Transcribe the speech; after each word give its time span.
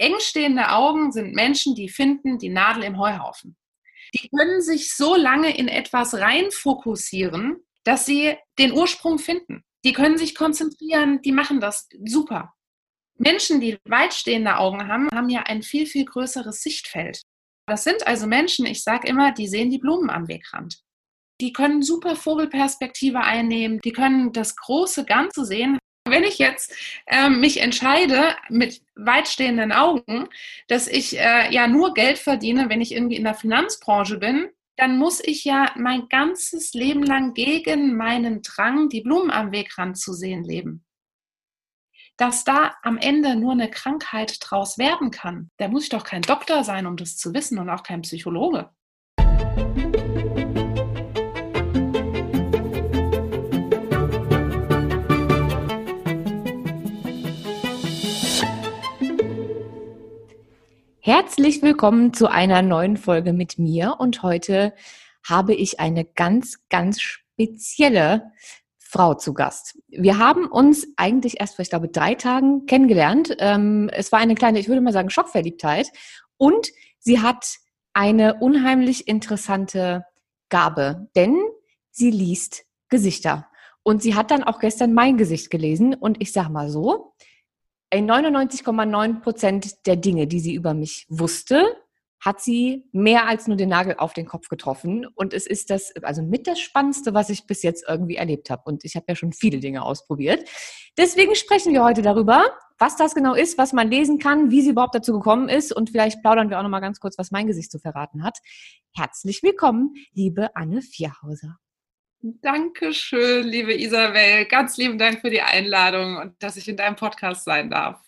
engstehende 0.00 0.70
Augen 0.70 1.12
sind 1.12 1.34
Menschen, 1.34 1.74
die 1.74 1.88
finden 1.88 2.38
die 2.38 2.48
Nadel 2.48 2.84
im 2.84 2.98
Heuhaufen. 2.98 3.56
Die 4.14 4.28
können 4.28 4.60
sich 4.60 4.94
so 4.96 5.14
lange 5.14 5.56
in 5.56 5.68
etwas 5.68 6.14
reinfokussieren, 6.14 7.64
dass 7.84 8.06
sie 8.06 8.36
den 8.58 8.72
Ursprung 8.72 9.18
finden. 9.18 9.64
Die 9.84 9.92
können 9.92 10.18
sich 10.18 10.34
konzentrieren, 10.34 11.22
die 11.22 11.32
machen 11.32 11.60
das 11.60 11.88
super. 12.04 12.54
Menschen, 13.16 13.60
die 13.60 13.78
weitstehende 13.84 14.56
Augen 14.56 14.88
haben, 14.88 15.08
haben 15.12 15.28
ja 15.28 15.42
ein 15.42 15.62
viel, 15.62 15.86
viel 15.86 16.06
größeres 16.06 16.62
Sichtfeld. 16.62 17.22
Das 17.66 17.84
sind 17.84 18.06
also 18.06 18.26
Menschen, 18.26 18.66
ich 18.66 18.82
sage 18.82 19.06
immer, 19.06 19.32
die 19.32 19.46
sehen 19.46 19.70
die 19.70 19.78
Blumen 19.78 20.10
am 20.10 20.26
Wegrand. 20.26 20.80
Die 21.40 21.52
können 21.52 21.82
super 21.82 22.16
Vogelperspektive 22.16 23.20
einnehmen, 23.20 23.78
die 23.84 23.92
können 23.92 24.32
das 24.32 24.56
große 24.56 25.04
Ganze 25.04 25.44
sehen. 25.44 25.78
Wenn 26.08 26.24
ich 26.24 26.38
jetzt 26.38 26.74
äh, 27.06 27.28
mich 27.28 27.60
entscheide 27.60 28.34
mit 28.48 28.82
weitstehenden 28.94 29.70
Augen, 29.72 30.28
dass 30.66 30.88
ich 30.88 31.18
äh, 31.18 31.52
ja 31.52 31.66
nur 31.66 31.94
Geld 31.94 32.18
verdiene, 32.18 32.68
wenn 32.68 32.80
ich 32.80 32.92
irgendwie 32.92 33.16
in 33.16 33.24
der 33.24 33.34
Finanzbranche 33.34 34.18
bin, 34.18 34.48
dann 34.76 34.96
muss 34.96 35.20
ich 35.22 35.44
ja 35.44 35.72
mein 35.76 36.08
ganzes 36.08 36.72
Leben 36.72 37.02
lang 37.02 37.34
gegen 37.34 37.96
meinen 37.96 38.40
Drang, 38.40 38.88
die 38.88 39.02
Blumen 39.02 39.30
am 39.30 39.52
Wegrand 39.52 39.98
zu 39.98 40.14
sehen, 40.14 40.42
leben. 40.42 40.86
Dass 42.16 42.44
da 42.44 42.74
am 42.82 42.96
Ende 42.96 43.36
nur 43.36 43.52
eine 43.52 43.70
Krankheit 43.70 44.38
draus 44.40 44.78
werden 44.78 45.10
kann, 45.10 45.50
da 45.58 45.68
muss 45.68 45.84
ich 45.84 45.90
doch 45.90 46.04
kein 46.04 46.22
Doktor 46.22 46.64
sein, 46.64 46.86
um 46.86 46.96
das 46.96 47.18
zu 47.18 47.34
wissen 47.34 47.58
und 47.58 47.68
auch 47.68 47.82
kein 47.82 48.02
Psychologe. 48.02 48.70
Herzlich 61.02 61.62
willkommen 61.62 62.12
zu 62.12 62.30
einer 62.30 62.60
neuen 62.60 62.98
Folge 62.98 63.32
mit 63.32 63.58
mir 63.58 63.96
und 64.00 64.22
heute 64.22 64.74
habe 65.26 65.54
ich 65.54 65.80
eine 65.80 66.04
ganz, 66.04 66.58
ganz 66.68 67.00
spezielle 67.00 68.32
Frau 68.76 69.14
zu 69.14 69.32
Gast. 69.32 69.78
Wir 69.88 70.18
haben 70.18 70.44
uns 70.44 70.86
eigentlich 70.98 71.40
erst 71.40 71.56
vor, 71.56 71.62
ich 71.62 71.70
glaube, 71.70 71.88
drei 71.88 72.16
Tagen 72.16 72.66
kennengelernt. 72.66 73.34
Ähm, 73.38 73.88
es 73.94 74.12
war 74.12 74.18
eine 74.18 74.34
kleine, 74.34 74.58
ich 74.58 74.68
würde 74.68 74.82
mal 74.82 74.92
sagen, 74.92 75.08
Schockverliebtheit 75.08 75.90
und 76.36 76.68
sie 76.98 77.20
hat 77.20 77.46
eine 77.94 78.34
unheimlich 78.34 79.08
interessante 79.08 80.04
Gabe, 80.50 81.08
denn 81.16 81.34
sie 81.90 82.10
liest 82.10 82.66
Gesichter. 82.90 83.48
Und 83.82 84.02
sie 84.02 84.14
hat 84.14 84.30
dann 84.30 84.44
auch 84.44 84.58
gestern 84.58 84.92
mein 84.92 85.16
Gesicht 85.16 85.48
gelesen 85.48 85.94
und 85.94 86.20
ich 86.20 86.34
sage 86.34 86.50
mal 86.50 86.68
so, 86.68 87.14
99,9 87.92 89.20
Prozent 89.20 89.86
der 89.86 89.96
Dinge, 89.96 90.26
die 90.26 90.40
sie 90.40 90.54
über 90.54 90.74
mich 90.74 91.06
wusste, 91.08 91.76
hat 92.20 92.40
sie 92.40 92.84
mehr 92.92 93.26
als 93.26 93.46
nur 93.46 93.56
den 93.56 93.70
Nagel 93.70 93.96
auf 93.96 94.12
den 94.12 94.26
Kopf 94.26 94.48
getroffen. 94.48 95.06
Und 95.14 95.32
es 95.32 95.46
ist 95.46 95.70
das, 95.70 95.92
also 96.02 96.22
mit 96.22 96.46
das 96.46 96.60
Spannendste, 96.60 97.14
was 97.14 97.30
ich 97.30 97.46
bis 97.46 97.62
jetzt 97.62 97.84
irgendwie 97.88 98.16
erlebt 98.16 98.50
habe. 98.50 98.62
Und 98.66 98.84
ich 98.84 98.94
habe 98.94 99.06
ja 99.08 99.16
schon 99.16 99.32
viele 99.32 99.58
Dinge 99.58 99.82
ausprobiert. 99.82 100.46
Deswegen 100.98 101.34
sprechen 101.34 101.72
wir 101.72 101.82
heute 101.82 102.02
darüber, 102.02 102.44
was 102.78 102.96
das 102.96 103.14
genau 103.14 103.34
ist, 103.34 103.56
was 103.56 103.72
man 103.72 103.90
lesen 103.90 104.18
kann, 104.18 104.50
wie 104.50 104.60
sie 104.60 104.70
überhaupt 104.70 104.94
dazu 104.94 105.14
gekommen 105.14 105.48
ist. 105.48 105.72
Und 105.72 105.90
vielleicht 105.90 106.20
plaudern 106.20 106.50
wir 106.50 106.58
auch 106.58 106.62
noch 106.62 106.68
mal 106.68 106.80
ganz 106.80 107.00
kurz, 107.00 107.16
was 107.16 107.30
mein 107.30 107.46
Gesicht 107.46 107.72
zu 107.72 107.78
verraten 107.78 108.22
hat. 108.22 108.38
Herzlich 108.94 109.42
willkommen, 109.42 109.94
liebe 110.12 110.54
Anne 110.54 110.82
Vierhauser. 110.82 111.58
Dankeschön, 112.22 113.46
liebe 113.46 113.74
Isabel. 113.74 114.44
Ganz 114.44 114.76
lieben 114.76 114.98
Dank 114.98 115.20
für 115.20 115.30
die 115.30 115.40
Einladung 115.40 116.18
und 116.18 116.42
dass 116.42 116.56
ich 116.56 116.68
in 116.68 116.76
deinem 116.76 116.96
Podcast 116.96 117.44
sein 117.44 117.70
darf. 117.70 117.98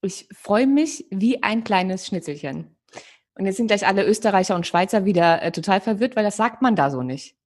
Ich 0.00 0.28
freue 0.32 0.66
mich 0.66 1.06
wie 1.10 1.42
ein 1.42 1.64
kleines 1.64 2.06
Schnitzelchen. 2.06 2.76
Und 3.34 3.46
jetzt 3.46 3.56
sind 3.56 3.66
gleich 3.66 3.86
alle 3.86 4.04
Österreicher 4.06 4.54
und 4.54 4.66
Schweizer 4.66 5.04
wieder 5.04 5.42
äh, 5.42 5.52
total 5.52 5.80
verwirrt, 5.80 6.16
weil 6.16 6.24
das 6.24 6.36
sagt 6.36 6.62
man 6.62 6.76
da 6.76 6.90
so 6.90 7.02
nicht. 7.02 7.36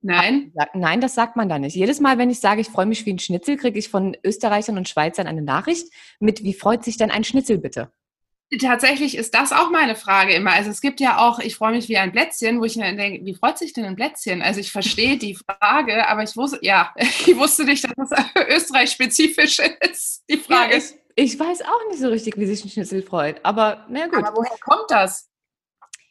Nein? 0.00 0.52
Nein, 0.74 1.00
das 1.00 1.14
sagt 1.14 1.36
man 1.36 1.48
da 1.48 1.58
nicht. 1.58 1.76
Jedes 1.76 2.00
Mal, 2.00 2.18
wenn 2.18 2.28
ich 2.30 2.40
sage, 2.40 2.60
ich 2.60 2.68
freue 2.68 2.86
mich 2.86 3.06
wie 3.06 3.12
ein 3.12 3.20
Schnitzel, 3.20 3.56
kriege 3.56 3.78
ich 3.78 3.88
von 3.88 4.16
Österreichern 4.24 4.76
und 4.76 4.88
Schweizern 4.88 5.28
eine 5.28 5.42
Nachricht 5.42 5.92
mit, 6.18 6.42
wie 6.42 6.54
freut 6.54 6.84
sich 6.84 6.96
denn 6.96 7.10
ein 7.10 7.24
Schnitzel 7.24 7.58
bitte? 7.58 7.92
Tatsächlich 8.60 9.16
ist 9.16 9.34
das 9.34 9.52
auch 9.52 9.70
meine 9.70 9.94
Frage 9.94 10.34
immer. 10.34 10.52
Also 10.52 10.68
es 10.68 10.82
gibt 10.82 11.00
ja 11.00 11.18
auch, 11.18 11.38
ich 11.38 11.56
freue 11.56 11.72
mich 11.72 11.88
wie 11.88 11.96
ein 11.96 12.12
Plätzchen, 12.12 12.60
wo 12.60 12.64
ich 12.64 12.76
mir 12.76 12.94
denke, 12.94 13.24
wie 13.24 13.34
freut 13.34 13.56
sich 13.56 13.72
denn 13.72 13.84
ein 13.86 13.96
Plätzchen? 13.96 14.42
Also 14.42 14.60
ich 14.60 14.70
verstehe 14.70 15.16
die 15.16 15.36
Frage, 15.36 16.06
aber 16.06 16.22
ich 16.22 16.36
wusste, 16.36 16.58
ja, 16.60 16.92
ich 16.96 17.36
wusste 17.36 17.64
nicht, 17.64 17.84
dass 17.84 18.10
das 18.10 18.24
Österreich-spezifisch 18.48 19.58
ist, 19.90 20.24
die 20.28 20.36
Frage. 20.36 20.72
Ja, 20.72 20.78
ich, 20.78 20.94
ich, 21.14 21.40
weiß 21.40 21.62
auch 21.62 21.88
nicht 21.90 22.00
so 22.00 22.08
richtig, 22.08 22.36
wie 22.36 22.46
sich 22.46 22.62
ein 22.64 22.68
Schnitzel 22.68 23.02
freut, 23.02 23.40
aber 23.42 23.86
na 23.88 24.06
gut. 24.06 24.18
Aber 24.18 24.36
woher 24.36 24.58
kommt 24.60 24.90
das? 24.90 25.30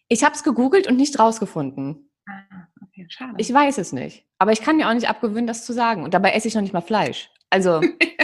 Ich 0.07 0.23
habe 0.23 0.33
es 0.33 0.43
gegoogelt 0.43 0.87
und 0.87 0.97
nicht 0.97 1.19
rausgefunden. 1.19 2.09
Ah, 2.27 2.67
okay, 2.81 3.05
schade. 3.07 3.35
Ich 3.37 3.53
weiß 3.53 3.77
es 3.77 3.93
nicht. 3.93 4.25
Aber 4.39 4.51
ich 4.51 4.61
kann 4.61 4.77
mir 4.77 4.89
auch 4.89 4.93
nicht 4.93 5.07
abgewöhnen, 5.07 5.47
das 5.47 5.65
zu 5.65 5.73
sagen. 5.73 6.03
Und 6.03 6.13
dabei 6.13 6.31
esse 6.31 6.47
ich 6.47 6.55
noch 6.55 6.61
nicht 6.61 6.73
mal 6.73 6.81
Fleisch. 6.81 7.29
Also. 7.49 7.81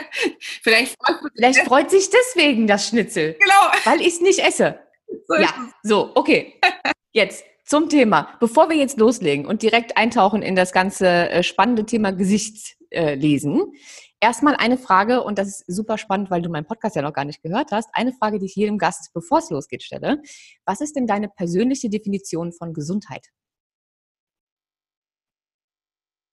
vielleicht, 0.67 0.95
freut, 1.01 1.31
vielleicht 1.35 1.59
freut 1.67 1.91
sich 1.91 2.09
deswegen 2.09 2.67
das 2.67 2.87
Schnitzel. 2.87 3.35
Genau. 3.39 3.71
Weil 3.85 4.01
ich 4.01 4.15
es 4.15 4.21
nicht 4.21 4.39
esse. 4.39 4.79
So 5.27 5.35
ja, 5.35 5.69
so, 5.83 6.11
okay. 6.15 6.59
Jetzt 7.13 7.43
zum 7.65 7.89
Thema. 7.89 8.35
Bevor 8.39 8.69
wir 8.69 8.77
jetzt 8.77 8.97
loslegen 8.97 9.45
und 9.45 9.61
direkt 9.61 9.97
eintauchen 9.97 10.41
in 10.41 10.55
das 10.55 10.71
ganze 10.71 11.07
äh, 11.29 11.43
spannende 11.43 11.85
Thema 11.85 12.11
Gesichtslesen, 12.11 13.59
äh, 13.59 13.77
erstmal 14.19 14.55
eine 14.55 14.77
Frage, 14.77 15.23
und 15.23 15.37
das 15.37 15.47
ist 15.47 15.65
super 15.67 15.97
spannend, 15.97 16.31
weil 16.31 16.41
du 16.41 16.49
meinen 16.49 16.65
Podcast 16.65 16.95
ja 16.95 17.01
noch 17.01 17.13
gar 17.13 17.25
nicht 17.25 17.41
gehört 17.41 17.71
hast. 17.71 17.89
Eine 17.93 18.13
Frage, 18.13 18.39
die 18.39 18.45
ich 18.45 18.55
jedem 18.55 18.77
Gast, 18.77 19.11
bevor 19.13 19.39
es 19.39 19.49
losgeht, 19.49 19.83
stelle. 19.83 20.21
Was 20.65 20.79
ist 20.79 20.95
denn 20.95 21.07
deine 21.07 21.27
persönliche 21.27 21.89
Definition 21.89 22.53
von 22.53 22.73
Gesundheit? 22.73 23.27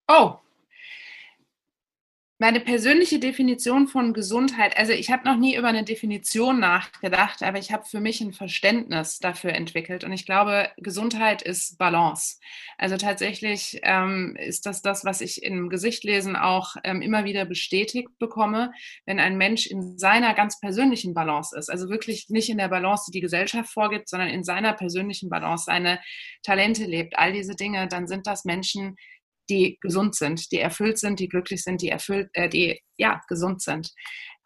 Oh, 0.09 0.35
meine 2.45 2.61
persönliche 2.61 3.19
Definition 3.19 3.89
von 3.89 4.13
Gesundheit, 4.13 4.77
also 4.77 4.93
ich 4.93 5.11
habe 5.11 5.25
noch 5.25 5.39
nie 5.39 5.57
über 5.57 5.69
eine 5.69 5.83
Definition 5.83 6.61
nachgedacht, 6.61 7.43
aber 7.43 7.57
ich 7.57 7.73
habe 7.73 7.87
für 7.87 8.01
mich 8.01 8.21
ein 8.21 8.35
Verständnis 8.35 9.19
dafür 9.19 9.55
entwickelt. 9.55 10.05
Und 10.05 10.13
ich 10.13 10.27
glaube, 10.27 10.69
Gesundheit 10.77 11.41
ist 11.41 11.79
Balance. 11.79 12.37
Also 12.77 12.99
tatsächlich 12.99 13.81
ähm, 13.83 14.37
ist 14.39 14.67
das 14.67 14.83
das, 14.83 15.07
was 15.07 15.23
ich 15.23 15.43
im 15.43 15.71
Gesichtlesen 15.71 16.37
auch 16.37 16.77
ähm, 16.85 17.01
immer 17.01 17.25
wieder 17.25 17.47
bestätigt 17.47 18.11
bekomme, 18.19 18.73
wenn 19.07 19.21
ein 19.21 19.39
Mensch 19.39 19.67
in 19.67 19.97
seiner 19.97 20.35
ganz 20.35 20.61
persönlichen 20.61 21.15
Balance 21.15 21.59
ist. 21.59 21.71
Also 21.71 21.89
wirklich 21.89 22.29
nicht 22.29 22.51
in 22.51 22.59
der 22.59 22.69
Balance, 22.69 23.05
die 23.07 23.13
die 23.13 23.23
Gesellschaft 23.23 23.73
vorgibt, 23.73 24.11
sondern 24.11 24.29
in 24.29 24.45
seiner 24.45 24.75
persönlichen 24.75 25.31
Balance 25.31 25.65
seine 25.65 25.99
Talente 26.43 26.85
lebt, 26.85 27.19
all 27.19 27.33
diese 27.33 27.55
Dinge, 27.57 27.89
dann 27.89 28.07
sind 28.07 28.27
das 28.27 28.45
Menschen, 28.45 28.97
die 29.49 29.79
gesund 29.81 30.15
sind, 30.15 30.51
die 30.53 30.59
erfüllt 30.59 30.99
sind, 30.99 31.21
die 31.21 31.29
glücklich 31.29 31.63
sind, 31.63 31.83
die 31.83 31.89
erfüllt, 31.89 32.29
äh, 32.33 32.49
die 32.49 32.81
ja 32.97 33.21
gesund 33.29 33.63
sind. 33.63 33.91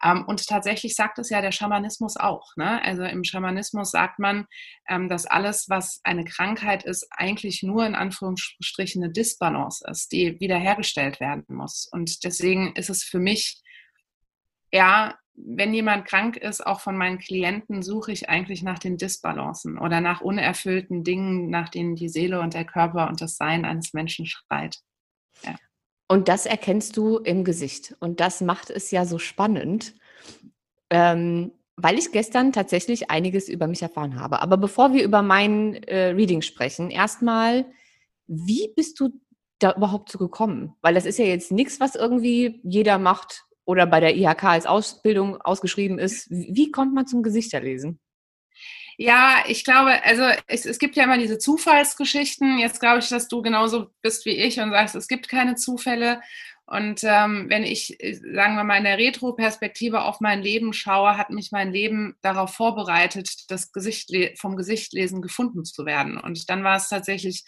Ähm, 0.03 0.25
und 0.27 0.45
tatsächlich 0.47 0.95
sagt 0.95 1.19
es 1.19 1.29
ja 1.29 1.41
der 1.41 1.51
Schamanismus 1.51 2.17
auch. 2.17 2.55
Ne? 2.55 2.81
Also 2.83 3.03
im 3.03 3.23
Schamanismus 3.23 3.91
sagt 3.91 4.19
man, 4.19 4.45
ähm, 4.87 5.09
dass 5.09 5.25
alles, 5.25 5.67
was 5.69 5.99
eine 6.03 6.23
Krankheit 6.23 6.83
ist, 6.83 7.07
eigentlich 7.11 7.63
nur 7.63 7.85
in 7.85 7.95
Anführungsstrichen 7.95 9.03
eine 9.03 9.11
Disbalance 9.11 9.85
ist, 9.89 10.11
die 10.11 10.39
wiederhergestellt 10.39 11.19
werden 11.19 11.45
muss. 11.49 11.87
Und 11.91 12.23
deswegen 12.23 12.73
ist 12.75 12.89
es 12.89 13.03
für 13.03 13.19
mich 13.19 13.61
ja 14.71 15.17
wenn 15.41 15.73
jemand 15.73 16.05
krank 16.05 16.37
ist, 16.37 16.65
auch 16.65 16.81
von 16.81 16.97
meinen 16.97 17.17
Klienten, 17.17 17.81
suche 17.81 18.11
ich 18.11 18.29
eigentlich 18.29 18.61
nach 18.61 18.79
den 18.79 18.97
Disbalancen 18.97 19.77
oder 19.77 20.01
nach 20.01 20.21
unerfüllten 20.21 21.03
Dingen, 21.03 21.49
nach 21.49 21.69
denen 21.69 21.95
die 21.95 22.09
Seele 22.09 22.41
und 22.41 22.53
der 22.53 22.65
Körper 22.65 23.07
und 23.07 23.21
das 23.21 23.37
Sein 23.37 23.65
eines 23.65 23.93
Menschen 23.93 24.25
schreit. 24.25 24.79
Und 26.07 26.27
das 26.27 26.47
erkennst 26.47 26.97
du 26.97 27.17
im 27.17 27.43
Gesicht. 27.43 27.95
Und 27.99 28.19
das 28.19 28.41
macht 28.41 28.71
es 28.71 28.89
ja 28.89 29.05
so 29.05 29.19
spannend, 29.19 29.93
ähm, 30.89 31.51
weil 31.75 31.99
ich 31.99 32.11
gestern 32.11 32.51
tatsächlich 32.51 33.11
einiges 33.11 33.47
über 33.47 33.67
mich 33.67 33.83
erfahren 33.83 34.19
habe. 34.19 34.41
Aber 34.41 34.57
bevor 34.57 34.91
wir 34.91 35.03
über 35.03 35.21
mein 35.21 35.75
äh, 35.83 36.07
Reading 36.07 36.41
sprechen, 36.41 36.89
erstmal, 36.89 37.65
wie 38.25 38.73
bist 38.75 38.99
du 38.99 39.09
da 39.59 39.75
überhaupt 39.75 40.09
so 40.11 40.17
gekommen? 40.17 40.73
Weil 40.81 40.95
das 40.95 41.05
ist 41.05 41.19
ja 41.19 41.25
jetzt 41.25 41.51
nichts, 41.51 41.79
was 41.79 41.93
irgendwie 41.93 42.59
jeder 42.63 42.97
macht 42.97 43.45
oder 43.65 43.85
bei 43.85 43.99
der 43.99 44.17
IHK 44.17 44.43
als 44.45 44.65
Ausbildung 44.65 45.39
ausgeschrieben 45.39 45.99
ist. 45.99 46.27
Wie 46.31 46.71
kommt 46.71 46.95
man 46.95 47.05
zum 47.05 47.21
Gesichterlesen? 47.21 47.99
Ja, 49.01 49.45
ich 49.47 49.63
glaube, 49.63 50.03
also 50.03 50.23
es, 50.47 50.65
es, 50.65 50.77
gibt 50.77 50.97
ja 50.97 51.05
immer 51.05 51.17
diese 51.17 51.37
Zufallsgeschichten. 51.37 52.59
Jetzt 52.59 52.81
glaube 52.81 52.99
ich, 52.99 53.07
dass 53.07 53.29
du 53.29 53.41
genauso 53.41 53.87
bist 54.01 54.25
wie 54.25 54.35
ich 54.35 54.59
und 54.59 54.71
sagst, 54.71 54.93
es 54.93 55.07
gibt 55.07 55.29
keine 55.29 55.55
Zufälle. 55.55 56.19
Und 56.65 57.05
ähm, 57.05 57.45
wenn 57.47 57.63
ich, 57.63 57.97
sagen 58.33 58.57
wir 58.57 58.65
mal, 58.65 58.77
in 58.77 58.83
der 58.83 58.97
Retro-Perspektive 58.97 60.01
auf 60.01 60.19
mein 60.19 60.41
Leben 60.41 60.73
schaue, 60.73 61.15
hat 61.17 61.29
mich 61.29 61.53
mein 61.53 61.71
Leben 61.71 62.17
darauf 62.21 62.53
vorbereitet, 62.53 63.45
das 63.47 63.71
Gesicht 63.71 64.11
vom 64.37 64.57
Gesichtlesen 64.57 65.21
gefunden 65.21 65.63
zu 65.63 65.85
werden. 65.85 66.17
Und 66.17 66.49
dann 66.49 66.65
war 66.65 66.75
es 66.75 66.89
tatsächlich, 66.89 67.45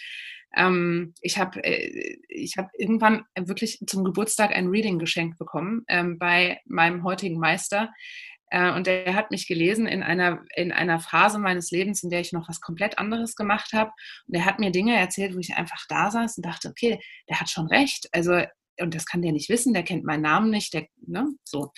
ähm, 0.55 1.13
ich 1.19 1.37
habe 1.37 1.61
äh, 1.65 2.17
ich 2.29 2.55
hab 2.57 2.69
irgendwann 2.77 3.25
wirklich 3.37 3.83
zum 3.87 4.05
Geburtstag 4.05 4.55
ein 4.55 4.67
Reading 4.67 4.99
geschenkt 4.99 5.37
bekommen 5.37 5.83
ähm, 5.89 6.17
bei 6.17 6.61
meinem 6.65 7.03
heutigen 7.03 7.39
Meister 7.39 7.89
Äh, 7.89 8.30
und 8.53 8.87
der 8.87 9.15
hat 9.15 9.31
mich 9.31 9.47
gelesen 9.47 9.87
in 9.87 10.03
einer, 10.03 10.43
in 10.55 10.71
einer 10.71 10.99
Phase 10.99 11.39
meines 11.39 11.71
Lebens, 11.71 12.03
in 12.03 12.09
der 12.09 12.19
ich 12.19 12.33
noch 12.33 12.49
was 12.49 12.59
komplett 12.59 12.99
anderes 12.99 13.35
gemacht 13.35 13.71
habe. 13.73 13.91
Und 14.27 14.35
er 14.35 14.45
hat 14.45 14.59
mir 14.59 14.71
Dinge 14.71 14.95
erzählt, 14.97 15.35
wo 15.35 15.39
ich 15.39 15.55
einfach 15.55 15.85
da 15.87 16.11
saß 16.11 16.37
und 16.37 16.45
dachte, 16.45 16.69
okay, 16.69 16.99
der 17.29 17.39
hat 17.39 17.49
schon 17.49 17.67
recht. 17.67 18.09
Also 18.11 18.41
und 18.79 18.95
das 18.95 19.05
kann 19.05 19.21
der 19.21 19.31
nicht 19.31 19.49
wissen, 19.49 19.73
der 19.73 19.83
kennt 19.83 20.03
meinen 20.03 20.21
Namen 20.21 20.49
nicht, 20.49 20.73
der, 20.73 20.87
ne, 21.05 21.27
so. 21.43 21.71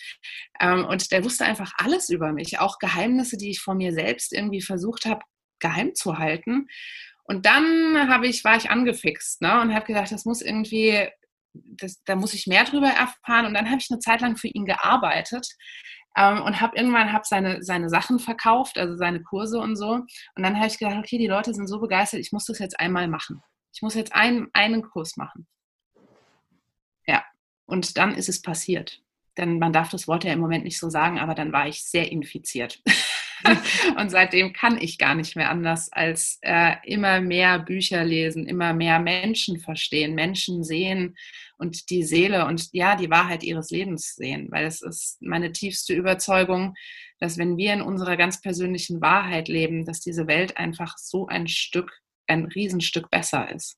Ähm, 0.60 0.86
und 0.86 1.12
der 1.12 1.24
wusste 1.24 1.46
einfach 1.46 1.72
alles 1.78 2.10
über 2.10 2.32
mich, 2.32 2.60
auch 2.60 2.80
Geheimnisse, 2.80 3.38
die 3.38 3.52
ich 3.52 3.60
vor 3.60 3.76
mir 3.76 3.94
selbst 3.94 4.34
irgendwie 4.34 4.62
versucht 4.62 5.06
habe, 5.06 5.22
geheim 5.60 5.96
zu 5.96 6.18
halten. 6.18 6.68
Und 7.26 7.46
dann 7.46 8.10
habe 8.10 8.28
ich, 8.28 8.44
war 8.44 8.58
ich 8.58 8.70
angefixt 8.70 9.42
ne, 9.42 9.62
und 9.62 9.74
habe 9.74 9.86
gedacht, 9.86 10.12
das 10.12 10.26
muss 10.26 10.42
irgendwie, 10.42 11.08
das, 11.54 12.04
da 12.06 12.16
muss 12.16 12.34
ich 12.34 12.48
mehr 12.48 12.64
drüber 12.64 12.90
erfahren. 12.90 13.46
Und 13.46 13.54
dann 13.54 13.70
habe 13.70 13.80
ich 13.80 13.90
eine 13.90 14.00
Zeit 14.00 14.22
lang 14.22 14.38
für 14.38 14.48
ihn 14.48 14.66
gearbeitet 14.66 15.48
ähm, 16.18 16.42
und 16.42 16.62
habe 16.62 16.78
irgendwann 16.78 17.12
hab 17.12 17.26
seine, 17.26 17.64
seine 17.64 17.90
Sachen 17.90 18.20
verkauft, 18.20 18.78
also 18.78 18.96
seine 18.96 19.22
Kurse 19.24 19.60
und 19.60 19.76
so. 19.76 19.92
Und 19.92 20.08
dann 20.36 20.58
habe 20.58 20.68
ich 20.68 20.78
gedacht, 20.78 20.98
okay, 20.98 21.18
die 21.18 21.28
Leute 21.28 21.54
sind 21.54 21.68
so 21.68 21.80
begeistert, 21.80 22.20
ich 22.20 22.32
muss 22.32 22.46
das 22.46 22.60
jetzt 22.60 22.80
einmal 22.80 23.08
machen. 23.08 23.42
Ich 23.74 23.82
muss 23.82 23.96
jetzt 23.96 24.14
einen, 24.14 24.50
einen 24.54 24.84
Kurs 24.84 25.18
machen. 25.18 25.48
Ja, 27.08 27.24
und 27.66 27.98
dann 27.98 28.16
ist 28.16 28.30
es 28.30 28.42
passiert. 28.42 29.02
Denn 29.38 29.58
man 29.58 29.74
darf 29.74 29.90
das 29.90 30.08
Wort 30.08 30.24
ja 30.24 30.34
im 30.34 30.40
Moment 30.40 30.64
nicht 30.64 30.80
so 30.80 30.90
sagen, 30.90 31.20
aber 31.20 31.34
dann 31.34 31.52
war 31.52 31.68
ich 31.68 31.84
sehr 31.84 32.12
infiziert. 32.12 32.82
und 33.98 34.10
seitdem 34.10 34.54
kann 34.54 34.80
ich 34.80 34.98
gar 34.98 35.16
nicht 35.16 35.36
mehr 35.36 35.50
anders, 35.50 35.92
als 35.92 36.40
äh, 36.42 36.76
immer 36.84 37.22
mehr 37.22 37.60
Bücher 37.60 38.04
lesen, 38.04 38.48
immer 38.48 38.74
mehr 38.74 39.00
Menschen 39.00 39.60
verstehen, 39.60 40.16
Menschen 40.16 40.64
sehen 40.64 41.16
und 41.58 41.90
die 41.90 42.04
Seele 42.04 42.46
und 42.46 42.70
ja, 42.72 42.96
die 42.96 43.10
Wahrheit 43.10 43.44
ihres 43.44 43.70
Lebens 43.70 44.16
sehen. 44.16 44.48
Weil 44.52 44.66
es 44.66 44.82
ist 44.82 45.22
meine 45.22 45.52
tiefste 45.52 45.94
Überzeugung, 45.94 46.76
dass 47.20 47.38
wenn 47.38 47.58
wir 47.58 47.74
in 47.74 47.82
unserer 47.82 48.18
ganz 48.18 48.42
persönlichen 48.42 49.02
Wahrheit 49.02 49.48
leben, 49.48 49.86
dass 49.86 50.02
diese 50.02 50.28
Welt 50.28 50.58
einfach 50.58 50.98
so 50.98 51.28
ein 51.28 51.48
Stück, 51.48 51.92
ein 52.28 52.46
Riesenstück 52.46 53.10
besser 53.10 53.50
ist. 53.52 53.78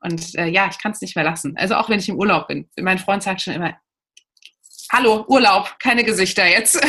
Und 0.00 0.34
äh, 0.34 0.46
ja, 0.46 0.68
ich 0.70 0.78
kann 0.78 0.92
es 0.92 1.00
nicht 1.00 1.14
mehr 1.14 1.24
lassen. 1.24 1.56
Also 1.56 1.74
auch 1.76 1.88
wenn 1.88 1.98
ich 1.98 2.08
im 2.08 2.18
Urlaub 2.18 2.48
bin. 2.48 2.68
Mein 2.78 2.98
Freund 2.98 3.22
sagt 3.22 3.42
schon 3.42 3.54
immer, 3.54 3.78
hallo, 4.90 5.24
Urlaub, 5.28 5.76
keine 5.78 6.04
Gesichter 6.04 6.46
jetzt. 6.46 6.80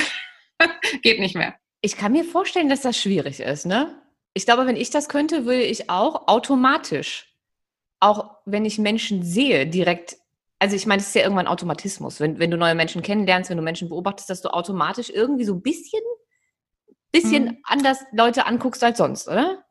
Geht 1.01 1.19
nicht 1.19 1.35
mehr. 1.35 1.55
Ich 1.81 1.97
kann 1.97 2.11
mir 2.11 2.23
vorstellen, 2.23 2.69
dass 2.69 2.81
das 2.81 2.97
schwierig 2.97 3.39
ist, 3.39 3.65
ne? 3.65 4.01
Ich 4.33 4.45
glaube, 4.45 4.65
wenn 4.65 4.75
ich 4.75 4.91
das 4.91 5.09
könnte, 5.09 5.45
würde 5.45 5.63
ich 5.63 5.89
auch 5.89 6.27
automatisch, 6.27 7.35
auch 7.99 8.37
wenn 8.45 8.65
ich 8.65 8.77
Menschen 8.77 9.23
sehe, 9.23 9.67
direkt, 9.67 10.17
also 10.59 10.75
ich 10.75 10.85
meine, 10.85 11.01
es 11.01 11.07
ist 11.07 11.15
ja 11.15 11.23
irgendwann 11.23 11.47
Automatismus, 11.47 12.19
wenn, 12.19 12.39
wenn 12.39 12.51
du 12.51 12.57
neue 12.57 12.75
Menschen 12.75 13.01
kennenlernst, 13.01 13.49
wenn 13.49 13.57
du 13.57 13.63
Menschen 13.63 13.89
beobachtest, 13.89 14.29
dass 14.29 14.41
du 14.41 14.49
automatisch 14.49 15.09
irgendwie 15.09 15.43
so 15.43 15.53
ein 15.53 15.61
bisschen, 15.61 16.01
bisschen 17.11 17.45
mhm. 17.45 17.57
anders 17.63 17.99
Leute 18.11 18.45
anguckst 18.45 18.83
als 18.83 18.99
sonst, 18.99 19.27
oder? 19.27 19.65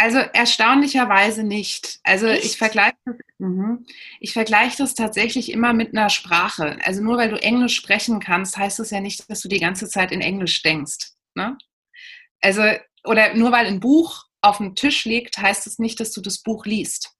Also 0.00 0.18
erstaunlicherweise 0.18 1.42
nicht. 1.42 2.00
Also 2.04 2.26
Echt? 2.26 2.44
ich 2.46 2.56
vergleiche 2.56 2.96
das, 3.04 3.16
mhm. 3.36 3.84
ich 4.18 4.32
vergleiche 4.32 4.78
das 4.78 4.94
tatsächlich 4.94 5.52
immer 5.52 5.74
mit 5.74 5.94
einer 5.94 6.08
Sprache. 6.08 6.78
Also 6.84 7.02
nur 7.02 7.18
weil 7.18 7.28
du 7.28 7.36
Englisch 7.36 7.76
sprechen 7.76 8.18
kannst, 8.18 8.56
heißt 8.56 8.78
das 8.78 8.90
ja 8.90 9.00
nicht, 9.00 9.28
dass 9.28 9.40
du 9.40 9.48
die 9.48 9.60
ganze 9.60 9.88
Zeit 9.88 10.10
in 10.10 10.22
Englisch 10.22 10.62
denkst. 10.62 11.09
Ne? 11.34 11.56
Also 12.40 12.62
oder 13.04 13.34
nur 13.34 13.52
weil 13.52 13.66
ein 13.66 13.80
Buch 13.80 14.24
auf 14.40 14.58
dem 14.58 14.74
Tisch 14.74 15.04
liegt, 15.04 15.38
heißt 15.38 15.66
es 15.66 15.74
das 15.74 15.78
nicht, 15.78 16.00
dass 16.00 16.12
du 16.12 16.20
das 16.20 16.42
Buch 16.42 16.66
liest. 16.66 17.14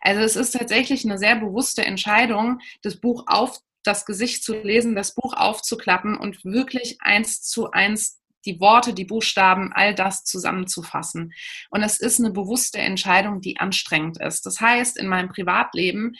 Also 0.00 0.20
es 0.22 0.36
ist 0.36 0.52
tatsächlich 0.52 1.04
eine 1.04 1.18
sehr 1.18 1.36
bewusste 1.36 1.84
Entscheidung, 1.84 2.60
das 2.82 3.00
Buch 3.00 3.24
auf 3.26 3.58
das 3.82 4.06
Gesicht 4.06 4.42
zu 4.42 4.54
lesen, 4.54 4.94
das 4.94 5.14
Buch 5.14 5.34
aufzuklappen 5.34 6.16
und 6.16 6.44
wirklich 6.44 6.98
eins 7.00 7.42
zu 7.42 7.70
eins 7.70 8.20
die 8.44 8.60
Worte, 8.60 8.92
die 8.92 9.04
Buchstaben, 9.04 9.72
all 9.72 9.94
das 9.94 10.24
zusammenzufassen. 10.24 11.32
Und 11.70 11.82
es 11.82 11.98
ist 11.98 12.20
eine 12.20 12.30
bewusste 12.30 12.78
Entscheidung, 12.78 13.40
die 13.40 13.58
anstrengend 13.58 14.20
ist. 14.20 14.44
Das 14.44 14.60
heißt, 14.60 14.98
in 14.98 15.08
meinem 15.08 15.30
Privatleben 15.30 16.14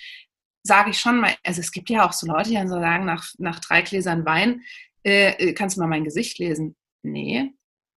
sage 0.63 0.91
ich 0.91 0.99
schon 0.99 1.21
mal, 1.21 1.35
also 1.43 1.61
es 1.61 1.71
gibt 1.71 1.91
ja 1.91 2.07
auch 2.07 2.13
so 2.13 2.27
Leute, 2.27 2.49
die 2.49 2.57
dann 2.57 2.69
so 2.69 2.81
sagen, 2.81 3.05
nach, 3.05 3.27
nach 3.37 3.61
drei 3.61 3.83
Gläsern 3.83 4.25
Wein, 4.25 4.63
äh, 5.05 5.33
äh 5.33 5.53
kannst 5.53 5.77
du 5.77 5.81
mal 5.81 5.89
mein 5.89 6.05
Gesicht 6.05 6.39
lesen? 6.39 6.75
Nee. 7.05 7.53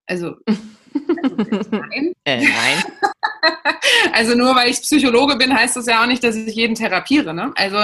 Also, 0.06 0.36
also 0.48 1.70
nein. 1.72 2.14
Äh, 2.26 2.44
nein. 2.44 2.84
also 4.14 4.36
nur 4.36 4.56
weil 4.56 4.70
ich 4.70 4.82
Psychologe 4.82 5.38
bin, 5.38 5.54
heißt 5.54 5.76
das 5.76 5.86
ja 5.86 6.04
auch 6.04 6.08
nicht, 6.08 6.24
dass 6.24 6.36
ich 6.36 6.56
jeden 6.56 6.76
therapiere. 6.76 7.34
Ne? 7.34 7.54
Also 7.56 7.78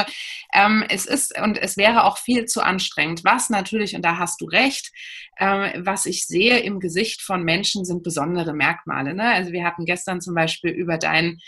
ähm, 0.54 0.84
es 0.90 1.06
ist 1.06 1.38
und 1.40 1.58
es 1.58 1.78
wäre 1.78 2.04
auch 2.04 2.18
viel 2.18 2.46
zu 2.46 2.62
anstrengend. 2.62 3.24
Was 3.24 3.50
natürlich, 3.50 3.96
und 3.96 4.04
da 4.04 4.18
hast 4.18 4.42
du 4.42 4.46
recht, 4.46 4.92
ähm, 5.40 5.86
was 5.86 6.06
ich 6.06 6.28
sehe 6.28 6.60
im 6.60 6.80
Gesicht 6.80 7.22
von 7.22 7.44
Menschen 7.44 7.86
sind 7.86 8.04
besondere 8.04 8.54
Merkmale. 8.54 9.14
Ne? 9.14 9.24
Also 9.24 9.52
wir 9.52 9.64
hatten 9.64 9.86
gestern 9.86 10.22
zum 10.22 10.36
Beispiel 10.36 10.72
über 10.72 10.98
dein 10.98 11.40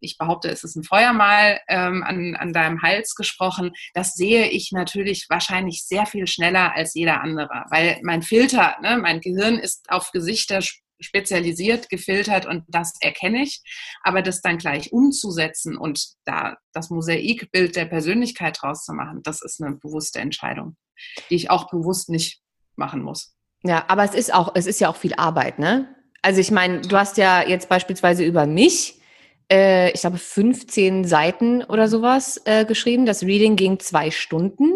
ich 0.00 0.18
behaupte, 0.18 0.48
es 0.48 0.64
ist 0.64 0.76
ein 0.76 0.84
Feuermal 0.84 1.60
ähm, 1.68 2.02
an, 2.02 2.36
an 2.36 2.52
deinem 2.52 2.82
Hals 2.82 3.14
gesprochen, 3.14 3.72
das 3.94 4.14
sehe 4.14 4.48
ich 4.48 4.70
natürlich 4.72 5.26
wahrscheinlich 5.28 5.84
sehr 5.84 6.06
viel 6.06 6.26
schneller 6.26 6.74
als 6.74 6.94
jeder 6.94 7.20
andere, 7.20 7.64
weil 7.70 7.98
mein 8.02 8.22
Filter, 8.22 8.76
ne, 8.82 8.98
mein 8.98 9.20
Gehirn 9.20 9.58
ist 9.58 9.90
auf 9.90 10.10
Gesichter 10.12 10.60
spezialisiert, 11.00 11.88
gefiltert 11.88 12.46
und 12.46 12.64
das 12.68 12.94
erkenne 13.00 13.42
ich. 13.42 13.62
Aber 14.02 14.22
das 14.22 14.40
dann 14.40 14.58
gleich 14.58 14.92
umzusetzen 14.92 15.76
und 15.76 16.04
da 16.24 16.56
das 16.72 16.90
Mosaikbild 16.90 17.76
der 17.76 17.86
Persönlichkeit 17.86 18.58
draus 18.60 18.84
zu 18.84 18.92
machen, 18.92 19.22
das 19.22 19.42
ist 19.42 19.62
eine 19.62 19.76
bewusste 19.76 20.20
Entscheidung, 20.20 20.76
die 21.30 21.36
ich 21.36 21.50
auch 21.50 21.70
bewusst 21.70 22.08
nicht 22.08 22.40
machen 22.76 23.02
muss. 23.02 23.34
Ja, 23.62 23.84
aber 23.88 24.04
es 24.04 24.14
ist 24.14 24.32
auch, 24.32 24.52
es 24.54 24.66
ist 24.66 24.80
ja 24.80 24.88
auch 24.88 24.96
viel 24.96 25.14
Arbeit, 25.14 25.58
ne? 25.58 25.94
Also 26.22 26.40
ich 26.40 26.50
meine, 26.50 26.80
du 26.80 26.96
hast 26.96 27.16
ja 27.16 27.46
jetzt 27.46 27.68
beispielsweise 27.68 28.24
über 28.24 28.46
mich, 28.46 28.97
äh, 29.50 29.90
ich 29.92 30.00
glaube 30.00 30.18
15 30.18 31.04
Seiten 31.04 31.64
oder 31.64 31.88
sowas 31.88 32.40
äh, 32.44 32.64
geschrieben. 32.64 33.06
Das 33.06 33.22
Reading 33.22 33.56
ging 33.56 33.78
zwei 33.80 34.10
Stunden. 34.10 34.72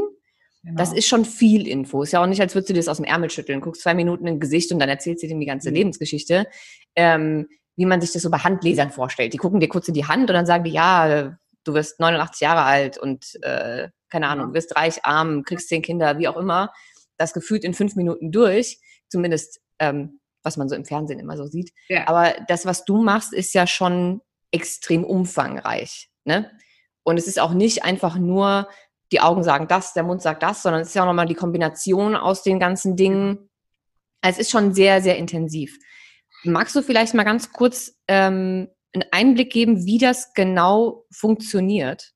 Genau. 0.65 0.77
Das 0.77 0.93
ist 0.93 1.09
schon 1.09 1.25
viel 1.25 1.67
Info. 1.67 2.03
Ist 2.03 2.13
ja 2.13 2.23
auch 2.23 2.27
nicht, 2.27 2.41
als 2.41 2.55
würdest 2.55 2.71
du 2.71 2.75
dir 2.75 2.81
das 2.81 2.89
aus 2.89 2.99
dem 2.99 3.05
Ärmel 3.05 3.31
schütteln. 3.31 3.61
Guckst 3.61 3.83
zwei 3.83 3.95
Minuten 3.95 4.27
im 4.27 4.39
Gesicht 4.39 4.71
und 4.73 4.79
dann 4.79 4.89
erzählst 4.89 5.23
du 5.23 5.27
dir 5.27 5.39
die 5.39 5.47
ganze 5.47 5.71
mhm. 5.71 5.77
Lebensgeschichte. 5.77 6.47
Ähm, 6.95 7.49
wie 7.77 7.87
man 7.87 8.01
sich 8.01 8.13
das 8.13 8.23
so 8.23 8.31
bei 8.31 8.39
Handlesern 8.39 8.91
vorstellt. 8.91 9.33
Die 9.33 9.39
gucken 9.39 9.61
dir 9.61 9.69
kurz 9.69 9.89
in 9.89 9.95
die 9.95 10.05
Hand 10.05 10.29
und 10.29 10.35
dann 10.35 10.47
sagen 10.47 10.65
die, 10.65 10.71
ja, 10.71 11.37
du 11.65 11.75
wirst 11.75 12.01
89 12.01 12.41
Jahre 12.41 12.63
alt 12.63 12.99
und 12.99 13.39
äh, 13.43 13.89
keine 14.11 14.29
Ahnung, 14.29 14.49
du 14.49 14.55
wirst 14.55 14.77
reich, 14.77 15.05
arm, 15.05 15.43
kriegst 15.43 15.69
zehn 15.69 15.81
Kinder, 15.81 16.19
wie 16.19 16.29
auch 16.29 16.37
immer. 16.37 16.71
Das 17.17 17.33
gefühlt 17.33 17.65
in 17.65 17.73
fünf 17.73 17.97
Minuten 17.97 18.31
durch, 18.31 18.79
zumindest 19.09 19.61
ähm, 19.79 20.21
was 20.43 20.57
man 20.57 20.69
so 20.69 20.75
im 20.75 20.85
Fernsehen 20.85 21.21
immer 21.21 21.37
so 21.37 21.47
sieht. 21.47 21.73
Ja. 21.89 22.09
Aber 22.09 22.35
das, 22.49 22.67
was 22.67 22.85
du 22.85 23.03
machst, 23.03 23.33
ist 23.33 23.55
ja 23.55 23.67
schon 23.67 24.21
extrem 24.53 25.05
umfangreich. 25.05 26.11
Ne? 26.25 26.51
Und 27.03 27.19
es 27.19 27.27
ist 27.27 27.41
auch 27.41 27.53
nicht 27.53 27.85
einfach 27.85 28.17
nur 28.17 28.69
die 29.11 29.21
Augen 29.21 29.43
sagen 29.43 29.69
das, 29.69 29.93
der 29.93 30.05
Mund 30.05 30.23
sagt 30.23 30.43
das, 30.43 30.63
sondern 30.63 30.83
es 30.83 30.89
ist 30.89 30.95
ja 30.95 31.03
auch 31.03 31.07
nochmal 31.07 31.27
die 31.27 31.35
Kombination 31.35 32.17
aus 32.17 32.43
den 32.43 32.59
ganzen 32.59 32.97
Dingen. 32.97 33.51
Es 34.23 34.39
ist 34.39 34.51
schon 34.51 34.73
sehr, 34.73 35.03
sehr 35.03 35.19
intensiv. 35.19 35.79
Magst 36.45 36.75
du 36.75 36.83
vielleicht 36.83 37.15
mal 37.15 37.25
ganz 37.25 37.53
kurz 37.53 37.95
ähm, 38.09 38.69
einen 38.95 39.05
Einblick 39.11 39.53
geben, 39.53 39.85
wie 39.85 39.99
das 39.99 40.33
genau 40.35 41.05
funktioniert? 41.11 42.13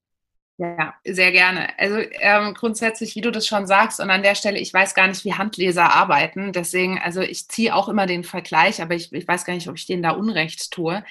Ja, 0.58 0.94
sehr 1.04 1.32
gerne. 1.32 1.68
Also 1.78 1.98
ähm, 1.98 2.54
grundsätzlich, 2.54 3.14
wie 3.14 3.20
du 3.20 3.30
das 3.30 3.46
schon 3.46 3.66
sagst, 3.66 4.00
und 4.00 4.08
an 4.10 4.22
der 4.22 4.34
Stelle, 4.34 4.58
ich 4.58 4.72
weiß 4.72 4.94
gar 4.94 5.06
nicht, 5.06 5.22
wie 5.26 5.34
Handleser 5.34 5.92
arbeiten. 5.94 6.52
Deswegen, 6.54 6.98
also 6.98 7.20
ich 7.20 7.46
ziehe 7.48 7.74
auch 7.74 7.90
immer 7.90 8.06
den 8.06 8.24
Vergleich, 8.24 8.80
aber 8.80 8.94
ich, 8.94 9.12
ich 9.12 9.28
weiß 9.28 9.44
gar 9.44 9.52
nicht, 9.52 9.68
ob 9.68 9.76
ich 9.76 9.84
denen 9.86 10.02
da 10.02 10.12
Unrecht 10.12 10.70
tue. 10.70 11.04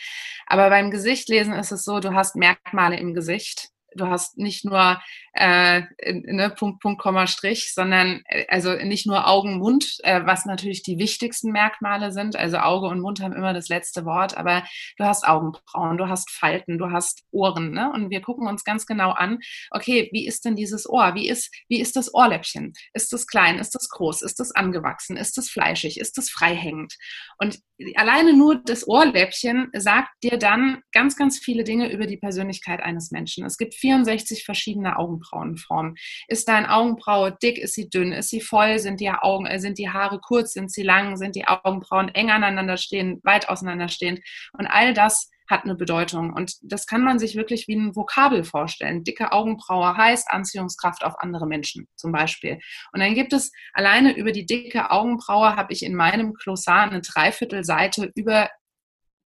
Aber 0.48 0.70
beim 0.72 0.90
Gesichtlesen 0.90 1.54
ist 1.54 1.72
es 1.72 1.86
so, 1.86 2.00
du 2.00 2.14
hast 2.16 2.36
Merkmale 2.36 2.98
im 2.98 3.14
Gesicht 3.14 3.70
du 3.96 4.08
hast 4.08 4.38
nicht 4.38 4.66
nur 4.66 5.00
äh, 5.34 5.84
ne, 6.04 6.50
Punkt, 6.50 6.82
Punkt, 6.82 7.02
Komma, 7.02 7.28
Strich, 7.28 7.74
sondern 7.74 8.22
äh, 8.28 8.46
also 8.48 8.74
nicht 8.74 9.06
nur 9.06 9.28
Augen, 9.28 9.58
Mund, 9.58 9.98
äh, 10.04 10.22
was 10.26 10.46
natürlich 10.46 10.84
die 10.84 10.98
wichtigsten 10.98 11.52
Merkmale 11.52 12.12
sind. 12.12 12.36
Also 12.36 12.58
Auge 12.58 12.88
und 12.88 13.02
Mund 13.02 13.22
haben 13.22 13.34
immer 13.34 13.54
das 13.54 13.68
letzte 13.68 14.06
Wort, 14.06 14.38
aber 14.38 14.64
du 14.98 15.06
hast 15.06 15.28
Augenbrauen, 15.28 15.98
du 15.98 16.08
hast 16.08 16.32
Falten, 16.32 16.78
du 16.78 16.92
hast 16.92 17.24
Ohren. 17.32 17.72
Ne? 17.72 17.92
Und 17.94 18.10
wir 18.10 18.22
gucken 18.22 18.48
uns 18.48 18.64
ganz 18.64 18.86
genau 18.86 19.12
an, 19.12 19.40
okay, 19.72 20.10
wie 20.14 20.26
ist 20.26 20.46
denn 20.46 20.56
dieses 20.56 20.90
Ohr? 20.90 21.16
Wie 21.16 21.28
ist, 21.28 21.54
wie 21.68 21.82
ist 21.82 21.96
das 21.96 22.14
Ohrläppchen? 22.14 22.74
Ist 22.94 23.12
das 23.12 23.28
klein? 23.28 23.60
Ist 23.60 23.76
das 23.76 23.90
groß? 23.90 24.22
Ist 24.22 24.40
das 24.40 24.52
angewachsen? 24.52 25.18
Ist 25.18 25.38
das 25.38 25.50
fleischig? 25.50 26.00
Ist 26.00 26.18
das 26.18 26.30
freihängend? 26.30 26.94
Und 27.38 27.60
alleine 27.96 28.34
nur 28.34 28.56
das 28.56 28.88
Ohrläppchen 28.88 29.70
sagt 29.74 30.10
dir 30.24 30.38
dann 30.38 30.82
ganz, 30.92 31.16
ganz 31.18 31.40
viele 31.40 31.64
Dinge 31.64 31.92
über 31.92 32.08
die 32.08 32.18
Persönlichkeit 32.18 32.82
eines 32.82 33.12
Menschen. 33.12 33.46
Es 33.46 33.58
gibt 33.58 33.76
64 33.86 34.44
verschiedene 34.46 34.98
Augenbrauenformen. 34.98 35.96
Ist 36.28 36.48
deine 36.48 36.74
Augenbraue 36.74 37.38
dick? 37.42 37.58
Ist 37.58 37.76
sie 37.76 37.90
dünn? 37.90 38.12
Ist 38.12 38.30
sie 38.30 38.42
voll? 38.42 38.80
Sind 38.80 39.00
die 39.00 39.10
Augen, 39.10 39.46
äh, 39.46 39.60
sind 39.60 39.78
die 39.78 39.90
Haare 39.90 40.20
kurz? 40.20 40.54
Sind 40.54 40.72
sie 40.72 40.84
lang? 40.84 41.18
Sind 41.18 41.36
die 41.36 41.48
Augenbrauen 41.48 42.10
eng 42.10 42.32
aneinander 42.32 42.78
stehen, 42.78 43.20
weit 43.24 43.48
auseinander 43.50 43.88
stehend? 43.88 44.22
Und 44.58 44.68
all 44.68 44.94
das 44.94 45.30
hat 45.48 45.64
eine 45.64 45.76
Bedeutung. 45.76 46.34
Und 46.34 46.56
das 46.64 46.88
kann 46.88 47.04
man 47.04 47.20
sich 47.20 47.36
wirklich 47.36 47.68
wie 47.68 47.76
ein 47.76 47.96
Vokabel 47.96 48.44
vorstellen. 48.44 49.04
Dicke 49.04 49.32
Augenbraue 49.32 49.96
heißt 49.96 50.32
Anziehungskraft 50.32 51.04
auf 51.04 51.20
andere 51.20 51.46
Menschen 51.46 51.88
zum 51.96 52.12
Beispiel. 52.12 52.60
Und 52.92 53.02
dann 53.02 53.14
gibt 53.14 53.34
es 53.34 53.52
alleine 53.74 54.16
über 54.16 54.32
die 54.32 54.48
dicke 54.48 54.90
Augenbraue 54.90 55.56
habe 55.56 55.72
ich 55.72 55.84
in 55.84 55.94
meinem 55.94 56.34
Glossar 56.34 56.90
eine 56.90 57.02
Dreiviertelseite 57.02 58.12
über 58.16 58.50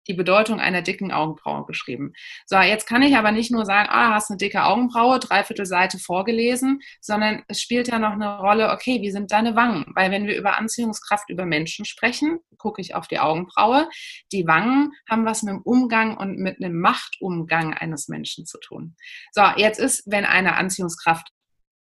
die 0.09 0.15
Bedeutung 0.15 0.59
einer 0.59 0.81
dicken 0.81 1.11
Augenbraue 1.11 1.65
geschrieben. 1.65 2.13
So, 2.45 2.57
jetzt 2.57 2.87
kann 2.87 3.03
ich 3.03 3.15
aber 3.15 3.31
nicht 3.31 3.51
nur 3.51 3.65
sagen, 3.65 3.87
ah, 3.89 4.13
hast 4.13 4.29
eine 4.29 4.37
dicke 4.37 4.63
Augenbraue, 4.63 5.19
dreiviertel 5.19 5.65
Seite 5.65 5.99
vorgelesen, 5.99 6.81
sondern 6.99 7.43
es 7.47 7.61
spielt 7.61 7.87
ja 7.87 7.99
noch 7.99 8.13
eine 8.13 8.39
Rolle, 8.39 8.71
okay, 8.71 9.01
wie 9.01 9.11
sind 9.11 9.31
deine 9.31 9.55
Wangen? 9.55 9.85
Weil 9.95 10.11
wenn 10.11 10.25
wir 10.25 10.35
über 10.35 10.57
Anziehungskraft 10.57 11.29
über 11.29 11.45
Menschen 11.45 11.85
sprechen, 11.85 12.39
gucke 12.57 12.81
ich 12.81 12.95
auf 12.95 13.07
die 13.07 13.19
Augenbraue. 13.19 13.87
Die 14.31 14.47
Wangen 14.47 14.93
haben 15.09 15.25
was 15.25 15.43
mit 15.43 15.53
dem 15.53 15.61
Umgang 15.61 16.17
und 16.17 16.37
mit 16.37 16.57
einem 16.57 16.79
Machtumgang 16.79 17.73
eines 17.73 18.07
Menschen 18.07 18.45
zu 18.45 18.59
tun. 18.59 18.95
So, 19.31 19.43
jetzt 19.55 19.79
ist, 19.79 20.03
wenn 20.07 20.25
eine 20.25 20.55
Anziehungskraft 20.55 21.29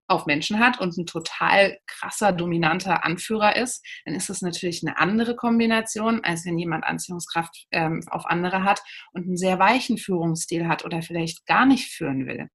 auf 0.09 0.27
Menschen 0.27 0.59
hat 0.59 0.81
und 0.81 0.97
ein 0.97 1.07
total 1.07 1.79
krasser, 1.87 2.33
dominanter 2.33 3.05
Anführer 3.05 3.57
ist, 3.57 3.85
dann 4.05 4.15
ist 4.15 4.29
das 4.31 4.43
natürlich 4.43 4.83
eine 4.83 4.99
andere 4.99 5.37
Kombination, 5.37 6.25
als 6.25 6.45
wenn 6.45 6.59
jemand 6.59 6.85
Anziehungskraft 6.85 7.67
ähm, 7.71 8.03
auf 8.11 8.27
andere 8.27 8.65
hat 8.65 8.81
und 9.13 9.27
einen 9.27 9.37
sehr 9.37 9.59
weichen 9.59 9.99
Führungsstil 9.99 10.67
hat 10.67 10.85
oder 10.85 11.03
vielleicht 11.03 11.47
gar 11.47 11.67
nicht 11.67 11.93
führen 11.93 12.27
will. 12.27 12.49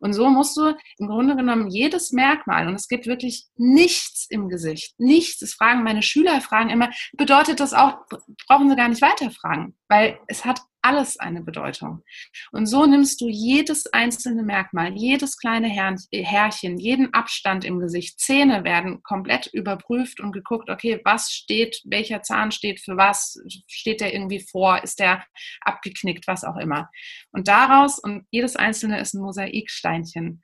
Und 0.00 0.12
so 0.12 0.28
musst 0.28 0.56
du 0.56 0.74
im 0.98 1.06
Grunde 1.06 1.36
genommen 1.36 1.70
jedes 1.70 2.12
Merkmal, 2.12 2.68
und 2.68 2.74
es 2.74 2.88
gibt 2.88 3.06
wirklich 3.06 3.46
nichts 3.56 4.26
im 4.28 4.48
Gesicht, 4.48 4.94
nichts. 4.98 5.40
Es 5.42 5.54
fragen 5.54 5.82
meine 5.82 6.02
Schüler, 6.02 6.40
fragen 6.40 6.70
immer, 6.70 6.90
bedeutet 7.16 7.60
das 7.60 7.72
auch, 7.72 7.98
brauchen 8.46 8.68
sie 8.68 8.76
gar 8.76 8.88
nicht 8.88 9.02
weiterfragen, 9.02 9.74
weil 9.88 10.18
es 10.26 10.44
hat 10.44 10.60
alles 10.84 11.18
eine 11.18 11.42
Bedeutung. 11.42 12.04
Und 12.52 12.66
so 12.66 12.84
nimmst 12.84 13.20
du 13.20 13.28
jedes 13.28 13.86
einzelne 13.92 14.42
Merkmal, 14.42 14.92
jedes 14.94 15.38
kleine 15.38 15.68
Härchen, 15.68 16.78
jeden 16.78 17.12
Abstand 17.14 17.64
im 17.64 17.78
Gesicht, 17.78 18.20
Zähne 18.20 18.64
werden 18.64 19.02
komplett 19.02 19.46
überprüft 19.46 20.20
und 20.20 20.32
geguckt, 20.32 20.68
okay, 20.68 21.00
was 21.04 21.30
steht, 21.32 21.80
welcher 21.84 22.22
Zahn 22.22 22.52
steht 22.52 22.80
für 22.80 22.96
was, 22.96 23.36
steht 23.66 24.00
der 24.00 24.12
irgendwie 24.12 24.40
vor, 24.40 24.82
ist 24.82 25.00
der 25.00 25.24
abgeknickt, 25.62 26.26
was 26.26 26.44
auch 26.44 26.56
immer. 26.56 26.90
Und 27.32 27.48
daraus, 27.48 27.98
und 27.98 28.26
jedes 28.30 28.54
einzelne 28.54 29.00
ist 29.00 29.14
ein 29.14 29.22
Mosaiksteinchen. 29.22 30.42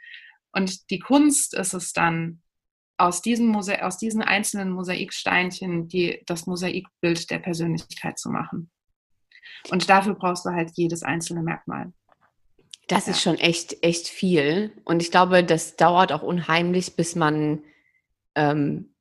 Und 0.52 0.90
die 0.90 1.00
Kunst 1.00 1.54
ist 1.54 1.74
es 1.74 1.92
dann, 1.92 2.42
aus 2.96 3.22
diesen, 3.22 3.46
Mose 3.46 3.82
aus 3.82 3.96
diesen 3.96 4.20
einzelnen 4.20 4.70
Mosaiksteinchen 4.70 5.88
die, 5.88 6.22
das 6.26 6.46
Mosaikbild 6.46 7.30
der 7.30 7.38
Persönlichkeit 7.38 8.18
zu 8.18 8.28
machen. 8.28 8.70
Und 9.70 9.88
dafür 9.88 10.14
brauchst 10.14 10.44
du 10.44 10.50
halt 10.50 10.70
jedes 10.74 11.02
einzelne 11.02 11.42
Merkmal. 11.42 11.92
Das 12.88 13.06
ja. 13.06 13.12
ist 13.12 13.22
schon 13.22 13.38
echt, 13.38 13.84
echt 13.84 14.08
viel. 14.08 14.72
Und 14.84 15.00
ich 15.00 15.10
glaube, 15.10 15.44
das 15.44 15.76
dauert 15.76 16.12
auch 16.12 16.22
unheimlich, 16.22 16.96
bis 16.96 17.14
man, 17.14 17.62
ähm, 18.34 18.92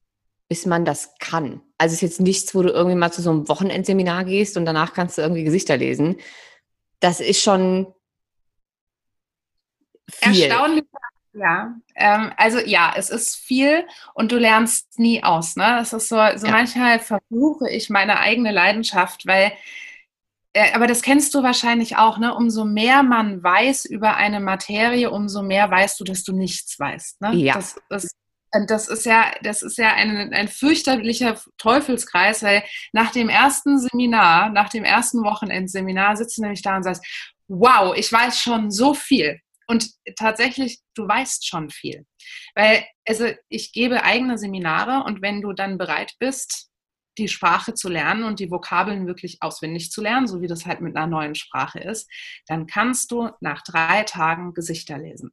bis 0.47 0.65
man 0.65 0.85
das 0.85 1.15
kann. 1.19 1.61
Also 1.77 1.93
es 1.93 2.03
ist 2.03 2.09
jetzt 2.09 2.21
nichts, 2.21 2.53
wo 2.53 2.61
du 2.61 2.69
irgendwie 2.69 2.97
mal 2.97 3.11
zu 3.11 3.21
so 3.21 3.31
einem 3.31 3.47
Wochenendseminar 3.47 4.25
gehst 4.25 4.57
und 4.57 4.65
danach 4.65 4.93
kannst 4.93 5.17
du 5.17 5.21
irgendwie 5.21 5.43
Gesichter 5.43 5.77
lesen. 5.77 6.17
Das 6.99 7.19
ist 7.19 7.41
schon 7.41 7.87
viel. 10.07 10.43
Erstaunlich. 10.43 10.85
Ja, 11.33 11.75
ähm, 11.95 12.31
also 12.37 12.59
ja, 12.59 12.93
es 12.97 13.09
ist 13.11 13.35
viel 13.35 13.85
und 14.13 14.31
du 14.31 14.37
lernst 14.37 14.99
nie 14.99 15.23
aus. 15.23 15.55
Ne? 15.55 15.77
Das 15.79 15.93
ist 15.93 16.09
so, 16.09 16.15
so 16.35 16.47
ja. 16.47 16.51
manchmal 16.51 16.99
versuche 16.99 17.69
ich 17.69 17.89
meine 17.89 18.19
eigene 18.19 18.51
Leidenschaft, 18.51 19.27
weil 19.27 19.53
aber 20.73 20.87
das 20.87 21.01
kennst 21.01 21.33
du 21.35 21.43
wahrscheinlich 21.43 21.97
auch, 21.97 22.17
ne? 22.17 22.33
Umso 22.33 22.65
mehr 22.65 23.03
man 23.03 23.43
weiß 23.43 23.85
über 23.85 24.15
eine 24.15 24.39
Materie, 24.39 25.11
umso 25.11 25.43
mehr 25.43 25.69
weißt 25.69 25.99
du, 25.99 26.03
dass 26.03 26.23
du 26.23 26.33
nichts 26.33 26.79
weißt. 26.79 27.21
Ne? 27.21 27.35
Ja. 27.35 27.53
Das, 27.53 27.79
das, 27.89 28.11
das 28.67 28.87
ist 28.87 29.05
ja, 29.05 29.31
das 29.43 29.61
ist 29.61 29.77
ja 29.77 29.93
ein, 29.93 30.33
ein 30.33 30.47
fürchterlicher 30.47 31.39
Teufelskreis, 31.57 32.41
weil 32.41 32.63
nach 32.93 33.11
dem 33.11 33.29
ersten 33.29 33.79
Seminar, 33.79 34.49
nach 34.49 34.69
dem 34.69 34.83
ersten 34.83 35.23
Wochenendseminar 35.23 36.17
sitzt 36.17 36.37
du 36.37 36.41
nämlich 36.41 36.63
da 36.63 36.77
und 36.77 36.83
sagst, 36.83 37.05
wow, 37.47 37.95
ich 37.95 38.11
weiß 38.11 38.39
schon 38.39 38.71
so 38.71 38.93
viel. 38.93 39.39
Und 39.67 39.91
tatsächlich, 40.15 40.79
du 40.95 41.07
weißt 41.07 41.47
schon 41.47 41.69
viel. 41.69 42.07
Weil, 42.55 42.85
also 43.07 43.27
ich 43.49 43.71
gebe 43.71 44.03
eigene 44.03 44.39
Seminare 44.39 45.03
und 45.03 45.21
wenn 45.21 45.41
du 45.41 45.53
dann 45.53 45.77
bereit 45.77 46.13
bist, 46.17 46.68
die 47.19 47.27
Sprache 47.27 47.73
zu 47.73 47.89
lernen 47.89 48.23
und 48.23 48.39
die 48.39 48.49
Vokabeln 48.49 49.07
wirklich 49.07 49.41
auswendig 49.41 49.91
zu 49.91 50.01
lernen, 50.01 50.27
so 50.27 50.41
wie 50.41 50.47
das 50.47 50.65
halt 50.65 50.81
mit 50.81 50.95
einer 50.95 51.07
neuen 51.07 51.35
Sprache 51.35 51.79
ist, 51.79 52.09
dann 52.47 52.67
kannst 52.67 53.11
du 53.11 53.29
nach 53.41 53.61
drei 53.61 54.03
Tagen 54.03 54.53
Gesichter 54.53 54.97
lesen. 54.97 55.31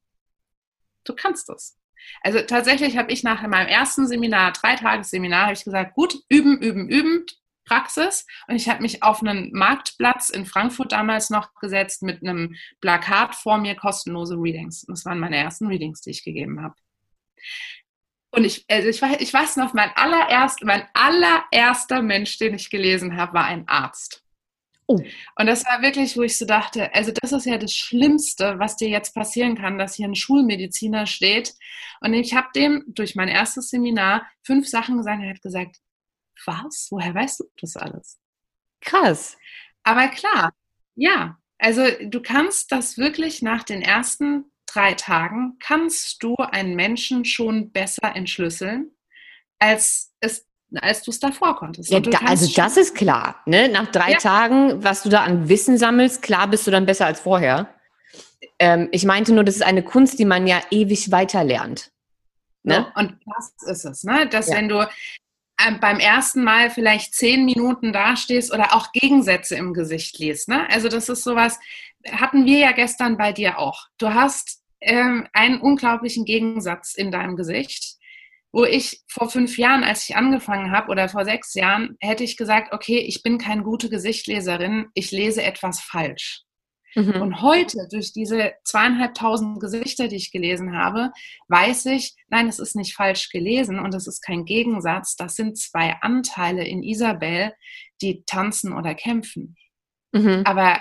Du 1.04 1.14
kannst 1.14 1.48
es. 1.50 1.78
Also 2.22 2.40
tatsächlich 2.40 2.96
habe 2.96 3.12
ich 3.12 3.22
nach 3.22 3.42
meinem 3.46 3.68
ersten 3.68 4.06
Seminar, 4.06 4.52
drei 4.52 4.76
Tagesseminar, 4.76 5.44
habe 5.44 5.54
ich 5.54 5.64
gesagt, 5.64 5.94
gut, 5.94 6.18
üben, 6.28 6.60
üben, 6.60 6.88
üben, 6.88 7.26
Praxis. 7.64 8.26
Und 8.46 8.56
ich 8.56 8.68
habe 8.68 8.82
mich 8.82 9.02
auf 9.02 9.22
einen 9.22 9.50
Marktplatz 9.52 10.30
in 10.30 10.46
Frankfurt 10.46 10.92
damals 10.92 11.30
noch 11.30 11.54
gesetzt 11.54 12.02
mit 12.02 12.22
einem 12.22 12.54
Plakat 12.80 13.34
vor 13.34 13.58
mir, 13.58 13.74
kostenlose 13.74 14.36
Readings. 14.36 14.84
das 14.88 15.04
waren 15.04 15.18
meine 15.18 15.36
ersten 15.36 15.66
Readings, 15.66 16.00
die 16.00 16.10
ich 16.10 16.24
gegeben 16.24 16.62
habe. 16.62 16.74
Und 18.36 18.44
ich, 18.44 18.66
also 18.68 18.88
ich, 18.88 19.02
ich 19.20 19.32
weiß 19.32 19.56
noch, 19.56 19.72
mein 19.72 19.90
allererster, 19.94 20.66
mein 20.66 20.86
allererster 20.92 22.02
Mensch, 22.02 22.36
den 22.36 22.54
ich 22.54 22.68
gelesen 22.68 23.16
habe, 23.16 23.32
war 23.32 23.46
ein 23.46 23.66
Arzt. 23.66 24.22
Oh. 24.88 25.00
Und 25.36 25.46
das 25.46 25.64
war 25.64 25.80
wirklich, 25.80 26.18
wo 26.18 26.22
ich 26.22 26.36
so 26.36 26.44
dachte, 26.44 26.94
also 26.94 27.12
das 27.12 27.32
ist 27.32 27.46
ja 27.46 27.56
das 27.56 27.72
Schlimmste, 27.72 28.58
was 28.58 28.76
dir 28.76 28.90
jetzt 28.90 29.14
passieren 29.14 29.56
kann, 29.56 29.78
dass 29.78 29.94
hier 29.94 30.06
ein 30.06 30.14
Schulmediziner 30.14 31.06
steht. 31.06 31.54
Und 32.02 32.12
ich 32.12 32.34
habe 32.34 32.48
dem 32.54 32.84
durch 32.88 33.16
mein 33.16 33.28
erstes 33.28 33.70
Seminar 33.70 34.26
fünf 34.42 34.68
Sachen 34.68 34.98
gesagt. 34.98 35.22
Er 35.22 35.30
hat 35.30 35.42
gesagt, 35.42 35.78
was? 36.44 36.88
Woher 36.90 37.14
weißt 37.14 37.40
du 37.40 37.44
das 37.58 37.76
alles? 37.78 38.18
Krass. 38.82 39.38
Aber 39.82 40.08
klar, 40.08 40.52
ja. 40.94 41.38
Also 41.58 41.84
du 42.02 42.20
kannst 42.20 42.70
das 42.70 42.98
wirklich 42.98 43.40
nach 43.40 43.62
den 43.62 43.80
ersten 43.80 44.52
drei 44.76 44.94
Tagen 44.94 45.56
kannst 45.58 46.22
du 46.22 46.36
einen 46.36 46.76
Menschen 46.76 47.24
schon 47.24 47.72
besser 47.72 48.14
entschlüsseln, 48.14 48.90
als 49.58 50.12
es 50.20 50.46
als 50.74 51.02
du 51.02 51.12
es 51.12 51.20
davor 51.20 51.56
konntest. 51.56 51.90
Ja, 51.90 52.00
da, 52.00 52.18
also 52.26 52.52
das 52.54 52.76
ist 52.76 52.94
klar. 52.94 53.40
Ne? 53.46 53.68
Nach 53.68 53.86
drei 53.86 54.12
ja. 54.12 54.18
Tagen, 54.18 54.82
was 54.82 55.04
du 55.04 55.08
da 55.08 55.22
an 55.22 55.48
Wissen 55.48 55.78
sammelst, 55.78 56.22
klar 56.22 56.48
bist 56.48 56.66
du 56.66 56.72
dann 56.72 56.86
besser 56.86 57.06
als 57.06 57.20
vorher. 57.20 57.72
Ähm, 58.58 58.88
ich 58.90 59.04
meinte 59.04 59.32
nur, 59.32 59.44
das 59.44 59.54
ist 59.54 59.62
eine 59.62 59.84
Kunst, 59.84 60.18
die 60.18 60.24
man 60.24 60.46
ja 60.46 60.60
ewig 60.70 61.12
weiter 61.12 61.44
lernt. 61.44 61.92
Ne? 62.64 62.74
Ja, 62.74 62.92
und 63.00 63.16
das 63.26 63.70
ist 63.70 63.84
es, 63.84 64.04
ne? 64.04 64.28
dass 64.28 64.48
ja. 64.48 64.56
wenn 64.56 64.68
du 64.68 64.86
ähm, 65.64 65.78
beim 65.80 66.00
ersten 66.00 66.42
Mal 66.42 66.70
vielleicht 66.70 67.14
zehn 67.14 67.44
Minuten 67.44 67.92
dastehst 67.92 68.52
oder 68.52 68.74
auch 68.74 68.92
Gegensätze 68.92 69.54
im 69.54 69.72
Gesicht 69.72 70.18
liest. 70.18 70.48
Ne? 70.48 70.68
Also 70.68 70.88
das 70.88 71.08
ist 71.08 71.22
sowas, 71.22 71.60
hatten 72.10 72.44
wir 72.44 72.58
ja 72.58 72.72
gestern 72.72 73.16
bei 73.16 73.32
dir 73.32 73.58
auch. 73.58 73.86
Du 73.98 74.12
hast 74.12 74.62
ähm, 74.80 75.26
einen 75.32 75.60
unglaublichen 75.60 76.24
Gegensatz 76.24 76.94
in 76.94 77.10
deinem 77.10 77.36
Gesicht, 77.36 77.96
wo 78.52 78.64
ich 78.64 79.02
vor 79.08 79.28
fünf 79.28 79.58
Jahren, 79.58 79.84
als 79.84 80.08
ich 80.08 80.16
angefangen 80.16 80.70
habe, 80.70 80.90
oder 80.90 81.08
vor 81.08 81.24
sechs 81.24 81.54
Jahren, 81.54 81.96
hätte 82.00 82.24
ich 82.24 82.36
gesagt, 82.36 82.72
okay, 82.72 82.98
ich 82.98 83.22
bin 83.22 83.38
keine 83.38 83.62
gute 83.62 83.90
Gesichtleserin, 83.90 84.86
ich 84.94 85.10
lese 85.10 85.42
etwas 85.42 85.80
falsch. 85.80 86.42
Mhm. 86.96 87.20
Und 87.20 87.42
heute, 87.42 87.86
durch 87.90 88.14
diese 88.14 88.54
zweieinhalbtausend 88.64 89.60
Gesichter, 89.60 90.08
die 90.08 90.16
ich 90.16 90.32
gelesen 90.32 90.74
habe, 90.74 91.10
weiß 91.48 91.86
ich, 91.86 92.14
nein, 92.28 92.48
es 92.48 92.58
ist 92.58 92.74
nicht 92.74 92.94
falsch 92.94 93.28
gelesen 93.28 93.78
und 93.78 93.94
es 93.94 94.06
ist 94.06 94.22
kein 94.22 94.46
Gegensatz. 94.46 95.14
Das 95.14 95.36
sind 95.36 95.58
zwei 95.58 95.96
Anteile 96.00 96.66
in 96.66 96.82
Isabel, 96.82 97.52
die 98.00 98.24
tanzen 98.24 98.72
oder 98.72 98.94
kämpfen. 98.94 99.56
Mhm. 100.12 100.42
Aber 100.46 100.80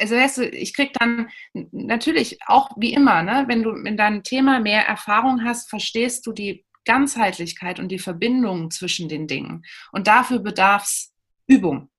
also 0.00 0.14
weißt 0.14 0.38
du, 0.38 0.48
ich 0.48 0.74
krieg 0.74 0.92
dann 0.98 1.28
natürlich 1.52 2.38
auch 2.46 2.70
wie 2.76 2.92
immer, 2.92 3.22
ne, 3.22 3.44
wenn 3.48 3.62
du 3.62 3.70
in 3.72 3.96
deinem 3.96 4.22
Thema 4.22 4.60
mehr 4.60 4.86
Erfahrung 4.86 5.44
hast, 5.44 5.68
verstehst 5.68 6.26
du 6.26 6.32
die 6.32 6.64
Ganzheitlichkeit 6.84 7.78
und 7.80 7.88
die 7.88 7.98
Verbindung 7.98 8.70
zwischen 8.70 9.08
den 9.08 9.26
Dingen. 9.26 9.64
Und 9.92 10.06
dafür 10.06 10.38
bedarf 10.38 10.84
es 10.84 11.12
Übung. 11.46 11.90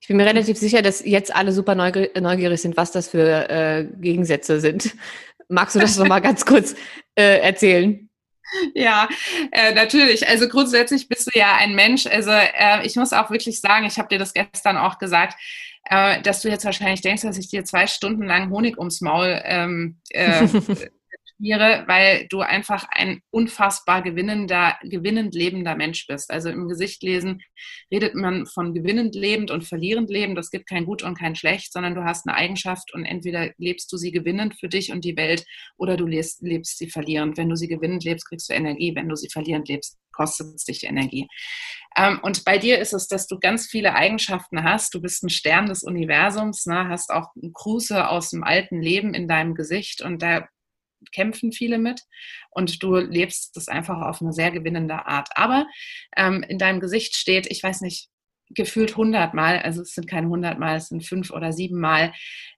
Ich 0.00 0.08
bin 0.08 0.16
mir 0.16 0.26
relativ 0.26 0.56
sicher, 0.56 0.82
dass 0.82 1.04
jetzt 1.04 1.34
alle 1.34 1.52
super 1.52 1.74
neugierig 1.74 2.60
sind, 2.60 2.76
was 2.76 2.92
das 2.92 3.08
für 3.08 3.48
äh, 3.50 3.84
Gegensätze 4.00 4.60
sind. 4.60 4.94
Magst 5.48 5.74
du 5.74 5.80
das 5.80 5.96
nochmal 5.96 6.20
ganz 6.20 6.44
kurz 6.46 6.74
äh, 7.14 7.40
erzählen? 7.40 8.08
Ja, 8.74 9.08
äh, 9.50 9.74
natürlich. 9.74 10.28
Also 10.28 10.48
grundsätzlich 10.48 11.08
bist 11.08 11.26
du 11.26 11.38
ja 11.38 11.56
ein 11.56 11.74
Mensch. 11.74 12.06
Also 12.06 12.30
äh, 12.30 12.86
ich 12.86 12.96
muss 12.96 13.12
auch 13.12 13.30
wirklich 13.30 13.60
sagen, 13.60 13.86
ich 13.86 13.98
habe 13.98 14.08
dir 14.08 14.18
das 14.18 14.32
gestern 14.32 14.76
auch 14.76 14.98
gesagt, 14.98 15.38
äh, 15.84 16.20
dass 16.22 16.42
du 16.42 16.48
jetzt 16.48 16.64
wahrscheinlich 16.64 17.00
denkst, 17.00 17.22
dass 17.22 17.38
ich 17.38 17.48
dir 17.48 17.64
zwei 17.64 17.86
Stunden 17.86 18.24
lang 18.24 18.50
Honig 18.50 18.78
ums 18.78 19.00
Maul 19.00 19.40
ähm, 19.44 20.00
äh, 20.10 20.46
gratuliere, 21.34 21.84
weil 21.86 22.26
du 22.28 22.40
einfach 22.40 22.86
ein 22.90 23.20
unfassbar 23.30 24.02
gewinnender, 24.02 24.76
gewinnend 24.82 25.34
lebender 25.34 25.76
Mensch 25.76 26.06
bist. 26.06 26.30
Also 26.30 26.50
im 26.50 26.68
Gesicht 26.68 27.02
lesen 27.02 27.42
redet 27.90 28.14
man 28.14 28.46
von 28.46 28.74
gewinnend 28.74 29.14
lebend 29.14 29.50
und 29.50 29.64
verlierend 29.64 30.10
lebend. 30.10 30.38
Es 30.38 30.50
gibt 30.50 30.68
kein 30.68 30.84
Gut 30.84 31.02
und 31.02 31.18
kein 31.18 31.36
Schlecht, 31.36 31.72
sondern 31.72 31.94
du 31.94 32.04
hast 32.04 32.26
eine 32.26 32.36
Eigenschaft 32.36 32.92
und 32.94 33.04
entweder 33.04 33.50
lebst 33.58 33.92
du 33.92 33.96
sie 33.96 34.12
gewinnend 34.12 34.54
für 34.58 34.68
dich 34.68 34.92
und 34.92 35.04
die 35.04 35.16
Welt 35.16 35.44
oder 35.76 35.96
du 35.96 36.06
lebst, 36.06 36.42
lebst 36.42 36.78
sie 36.78 36.88
verlierend. 36.90 37.36
Wenn 37.36 37.48
du 37.48 37.56
sie 37.56 37.68
gewinnend 37.68 38.04
lebst, 38.04 38.28
kriegst 38.28 38.48
du 38.48 38.54
Energie. 38.54 38.94
Wenn 38.94 39.08
du 39.08 39.16
sie 39.16 39.28
verlierend 39.30 39.68
lebst, 39.68 39.98
kostet 40.12 40.54
es 40.54 40.64
dich 40.64 40.84
Energie. 40.84 41.28
Ähm, 41.96 42.18
und 42.22 42.44
bei 42.44 42.58
dir 42.58 42.78
ist 42.78 42.92
es, 42.92 43.06
dass 43.06 43.26
du 43.26 43.38
ganz 43.38 43.66
viele 43.66 43.94
Eigenschaften 43.94 44.64
hast. 44.64 44.94
Du 44.94 45.00
bist 45.00 45.22
ein 45.22 45.30
Stern 45.30 45.66
des 45.66 45.82
Universums, 45.82 46.66
ne? 46.66 46.88
hast 46.88 47.10
auch 47.10 47.28
Grüße 47.36 48.08
aus 48.08 48.30
dem 48.30 48.42
alten 48.42 48.80
Leben 48.80 49.14
in 49.14 49.28
deinem 49.28 49.54
Gesicht 49.54 50.02
und 50.02 50.22
da 50.22 50.46
kämpfen 51.12 51.52
viele 51.52 51.78
mit 51.78 52.02
und 52.50 52.82
du 52.82 52.96
lebst 52.96 53.56
das 53.56 53.68
einfach 53.68 54.00
auf 54.02 54.20
eine 54.20 54.32
sehr 54.32 54.50
gewinnende 54.50 55.06
Art. 55.06 55.28
Aber 55.34 55.66
ähm, 56.16 56.42
in 56.48 56.58
deinem 56.58 56.80
Gesicht 56.80 57.16
steht, 57.16 57.46
ich 57.50 57.62
weiß 57.62 57.80
nicht, 57.80 58.08
gefühlt 58.50 58.96
hundertmal, 58.96 59.58
also 59.60 59.82
es 59.82 59.94
sind 59.94 60.08
keine 60.08 60.28
hundertmal, 60.28 60.76
es 60.76 60.88
sind 60.88 61.04
fünf 61.04 61.30
oder 61.30 61.52
sieben 61.52 61.80
Mal 61.80 62.12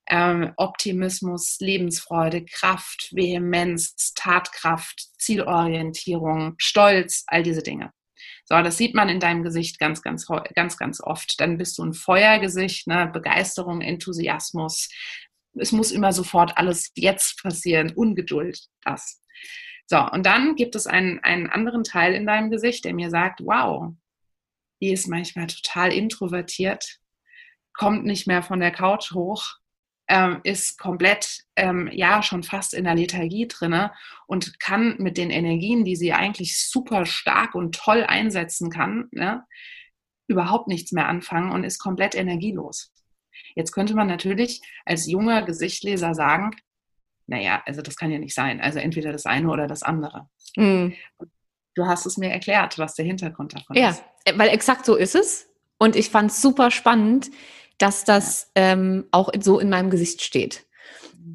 ähm, 0.09 0.53
Optimismus, 0.57 1.59
Lebensfreude, 1.61 2.45
Kraft, 2.45 3.11
Vehemenz, 3.13 4.15
Tatkraft, 4.15 5.09
Zielorientierung, 5.19 6.55
Stolz, 6.59 7.25
all 7.27 7.43
diese 7.43 7.63
Dinge. 7.63 7.93
So, 8.45 8.55
das 8.63 8.77
sieht 8.77 8.95
man 8.95 9.09
in 9.09 9.19
deinem 9.19 9.43
Gesicht 9.43 9.79
ganz, 9.79 10.03
ganz, 10.03 10.27
ganz, 10.55 10.77
ganz 10.77 11.01
oft. 11.01 11.41
Dann 11.41 11.59
bist 11.59 11.79
du 11.79 11.85
ein 11.85 11.95
Feuergesicht, 11.95 12.87
ne? 12.87 13.11
Begeisterung, 13.13 13.81
Enthusiasmus. 13.81 14.89
Es 15.59 15.73
muss 15.73 15.93
immer 15.93 16.13
sofort 16.13 16.57
alles 16.57 16.93
jetzt 16.95 17.43
passieren, 17.43 17.93
Ungeduld, 17.95 18.61
das. 18.83 19.23
So, 19.87 19.99
und 20.11 20.27
dann 20.27 20.57
gibt 20.57 20.75
es 20.75 20.87
einen, 20.87 21.21
einen 21.21 21.49
anderen 21.49 21.85
Teil 21.85 22.15
in 22.15 22.27
deinem 22.27 22.51
Gesicht, 22.51 22.85
der 22.85 22.95
mir 22.95 23.11
sagt, 23.11 23.41
wow, 23.45 23.93
die 24.81 24.93
ist 24.93 25.07
manchmal 25.07 25.47
total 25.47 25.93
introvertiert, 25.93 26.99
kommt 27.73 28.05
nicht 28.05 28.27
mehr 28.27 28.43
von 28.43 28.61
der 28.61 28.73
Couch 28.73 29.13
hoch, 29.13 29.55
ähm, 30.09 30.41
ist 30.45 30.79
komplett, 30.79 31.45
ähm, 31.57 31.89
ja, 31.93 32.23
schon 32.23 32.43
fast 32.43 32.75
in 32.75 32.85
der 32.85 32.95
Lethargie 32.95 33.49
drinne 33.49 33.93
und 34.27 34.61
kann 34.61 34.97
mit 34.99 35.19
den 35.19 35.31
Energien, 35.31 35.85
die 35.85 35.97
sie 35.97 36.13
eigentlich 36.13 36.65
super 36.69 37.07
stark 37.07 37.55
und 37.55 37.75
toll 37.75 38.05
einsetzen 38.05 38.71
kann, 38.71 39.09
ne, 39.11 39.45
überhaupt 40.29 40.69
nichts 40.69 40.93
mehr 40.93 41.09
anfangen 41.09 41.53
und 41.53 41.65
ist 41.65 41.79
komplett 41.79 42.15
energielos. 42.15 42.93
Jetzt 43.55 43.73
könnte 43.73 43.95
man 43.95 44.07
natürlich 44.07 44.61
als 44.85 45.07
junger 45.07 45.43
Gesichtleser 45.43 46.15
sagen, 46.15 46.51
naja, 47.27 47.63
also 47.67 47.83
das 47.83 47.97
kann 47.97 48.11
ja 48.11 48.19
nicht 48.19 48.35
sein. 48.35 48.61
Also 48.61 48.79
entweder 48.79 49.13
das 49.13 49.27
eine 49.27 49.49
oder 49.51 49.67
das 49.67 49.83
andere. 49.83 50.29
Mhm. 50.57 50.95
Du 51.75 51.87
hast 51.87 52.07
es 52.07 52.17
mir 52.17 52.31
erklärt, 52.31 52.79
was 52.79 52.95
der 52.95 53.05
Hintergrund 53.05 53.55
davon 53.55 53.77
ja, 53.77 53.91
ist. 53.91 54.05
Ja, 54.27 54.39
weil 54.39 54.49
exakt 54.49 54.87
so 54.87 54.95
ist 54.97 55.15
es. 55.15 55.49
Und 55.79 55.97
ich 55.97 56.11
fand 56.11 56.31
es 56.31 56.41
super 56.41 56.71
spannend, 56.71 57.31
dass 57.79 58.05
das 58.05 58.51
ähm, 58.55 59.05
auch 59.11 59.31
so 59.41 59.59
in 59.59 59.69
meinem 59.69 59.91
Gesicht 59.91 60.23
steht. 60.23 60.65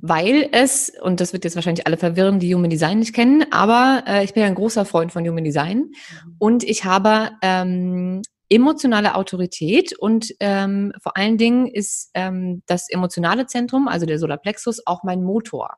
Weil 0.02 0.48
es, 0.52 0.92
und 1.02 1.20
das 1.20 1.34
wird 1.34 1.44
jetzt 1.44 1.56
wahrscheinlich 1.56 1.86
alle 1.86 1.98
verwirren, 1.98 2.40
die 2.40 2.56
Human 2.56 2.70
Design 2.70 3.00
nicht 3.00 3.14
kennen, 3.14 3.46
aber 3.52 4.04
äh, 4.08 4.24
ich 4.24 4.34
bin 4.34 4.42
ja 4.42 4.48
ein 4.48 4.56
großer 4.56 4.86
Freund 4.86 5.12
von 5.12 5.28
Human 5.28 5.44
Design 5.44 5.78
mhm. 5.78 6.36
und 6.40 6.64
ich 6.64 6.86
habe 6.86 7.32
ähm, 7.42 8.22
emotionale 8.52 9.16
Autorität 9.16 9.98
und 9.98 10.34
ähm, 10.42 10.92
vor 11.02 11.16
allen 11.16 11.38
Dingen 11.38 11.68
ist 11.68 12.12
ähm, 12.14 12.64
das 12.66 12.90
emotionale 12.90 13.48
Zentrum, 13.48 13.88
also 13.88 14.06
der 14.06 14.20
Solarplexus, 14.20 14.86
auch 14.86 15.04
mein 15.04 15.24
Motor. 15.24 15.78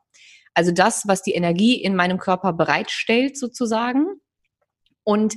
Also 0.54 0.72
das, 0.72 1.06
was 1.06 1.22
die 1.22 1.34
Energie 1.34 1.80
in 1.80 1.94
meinem 1.94 2.18
Körper 2.18 2.52
bereitstellt 2.52 3.38
sozusagen. 3.38 4.06
Und 5.04 5.36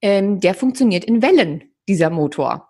ähm, 0.00 0.40
der 0.40 0.54
funktioniert 0.54 1.04
in 1.04 1.20
Wellen, 1.20 1.74
dieser 1.88 2.08
Motor. 2.08 2.68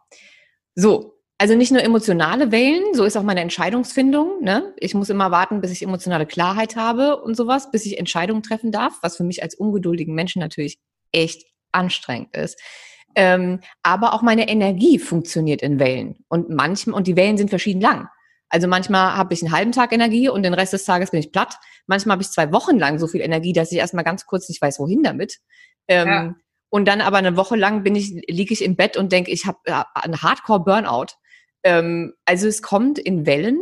So, 0.74 1.20
also 1.38 1.54
nicht 1.54 1.70
nur 1.70 1.82
emotionale 1.82 2.50
Wellen, 2.50 2.94
so 2.94 3.04
ist 3.04 3.16
auch 3.16 3.22
meine 3.22 3.40
Entscheidungsfindung. 3.40 4.42
Ne? 4.42 4.74
Ich 4.78 4.94
muss 4.94 5.10
immer 5.10 5.30
warten, 5.30 5.60
bis 5.60 5.70
ich 5.70 5.82
emotionale 5.82 6.26
Klarheit 6.26 6.74
habe 6.74 7.22
und 7.22 7.36
sowas, 7.36 7.70
bis 7.70 7.86
ich 7.86 7.98
Entscheidungen 7.98 8.42
treffen 8.42 8.72
darf, 8.72 8.98
was 9.02 9.16
für 9.16 9.24
mich 9.24 9.44
als 9.44 9.54
ungeduldigen 9.54 10.14
Menschen 10.14 10.40
natürlich 10.40 10.78
echt 11.12 11.46
anstrengend 11.70 12.34
ist. 12.36 12.60
Ähm, 13.14 13.60
aber 13.82 14.14
auch 14.14 14.22
meine 14.22 14.48
Energie 14.48 14.98
funktioniert 14.98 15.62
in 15.62 15.78
Wellen 15.78 16.16
und 16.28 16.50
manchmal 16.50 16.96
und 16.96 17.06
die 17.06 17.16
Wellen 17.16 17.36
sind 17.36 17.50
verschieden 17.50 17.80
lang. 17.80 18.08
Also 18.50 18.66
manchmal 18.68 19.16
habe 19.16 19.34
ich 19.34 19.42
einen 19.42 19.52
halben 19.52 19.72
Tag 19.72 19.92
Energie 19.92 20.28
und 20.28 20.42
den 20.42 20.54
Rest 20.54 20.72
des 20.72 20.84
Tages 20.84 21.10
bin 21.10 21.20
ich 21.20 21.32
platt. 21.32 21.56
Manchmal 21.86 22.14
habe 22.14 22.22
ich 22.22 22.30
zwei 22.30 22.52
Wochen 22.52 22.78
lang 22.78 22.98
so 22.98 23.06
viel 23.06 23.20
Energie, 23.20 23.52
dass 23.52 23.72
ich 23.72 23.78
erstmal 23.78 24.04
ganz 24.04 24.26
kurz 24.26 24.48
nicht 24.48 24.62
weiß, 24.62 24.78
wohin 24.78 25.02
damit. 25.02 25.38
Ähm, 25.86 26.08
ja. 26.08 26.34
Und 26.70 26.86
dann 26.86 27.00
aber 27.00 27.18
eine 27.18 27.36
Woche 27.36 27.56
lang 27.56 27.82
bin 27.82 27.94
ich, 27.94 28.10
liege 28.28 28.52
ich 28.52 28.64
im 28.64 28.76
Bett 28.76 28.96
und 28.96 29.12
denke, 29.12 29.30
ich 29.30 29.46
habe 29.46 29.58
äh, 29.64 29.82
einen 29.94 30.20
Hardcore-Burnout. 30.22 31.14
Ähm, 31.62 32.14
also 32.24 32.46
es 32.46 32.62
kommt 32.62 32.98
in 32.98 33.26
Wellen 33.26 33.60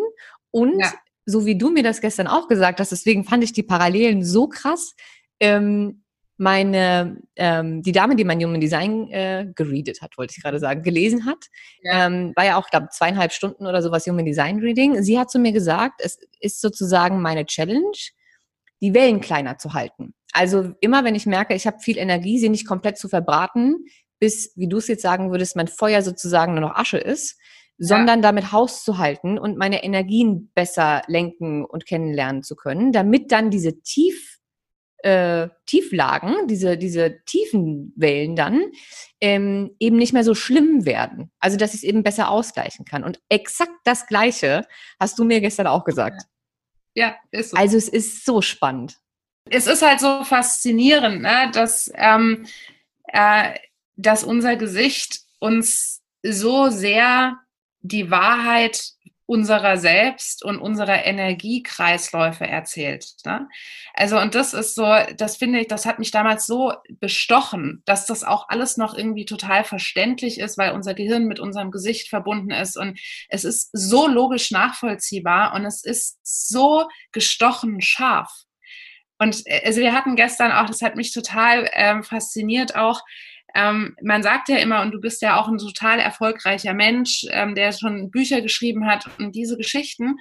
und 0.50 0.80
ja. 0.80 0.92
so 1.24 1.46
wie 1.46 1.56
du 1.56 1.70
mir 1.70 1.82
das 1.82 2.00
gestern 2.00 2.26
auch 2.26 2.48
gesagt 2.48 2.80
hast, 2.80 2.92
deswegen 2.92 3.24
fand 3.24 3.44
ich 3.44 3.52
die 3.52 3.62
Parallelen 3.62 4.24
so 4.24 4.48
krass. 4.48 4.94
Ähm, 5.40 6.04
meine, 6.38 7.16
ähm, 7.36 7.82
die 7.82 7.92
Dame, 7.92 8.16
die 8.16 8.24
mein 8.24 8.42
Human 8.42 8.60
Design 8.60 9.10
äh, 9.10 9.46
geredet 9.54 10.02
hat, 10.02 10.18
wollte 10.18 10.34
ich 10.36 10.42
gerade 10.42 10.58
sagen, 10.58 10.82
gelesen 10.82 11.24
hat, 11.24 11.46
ja. 11.82 12.06
ähm, 12.06 12.32
war 12.36 12.44
ja 12.44 12.56
auch, 12.56 12.68
glaube 12.68 12.88
zweieinhalb 12.90 13.32
Stunden 13.32 13.66
oder 13.66 13.82
sowas 13.82 14.06
Human 14.06 14.24
Design 14.24 14.58
Reading. 14.58 15.02
Sie 15.02 15.18
hat 15.18 15.30
zu 15.30 15.38
mir 15.38 15.52
gesagt, 15.52 16.00
es 16.02 16.18
ist 16.40 16.60
sozusagen 16.60 17.22
meine 17.22 17.46
Challenge, 17.46 17.96
die 18.82 18.92
Wellen 18.94 19.20
kleiner 19.20 19.58
zu 19.58 19.72
halten. 19.72 20.14
Also 20.32 20.74
immer, 20.80 21.04
wenn 21.04 21.14
ich 21.14 21.24
merke, 21.24 21.54
ich 21.54 21.66
habe 21.66 21.80
viel 21.80 21.96
Energie, 21.96 22.38
sie 22.38 22.50
nicht 22.50 22.66
komplett 22.66 22.98
zu 22.98 23.08
verbraten, 23.08 23.86
bis, 24.18 24.52
wie 24.56 24.68
du 24.68 24.78
es 24.78 24.88
jetzt 24.88 25.02
sagen 25.02 25.30
würdest, 25.30 25.56
mein 25.56 25.68
Feuer 25.68 26.02
sozusagen 26.02 26.52
nur 26.52 26.62
noch 26.62 26.76
Asche 26.76 26.98
ist, 26.98 27.38
sondern 27.78 28.18
ja. 28.18 28.22
damit 28.22 28.52
Haus 28.52 28.84
zu 28.84 28.98
halten 28.98 29.38
und 29.38 29.58
meine 29.58 29.84
Energien 29.84 30.50
besser 30.54 31.02
lenken 31.08 31.64
und 31.64 31.86
kennenlernen 31.86 32.42
zu 32.42 32.56
können, 32.56 32.92
damit 32.92 33.32
dann 33.32 33.50
diese 33.50 33.80
Tief, 33.82 34.35
äh, 35.06 35.48
Tieflagen, 35.66 36.48
diese, 36.48 36.76
diese 36.76 37.22
tiefen 37.26 37.92
Wellen 37.94 38.34
dann 38.34 38.72
ähm, 39.20 39.70
eben 39.78 39.96
nicht 39.96 40.12
mehr 40.12 40.24
so 40.24 40.34
schlimm 40.34 40.84
werden. 40.84 41.30
Also 41.38 41.56
dass 41.56 41.74
ich 41.74 41.80
es 41.80 41.84
eben 41.84 42.02
besser 42.02 42.28
ausgleichen 42.28 42.84
kann. 42.84 43.04
Und 43.04 43.20
exakt 43.28 43.70
das 43.84 44.06
Gleiche 44.06 44.66
hast 44.98 45.16
du 45.18 45.24
mir 45.24 45.40
gestern 45.40 45.68
auch 45.68 45.84
gesagt. 45.84 46.22
Ja, 46.94 47.14
ist 47.30 47.50
so. 47.50 47.56
Also 47.56 47.76
es 47.76 47.88
ist 47.88 48.24
so 48.24 48.42
spannend. 48.42 48.96
Es 49.48 49.68
ist 49.68 49.82
halt 49.82 50.00
so 50.00 50.24
faszinierend, 50.24 51.22
ne, 51.22 51.52
dass, 51.52 51.88
ähm, 51.94 52.46
äh, 53.04 53.54
dass 53.94 54.24
unser 54.24 54.56
Gesicht 54.56 55.20
uns 55.38 56.02
so 56.24 56.68
sehr 56.68 57.38
die 57.80 58.10
Wahrheit 58.10 58.95
unserer 59.26 59.76
selbst 59.76 60.44
und 60.44 60.58
unserer 60.58 61.04
Energiekreisläufe 61.04 62.46
erzählt. 62.46 63.14
Ne? 63.24 63.48
Also, 63.92 64.18
und 64.18 64.34
das 64.36 64.54
ist 64.54 64.76
so, 64.76 64.86
das 65.16 65.36
finde 65.36 65.60
ich, 65.60 65.66
das 65.66 65.84
hat 65.84 65.98
mich 65.98 66.12
damals 66.12 66.46
so 66.46 66.72
bestochen, 67.00 67.82
dass 67.86 68.06
das 68.06 68.22
auch 68.22 68.48
alles 68.48 68.76
noch 68.76 68.96
irgendwie 68.96 69.24
total 69.24 69.64
verständlich 69.64 70.38
ist, 70.38 70.56
weil 70.58 70.72
unser 70.72 70.94
Gehirn 70.94 71.26
mit 71.26 71.40
unserem 71.40 71.72
Gesicht 71.72 72.08
verbunden 72.08 72.52
ist 72.52 72.76
und 72.76 72.98
es 73.28 73.44
ist 73.44 73.70
so 73.72 74.06
logisch 74.06 74.52
nachvollziehbar 74.52 75.54
und 75.54 75.64
es 75.64 75.84
ist 75.84 76.18
so 76.22 76.88
gestochen 77.10 77.80
scharf. 77.80 78.44
Und 79.18 79.42
äh, 79.46 79.62
also 79.64 79.80
wir 79.80 79.92
hatten 79.92 80.14
gestern 80.16 80.52
auch, 80.52 80.66
das 80.66 80.82
hat 80.82 80.94
mich 80.94 81.12
total 81.12 81.68
ähm, 81.72 82.04
fasziniert 82.04 82.76
auch, 82.76 83.02
ähm, 83.54 83.96
man 84.02 84.22
sagt 84.22 84.48
ja 84.48 84.56
immer, 84.56 84.82
und 84.82 84.92
du 84.92 85.00
bist 85.00 85.22
ja 85.22 85.40
auch 85.40 85.48
ein 85.48 85.58
total 85.58 85.98
erfolgreicher 85.98 86.74
Mensch, 86.74 87.26
ähm, 87.30 87.54
der 87.54 87.72
schon 87.72 88.10
Bücher 88.10 88.40
geschrieben 88.40 88.86
hat 88.86 89.08
und 89.18 89.34
diese 89.34 89.56
Geschichten. 89.56 90.16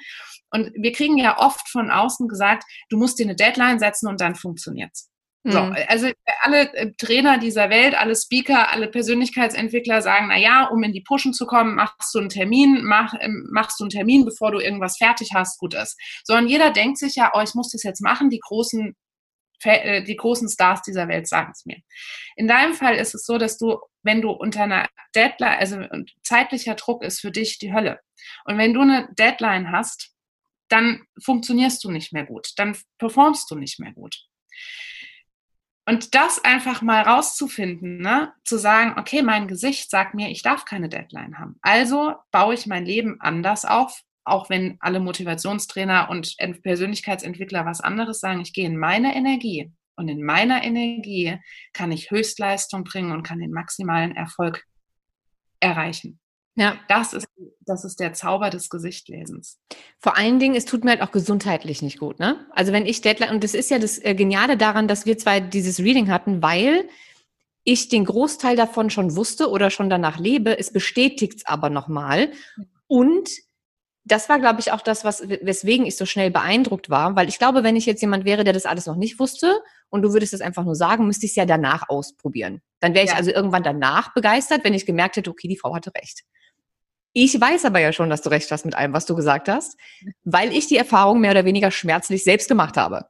Und 0.52 0.72
wir 0.76 0.92
kriegen 0.94 1.18
ja 1.18 1.38
oft 1.38 1.68
von 1.70 1.92
außen 1.92 2.28
gesagt, 2.28 2.64
du 2.90 2.98
musst 2.98 3.20
dir 3.20 3.26
eine 3.26 3.36
Deadline 3.36 3.80
setzen 3.80 4.08
und 4.08 4.22
dann 4.22 4.36
funktioniert's. 4.36 5.10
So, 5.48 5.62
mhm. 5.62 5.76
also 5.88 6.10
alle 6.42 6.74
äh, 6.74 6.92
Trainer 6.98 7.38
dieser 7.38 7.70
Welt, 7.70 7.94
alle 7.94 8.16
Speaker, 8.16 8.72
alle 8.72 8.88
Persönlichkeitsentwickler 8.88 10.02
sagen, 10.02 10.30
na 10.30 10.40
ja, 10.40 10.66
um 10.66 10.82
in 10.82 10.92
die 10.92 11.02
Pushen 11.02 11.34
zu 11.34 11.46
kommen, 11.46 11.76
machst 11.76 12.16
du 12.16 12.20
einen 12.20 12.30
Termin, 12.30 12.84
mach, 12.84 13.14
ähm, 13.20 13.48
machst 13.52 13.80
du 13.80 13.84
einen 13.84 13.92
Termin, 13.92 14.26
bevor 14.26 14.52
du 14.52 14.60
irgendwas 14.60 14.98
fertig 14.98 15.30
hast, 15.36 15.60
gut 15.60 15.76
ist. 15.76 16.00
Sondern 16.24 16.48
jeder 16.48 16.72
denkt 16.72 16.98
sich 16.98 17.16
ja, 17.16 17.32
oh, 17.36 17.42
ich 17.42 17.54
muss 17.54 17.70
das 17.70 17.84
jetzt 17.84 18.02
machen, 18.02 18.32
die 18.32 18.40
großen 18.40 18.96
die 19.64 20.16
großen 20.16 20.50
Stars 20.50 20.82
dieser 20.82 21.08
Welt 21.08 21.28
sagen 21.28 21.52
es 21.54 21.66
mir. 21.66 21.78
In 22.36 22.48
deinem 22.48 22.74
Fall 22.74 22.96
ist 22.96 23.16
es 23.16 23.26
so, 23.26 23.38
dass 23.38 23.58
du, 23.58 23.80
wenn 24.04 24.22
du 24.22 24.32
unter 24.32 24.64
einer 24.64 24.88
Deadline, 25.16 25.58
also 25.60 25.82
zeitlicher 26.24 26.76
Druck 26.76 27.04
ist 27.04 27.22
für 27.22 27.32
dich 27.32 27.60
die 27.60 27.74
Hölle. 27.74 28.00
Und 28.46 28.58
wenn 28.58 28.74
du 28.74 28.82
eine 28.82 29.08
Deadline 29.14 29.72
hast, 29.72 30.12
dann 30.68 31.04
funktionierst 31.24 31.84
du 31.84 31.92
nicht 31.92 32.12
mehr 32.12 32.26
gut, 32.26 32.50
dann 32.58 32.78
performst 32.98 33.50
du 33.52 33.56
nicht 33.56 33.80
mehr 33.80 33.94
gut. 33.94 34.26
Und 35.88 36.16
das 36.16 36.44
einfach 36.44 36.82
mal 36.82 37.04
rauszufinden, 37.04 38.00
ne? 38.00 38.34
zu 38.44 38.58
sagen, 38.58 39.00
okay, 39.00 39.22
mein 39.22 39.48
Gesicht 39.48 39.92
sagt 39.92 40.16
mir, 40.16 40.30
ich 40.30 40.42
darf 40.42 40.66
keine 40.66 40.90
Deadline 40.90 41.38
haben. 41.38 41.60
Also 41.62 42.16
baue 42.32 42.56
ich 42.56 42.66
mein 42.66 42.86
Leben 42.86 43.22
anders 43.22 43.66
auf, 43.66 44.02
auch 44.26 44.50
wenn 44.50 44.78
alle 44.80 45.00
Motivationstrainer 45.00 46.10
und 46.10 46.36
Persönlichkeitsentwickler 46.64 47.66
was 47.66 47.82
anderes 47.82 48.20
sagen, 48.20 48.42
ich 48.42 48.54
gehe 48.54 48.66
in 48.66 48.78
meine 48.78 49.16
Energie. 49.16 49.72
Und 49.96 50.10
in 50.10 50.24
meiner 50.24 50.64
Energie 50.64 51.38
kann 51.72 51.92
ich 51.92 52.12
Höchstleistung 52.12 52.84
bringen 52.84 53.12
und 53.12 53.24
kann 53.24 53.40
den 53.40 53.52
maximalen 53.52 54.16
Erfolg 54.16 54.66
erreichen. 55.60 56.20
Ja. 56.56 56.78
Das 56.88 57.14
ist, 57.14 57.28
das 57.66 57.84
ist 57.84 58.00
der 58.00 58.14
Zauber 58.14 58.50
des 58.50 58.70
Gesichtlesens. 58.70 59.60
Vor 60.00 60.18
allen 60.18 60.40
Dingen, 60.40 60.56
es 60.56 60.66
tut 60.66 60.84
mir 60.84 60.92
halt 60.92 61.02
auch 61.02 61.12
gesundheitlich 61.12 61.82
nicht 61.82 62.00
gut, 62.00 62.20
ne? 62.20 62.46
Also 62.52 62.72
wenn 62.72 62.86
ich 62.86 63.02
Deadline, 63.02 63.32
und 63.32 63.44
das 63.44 63.54
ist 63.54 63.70
ja 63.70 63.80
das 63.80 63.98
äh, 64.04 64.16
Geniale 64.16 64.56
daran, 64.58 64.88
dass 64.88 65.06
wir 65.06 65.18
zwei 65.18 65.42
dieses 65.42 65.80
Reading 65.80 66.10
hatten, 66.10 66.42
weil 66.42 66.88
ich 67.66 67.90
den 67.90 68.06
Großteil 68.06 68.56
davon 68.56 68.90
schon 68.90 69.16
wusste 69.16 69.50
oder 69.50 69.70
schon 69.70 69.90
danach 69.90 70.18
lebe, 70.18 70.58
es 70.58 70.72
bestätigt 70.72 71.38
es 71.38 71.46
aber 71.46 71.70
nochmal. 71.70 72.32
Und 72.88 73.30
das 74.06 74.30
war, 74.30 74.40
glaube 74.40 74.60
ich, 74.60 74.72
auch 74.72 74.82
das, 74.82 75.04
was, 75.04 75.28
weswegen 75.28 75.86
ich 75.86 75.98
so 75.98 76.06
schnell 76.06 76.30
beeindruckt 76.30 76.92
war, 76.92 77.16
weil 77.16 77.28
ich 77.28 77.40
glaube, 77.40 77.64
wenn 77.64 77.76
ich 77.76 77.88
jetzt 77.88 78.02
jemand 78.02 78.24
wäre, 78.24 78.44
der 78.44 78.54
das 78.54 78.68
alles 78.68 78.86
noch 78.86 78.96
nicht 78.96 79.20
wusste 79.20 79.60
und 79.90 80.04
du 80.04 80.14
würdest 80.14 80.34
es 80.34 80.42
einfach 80.42 80.64
nur 80.64 80.76
sagen, 80.76 81.08
müsste 81.08 81.26
ich 81.26 81.32
es 81.32 81.36
ja 81.36 81.46
danach 81.46 81.90
ausprobieren. 81.90 82.62
Dann 82.80 82.94
wäre 82.94 83.06
ich 83.06 83.12
ja. 83.12 83.18
also 83.18 83.32
irgendwann 83.32 83.64
danach 83.64 84.14
begeistert, 84.14 84.64
wenn 84.64 84.76
ich 84.76 84.86
gemerkt 84.86 85.18
hätte, 85.18 85.32
okay, 85.32 85.48
die 85.48 85.58
Frau 85.58 85.74
hatte 85.74 85.92
recht. 85.96 86.24
Ich 87.14 87.40
weiß 87.40 87.66
aber 87.66 87.80
ja 87.80 87.94
schon, 87.94 88.10
dass 88.10 88.22
du 88.22 88.30
recht 88.30 88.52
hast 88.52 88.66
mit 88.66 88.76
allem, 88.76 88.94
was 88.94 89.08
du 89.08 89.16
gesagt 89.16 89.50
hast, 89.50 89.76
weil 90.24 90.52
ich 90.52 90.68
die 90.68 90.78
Erfahrung 90.78 91.20
mehr 91.20 91.32
oder 91.32 91.46
weniger 91.46 91.72
schmerzlich 91.72 92.24
selbst 92.24 92.48
gemacht 92.48 92.78
habe. 92.78 93.06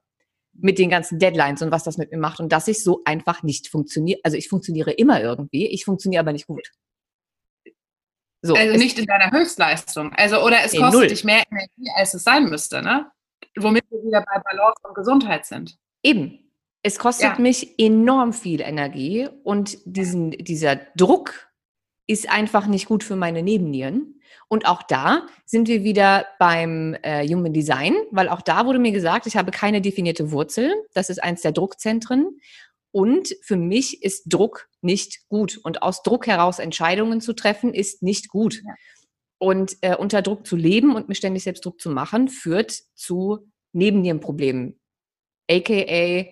Mit 0.53 0.79
den 0.79 0.89
ganzen 0.89 1.19
Deadlines 1.19 1.61
und 1.61 1.71
was 1.71 1.83
das 1.83 1.97
mit 1.97 2.11
mir 2.11 2.17
macht 2.17 2.39
und 2.39 2.49
dass 2.53 2.69
ich 2.69 2.81
so 2.81 3.01
einfach 3.03 3.43
nicht 3.43 3.67
funktioniere. 3.67 4.21
Also 4.23 4.37
ich 4.37 4.47
funktioniere 4.47 4.91
immer 4.91 5.21
irgendwie, 5.21 5.67
ich 5.67 5.83
funktioniere 5.83 6.21
aber 6.21 6.31
nicht 6.31 6.47
gut. 6.47 6.71
So, 8.45 8.55
also 8.55 8.77
nicht 8.77 8.99
in 8.99 9.05
deiner 9.05 9.31
Höchstleistung. 9.31 10.13
Also, 10.13 10.43
oder 10.43 10.57
es 10.63 10.73
nee, 10.73 10.79
kostet 10.79 10.99
null. 10.99 11.07
dich 11.07 11.23
mehr 11.23 11.43
Energie, 11.49 11.91
als 11.95 12.13
es 12.13 12.23
sein 12.23 12.45
müsste, 12.45 12.81
ne? 12.81 13.11
Womit 13.57 13.85
wir 13.89 14.03
wieder 14.03 14.21
bei 14.21 14.39
Balance 14.39 14.81
und 14.83 14.95
Gesundheit 14.95 15.45
sind. 15.45 15.77
Eben. 16.03 16.39
Es 16.83 16.99
kostet 16.99 17.37
ja. 17.37 17.39
mich 17.39 17.79
enorm 17.79 18.31
viel 18.33 18.61
Energie 18.61 19.27
und 19.43 19.79
diesen, 19.85 20.31
dieser 20.31 20.75
Druck 20.95 21.49
ist 22.05 22.29
einfach 22.29 22.67
nicht 22.67 22.85
gut 22.85 23.03
für 23.03 23.15
meine 23.15 23.41
Nebennieren. 23.41 24.21
Und 24.47 24.67
auch 24.67 24.83
da 24.83 25.25
sind 25.45 25.67
wir 25.67 25.83
wieder 25.83 26.27
beim 26.37 26.95
äh, 27.01 27.27
Human 27.27 27.53
Design, 27.53 27.95
weil 28.11 28.29
auch 28.29 28.41
da 28.41 28.67
wurde 28.67 28.77
mir 28.77 28.91
gesagt, 28.91 29.25
ich 29.25 29.35
habe 29.35 29.49
keine 29.49 29.81
definierte 29.81 30.31
Wurzel. 30.31 30.71
Das 30.93 31.09
ist 31.09 31.23
eins 31.23 31.41
der 31.41 31.51
Druckzentren. 31.51 32.39
Und 32.95 33.35
für 33.41 33.57
mich 33.57 34.03
ist 34.03 34.23
Druck 34.27 34.69
nicht 34.79 35.27
gut. 35.27 35.59
Und 35.61 35.81
aus 35.81 36.01
Druck 36.01 36.27
heraus 36.27 36.59
Entscheidungen 36.59 37.19
zu 37.19 37.33
treffen, 37.33 37.73
ist 37.73 38.01
nicht 38.01 38.29
gut. 38.29 38.61
Ja. 38.65 38.73
Und 39.37 39.75
äh, 39.81 39.97
unter 39.97 40.21
Druck 40.21 40.47
zu 40.47 40.55
leben 40.55 40.95
und 40.95 41.09
mir 41.09 41.15
ständig 41.15 41.43
selbst 41.43 41.65
Druck 41.65 41.81
zu 41.81 41.89
machen, 41.89 42.29
führt 42.29 42.71
zu 42.93 43.51
Nebennierenproblemen. 43.73 44.79
AKA 45.51 46.31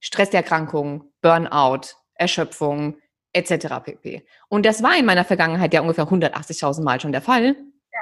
Stresserkrankungen, 0.00 1.12
Burnout, 1.20 1.88
Erschöpfung, 2.14 2.96
etc. 3.34 3.66
pp. 3.84 4.24
Und 4.48 4.64
das 4.64 4.82
war 4.82 4.96
in 4.96 5.04
meiner 5.04 5.26
Vergangenheit 5.26 5.74
ja 5.74 5.82
ungefähr 5.82 6.06
180.000 6.06 6.84
Mal 6.84 7.02
schon 7.02 7.12
der 7.12 7.20
Fall. 7.20 7.54
Ja. 7.92 8.00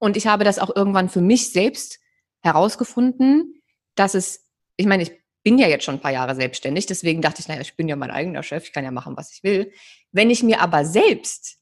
Und 0.00 0.16
ich 0.16 0.26
habe 0.26 0.42
das 0.42 0.58
auch 0.58 0.74
irgendwann 0.74 1.08
für 1.08 1.20
mich 1.20 1.52
selbst 1.52 2.00
herausgefunden, 2.40 3.62
dass 3.94 4.14
es, 4.14 4.44
ich 4.76 4.86
meine, 4.86 5.04
ich 5.04 5.23
bin 5.44 5.58
ja 5.58 5.68
jetzt 5.68 5.84
schon 5.84 5.96
ein 5.96 6.00
paar 6.00 6.12
Jahre 6.12 6.34
selbstständig, 6.34 6.86
deswegen 6.86 7.22
dachte 7.22 7.40
ich, 7.40 7.48
naja, 7.48 7.60
ich 7.60 7.76
bin 7.76 7.86
ja 7.86 7.94
mein 7.94 8.10
eigener 8.10 8.42
Chef, 8.42 8.64
ich 8.64 8.72
kann 8.72 8.84
ja 8.84 8.90
machen, 8.90 9.16
was 9.16 9.32
ich 9.32 9.44
will. 9.44 9.72
Wenn 10.10 10.30
ich 10.30 10.42
mir 10.42 10.60
aber 10.60 10.84
selbst 10.84 11.58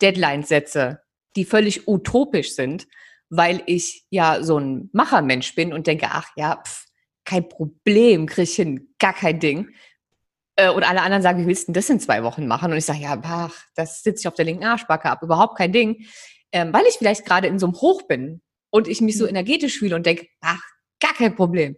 Deadlines 0.00 0.48
setze, 0.48 1.02
die 1.36 1.44
völlig 1.44 1.86
utopisch 1.86 2.54
sind, 2.54 2.88
weil 3.28 3.62
ich 3.66 4.06
ja 4.10 4.42
so 4.42 4.58
ein 4.58 4.88
Machermensch 4.92 5.54
bin 5.54 5.72
und 5.72 5.86
denke, 5.86 6.08
ach 6.10 6.30
ja, 6.36 6.62
pff, 6.66 6.86
kein 7.24 7.48
Problem, 7.48 8.26
kriege 8.26 8.42
ich 8.42 8.54
hin, 8.54 8.94
gar 8.98 9.12
kein 9.12 9.38
Ding. 9.38 9.68
Äh, 10.56 10.70
und 10.70 10.82
alle 10.82 11.02
anderen 11.02 11.22
sagen, 11.22 11.42
wie 11.42 11.46
willst 11.46 11.64
du 11.64 11.72
denn 11.72 11.74
das 11.74 11.90
in 11.90 12.00
zwei 12.00 12.22
Wochen 12.22 12.46
machen? 12.46 12.72
Und 12.72 12.78
ich 12.78 12.86
sage, 12.86 13.00
ja, 13.00 13.20
ach, 13.22 13.54
das 13.74 14.02
sitze 14.02 14.22
ich 14.22 14.28
auf 14.28 14.34
der 14.34 14.46
linken 14.46 14.64
Arschbacke 14.64 15.10
ab, 15.10 15.22
überhaupt 15.22 15.58
kein 15.58 15.72
Ding. 15.72 16.06
Ähm, 16.50 16.72
weil 16.72 16.86
ich 16.86 16.94
vielleicht 16.94 17.26
gerade 17.26 17.46
in 17.46 17.58
so 17.58 17.66
einem 17.66 17.74
Hoch 17.74 18.02
bin 18.02 18.40
und 18.70 18.88
ich 18.88 19.02
mich 19.02 19.18
so 19.18 19.24
mhm. 19.24 19.30
energetisch 19.30 19.78
fühle 19.78 19.94
und 19.94 20.06
denke, 20.06 20.28
ach, 20.40 20.62
gar 21.00 21.12
kein 21.12 21.36
Problem. 21.36 21.76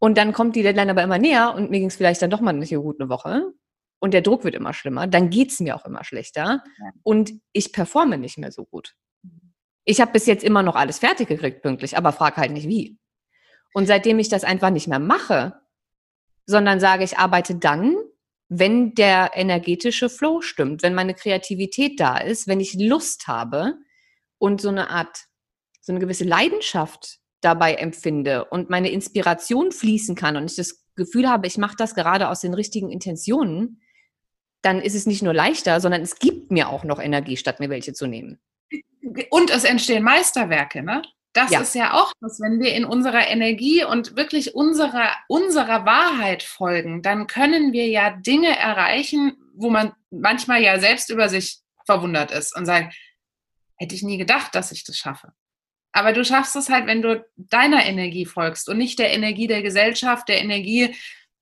Und 0.00 0.16
dann 0.16 0.32
kommt 0.32 0.56
die 0.56 0.62
Deadline 0.62 0.90
aber 0.90 1.02
immer 1.02 1.18
näher 1.18 1.54
und 1.54 1.70
mir 1.70 1.78
ging 1.78 1.88
es 1.88 1.96
vielleicht 1.96 2.22
dann 2.22 2.30
doch 2.30 2.40
mal 2.40 2.54
nicht 2.54 2.70
so 2.70 2.82
gut 2.82 2.98
eine 3.00 3.10
Woche. 3.10 3.52
Und 4.00 4.14
der 4.14 4.22
Druck 4.22 4.44
wird 4.44 4.54
immer 4.54 4.72
schlimmer. 4.72 5.06
Dann 5.06 5.28
geht 5.28 5.52
es 5.52 5.60
mir 5.60 5.76
auch 5.76 5.84
immer 5.84 6.04
schlechter. 6.04 6.64
Ja. 6.78 6.90
Und 7.02 7.32
ich 7.52 7.72
performe 7.72 8.16
nicht 8.16 8.38
mehr 8.38 8.50
so 8.50 8.64
gut. 8.64 8.94
Ich 9.84 10.00
habe 10.00 10.12
bis 10.12 10.24
jetzt 10.24 10.42
immer 10.42 10.62
noch 10.62 10.74
alles 10.74 10.98
fertig 10.98 11.28
gekriegt, 11.28 11.62
pünktlich, 11.62 11.98
aber 11.98 12.12
frag 12.12 12.38
halt 12.38 12.50
nicht 12.50 12.66
wie. 12.66 12.98
Und 13.74 13.86
seitdem 13.86 14.18
ich 14.18 14.30
das 14.30 14.42
einfach 14.42 14.70
nicht 14.70 14.88
mehr 14.88 14.98
mache, 14.98 15.60
sondern 16.46 16.80
sage, 16.80 17.04
ich 17.04 17.18
arbeite 17.18 17.56
dann, 17.56 17.96
wenn 18.48 18.94
der 18.94 19.32
energetische 19.34 20.08
Flow 20.08 20.40
stimmt, 20.40 20.82
wenn 20.82 20.94
meine 20.94 21.14
Kreativität 21.14 22.00
da 22.00 22.16
ist, 22.16 22.48
wenn 22.48 22.58
ich 22.58 22.74
Lust 22.74 23.28
habe 23.28 23.74
und 24.38 24.62
so 24.62 24.70
eine 24.70 24.88
Art, 24.90 25.26
so 25.82 25.92
eine 25.92 26.00
gewisse 26.00 26.24
Leidenschaft 26.24 27.19
dabei 27.40 27.74
empfinde 27.74 28.44
und 28.44 28.70
meine 28.70 28.90
Inspiration 28.90 29.72
fließen 29.72 30.14
kann 30.14 30.36
und 30.36 30.50
ich 30.50 30.56
das 30.56 30.84
Gefühl 30.94 31.28
habe, 31.28 31.46
ich 31.46 31.58
mache 31.58 31.76
das 31.76 31.94
gerade 31.94 32.28
aus 32.28 32.40
den 32.40 32.54
richtigen 32.54 32.90
Intentionen, 32.90 33.80
dann 34.62 34.80
ist 34.80 34.94
es 34.94 35.06
nicht 35.06 35.22
nur 35.22 35.32
leichter, 35.32 35.80
sondern 35.80 36.02
es 36.02 36.18
gibt 36.18 36.50
mir 36.50 36.68
auch 36.68 36.84
noch 36.84 37.00
Energie, 37.00 37.36
statt 37.36 37.60
mir 37.60 37.70
welche 37.70 37.94
zu 37.94 38.06
nehmen. 38.06 38.38
Und 39.30 39.50
es 39.50 39.64
entstehen 39.64 40.04
Meisterwerke, 40.04 40.82
ne? 40.82 41.02
Das 41.32 41.50
ja. 41.52 41.60
ist 41.60 41.74
ja 41.76 41.94
auch 41.94 42.12
das, 42.20 42.40
wenn 42.40 42.58
wir 42.60 42.74
in 42.74 42.84
unserer 42.84 43.28
Energie 43.28 43.84
und 43.84 44.16
wirklich 44.16 44.54
unserer, 44.54 45.10
unserer 45.28 45.86
Wahrheit 45.86 46.42
folgen, 46.42 47.02
dann 47.02 47.28
können 47.28 47.72
wir 47.72 47.86
ja 47.86 48.10
Dinge 48.10 48.58
erreichen, 48.58 49.36
wo 49.54 49.70
man 49.70 49.92
manchmal 50.10 50.60
ja 50.60 50.80
selbst 50.80 51.08
über 51.08 51.28
sich 51.28 51.60
verwundert 51.86 52.32
ist 52.32 52.56
und 52.56 52.66
sagt, 52.66 52.94
hätte 53.76 53.94
ich 53.94 54.02
nie 54.02 54.18
gedacht, 54.18 54.54
dass 54.56 54.72
ich 54.72 54.84
das 54.84 54.96
schaffe. 54.96 55.32
Aber 55.92 56.12
du 56.12 56.24
schaffst 56.24 56.54
es 56.56 56.68
halt, 56.68 56.86
wenn 56.86 57.02
du 57.02 57.24
deiner 57.36 57.84
Energie 57.84 58.26
folgst 58.26 58.68
und 58.68 58.78
nicht 58.78 58.98
der 58.98 59.12
Energie 59.12 59.46
der 59.46 59.62
Gesellschaft, 59.62 60.28
der 60.28 60.40
Energie 60.40 60.94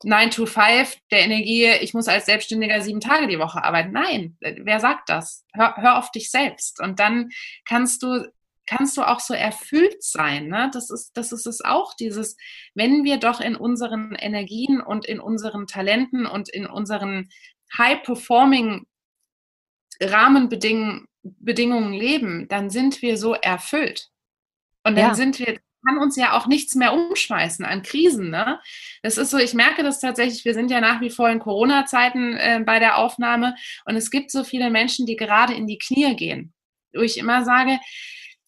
9 0.04 0.30
to 0.30 0.46
5, 0.46 0.96
der 1.10 1.20
Energie, 1.20 1.66
ich 1.80 1.92
muss 1.92 2.08
als 2.08 2.26
Selbstständiger 2.26 2.80
sieben 2.80 3.00
Tage 3.00 3.26
die 3.26 3.38
Woche 3.38 3.62
arbeiten. 3.62 3.92
Nein, 3.92 4.36
wer 4.40 4.80
sagt 4.80 5.08
das? 5.08 5.44
Hör, 5.52 5.76
hör 5.76 5.98
auf 5.98 6.10
dich 6.12 6.30
selbst. 6.30 6.80
Und 6.80 7.00
dann 7.00 7.30
kannst 7.64 8.02
du 8.02 8.24
kannst 8.68 8.96
du 8.98 9.02
auch 9.02 9.20
so 9.20 9.34
erfüllt 9.34 10.02
sein. 10.02 10.48
Ne? 10.48 10.70
Das, 10.72 10.90
ist, 10.90 11.16
das 11.16 11.32
ist 11.32 11.46
es 11.46 11.64
auch, 11.64 11.94
dieses, 11.94 12.36
wenn 12.74 13.02
wir 13.02 13.16
doch 13.16 13.40
in 13.40 13.56
unseren 13.56 14.14
Energien 14.14 14.80
und 14.80 15.06
in 15.06 15.20
unseren 15.20 15.66
Talenten 15.66 16.26
und 16.26 16.50
in 16.50 16.66
unseren 16.66 17.30
High-Performing 17.76 18.86
Rahmenbedingungen 20.00 21.92
leben, 21.92 22.46
dann 22.48 22.70
sind 22.70 23.02
wir 23.02 23.16
so 23.16 23.32
erfüllt. 23.34 24.10
Und 24.88 24.96
dann 24.96 25.08
ja. 25.08 25.14
sind 25.14 25.38
wir, 25.38 25.58
kann 25.86 25.98
uns 25.98 26.16
ja 26.16 26.36
auch 26.36 26.46
nichts 26.46 26.74
mehr 26.74 26.92
umschmeißen 26.92 27.64
an 27.64 27.82
Krisen. 27.82 28.30
Ne? 28.30 28.60
Das 29.02 29.18
ist 29.18 29.30
so, 29.30 29.38
ich 29.38 29.54
merke 29.54 29.82
das 29.82 30.00
tatsächlich, 30.00 30.44
wir 30.44 30.54
sind 30.54 30.70
ja 30.70 30.80
nach 30.80 31.00
wie 31.00 31.10
vor 31.10 31.28
in 31.28 31.38
Corona-Zeiten 31.38 32.36
äh, 32.36 32.60
bei 32.64 32.78
der 32.78 32.98
Aufnahme 32.98 33.54
und 33.84 33.96
es 33.96 34.10
gibt 34.10 34.30
so 34.30 34.44
viele 34.44 34.70
Menschen, 34.70 35.06
die 35.06 35.16
gerade 35.16 35.54
in 35.54 35.66
die 35.66 35.78
Knie 35.78 36.16
gehen. 36.16 36.52
Wo 36.94 37.02
ich 37.02 37.18
immer 37.18 37.44
sage, 37.44 37.78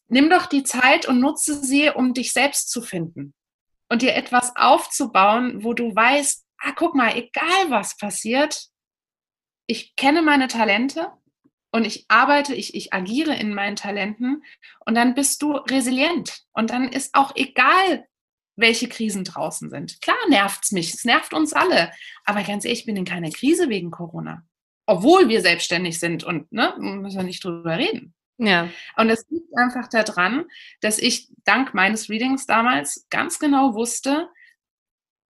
nimm 0.09 0.31
doch 0.31 0.47
die 0.47 0.65
Zeit 0.65 1.07
und 1.07 1.21
nutze 1.21 1.63
sie, 1.63 1.91
um 1.91 2.15
dich 2.15 2.33
selbst 2.33 2.71
zu 2.71 2.83
finden 2.83 3.35
und 3.89 4.03
dir 4.03 4.15
etwas 4.15 4.57
aufzubauen, 4.57 5.63
wo 5.63 5.75
du 5.75 5.95
weißt, 5.95 6.45
ah, 6.59 6.73
guck 6.75 6.95
mal, 6.95 7.17
egal 7.17 7.71
was 7.71 7.97
passiert, 7.97 8.67
ich 9.67 9.95
kenne 9.95 10.23
meine 10.23 10.49
Talente, 10.49 11.13
und 11.73 11.85
ich 11.87 12.07
arbeite, 12.09 12.55
ich, 12.55 12.75
ich 12.75 12.93
agiere 12.93 13.35
in 13.35 13.55
meinen 13.55 13.77
Talenten 13.77 14.43
und 14.85 14.95
dann 14.95 15.15
bist 15.15 15.43
du 15.43 15.53
resilient. 15.53 16.43
Und 16.53 16.71
dann 16.71 16.89
ist 16.89 17.15
auch 17.15 17.33
egal, 17.37 18.07
welche 18.57 18.89
Krisen 18.89 19.25
draußen 19.25 19.71
sind. 19.71 20.01
Klar 20.03 20.17
nervt 20.29 20.65
es 20.65 20.73
mich, 20.73 20.93
es 20.93 21.05
nervt 21.05 21.33
uns 21.33 21.53
alle. 21.53 21.93
Aber 22.25 22.43
ganz 22.43 22.65
ehrlich, 22.65 22.81
ich 22.81 22.87
bin 22.87 22.97
in 22.97 23.05
keiner 23.05 23.31
Krise 23.31 23.69
wegen 23.69 23.91
Corona. 23.91 24.45
Obwohl 24.87 25.29
wir 25.29 25.41
selbstständig 25.41 26.01
sind 26.01 26.25
und 26.25 26.51
ne, 26.53 26.75
müssen 26.79 27.19
wir 27.19 27.25
nicht 27.25 27.45
drüber 27.45 27.79
reden. 27.79 28.15
Ja. 28.39 28.69
Und 28.97 29.11
es 29.11 29.25
liegt 29.29 29.57
einfach 29.57 29.89
daran, 29.89 30.47
dass 30.81 30.99
ich 30.99 31.29
dank 31.45 31.75
meines 31.75 32.09
Readings 32.09 32.47
damals 32.47 33.07
ganz 33.11 33.39
genau 33.39 33.75
wusste, 33.75 34.29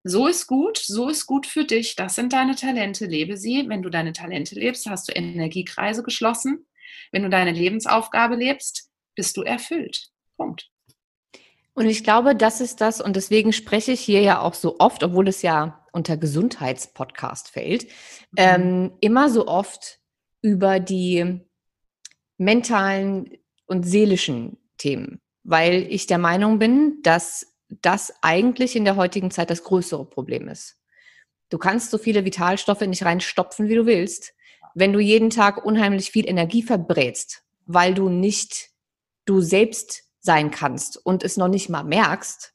so 0.03 0.27
ist 0.27 0.47
gut, 0.47 0.79
so 0.79 1.09
ist 1.09 1.27
gut 1.27 1.47
für 1.47 1.65
dich, 1.65 1.97
das 1.97 2.15
sind 2.15 2.33
deine 2.33 2.55
Talente, 2.55 3.07
lebe 3.07 3.37
sie. 3.37 3.69
Wenn 3.69 3.83
du 3.83 3.91
deine 3.91 4.13
Talente 4.13 4.55
lebst, 4.55 4.87
hast 4.87 5.09
du 5.09 5.13
Energiekreise 5.13 6.03
geschlossen. 6.03 6.67
Wenn 7.13 7.23
du 7.23 7.29
deine 7.29 7.53
Lebensaufgabe 7.53 8.37
lebst, 8.37 8.91
bist 9.15 9.37
du 9.37 9.43
erfüllt. 9.43 10.09
Punkt. 10.37 10.71
Und 11.75 11.87
ich 11.87 12.03
glaube, 12.03 12.35
das 12.35 12.61
ist 12.61 12.81
das, 12.81 13.01
und 13.01 13.17
deswegen 13.17 13.53
spreche 13.53 13.93
ich 13.93 14.01
hier 14.01 14.21
ja 14.21 14.41
auch 14.41 14.55
so 14.55 14.77
oft, 14.79 15.03
obwohl 15.03 15.29
es 15.29 15.43
ja 15.43 15.87
unter 15.93 16.17
Gesundheitspodcast 16.17 17.51
fällt, 17.51 17.85
mhm. 17.85 17.89
ähm, 18.37 18.93
immer 19.01 19.31
so 19.31 19.47
oft 19.47 20.01
über 20.43 20.81
die 20.81 21.41
mentalen 22.39 23.39
und 23.67 23.85
seelischen 23.85 24.59
Themen 24.79 25.21
weil 25.43 25.87
ich 25.91 26.07
der 26.07 26.19
Meinung 26.19 26.59
bin, 26.59 26.99
dass 27.03 27.50
das 27.83 28.13
eigentlich 28.23 28.77
in 28.77 28.85
der 28.85 28.97
heutigen 28.97 29.31
Zeit 29.31 29.51
das 29.51 29.65
größere 29.65 30.05
Problem 30.05 30.49
ist. 30.49 30.77
Du 31.49 31.59
kannst 31.59 31.91
so 31.91 31.99
viele 31.99 32.25
Vitalstoffe 32.25 32.83
nicht 32.83 33.05
reinstopfen, 33.05 33.69
wie 33.69 33.75
du 33.75 33.87
willst. 33.87 34.35
Wenn 34.75 34.93
du 34.93 35.01
jeden 35.01 35.31
Tag 35.31 35.65
unheimlich 35.65 36.11
viel 36.11 36.29
Energie 36.29 36.63
verbrätst, 36.63 37.43
weil 37.67 37.95
du 37.95 38.09
nicht 38.09 38.71
du 39.25 39.41
selbst 39.41 40.05
sein 40.21 40.51
kannst 40.51 40.97
und 41.05 41.25
es 41.25 41.37
noch 41.37 41.49
nicht 41.49 41.69
mal 41.69 41.83
merkst, 41.83 42.53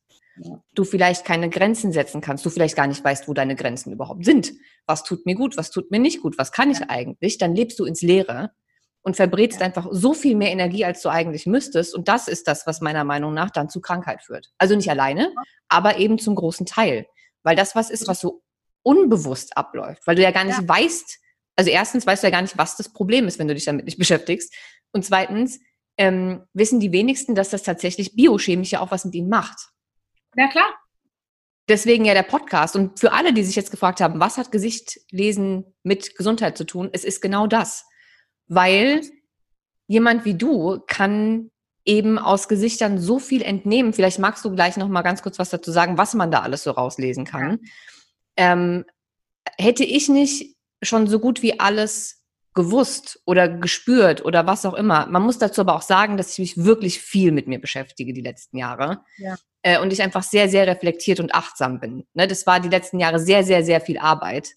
du 0.73 0.83
vielleicht 0.83 1.25
keine 1.25 1.49
Grenzen 1.49 1.91
setzen 1.91 2.21
kannst, 2.21 2.45
du 2.45 2.49
vielleicht 2.49 2.75
gar 2.75 2.87
nicht 2.87 3.03
weißt, 3.03 3.27
wo 3.27 3.33
deine 3.33 3.55
Grenzen 3.55 3.93
überhaupt 3.93 4.25
sind. 4.25 4.53
Was 4.85 5.03
tut 5.03 5.25
mir 5.25 5.35
gut, 5.35 5.57
was 5.57 5.71
tut 5.71 5.91
mir 5.91 5.99
nicht 5.99 6.21
gut, 6.21 6.37
was 6.37 6.51
kann 6.51 6.71
ich 6.71 6.89
eigentlich? 6.89 7.37
Dann 7.37 7.55
lebst 7.55 7.79
du 7.79 7.85
ins 7.85 8.01
Leere 8.01 8.51
und 9.05 9.15
verbrätst 9.15 9.59
ja. 9.59 9.67
einfach 9.67 9.87
so 9.91 10.15
viel 10.15 10.35
mehr 10.35 10.51
Energie, 10.51 10.83
als 10.83 11.01
du 11.03 11.09
eigentlich 11.09 11.45
müsstest. 11.45 11.93
Und 11.93 12.07
das 12.07 12.27
ist 12.27 12.47
das, 12.47 12.65
was 12.65 12.81
meiner 12.81 13.03
Meinung 13.03 13.35
nach 13.35 13.51
dann 13.51 13.69
zu 13.69 13.79
Krankheit 13.79 14.23
führt. 14.23 14.51
Also 14.57 14.75
nicht 14.75 14.89
alleine, 14.89 15.31
aber 15.69 15.97
eben 15.97 16.17
zum 16.17 16.33
großen 16.33 16.65
Teil. 16.65 17.05
Weil 17.43 17.55
das 17.55 17.75
was 17.75 17.91
ist, 17.91 18.07
was 18.07 18.19
so 18.19 18.41
unbewusst 18.81 19.55
abläuft, 19.55 20.07
weil 20.07 20.15
du 20.15 20.23
ja 20.23 20.31
gar 20.31 20.43
nicht 20.43 20.59
ja. 20.59 20.67
weißt, 20.67 21.19
also 21.55 21.69
erstens 21.69 22.07
weißt 22.07 22.23
du 22.23 22.27
ja 22.27 22.31
gar 22.31 22.41
nicht, 22.41 22.57
was 22.57 22.77
das 22.77 22.91
Problem 22.91 23.27
ist, 23.27 23.37
wenn 23.37 23.47
du 23.47 23.53
dich 23.53 23.65
damit 23.65 23.85
nicht 23.85 23.97
beschäftigst. 23.99 24.51
Und 24.91 25.05
zweitens 25.05 25.59
ähm, 25.97 26.41
wissen 26.53 26.79
die 26.79 26.91
wenigsten, 26.91 27.35
dass 27.35 27.51
das 27.51 27.61
tatsächlich 27.61 28.15
biochemisch 28.15 28.71
ja 28.71 28.79
auch 28.79 28.89
was 28.89 29.05
mit 29.05 29.13
ihnen 29.13 29.29
macht. 29.29 29.69
Na 30.35 30.47
klar. 30.47 30.73
Deswegen 31.69 32.05
ja 32.05 32.15
der 32.15 32.23
Podcast. 32.23 32.75
Und 32.75 32.99
für 32.99 33.13
alle, 33.13 33.33
die 33.33 33.43
sich 33.43 33.55
jetzt 33.55 33.71
gefragt 33.71 34.01
haben, 34.01 34.19
was 34.19 34.37
hat 34.37 34.51
Gesichtlesen 34.51 35.75
mit 35.83 36.15
Gesundheit 36.15 36.57
zu 36.57 36.63
tun, 36.63 36.89
es 36.91 37.03
ist 37.03 37.21
genau 37.21 37.45
das 37.45 37.85
weil 38.47 39.01
jemand 39.87 40.25
wie 40.25 40.35
du 40.35 40.81
kann 40.87 41.51
eben 41.85 42.17
aus 42.17 42.47
Gesichtern 42.47 42.97
so 42.99 43.19
viel 43.19 43.43
entnehmen. 43.43 43.93
Vielleicht 43.93 44.19
magst 44.19 44.43
du 44.43 44.53
gleich 44.53 44.75
noch 44.75 44.87
mal 44.87 45.03
ganz 45.03 45.21
kurz 45.21 45.37
was 45.37 45.51
dazu 45.51 45.71
sagen, 45.71 45.97
was 45.97 46.15
man 46.15 46.31
da 46.31 46.41
alles 46.41 46.63
so 46.63 46.71
rauslesen 46.71 47.25
kann. 47.25 47.59
Ähm, 48.35 48.85
hätte 49.57 49.83
ich 49.83 50.09
nicht 50.09 50.55
schon 50.81 51.07
so 51.07 51.19
gut 51.19 51.41
wie 51.41 51.59
alles 51.59 52.23
gewusst 52.55 53.21
oder 53.25 53.49
gespürt 53.49 54.23
oder 54.23 54.47
was 54.47 54.65
auch 54.65 54.73
immer. 54.73 55.05
Man 55.07 55.21
muss 55.21 55.37
dazu 55.37 55.61
aber 55.61 55.75
auch 55.75 55.81
sagen, 55.81 56.17
dass 56.17 56.31
ich 56.31 56.39
mich 56.39 56.65
wirklich 56.65 56.99
viel 57.01 57.31
mit 57.31 57.47
mir 57.47 57.59
beschäftige 57.59 58.13
die 58.13 58.21
letzten 58.21 58.57
Jahre. 58.57 59.03
Ja. 59.17 59.35
Äh, 59.61 59.79
und 59.79 59.91
ich 59.91 60.01
einfach 60.01 60.23
sehr, 60.23 60.49
sehr 60.49 60.65
reflektiert 60.65 61.19
und 61.19 61.35
achtsam 61.35 61.79
bin. 61.79 62.07
Ne, 62.13 62.27
das 62.27 62.47
war 62.47 62.59
die 62.59 62.69
letzten 62.69 62.99
Jahre 62.99 63.19
sehr, 63.19 63.43
sehr, 63.43 63.63
sehr 63.63 63.81
viel 63.81 63.99
Arbeit. 63.99 64.51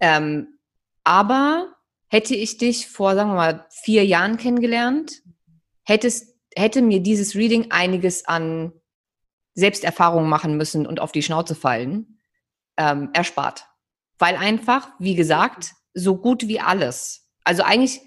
Ähm, 0.00 0.58
aber 1.04 1.72
Hätte 2.08 2.34
ich 2.34 2.56
dich 2.56 2.88
vor, 2.88 3.14
sagen 3.14 3.30
wir 3.30 3.36
mal, 3.36 3.66
vier 3.70 4.04
Jahren 4.04 4.36
kennengelernt, 4.36 5.22
hättest, 5.84 6.34
hätte 6.54 6.82
mir 6.82 7.00
dieses 7.00 7.34
Reading 7.34 7.70
einiges 7.70 8.26
an 8.26 8.72
Selbsterfahrungen 9.54 10.28
machen 10.28 10.56
müssen 10.56 10.86
und 10.86 11.00
auf 11.00 11.12
die 11.12 11.22
Schnauze 11.22 11.54
fallen, 11.54 12.18
ähm, 12.76 13.10
erspart. 13.12 13.66
Weil 14.18 14.36
einfach, 14.36 14.88
wie 14.98 15.14
gesagt, 15.14 15.74
so 15.94 16.16
gut 16.16 16.48
wie 16.48 16.60
alles. 16.60 17.28
Also 17.44 17.62
eigentlich 17.62 18.00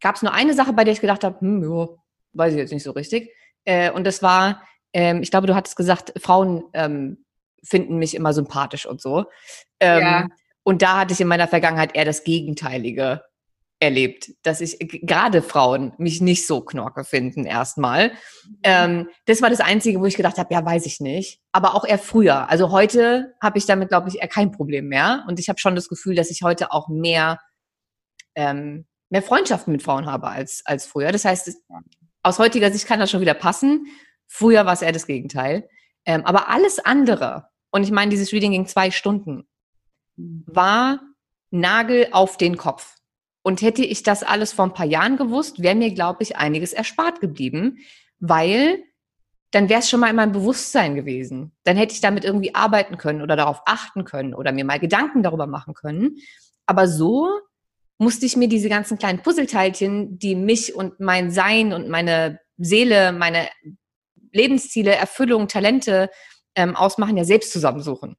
gab 0.00 0.16
es 0.16 0.22
nur 0.22 0.32
eine 0.32 0.54
Sache, 0.54 0.72
bei 0.72 0.84
der 0.84 0.92
ich 0.92 1.00
gedacht 1.00 1.24
habe, 1.24 1.40
hm, 1.40 1.62
ja, 1.62 1.88
weiß 2.32 2.52
ich 2.54 2.58
jetzt 2.58 2.72
nicht 2.72 2.82
so 2.82 2.92
richtig. 2.92 3.30
Äh, 3.64 3.90
und 3.90 4.04
das 4.04 4.22
war, 4.22 4.62
ähm, 4.92 5.22
ich 5.22 5.30
glaube, 5.30 5.46
du 5.46 5.54
hattest 5.54 5.76
gesagt, 5.76 6.12
Frauen 6.20 6.64
ähm, 6.72 7.24
finden 7.62 7.98
mich 7.98 8.14
immer 8.14 8.32
sympathisch 8.32 8.86
und 8.86 9.00
so. 9.00 9.26
Ähm, 9.80 10.00
ja. 10.00 10.28
Und 10.62 10.82
da 10.82 11.00
hatte 11.00 11.12
ich 11.12 11.20
in 11.20 11.28
meiner 11.28 11.48
Vergangenheit 11.48 11.94
eher 11.94 12.04
das 12.04 12.24
Gegenteilige 12.24 13.22
erlebt, 13.80 14.30
dass 14.42 14.60
ich 14.60 14.78
gerade 14.80 15.42
Frauen 15.42 15.92
mich 15.98 16.20
nicht 16.20 16.46
so 16.46 16.60
knorke 16.60 17.04
finden 17.04 17.44
erstmal. 17.44 18.10
Mhm. 18.10 18.58
Ähm, 18.62 19.08
das 19.26 19.42
war 19.42 19.50
das 19.50 19.60
Einzige, 19.60 20.00
wo 20.00 20.06
ich 20.06 20.16
gedacht 20.16 20.38
habe, 20.38 20.54
ja, 20.54 20.64
weiß 20.64 20.86
ich 20.86 21.00
nicht. 21.00 21.40
Aber 21.52 21.74
auch 21.74 21.84
eher 21.84 21.98
früher. 21.98 22.48
Also 22.48 22.70
heute 22.70 23.34
habe 23.42 23.58
ich 23.58 23.66
damit, 23.66 23.88
glaube 23.90 24.08
ich, 24.08 24.20
eher 24.20 24.28
kein 24.28 24.52
Problem 24.52 24.88
mehr. 24.88 25.24
Und 25.28 25.38
ich 25.38 25.48
habe 25.48 25.58
schon 25.58 25.74
das 25.74 25.88
Gefühl, 25.88 26.14
dass 26.14 26.30
ich 26.30 26.42
heute 26.42 26.72
auch 26.72 26.88
mehr, 26.88 27.40
ähm, 28.34 28.86
mehr 29.10 29.22
Freundschaften 29.22 29.72
mit 29.72 29.82
Frauen 29.82 30.06
habe 30.06 30.28
als, 30.28 30.62
als 30.64 30.86
früher. 30.86 31.12
Das 31.12 31.24
heißt, 31.24 31.52
aus 32.22 32.38
heutiger 32.38 32.70
Sicht 32.72 32.86
kann 32.86 33.00
das 33.00 33.10
schon 33.10 33.20
wieder 33.20 33.34
passen. 33.34 33.86
Früher 34.26 34.64
war 34.66 34.72
es 34.72 34.82
eher 34.82 34.92
das 34.92 35.06
Gegenteil. 35.06 35.68
Ähm, 36.06 36.24
aber 36.24 36.48
alles 36.48 36.78
andere, 36.78 37.48
und 37.70 37.82
ich 37.82 37.90
meine, 37.90 38.10
dieses 38.10 38.32
Reading 38.32 38.52
ging 38.52 38.66
zwei 38.66 38.90
Stunden, 38.90 39.46
mhm. 40.16 40.44
war 40.46 41.00
Nagel 41.50 42.08
auf 42.12 42.36
den 42.36 42.56
Kopf. 42.56 42.96
Und 43.46 43.60
hätte 43.60 43.84
ich 43.84 44.02
das 44.02 44.22
alles 44.22 44.54
vor 44.54 44.64
ein 44.64 44.72
paar 44.72 44.86
Jahren 44.86 45.18
gewusst, 45.18 45.62
wäre 45.62 45.74
mir, 45.74 45.92
glaube 45.92 46.22
ich, 46.22 46.36
einiges 46.36 46.72
erspart 46.72 47.20
geblieben, 47.20 47.76
weil 48.18 48.82
dann 49.50 49.68
wäre 49.68 49.80
es 49.80 49.90
schon 49.90 50.00
mal 50.00 50.08
in 50.08 50.16
meinem 50.16 50.32
Bewusstsein 50.32 50.94
gewesen. 50.94 51.52
Dann 51.62 51.76
hätte 51.76 51.92
ich 51.92 52.00
damit 52.00 52.24
irgendwie 52.24 52.54
arbeiten 52.54 52.96
können 52.96 53.20
oder 53.20 53.36
darauf 53.36 53.60
achten 53.66 54.04
können 54.04 54.34
oder 54.34 54.50
mir 54.50 54.64
mal 54.64 54.80
Gedanken 54.80 55.22
darüber 55.22 55.46
machen 55.46 55.74
können. 55.74 56.16
Aber 56.64 56.88
so 56.88 57.28
musste 57.98 58.24
ich 58.24 58.34
mir 58.34 58.48
diese 58.48 58.70
ganzen 58.70 58.96
kleinen 58.96 59.20
Puzzleteilchen, 59.20 60.18
die 60.18 60.36
mich 60.36 60.74
und 60.74 60.98
mein 60.98 61.30
Sein 61.30 61.74
und 61.74 61.90
meine 61.90 62.40
Seele, 62.56 63.12
meine 63.12 63.50
Lebensziele, 64.32 64.94
Erfüllung, 64.94 65.48
Talente 65.48 66.08
ähm, 66.54 66.74
ausmachen, 66.76 67.18
ja 67.18 67.24
selbst 67.24 67.52
zusammensuchen 67.52 68.16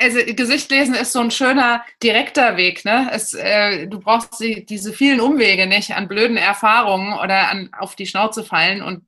also 0.00 0.18
Gesicht 0.34 0.70
lesen 0.70 0.94
ist 0.94 1.12
so 1.12 1.20
ein 1.20 1.30
schöner 1.30 1.84
direkter 2.02 2.56
Weg. 2.56 2.84
Ne? 2.84 3.10
Es, 3.12 3.34
äh, 3.34 3.86
du 3.86 4.00
brauchst 4.00 4.40
die, 4.40 4.64
diese 4.64 4.92
vielen 4.92 5.20
Umwege 5.20 5.66
nicht 5.66 5.92
an 5.92 6.08
blöden 6.08 6.36
Erfahrungen 6.36 7.12
oder 7.18 7.48
an 7.50 7.70
auf 7.78 7.94
die 7.94 8.06
Schnauze 8.06 8.44
fallen 8.44 8.82
und 8.82 9.04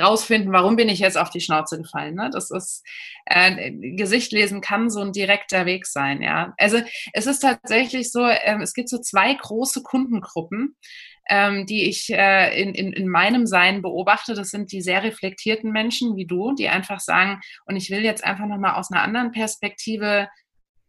rausfinden, 0.00 0.52
warum 0.52 0.76
bin 0.76 0.88
ich 0.88 1.00
jetzt 1.00 1.18
auf 1.18 1.30
die 1.30 1.40
Schnauze 1.40 1.78
gefallen. 1.78 2.14
Ne? 2.14 2.30
Das 2.32 2.50
ist 2.50 2.84
äh, 3.26 3.70
Gesicht 3.94 4.32
lesen 4.32 4.60
kann 4.60 4.90
so 4.90 5.00
ein 5.00 5.12
direkter 5.12 5.66
Weg 5.66 5.86
sein. 5.86 6.22
Ja, 6.22 6.54
also 6.58 6.80
es 7.12 7.26
ist 7.26 7.40
tatsächlich 7.40 8.10
so. 8.10 8.26
Ähm, 8.26 8.62
es 8.62 8.74
gibt 8.74 8.88
so 8.88 8.98
zwei 8.98 9.34
große 9.34 9.82
Kundengruppen 9.82 10.76
ähm, 11.28 11.66
die 11.66 11.88
ich 11.88 12.10
äh, 12.10 12.60
in, 12.60 12.74
in, 12.74 12.92
in 12.92 13.08
meinem 13.08 13.46
Sein 13.46 13.82
beobachte. 13.82 14.34
Das 14.34 14.48
sind 14.48 14.72
die 14.72 14.82
sehr 14.82 15.02
reflektierten 15.02 15.72
Menschen 15.72 16.16
wie 16.16 16.26
du, 16.26 16.54
die 16.54 16.68
einfach 16.68 17.00
sagen, 17.00 17.40
und 17.66 17.76
ich 17.76 17.90
will 17.90 18.02
jetzt 18.02 18.24
einfach 18.24 18.46
nochmal 18.46 18.74
aus 18.74 18.90
einer 18.90 19.02
anderen 19.02 19.32
Perspektive 19.32 20.28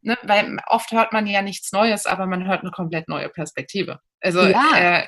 Ne, 0.05 0.17
weil 0.23 0.57
oft 0.67 0.91
hört 0.91 1.13
man 1.13 1.25
ja 1.27 1.41
nichts 1.41 1.71
Neues, 1.71 2.05
aber 2.05 2.25
man 2.25 2.45
hört 2.45 2.61
eine 2.61 2.71
komplett 2.71 3.07
neue 3.07 3.29
Perspektive. 3.29 3.99
Also, 4.19 4.41
ja. 4.41 4.71
äh, 4.75 5.07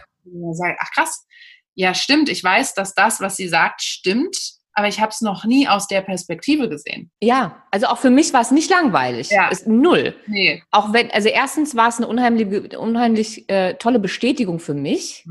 ach 0.80 0.92
krass, 0.94 1.28
ja 1.76 1.94
stimmt, 1.94 2.30
ich 2.30 2.42
weiß, 2.42 2.74
dass 2.74 2.94
das, 2.94 3.20
was 3.20 3.36
sie 3.36 3.50
sagt, 3.50 3.82
stimmt, 3.82 4.38
aber 4.76 4.90
ich 4.90 5.00
habe 5.00 5.10
es 5.10 5.22
noch 5.22 5.46
nie 5.46 5.68
aus 5.68 5.88
der 5.88 6.02
Perspektive 6.02 6.70
gesehen. 6.70 7.10
Ja, 7.22 7.64
also 7.72 7.88
auch 7.88 7.98
für 7.98 8.10
mich 8.10 8.34
war 8.34 8.42
es 8.42 8.52
nicht 8.52 8.70
langweilig. 8.70 9.30
Ja. 9.30 9.48
Ist 9.48 9.68
null. 9.68 10.14
Nee. 10.28 10.62
Auch 10.70 10.92
wenn, 10.92 11.10
also 11.12 11.30
erstens 11.30 11.76
war 11.76 11.88
es 11.88 11.98
eine 11.98 12.08
unheimlich, 12.08 12.78
unheimlich 12.78 13.50
äh, 13.50 13.76
tolle 13.76 14.00
Bestätigung 14.00 14.60
für 14.60 14.74
mich. 14.74 15.26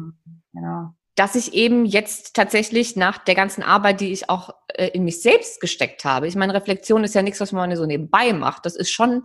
Ja. 0.53 0.95
Dass 1.15 1.35
ich 1.35 1.53
eben 1.53 1.85
jetzt 1.85 2.35
tatsächlich 2.35 2.97
nach 2.97 3.19
der 3.19 3.35
ganzen 3.35 3.63
Arbeit, 3.63 4.01
die 4.01 4.13
ich 4.13 4.31
auch 4.31 4.51
äh, 4.69 4.89
in 4.89 5.05
mich 5.05 5.21
selbst 5.21 5.61
gesteckt 5.61 6.05
habe, 6.05 6.27
ich 6.27 6.37
meine, 6.37 6.55
Reflexion 6.55 7.05
ist 7.05 7.15
ja 7.15 7.23
nichts, 7.23 7.41
was 7.41 7.53
man 7.53 7.77
so 7.77 7.85
nebenbei 7.85 8.33
macht. 8.33 8.65
Das 8.65 8.75
ist 8.75 8.91
schon 8.91 9.25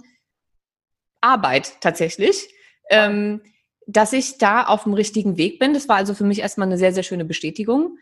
Arbeit 1.22 1.80
tatsächlich. 1.80 2.54
Ähm, 2.92 3.42
dass 3.92 4.14
ich 4.14 4.38
da 4.38 4.66
auf 4.66 4.84
dem 4.84 4.94
richtigen 4.94 5.38
Weg 5.38 5.58
bin. 5.58 5.74
Das 5.74 5.90
war 5.90 5.96
also 5.96 6.14
für 6.14 6.24
mich 6.24 6.40
erstmal 6.40 6.68
eine 6.68 6.78
sehr, 6.78 6.94
sehr 6.94 7.02
schöne 7.02 7.26
Bestätigung. 7.26 7.98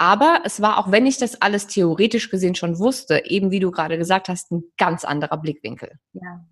Aber 0.00 0.40
es 0.46 0.62
war, 0.62 0.78
auch 0.78 0.90
wenn 0.90 1.04
ich 1.04 1.18
das 1.18 1.42
alles 1.42 1.66
theoretisch 1.66 2.30
gesehen 2.30 2.54
schon 2.54 2.78
wusste, 2.78 3.22
eben 3.26 3.50
wie 3.50 3.60
du 3.60 3.70
gerade 3.70 3.98
gesagt 3.98 4.30
hast, 4.30 4.50
ein 4.50 4.62
ganz 4.78 5.04
anderer 5.04 5.36
Blickwinkel. 5.36 5.92
Ja. 6.14 6.42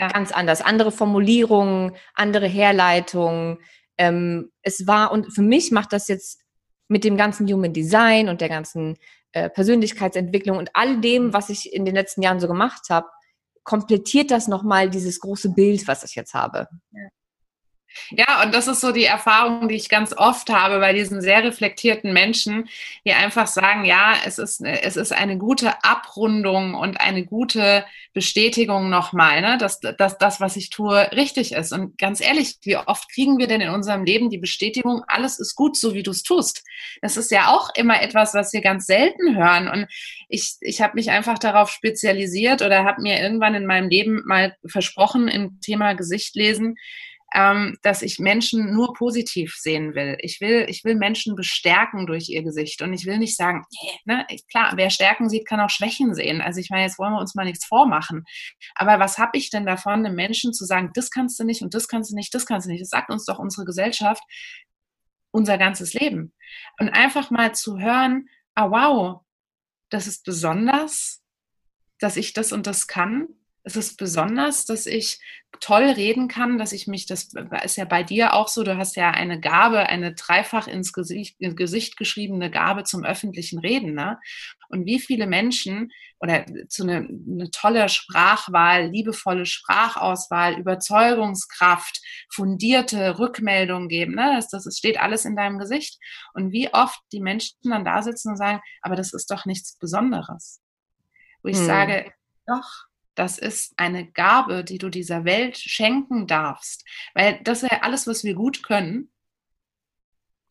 ja. 0.00 0.08
Ganz 0.08 0.32
anders. 0.32 0.62
Andere 0.62 0.90
Formulierungen, 0.90 1.94
andere 2.14 2.48
Herleitungen. 2.48 3.58
Ähm, 3.98 4.50
es 4.62 4.88
war, 4.88 5.12
und 5.12 5.32
für 5.32 5.42
mich 5.42 5.70
macht 5.70 5.92
das 5.92 6.08
jetzt 6.08 6.42
mit 6.88 7.04
dem 7.04 7.16
ganzen 7.16 7.46
Human 7.46 7.72
Design 7.72 8.28
und 8.28 8.40
der 8.40 8.48
ganzen 8.48 8.96
äh, 9.30 9.48
Persönlichkeitsentwicklung 9.48 10.58
und 10.58 10.70
all 10.74 11.00
dem, 11.00 11.32
was 11.32 11.50
ich 11.50 11.72
in 11.72 11.84
den 11.84 11.94
letzten 11.94 12.22
Jahren 12.22 12.40
so 12.40 12.48
gemacht 12.48 12.86
habe, 12.90 13.06
komplettiert 13.62 14.32
das 14.32 14.48
nochmal 14.48 14.90
dieses 14.90 15.20
große 15.20 15.50
Bild, 15.50 15.86
was 15.86 16.02
ich 16.02 16.16
jetzt 16.16 16.34
habe. 16.34 16.66
Ja. 16.90 17.08
Ja, 18.10 18.42
und 18.42 18.54
das 18.54 18.66
ist 18.68 18.80
so 18.80 18.92
die 18.92 19.04
Erfahrung, 19.04 19.68
die 19.68 19.74
ich 19.74 19.88
ganz 19.88 20.12
oft 20.16 20.50
habe 20.50 20.78
bei 20.80 20.92
diesen 20.92 21.20
sehr 21.20 21.44
reflektierten 21.44 22.12
Menschen, 22.12 22.68
die 23.04 23.12
einfach 23.12 23.46
sagen, 23.46 23.84
ja, 23.84 24.14
es 24.24 24.38
ist, 24.38 24.60
es 24.62 24.96
ist 24.96 25.12
eine 25.12 25.38
gute 25.38 25.84
Abrundung 25.84 26.74
und 26.74 27.00
eine 27.00 27.24
gute 27.24 27.84
Bestätigung 28.14 28.90
nochmal, 28.90 29.40
ne, 29.42 29.58
dass, 29.58 29.80
dass 29.80 30.18
das, 30.18 30.40
was 30.40 30.56
ich 30.56 30.70
tue, 30.70 31.12
richtig 31.12 31.52
ist. 31.52 31.72
Und 31.72 31.98
ganz 31.98 32.20
ehrlich, 32.20 32.56
wie 32.62 32.76
oft 32.76 33.10
kriegen 33.12 33.38
wir 33.38 33.46
denn 33.46 33.60
in 33.60 33.70
unserem 33.70 34.04
Leben 34.04 34.30
die 34.30 34.38
Bestätigung, 34.38 35.02
alles 35.06 35.38
ist 35.38 35.54
gut, 35.54 35.76
so 35.76 35.94
wie 35.94 36.02
du 36.02 36.10
es 36.10 36.22
tust? 36.22 36.64
Das 37.02 37.16
ist 37.16 37.30
ja 37.30 37.48
auch 37.48 37.70
immer 37.76 38.02
etwas, 38.02 38.34
was 38.34 38.52
wir 38.52 38.60
ganz 38.60 38.86
selten 38.86 39.36
hören. 39.36 39.68
Und 39.68 39.86
ich, 40.28 40.56
ich 40.60 40.80
habe 40.80 40.94
mich 40.94 41.10
einfach 41.10 41.38
darauf 41.38 41.70
spezialisiert 41.70 42.62
oder 42.62 42.84
habe 42.84 43.02
mir 43.02 43.20
irgendwann 43.20 43.54
in 43.54 43.66
meinem 43.66 43.88
Leben 43.88 44.22
mal 44.26 44.56
versprochen 44.66 45.28
im 45.28 45.60
Thema 45.60 45.94
Gesicht 45.94 46.34
lesen, 46.34 46.76
ähm, 47.34 47.76
dass 47.82 48.02
ich 48.02 48.18
Menschen 48.18 48.74
nur 48.74 48.94
positiv 48.94 49.54
sehen 49.56 49.94
will. 49.94 50.16
Ich 50.20 50.40
will, 50.40 50.66
ich 50.68 50.84
will 50.84 50.94
Menschen 50.94 51.36
bestärken 51.36 52.06
durch 52.06 52.28
ihr 52.28 52.42
Gesicht 52.42 52.80
und 52.82 52.92
ich 52.92 53.06
will 53.06 53.18
nicht 53.18 53.36
sagen, 53.36 53.64
ne, 54.04 54.26
klar, 54.50 54.72
wer 54.76 54.90
Stärken 54.90 55.28
sieht, 55.28 55.46
kann 55.46 55.60
auch 55.60 55.70
Schwächen 55.70 56.14
sehen. 56.14 56.40
Also 56.40 56.60
ich 56.60 56.70
meine, 56.70 56.84
jetzt 56.84 56.98
wollen 56.98 57.12
wir 57.12 57.20
uns 57.20 57.34
mal 57.34 57.44
nichts 57.44 57.66
vormachen. 57.66 58.24
Aber 58.74 58.98
was 58.98 59.18
habe 59.18 59.36
ich 59.36 59.50
denn 59.50 59.66
davon, 59.66 60.06
einem 60.06 60.14
Menschen 60.14 60.52
zu 60.52 60.64
sagen, 60.64 60.90
das 60.94 61.10
kannst 61.10 61.38
du 61.38 61.44
nicht 61.44 61.62
und 61.62 61.74
das 61.74 61.88
kannst 61.88 62.10
du 62.10 62.14
nicht, 62.14 62.34
das 62.34 62.46
kannst 62.46 62.66
du 62.66 62.70
nicht? 62.70 62.82
Das 62.82 62.90
sagt 62.90 63.10
uns 63.10 63.24
doch 63.24 63.38
unsere 63.38 63.64
Gesellschaft 63.64 64.22
unser 65.30 65.58
ganzes 65.58 65.94
Leben. 65.94 66.32
Und 66.78 66.88
einfach 66.88 67.30
mal 67.30 67.54
zu 67.54 67.78
hören, 67.78 68.28
ah 68.54 68.70
wow, 68.70 69.20
das 69.90 70.06
ist 70.06 70.24
besonders, 70.24 71.22
dass 71.98 72.16
ich 72.16 72.32
das 72.32 72.52
und 72.52 72.66
das 72.66 72.86
kann 72.86 73.28
es 73.68 73.76
ist 73.76 73.98
besonders, 73.98 74.64
dass 74.64 74.86
ich 74.86 75.20
toll 75.60 75.84
reden 75.84 76.26
kann, 76.26 76.56
dass 76.56 76.72
ich 76.72 76.86
mich, 76.86 77.04
das 77.04 77.28
ist 77.62 77.76
ja 77.76 77.84
bei 77.84 78.02
dir 78.02 78.32
auch 78.32 78.48
so, 78.48 78.62
du 78.64 78.78
hast 78.78 78.96
ja 78.96 79.10
eine 79.10 79.40
Gabe, 79.40 79.80
eine 79.80 80.14
dreifach 80.14 80.66
ins 80.68 80.94
Gesicht, 80.94 81.38
ins 81.38 81.54
Gesicht 81.54 81.98
geschriebene 81.98 82.50
Gabe 82.50 82.84
zum 82.84 83.04
öffentlichen 83.04 83.58
Reden. 83.58 83.92
Ne? 83.92 84.18
Und 84.70 84.86
wie 84.86 84.98
viele 84.98 85.26
Menschen 85.26 85.90
oder 86.18 86.46
zu 86.68 86.82
eine, 86.82 86.96
eine 86.96 87.50
tolle 87.50 87.90
Sprachwahl, 87.90 88.88
liebevolle 88.88 89.44
Sprachauswahl, 89.44 90.58
Überzeugungskraft, 90.58 92.00
fundierte 92.32 93.18
Rückmeldungen 93.18 93.88
geben, 93.88 94.14
ne? 94.14 94.32
das, 94.34 94.48
das 94.48 94.78
steht 94.78 94.98
alles 94.98 95.26
in 95.26 95.36
deinem 95.36 95.58
Gesicht. 95.58 95.98
Und 96.32 96.52
wie 96.52 96.72
oft 96.72 97.00
die 97.12 97.20
Menschen 97.20 97.58
dann 97.64 97.84
da 97.84 98.00
sitzen 98.00 98.30
und 98.30 98.38
sagen, 98.38 98.62
aber 98.80 98.96
das 98.96 99.12
ist 99.12 99.30
doch 99.30 99.44
nichts 99.44 99.76
Besonderes. 99.76 100.62
Wo 101.42 101.50
ich 101.50 101.58
hm. 101.58 101.66
sage, 101.66 102.12
doch, 102.46 102.87
das 103.18 103.38
ist 103.38 103.74
eine 103.76 104.06
Gabe, 104.06 104.64
die 104.64 104.78
du 104.78 104.88
dieser 104.88 105.24
Welt 105.24 105.56
schenken 105.58 106.26
darfst. 106.26 106.84
Weil 107.14 107.40
das 107.42 107.62
ist 107.62 107.72
ja 107.72 107.82
alles, 107.82 108.06
was 108.06 108.24
wir 108.24 108.34
gut 108.34 108.62
können, 108.62 109.10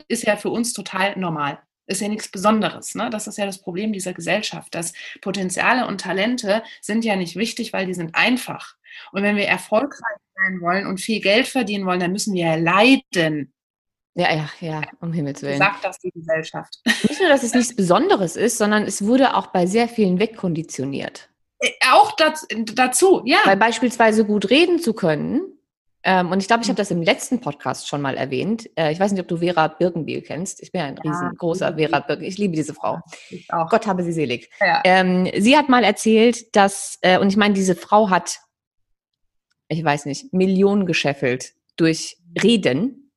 ist 0.07 0.23
ja 0.23 0.35
für 0.35 0.49
uns 0.49 0.73
total 0.73 1.17
normal. 1.17 1.59
Ist 1.85 2.01
ja 2.01 2.09
nichts 2.09 2.29
Besonderes. 2.29 2.95
Ne? 2.95 3.09
Das 3.09 3.27
ist 3.27 3.37
ja 3.37 3.45
das 3.45 3.61
Problem 3.61 3.93
dieser 3.93 4.13
Gesellschaft. 4.13 4.75
Dass 4.75 4.93
Potenziale 5.21 5.87
und 5.87 6.01
Talente 6.01 6.61
sind 6.81 7.05
ja 7.05 7.15
nicht 7.15 7.37
wichtig, 7.37 7.71
weil 7.71 7.85
die 7.85 7.93
sind 7.93 8.15
einfach. 8.15 8.75
Und 9.13 9.23
wenn 9.23 9.37
wir 9.37 9.47
erfolgreich 9.47 10.17
sein 10.35 10.59
wollen 10.59 10.85
und 10.85 10.99
viel 10.99 11.21
Geld 11.21 11.47
verdienen 11.47 11.85
wollen, 11.85 12.01
dann 12.01 12.11
müssen 12.11 12.33
wir 12.33 12.45
ja 12.45 12.55
leiden. 12.55 13.53
Ja, 14.15 14.33
ja, 14.33 14.49
ja, 14.59 14.81
um 14.99 15.13
Himmels 15.13 15.41
Willen. 15.43 15.59
Sagt 15.59 15.85
das 15.85 15.99
die 15.99 16.11
Gesellschaft. 16.11 16.81
Nicht 17.07 17.21
nur, 17.21 17.29
dass 17.29 17.43
es 17.43 17.53
nichts 17.53 17.75
Besonderes 17.75 18.35
ist, 18.35 18.57
sondern 18.57 18.83
es 18.83 19.05
wurde 19.05 19.35
auch 19.35 19.47
bei 19.47 19.67
sehr 19.67 19.87
vielen 19.87 20.19
wegkonditioniert. 20.19 21.29
Äh, 21.59 21.69
auch 21.91 22.15
dazu, 22.15 23.21
ja. 23.25 23.39
Weil 23.45 23.57
beispielsweise 23.57 24.25
gut 24.25 24.49
reden 24.49 24.79
zu 24.79 24.93
können, 24.93 25.57
ähm, 26.07 26.31
und 26.31 26.39
ich 26.39 26.47
glaube, 26.47 26.63
ich 26.63 26.69
habe 26.69 26.77
das 26.77 26.89
im 26.89 27.01
letzten 27.01 27.41
Podcast 27.41 27.89
schon 27.89 28.01
mal 28.01 28.15
erwähnt. 28.15 28.69
Äh, 28.77 28.93
ich 28.93 28.99
weiß 28.99 29.11
nicht, 29.11 29.19
ob 29.19 29.27
du 29.27 29.37
Vera 29.37 29.67
Birkenbiel 29.67 30.21
kennst. 30.21 30.63
Ich 30.63 30.71
bin 30.71 30.79
ja 30.79 30.87
ein 30.87 30.99
ja, 31.03 31.11
riesengroßer 31.11 31.75
Vera 31.75 31.99
Birkenbiel. 31.99 32.29
Ich 32.29 32.37
liebe 32.37 32.55
diese 32.55 32.73
Frau. 32.73 33.01
Ich 33.29 33.51
auch. 33.51 33.69
Gott 33.69 33.87
habe 33.87 34.03
sie 34.03 34.13
selig. 34.13 34.49
Ja. 34.61 34.81
Ähm, 34.85 35.29
sie 35.37 35.57
hat 35.57 35.67
mal 35.67 35.83
erzählt, 35.83 36.55
dass, 36.55 36.97
äh, 37.01 37.19
und 37.19 37.27
ich 37.27 37.35
meine, 37.35 37.55
diese 37.55 37.75
Frau 37.75 38.09
hat, 38.09 38.39
ich 39.67 39.83
weiß 39.83 40.05
nicht, 40.05 40.31
Millionen 40.33 40.85
gescheffelt 40.85 41.53
durch 41.75 42.17
Reden 42.41 43.11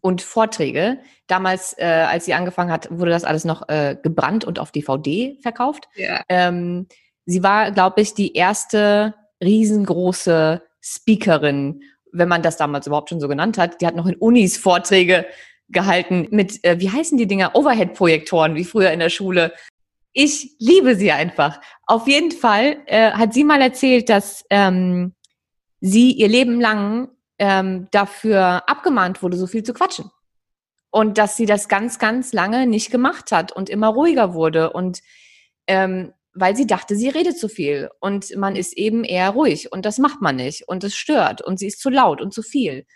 und 0.00 0.20
Vorträge. 0.20 0.98
Damals, 1.28 1.76
äh, 1.78 1.84
als 1.84 2.24
sie 2.24 2.34
angefangen 2.34 2.72
hat, 2.72 2.88
wurde 2.90 3.12
das 3.12 3.22
alles 3.22 3.44
noch 3.44 3.68
äh, 3.68 3.96
gebrannt 4.02 4.44
und 4.44 4.58
auf 4.58 4.72
DVD 4.72 5.38
verkauft. 5.42 5.88
Ja. 5.94 6.24
Ähm, 6.28 6.88
sie 7.26 7.42
war, 7.42 7.72
glaube 7.72 8.00
ich, 8.00 8.14
die 8.14 8.34
erste 8.34 9.14
riesengroße 9.42 10.62
Speakerin, 10.80 11.82
wenn 12.12 12.28
man 12.28 12.42
das 12.42 12.56
damals 12.56 12.86
überhaupt 12.86 13.10
schon 13.10 13.20
so 13.20 13.28
genannt 13.28 13.58
hat. 13.58 13.80
Die 13.80 13.86
hat 13.86 13.96
noch 13.96 14.06
in 14.06 14.16
Unis 14.16 14.56
Vorträge 14.56 15.26
gehalten 15.68 16.28
mit, 16.30 16.64
äh, 16.64 16.78
wie 16.78 16.90
heißen 16.90 17.18
die 17.18 17.26
Dinger, 17.26 17.54
Overhead-Projektoren, 17.54 18.54
wie 18.54 18.64
früher 18.64 18.92
in 18.92 19.00
der 19.00 19.10
Schule. 19.10 19.52
Ich 20.12 20.56
liebe 20.58 20.94
sie 20.94 21.12
einfach. 21.12 21.60
Auf 21.86 22.06
jeden 22.06 22.30
Fall 22.30 22.78
äh, 22.86 23.10
hat 23.10 23.34
sie 23.34 23.44
mal 23.44 23.60
erzählt, 23.60 24.08
dass 24.08 24.44
ähm, 24.48 25.14
sie 25.80 26.12
ihr 26.12 26.28
Leben 26.28 26.60
lang 26.60 27.08
ähm, 27.38 27.88
dafür 27.90 28.68
abgemahnt 28.68 29.22
wurde, 29.22 29.36
so 29.36 29.46
viel 29.46 29.62
zu 29.62 29.74
quatschen. 29.74 30.10
Und 30.90 31.18
dass 31.18 31.36
sie 31.36 31.44
das 31.44 31.68
ganz, 31.68 31.98
ganz 31.98 32.32
lange 32.32 32.66
nicht 32.66 32.90
gemacht 32.90 33.32
hat 33.32 33.52
und 33.52 33.68
immer 33.68 33.88
ruhiger 33.88 34.32
wurde. 34.32 34.72
Und 34.72 35.00
ähm, 35.66 36.14
weil 36.36 36.54
sie 36.54 36.66
dachte, 36.66 36.96
sie 36.96 37.08
redet 37.08 37.38
zu 37.38 37.48
viel 37.48 37.90
und 38.00 38.36
man 38.36 38.56
ist 38.56 38.76
eben 38.76 39.04
eher 39.04 39.30
ruhig 39.30 39.72
und 39.72 39.86
das 39.86 39.98
macht 39.98 40.20
man 40.20 40.36
nicht 40.36 40.68
und 40.68 40.84
es 40.84 40.94
stört 40.94 41.42
und 41.42 41.58
sie 41.58 41.66
ist 41.66 41.80
zu 41.80 41.90
laut 41.90 42.20
und 42.20 42.32
zu 42.32 42.42
viel. 42.42 42.86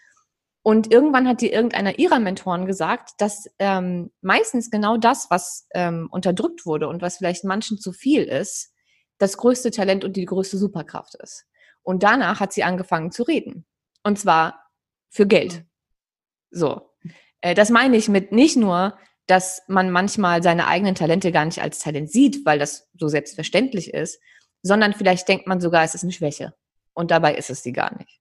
Und 0.62 0.92
irgendwann 0.92 1.26
hat 1.26 1.40
dir 1.40 1.52
irgendeiner 1.52 1.98
ihrer 1.98 2.18
Mentoren 2.18 2.66
gesagt, 2.66 3.12
dass 3.18 3.48
ähm, 3.58 4.10
meistens 4.20 4.70
genau 4.70 4.98
das, 4.98 5.28
was 5.30 5.66
ähm, 5.74 6.08
unterdrückt 6.10 6.66
wurde 6.66 6.86
und 6.88 7.00
was 7.00 7.16
vielleicht 7.16 7.44
manchen 7.44 7.78
zu 7.78 7.92
viel 7.92 8.24
ist, 8.24 8.72
das 9.16 9.38
größte 9.38 9.70
Talent 9.70 10.04
und 10.04 10.16
die 10.16 10.26
größte 10.26 10.58
Superkraft 10.58 11.14
ist. 11.14 11.46
Und 11.82 12.02
danach 12.02 12.40
hat 12.40 12.52
sie 12.52 12.62
angefangen 12.62 13.10
zu 13.10 13.22
reden. 13.22 13.64
Und 14.02 14.18
zwar 14.18 14.66
für 15.08 15.26
Geld. 15.26 15.64
So. 16.50 16.90
Äh, 17.40 17.54
das 17.54 17.70
meine 17.70 17.96
ich 17.96 18.08
mit 18.08 18.32
nicht 18.32 18.56
nur, 18.56 18.98
dass 19.30 19.62
man 19.68 19.90
manchmal 19.90 20.42
seine 20.42 20.66
eigenen 20.66 20.94
Talente 20.94 21.30
gar 21.30 21.44
nicht 21.44 21.62
als 21.62 21.78
Talent 21.78 22.10
sieht, 22.10 22.44
weil 22.44 22.58
das 22.58 22.88
so 22.98 23.06
selbstverständlich 23.06 23.94
ist, 23.94 24.20
sondern 24.62 24.92
vielleicht 24.92 25.28
denkt 25.28 25.46
man 25.46 25.60
sogar, 25.60 25.84
es 25.84 25.94
ist 25.94 26.02
eine 26.02 26.12
Schwäche. 26.12 26.54
Und 26.94 27.10
dabei 27.10 27.36
ist 27.36 27.48
es 27.48 27.62
sie 27.62 27.72
gar 27.72 27.96
nicht. 27.96 28.20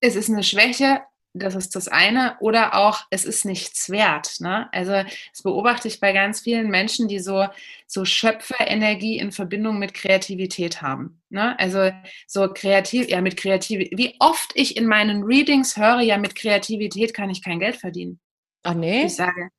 Es 0.00 0.16
ist 0.16 0.30
eine 0.30 0.42
Schwäche, 0.42 1.02
das 1.34 1.54
ist 1.54 1.76
das 1.76 1.86
eine, 1.86 2.36
oder 2.40 2.74
auch, 2.74 3.02
es 3.10 3.26
ist 3.26 3.44
nichts 3.44 3.90
wert. 3.90 4.40
Ne? 4.40 4.72
Also 4.72 4.92
das 4.92 5.42
beobachte 5.42 5.88
ich 5.88 6.00
bei 6.00 6.12
ganz 6.12 6.40
vielen 6.40 6.70
Menschen, 6.70 7.06
die 7.06 7.18
so, 7.18 7.46
so 7.86 8.06
Schöpferenergie 8.06 9.18
in 9.18 9.30
Verbindung 9.32 9.78
mit 9.78 9.92
Kreativität 9.92 10.80
haben. 10.80 11.20
Ne? 11.28 11.56
Also 11.60 11.92
so 12.26 12.48
kreativ, 12.52 13.08
ja, 13.10 13.20
mit 13.20 13.36
Kreativität. 13.36 13.96
Wie 13.96 14.16
oft 14.18 14.50
ich 14.54 14.76
in 14.76 14.86
meinen 14.86 15.22
Readings 15.22 15.76
höre, 15.76 16.00
ja, 16.00 16.16
mit 16.16 16.34
Kreativität 16.34 17.12
kann 17.14 17.30
ich 17.30 17.44
kein 17.44 17.60
Geld 17.60 17.76
verdienen. 17.76 18.18
Ach 18.62 18.74
nee? 18.74 19.04
Ich 19.04 19.16
sage, 19.16 19.50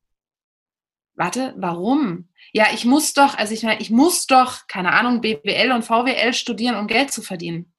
warte, 1.16 1.54
warum? 1.58 2.30
Ja, 2.54 2.68
ich 2.74 2.86
muss 2.86 3.14
doch, 3.14 3.38
also 3.38 3.54
ich 3.54 3.64
meine, 3.64 3.82
ich 3.82 3.90
muss 3.90 4.26
doch, 4.28 4.68
keine 4.68 4.94
Ahnung, 4.94 5.22
BWL 5.22 5.72
und 5.72 5.84
VWL 5.84 6.34
studieren, 6.34 6.76
um 6.76 6.88
Geld 6.88 7.12
zu 7.12 7.22
verdienen. 7.22 7.74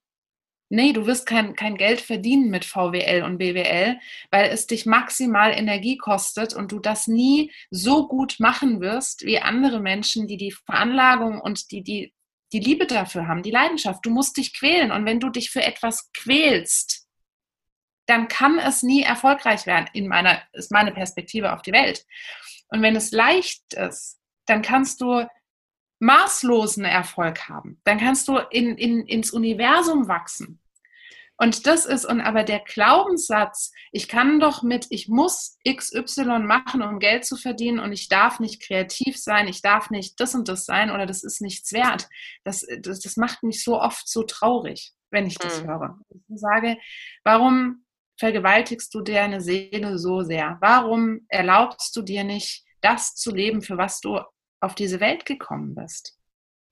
Nee, 0.69 0.91
du 0.91 1.05
wirst 1.05 1.27
kein, 1.27 1.55
kein 1.55 1.77
Geld 1.77 2.01
verdienen 2.01 2.49
mit 2.49 2.65
VWL 2.65 3.21
und 3.23 3.37
BWL, 3.37 3.99
weil 4.31 4.49
es 4.49 4.65
dich 4.65 4.87
maximal 4.87 5.51
Energie 5.51 5.97
kostet 5.97 6.55
und 6.55 6.71
du 6.71 6.79
das 6.79 7.07
nie 7.07 7.51
so 7.69 8.07
gut 8.07 8.37
machen 8.39 8.81
wirst 8.81 9.23
wie 9.23 9.39
andere 9.39 9.79
Menschen, 9.79 10.25
die 10.25 10.37
die 10.37 10.51
Veranlagung 10.51 11.39
und 11.39 11.69
die, 11.69 11.83
die, 11.83 12.11
die 12.53 12.59
Liebe 12.59 12.87
dafür 12.87 13.27
haben, 13.27 13.43
die 13.43 13.51
Leidenschaft. 13.51 14.03
Du 14.03 14.09
musst 14.09 14.37
dich 14.37 14.57
quälen 14.57 14.91
und 14.91 15.05
wenn 15.05 15.19
du 15.19 15.29
dich 15.29 15.51
für 15.51 15.61
etwas 15.61 16.11
quälst, 16.11 17.07
dann 18.07 18.27
kann 18.27 18.57
es 18.57 18.81
nie 18.81 19.03
erfolgreich 19.03 19.67
werden, 19.67 19.89
in 19.93 20.07
meiner, 20.07 20.41
ist 20.53 20.71
meine 20.71 20.91
Perspektive 20.91 21.53
auf 21.53 21.61
die 21.61 21.71
Welt. 21.71 22.03
Und 22.73 22.81
wenn 22.81 22.95
es 22.95 23.11
leicht 23.11 23.75
ist, 23.75 24.19
dann 24.47 24.63
kannst 24.63 24.99
du 24.99 25.27
maßlosen 25.99 26.83
Erfolg 26.83 27.47
haben. 27.47 27.79
Dann 27.83 27.99
kannst 27.99 28.27
du 28.27 28.37
in, 28.49 28.77
in, 28.77 29.05
ins 29.05 29.29
Universum 29.31 30.07
wachsen. 30.07 30.59
Und 31.37 31.67
das 31.67 31.85
ist, 31.85 32.05
und 32.05 32.19
aber 32.19 32.43
der 32.43 32.61
Glaubenssatz, 32.61 33.71
ich 33.91 34.07
kann 34.07 34.39
doch 34.39 34.63
mit, 34.63 34.87
ich 34.89 35.07
muss 35.07 35.57
XY 35.67 36.39
machen, 36.39 36.81
um 36.81 36.97
Geld 36.97 37.25
zu 37.25 37.37
verdienen 37.37 37.79
und 37.79 37.91
ich 37.91 38.09
darf 38.09 38.39
nicht 38.39 38.61
kreativ 38.61 39.17
sein, 39.17 39.47
ich 39.47 39.61
darf 39.61 39.91
nicht 39.91 40.19
das 40.19 40.33
und 40.33 40.47
das 40.47 40.65
sein 40.65 40.89
oder 40.89 41.05
das 41.05 41.23
ist 41.23 41.41
nichts 41.41 41.73
wert. 41.73 42.09
Das, 42.43 42.65
das, 42.79 43.01
das 43.01 43.17
macht 43.17 43.43
mich 43.43 43.63
so 43.63 43.79
oft 43.79 44.07
so 44.07 44.23
traurig, 44.23 44.93
wenn 45.11 45.27
ich 45.27 45.37
das 45.37 45.61
mhm. 45.61 45.67
höre. 45.67 45.99
Ich 46.09 46.39
sage, 46.39 46.77
warum 47.23 47.82
vergewaltigst 48.23 48.93
du 48.93 49.01
deine 49.01 49.41
Seele 49.41 49.97
so 49.97 50.21
sehr? 50.21 50.55
Warum 50.61 51.25
erlaubst 51.27 51.93
du 51.97 52.01
dir 52.01 52.23
nicht, 52.23 52.63
das 52.79 53.15
zu 53.15 53.35
leben, 53.35 53.61
für 53.61 53.77
was 53.77 53.99
du 53.99 54.17
auf 54.61 54.75
diese 54.75 55.01
Welt 55.01 55.25
gekommen 55.25 55.75
bist? 55.75 56.17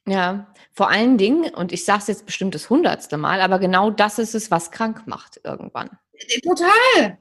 Ja, 0.07 0.53
vor 0.71 0.89
allen 0.89 1.17
Dingen, 1.17 1.53
und 1.53 1.73
ich 1.73 1.83
sage 1.83 1.99
es 1.99 2.07
jetzt 2.07 2.25
bestimmt 2.25 2.55
das 2.55 2.69
hundertste 2.69 3.17
Mal, 3.17 3.41
aber 3.41 3.59
genau 3.59 3.91
das 3.91 4.17
ist 4.17 4.33
es, 4.33 4.49
was 4.49 4.71
krank 4.71 5.07
macht 5.07 5.41
irgendwann. 5.43 5.89
Total. 6.41 7.17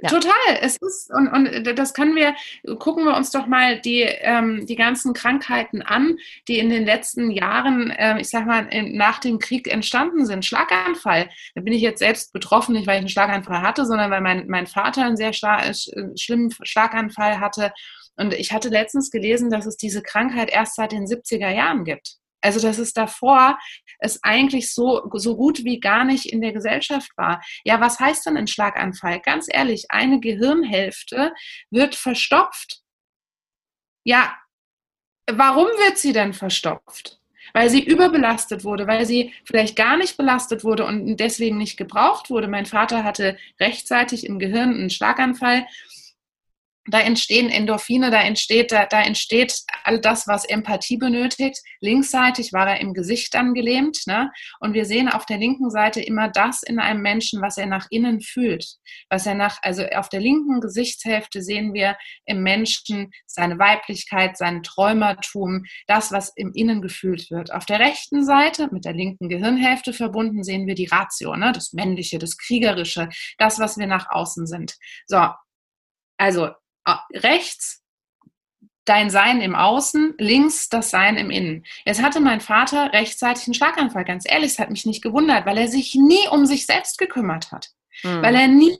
Ja. 0.00 0.08
Total. 0.08 0.58
Es 0.60 0.76
ist, 0.78 1.12
und, 1.12 1.28
und 1.28 1.78
das 1.78 1.94
können 1.94 2.16
wir, 2.16 2.34
gucken 2.78 3.04
wir 3.04 3.16
uns 3.16 3.30
doch 3.30 3.46
mal 3.46 3.80
die, 3.80 4.00
ähm, 4.00 4.66
die 4.66 4.76
ganzen 4.76 5.12
Krankheiten 5.12 5.82
an, 5.82 6.16
die 6.48 6.58
in 6.58 6.70
den 6.70 6.84
letzten 6.84 7.30
Jahren, 7.30 7.90
äh, 7.90 8.20
ich 8.20 8.30
sag 8.30 8.46
mal, 8.46 8.66
in, 8.68 8.96
nach 8.96 9.18
dem 9.18 9.38
Krieg 9.38 9.68
entstanden 9.68 10.24
sind. 10.24 10.44
Schlaganfall. 10.44 11.28
Da 11.54 11.60
bin 11.60 11.72
ich 11.72 11.82
jetzt 11.82 11.98
selbst 11.98 12.32
betroffen, 12.32 12.74
nicht 12.74 12.86
weil 12.86 12.96
ich 12.96 13.00
einen 13.00 13.08
Schlaganfall 13.10 13.60
hatte, 13.60 13.84
sondern 13.84 14.10
weil 14.10 14.22
mein, 14.22 14.46
mein 14.48 14.66
Vater 14.66 15.04
einen 15.04 15.16
sehr 15.16 15.32
schla 15.32 15.64
äh, 15.64 15.74
schlimmen 16.16 16.50
Schlaganfall 16.62 17.38
hatte. 17.38 17.72
Und 18.16 18.34
ich 18.34 18.52
hatte 18.52 18.70
letztens 18.70 19.10
gelesen, 19.10 19.50
dass 19.50 19.66
es 19.66 19.76
diese 19.76 20.02
Krankheit 20.02 20.50
erst 20.50 20.76
seit 20.76 20.92
den 20.92 21.06
70er 21.06 21.50
Jahren 21.50 21.84
gibt. 21.84 22.16
Also 22.42 22.60
dass 22.60 22.78
es 22.78 22.92
davor 22.92 23.58
es 23.98 24.22
eigentlich 24.22 24.72
so, 24.72 25.08
so 25.14 25.36
gut 25.36 25.64
wie 25.64 25.80
gar 25.80 26.04
nicht 26.04 26.26
in 26.26 26.40
der 26.40 26.52
Gesellschaft 26.52 27.10
war. 27.16 27.40
Ja, 27.64 27.80
was 27.80 27.98
heißt 28.00 28.26
denn 28.26 28.36
ein 28.36 28.48
Schlaganfall? 28.48 29.20
Ganz 29.20 29.46
ehrlich, 29.48 29.86
eine 29.90 30.20
Gehirnhälfte 30.20 31.32
wird 31.70 31.94
verstopft. 31.94 32.80
Ja, 34.04 34.36
warum 35.30 35.66
wird 35.66 35.98
sie 35.98 36.12
denn 36.12 36.32
verstopft? 36.32 37.20
Weil 37.54 37.70
sie 37.70 37.82
überbelastet 37.82 38.64
wurde, 38.64 38.86
weil 38.86 39.04
sie 39.04 39.34
vielleicht 39.44 39.76
gar 39.76 39.96
nicht 39.96 40.16
belastet 40.16 40.64
wurde 40.64 40.86
und 40.86 41.16
deswegen 41.16 41.58
nicht 41.58 41.76
gebraucht 41.76 42.30
wurde. 42.30 42.48
Mein 42.48 42.66
Vater 42.66 43.04
hatte 43.04 43.36
rechtzeitig 43.60 44.26
im 44.26 44.38
Gehirn 44.38 44.70
einen 44.70 44.90
Schlaganfall 44.90 45.66
da 46.86 47.00
entstehen 47.00 47.48
Endorphine, 47.48 48.10
da 48.10 48.20
entsteht, 48.22 48.72
da, 48.72 48.86
da 48.86 49.02
entsteht 49.02 49.54
all 49.84 50.00
das, 50.00 50.26
was 50.26 50.44
Empathie 50.44 50.96
benötigt. 50.96 51.58
Linksseitig 51.80 52.52
war 52.52 52.68
er 52.68 52.80
im 52.80 52.92
Gesicht 52.92 53.34
dann 53.34 53.54
gelähmt. 53.54 54.00
Ne? 54.06 54.32
Und 54.58 54.74
wir 54.74 54.84
sehen 54.84 55.08
auf 55.08 55.24
der 55.24 55.38
linken 55.38 55.70
Seite 55.70 56.00
immer 56.00 56.28
das 56.28 56.62
in 56.62 56.80
einem 56.80 57.00
Menschen, 57.00 57.40
was 57.40 57.56
er 57.56 57.66
nach 57.66 57.86
innen 57.90 58.20
fühlt. 58.20 58.66
Was 59.08 59.26
er 59.26 59.34
nach, 59.34 59.58
also 59.62 59.86
auf 59.86 60.08
der 60.08 60.20
linken 60.20 60.60
Gesichtshälfte 60.60 61.42
sehen 61.42 61.72
wir 61.72 61.96
im 62.24 62.42
Menschen 62.42 63.12
seine 63.26 63.60
Weiblichkeit, 63.60 64.36
sein 64.36 64.64
Träumertum, 64.64 65.64
das, 65.86 66.10
was 66.10 66.32
im 66.34 66.52
Innen 66.52 66.82
gefühlt 66.82 67.30
wird. 67.30 67.52
Auf 67.52 67.64
der 67.64 67.78
rechten 67.78 68.24
Seite, 68.24 68.68
mit 68.72 68.84
der 68.84 68.92
linken 68.92 69.28
Gehirnhälfte 69.28 69.92
verbunden, 69.92 70.42
sehen 70.42 70.66
wir 70.66 70.74
die 70.74 70.86
Ratio, 70.86 71.36
ne? 71.36 71.52
das 71.52 71.72
Männliche, 71.72 72.18
das 72.18 72.36
Kriegerische, 72.36 73.08
das, 73.38 73.60
was 73.60 73.78
wir 73.78 73.86
nach 73.86 74.10
außen 74.10 74.46
sind. 74.46 74.74
So, 75.06 75.28
also 76.18 76.50
rechts 77.12 77.82
dein 78.84 79.10
Sein 79.10 79.40
im 79.40 79.54
Außen, 79.54 80.14
links 80.18 80.68
das 80.68 80.90
Sein 80.90 81.16
im 81.16 81.30
Innen. 81.30 81.64
Jetzt 81.84 82.02
hatte 82.02 82.20
mein 82.20 82.40
Vater 82.40 82.92
rechtzeitig 82.92 83.46
einen 83.46 83.54
Schlaganfall. 83.54 84.04
Ganz 84.04 84.24
ehrlich, 84.28 84.52
es 84.52 84.58
hat 84.58 84.70
mich 84.70 84.86
nicht 84.86 85.02
gewundert, 85.02 85.46
weil 85.46 85.58
er 85.58 85.68
sich 85.68 85.94
nie 85.94 86.26
um 86.30 86.46
sich 86.46 86.66
selbst 86.66 86.98
gekümmert 86.98 87.52
hat. 87.52 87.70
Mhm. 88.02 88.22
Weil 88.22 88.34
er 88.34 88.48
nie 88.48 88.78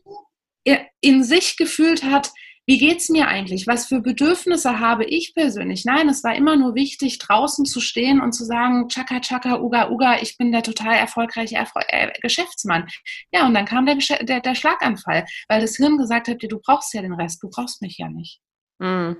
in 1.00 1.24
sich 1.24 1.56
gefühlt 1.56 2.04
hat, 2.04 2.32
wie 2.66 2.78
geht's 2.78 3.08
mir 3.08 3.26
eigentlich? 3.26 3.66
Was 3.66 3.86
für 3.86 4.00
Bedürfnisse 4.00 4.78
habe 4.78 5.04
ich 5.04 5.34
persönlich? 5.34 5.84
Nein, 5.84 6.08
es 6.08 6.22
war 6.22 6.36
immer 6.36 6.56
nur 6.56 6.74
wichtig, 6.76 7.18
draußen 7.18 7.64
zu 7.64 7.80
stehen 7.80 8.20
und 8.20 8.32
zu 8.32 8.44
sagen, 8.44 8.88
Chaka, 8.88 9.20
Chaka, 9.20 9.60
Uga, 9.60 9.90
Uga, 9.90 10.20
ich 10.20 10.36
bin 10.36 10.52
der 10.52 10.62
total 10.62 10.94
erfolgreiche 10.94 11.56
Erfol 11.56 11.82
äh, 11.88 12.12
Geschäftsmann. 12.20 12.86
Ja, 13.32 13.46
und 13.46 13.54
dann 13.54 13.64
kam 13.64 13.86
der, 13.86 13.96
der, 13.96 14.40
der, 14.40 14.54
Schlaganfall, 14.54 15.26
weil 15.48 15.60
das 15.60 15.76
Hirn 15.76 15.98
gesagt 15.98 16.28
hat, 16.28 16.40
du 16.40 16.60
brauchst 16.60 16.94
ja 16.94 17.02
den 17.02 17.14
Rest, 17.14 17.42
du 17.42 17.50
brauchst 17.50 17.82
mich 17.82 17.98
ja 17.98 18.08
nicht. 18.08 18.40
Mhm. 18.78 19.16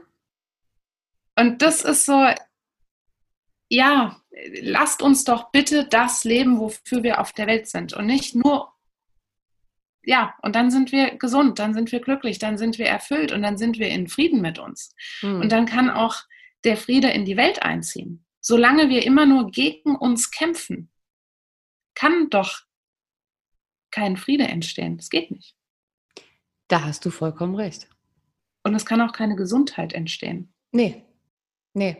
Und 1.34 1.62
das 1.62 1.82
ist 1.82 2.06
so, 2.06 2.28
ja, 3.68 4.20
lasst 4.60 5.02
uns 5.02 5.24
doch 5.24 5.50
bitte 5.50 5.86
das 5.88 6.22
leben, 6.22 6.60
wofür 6.60 7.02
wir 7.02 7.20
auf 7.20 7.32
der 7.32 7.48
Welt 7.48 7.68
sind 7.68 7.92
und 7.92 8.06
nicht 8.06 8.36
nur 8.36 8.71
ja, 10.04 10.34
und 10.42 10.56
dann 10.56 10.70
sind 10.70 10.92
wir 10.92 11.16
gesund, 11.16 11.58
dann 11.58 11.74
sind 11.74 11.92
wir 11.92 12.00
glücklich, 12.00 12.38
dann 12.38 12.58
sind 12.58 12.78
wir 12.78 12.86
erfüllt 12.86 13.32
und 13.32 13.42
dann 13.42 13.56
sind 13.56 13.78
wir 13.78 13.88
in 13.88 14.08
Frieden 14.08 14.40
mit 14.40 14.58
uns. 14.58 14.94
Mhm. 15.22 15.42
Und 15.42 15.52
dann 15.52 15.66
kann 15.66 15.90
auch 15.90 16.16
der 16.64 16.76
Friede 16.76 17.08
in 17.10 17.24
die 17.24 17.36
Welt 17.36 17.62
einziehen. 17.62 18.24
Solange 18.40 18.88
wir 18.88 19.04
immer 19.04 19.26
nur 19.26 19.50
gegen 19.50 19.94
uns 19.96 20.30
kämpfen, 20.30 20.90
kann 21.94 22.30
doch 22.30 22.62
kein 23.90 24.16
Friede 24.16 24.44
entstehen. 24.44 24.96
Das 24.96 25.10
geht 25.10 25.30
nicht. 25.30 25.54
Da 26.68 26.84
hast 26.84 27.04
du 27.04 27.10
vollkommen 27.10 27.54
recht. 27.54 27.88
Und 28.64 28.74
es 28.74 28.86
kann 28.86 29.00
auch 29.00 29.12
keine 29.12 29.36
Gesundheit 29.36 29.92
entstehen. 29.92 30.52
Nee, 30.72 31.04
nee. 31.74 31.96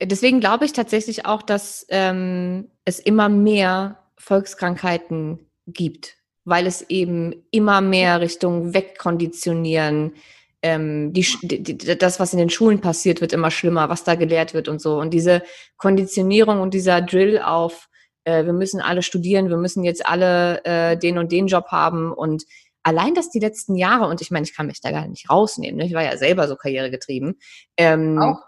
Deswegen 0.00 0.40
glaube 0.40 0.64
ich 0.64 0.72
tatsächlich 0.72 1.26
auch, 1.26 1.42
dass 1.42 1.86
ähm, 1.90 2.70
es 2.84 2.98
immer 2.98 3.28
mehr 3.28 4.02
Volkskrankheiten 4.16 5.46
gibt 5.66 6.21
weil 6.44 6.66
es 6.66 6.82
eben 6.88 7.34
immer 7.50 7.80
mehr 7.80 8.20
Richtung 8.20 8.74
Wegkonditionieren, 8.74 10.14
ähm, 10.62 11.12
die, 11.12 11.26
die, 11.42 11.98
das, 11.98 12.20
was 12.20 12.32
in 12.32 12.38
den 12.38 12.50
Schulen 12.50 12.80
passiert, 12.80 13.20
wird 13.20 13.32
immer 13.32 13.50
schlimmer, 13.50 13.88
was 13.88 14.04
da 14.04 14.14
gelehrt 14.14 14.54
wird 14.54 14.68
und 14.68 14.80
so. 14.80 14.98
Und 14.98 15.10
diese 15.10 15.42
Konditionierung 15.76 16.60
und 16.60 16.74
dieser 16.74 17.00
Drill 17.00 17.40
auf, 17.40 17.88
äh, 18.24 18.44
wir 18.44 18.52
müssen 18.52 18.80
alle 18.80 19.02
studieren, 19.02 19.48
wir 19.48 19.56
müssen 19.56 19.82
jetzt 19.82 20.06
alle 20.06 20.64
äh, 20.64 20.96
den 20.96 21.18
und 21.18 21.32
den 21.32 21.48
Job 21.48 21.66
haben 21.68 22.12
und 22.12 22.44
allein 22.84 23.14
das 23.14 23.30
die 23.30 23.40
letzten 23.40 23.74
Jahre, 23.74 24.08
und 24.08 24.20
ich 24.20 24.30
meine, 24.30 24.44
ich 24.44 24.54
kann 24.54 24.66
mich 24.66 24.80
da 24.80 24.90
gar 24.90 25.06
nicht 25.06 25.30
rausnehmen, 25.30 25.78
ne? 25.78 25.86
ich 25.86 25.94
war 25.94 26.04
ja 26.04 26.16
selber 26.16 26.48
so 26.48 26.56
karrieregetrieben, 26.56 27.38
ähm, 27.76 28.18
Auch. 28.20 28.40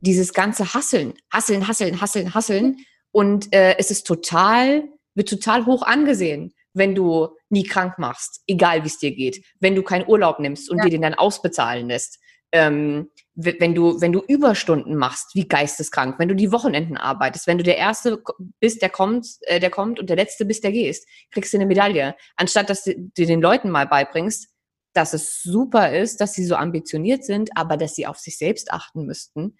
dieses 0.00 0.32
ganze 0.34 0.74
Hasseln, 0.74 1.14
Hasseln, 1.30 1.68
Hasseln, 1.68 2.00
Hasseln, 2.00 2.34
Hasseln 2.34 2.76
und 3.12 3.54
äh, 3.54 3.76
es 3.78 3.90
ist 3.90 4.06
total, 4.06 4.84
wird 5.14 5.28
total 5.28 5.66
hoch 5.66 5.82
angesehen 5.82 6.54
wenn 6.74 6.94
du 6.94 7.28
nie 7.52 7.64
krank 7.64 7.98
machst, 7.98 8.42
egal 8.46 8.82
wie 8.82 8.88
es 8.88 8.98
dir 8.98 9.14
geht, 9.14 9.44
wenn 9.60 9.74
du 9.74 9.82
keinen 9.82 10.08
Urlaub 10.08 10.38
nimmst 10.38 10.70
und 10.70 10.78
ja. 10.78 10.84
dir 10.84 10.90
den 10.90 11.02
dann 11.02 11.14
ausbezahlen 11.14 11.88
lässt, 11.88 12.18
ähm, 12.52 13.10
wenn 13.34 13.74
du, 13.74 14.00
wenn 14.00 14.12
du 14.12 14.20
Überstunden 14.20 14.94
machst, 14.96 15.34
wie 15.34 15.48
geisteskrank, 15.48 16.18
wenn 16.18 16.28
du 16.28 16.36
die 16.36 16.52
Wochenenden 16.52 16.98
arbeitest, 16.98 17.46
wenn 17.46 17.56
du 17.56 17.64
der 17.64 17.78
Erste 17.78 18.22
bist, 18.60 18.82
der 18.82 18.90
kommt, 18.90 19.26
äh, 19.42 19.58
der 19.58 19.70
kommt 19.70 19.98
und 19.98 20.10
der 20.10 20.16
Letzte 20.16 20.44
bist, 20.44 20.62
der 20.62 20.72
gehst, 20.72 21.08
kriegst 21.30 21.52
du 21.52 21.56
eine 21.56 21.66
Medaille. 21.66 22.14
Anstatt 22.36 22.68
dass 22.68 22.84
du 22.84 22.94
dir 22.94 23.26
den 23.26 23.40
Leuten 23.40 23.70
mal 23.70 23.86
beibringst, 23.86 24.48
dass 24.92 25.14
es 25.14 25.42
super 25.42 25.92
ist, 25.92 26.20
dass 26.20 26.34
sie 26.34 26.44
so 26.44 26.54
ambitioniert 26.54 27.24
sind, 27.24 27.56
aber 27.56 27.78
dass 27.78 27.94
sie 27.94 28.06
auf 28.06 28.18
sich 28.18 28.36
selbst 28.36 28.70
achten 28.70 29.06
müssten 29.06 29.56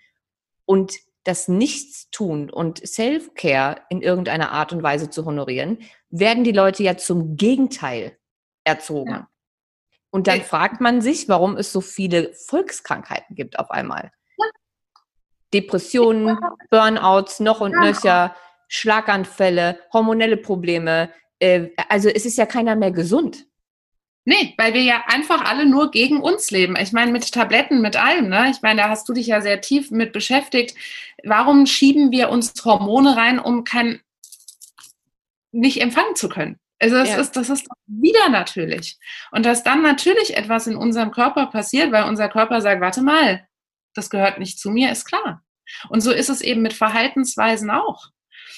und 0.66 0.98
das 1.24 1.48
Nichtstun 1.48 2.50
und 2.50 2.86
Self-Care 2.86 3.82
in 3.90 4.02
irgendeiner 4.02 4.50
Art 4.50 4.72
und 4.72 4.82
Weise 4.82 5.10
zu 5.10 5.24
honorieren, 5.24 5.78
werden 6.10 6.44
die 6.44 6.52
Leute 6.52 6.82
ja 6.82 6.96
zum 6.96 7.36
Gegenteil 7.36 8.18
erzogen. 8.64 9.10
Ja. 9.10 9.28
Und 10.10 10.26
dann 10.26 10.42
fragt 10.42 10.80
man 10.80 11.00
sich, 11.00 11.28
warum 11.28 11.56
es 11.56 11.72
so 11.72 11.80
viele 11.80 12.34
Volkskrankheiten 12.34 13.34
gibt 13.34 13.58
auf 13.58 13.70
einmal. 13.70 14.12
Ja. 14.36 14.46
Depressionen, 15.54 16.38
Burnouts, 16.70 17.40
noch 17.40 17.60
und 17.60 17.72
ja. 17.72 17.80
nöcher, 17.80 18.36
Schlaganfälle, 18.68 19.78
hormonelle 19.92 20.36
Probleme. 20.36 21.10
Äh, 21.38 21.70
also 21.88 22.08
es 22.08 22.26
ist 22.26 22.36
ja 22.36 22.46
keiner 22.46 22.76
mehr 22.76 22.90
gesund. 22.90 23.46
Nee, 24.24 24.54
weil 24.56 24.72
wir 24.72 24.82
ja 24.82 25.04
einfach 25.08 25.44
alle 25.44 25.66
nur 25.66 25.90
gegen 25.90 26.20
uns 26.20 26.50
leben. 26.50 26.76
Ich 26.76 26.92
meine, 26.92 27.10
mit 27.10 27.32
Tabletten, 27.32 27.80
mit 27.80 27.96
allem, 27.96 28.28
ne? 28.28 28.50
Ich 28.50 28.62
meine, 28.62 28.82
da 28.82 28.88
hast 28.88 29.08
du 29.08 29.12
dich 29.12 29.26
ja 29.26 29.40
sehr 29.40 29.60
tief 29.60 29.90
mit 29.90 30.12
beschäftigt. 30.12 30.76
Warum 31.24 31.66
schieben 31.66 32.12
wir 32.12 32.28
uns 32.28 32.52
Hormone 32.64 33.16
rein, 33.16 33.40
um 33.40 33.64
kein 33.64 34.00
nicht 35.50 35.80
empfangen 35.80 36.14
zu 36.14 36.28
können? 36.28 36.58
Also 36.78 36.96
das, 36.96 37.10
ja. 37.10 37.16
ist, 37.16 37.36
das 37.36 37.48
ist 37.48 37.68
wieder 37.86 38.28
natürlich. 38.28 38.98
Und 39.32 39.44
dass 39.44 39.64
dann 39.64 39.82
natürlich 39.82 40.36
etwas 40.36 40.66
in 40.66 40.76
unserem 40.76 41.10
Körper 41.10 41.46
passiert, 41.46 41.92
weil 41.92 42.04
unser 42.04 42.28
Körper 42.28 42.60
sagt, 42.60 42.80
warte 42.80 43.02
mal, 43.02 43.46
das 43.94 44.10
gehört 44.10 44.38
nicht 44.38 44.58
zu 44.58 44.70
mir, 44.70 44.90
ist 44.90 45.04
klar. 45.04 45.44
Und 45.88 46.00
so 46.00 46.12
ist 46.12 46.28
es 46.28 46.40
eben 46.40 46.62
mit 46.62 46.72
Verhaltensweisen 46.72 47.70
auch. 47.70 48.08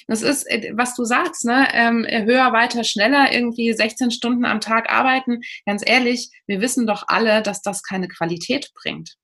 Das 0.06 0.22
ist, 0.22 0.44
äh, 0.50 0.72
was 0.74 0.94
du 0.94 1.04
sagst, 1.04 1.44
ne? 1.44 1.68
Ähm, 1.72 2.06
höher, 2.06 2.52
weiter, 2.52 2.84
schneller, 2.84 3.32
irgendwie 3.32 3.72
16 3.72 4.10
Stunden 4.10 4.44
am 4.44 4.60
Tag 4.60 4.90
arbeiten. 4.90 5.40
Ganz 5.66 5.82
ehrlich, 5.84 6.30
wir 6.46 6.60
wissen 6.60 6.86
doch 6.86 7.04
alle, 7.08 7.42
dass 7.42 7.62
das 7.62 7.82
keine 7.82 8.08
Qualität 8.08 8.70
bringt. 8.74 9.16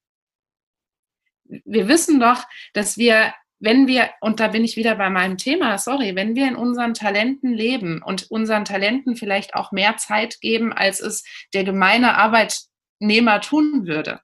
Wir 1.45 1.89
wissen 1.89 2.21
doch, 2.21 2.45
dass 2.75 2.97
wir 2.97 3.33
wenn 3.61 3.87
wir, 3.87 4.11
und 4.23 4.41
da 4.41 4.49
bin 4.49 4.65
ich 4.65 4.77
wieder 4.77 4.95
bei 4.97 5.11
meinem 5.11 5.37
Thema, 5.37 5.77
sorry, 5.77 6.17
wenn 6.17 6.35
wir 6.35 6.49
in 6.49 6.57
unseren 6.57 6.95
Talenten 6.95 7.53
leben 7.53 8.03
und 8.03 8.31
unseren 8.31 8.65
Talenten 8.65 9.17
vielleicht 9.17 9.55
auch 9.55 9.71
mehr 9.71 9.99
Zeit 9.99 10.41
geben, 10.41 10.73
als 10.73 11.01
es 11.01 11.23
der 11.53 11.65
gemeine 11.65 12.17
Arbeitnehmer 12.17 13.43
tun 13.43 13.87
würde, 13.87 14.21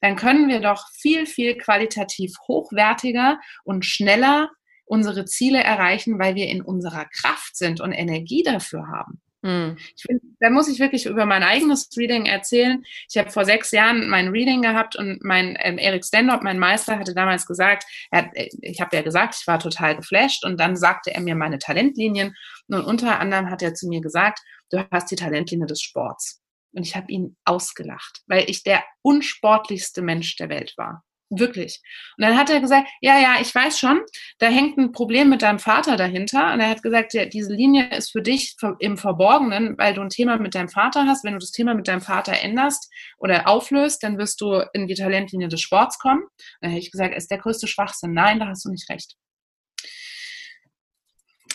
dann 0.00 0.14
können 0.14 0.48
wir 0.48 0.60
doch 0.60 0.86
viel, 0.92 1.26
viel 1.26 1.56
qualitativ 1.56 2.36
hochwertiger 2.46 3.40
und 3.64 3.84
schneller 3.84 4.48
unsere 4.88 5.24
Ziele 5.24 5.62
erreichen, 5.62 6.18
weil 6.18 6.34
wir 6.34 6.48
in 6.48 6.62
unserer 6.62 7.04
Kraft 7.06 7.56
sind 7.56 7.80
und 7.80 7.92
Energie 7.92 8.42
dafür 8.42 8.88
haben. 8.88 9.20
Hm. 9.44 9.76
Find, 9.96 10.20
da 10.40 10.50
muss 10.50 10.68
ich 10.68 10.80
wirklich 10.80 11.06
über 11.06 11.24
mein 11.24 11.44
eigenes 11.44 11.88
Reading 11.96 12.26
erzählen. 12.26 12.82
Ich 13.08 13.16
habe 13.18 13.30
vor 13.30 13.44
sechs 13.44 13.70
Jahren 13.70 14.08
mein 14.08 14.28
Reading 14.28 14.62
gehabt 14.62 14.96
und 14.96 15.22
mein 15.22 15.56
ähm, 15.60 15.78
Eric 15.78 16.04
Stanhope, 16.04 16.42
mein 16.42 16.58
Meister, 16.58 16.98
hatte 16.98 17.14
damals 17.14 17.46
gesagt, 17.46 17.84
hat, 18.10 18.26
äh, 18.34 18.48
ich 18.62 18.80
habe 18.80 18.96
ja 18.96 19.02
gesagt, 19.02 19.36
ich 19.40 19.46
war 19.46 19.60
total 19.60 19.94
geflasht 19.94 20.44
und 20.44 20.58
dann 20.58 20.76
sagte 20.76 21.14
er 21.14 21.20
mir 21.20 21.36
meine 21.36 21.58
Talentlinien 21.58 22.34
und 22.66 22.84
unter 22.84 23.20
anderem 23.20 23.48
hat 23.48 23.62
er 23.62 23.74
zu 23.74 23.86
mir 23.86 24.00
gesagt, 24.00 24.40
du 24.70 24.84
hast 24.90 25.10
die 25.10 25.16
Talentlinie 25.16 25.66
des 25.66 25.82
Sports. 25.82 26.42
Und 26.72 26.82
ich 26.82 26.96
habe 26.96 27.10
ihn 27.10 27.36
ausgelacht, 27.44 28.22
weil 28.26 28.50
ich 28.50 28.62
der 28.62 28.84
unsportlichste 29.02 30.02
Mensch 30.02 30.36
der 30.36 30.48
Welt 30.48 30.74
war. 30.76 31.04
Wirklich. 31.30 31.82
Und 32.16 32.24
dann 32.24 32.38
hat 32.38 32.48
er 32.48 32.60
gesagt, 32.60 32.88
ja, 33.02 33.18
ja, 33.18 33.36
ich 33.40 33.54
weiß 33.54 33.78
schon, 33.78 34.00
da 34.38 34.46
hängt 34.46 34.78
ein 34.78 34.92
Problem 34.92 35.28
mit 35.28 35.42
deinem 35.42 35.58
Vater 35.58 35.96
dahinter. 35.96 36.54
Und 36.54 36.60
er 36.60 36.70
hat 36.70 36.82
gesagt, 36.82 37.12
ja, 37.12 37.26
diese 37.26 37.52
Linie 37.52 37.90
ist 37.94 38.12
für 38.12 38.22
dich 38.22 38.56
im 38.78 38.96
Verborgenen, 38.96 39.76
weil 39.76 39.92
du 39.92 40.00
ein 40.00 40.08
Thema 40.08 40.38
mit 40.38 40.54
deinem 40.54 40.70
Vater 40.70 41.06
hast. 41.06 41.24
Wenn 41.24 41.34
du 41.34 41.38
das 41.38 41.52
Thema 41.52 41.74
mit 41.74 41.86
deinem 41.86 42.00
Vater 42.00 42.32
änderst 42.32 42.90
oder 43.18 43.46
auflöst, 43.46 44.02
dann 44.02 44.16
wirst 44.16 44.40
du 44.40 44.62
in 44.72 44.86
die 44.86 44.94
Talentlinie 44.94 45.48
des 45.48 45.60
Sports 45.60 45.98
kommen. 45.98 46.22
Und 46.22 46.32
dann 46.62 46.70
habe 46.70 46.80
ich 46.80 46.90
gesagt, 46.90 47.14
ist 47.14 47.30
der 47.30 47.38
größte 47.38 47.68
Schwachsinn. 47.68 48.14
Nein, 48.14 48.40
da 48.40 48.46
hast 48.48 48.64
du 48.64 48.70
nicht 48.70 48.88
recht. 48.88 49.14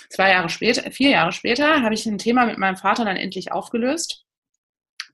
zwei 0.09 0.30
Jahre 0.30 0.49
später, 0.49 0.91
vier 0.91 1.09
Jahre 1.09 1.32
später, 1.32 1.82
habe 1.82 1.95
ich 1.95 2.05
ein 2.05 2.19
Thema 2.19 2.45
mit 2.45 2.59
meinem 2.59 2.78
Vater 2.78 3.05
dann 3.05 3.17
endlich 3.17 3.51
aufgelöst. 3.51 4.24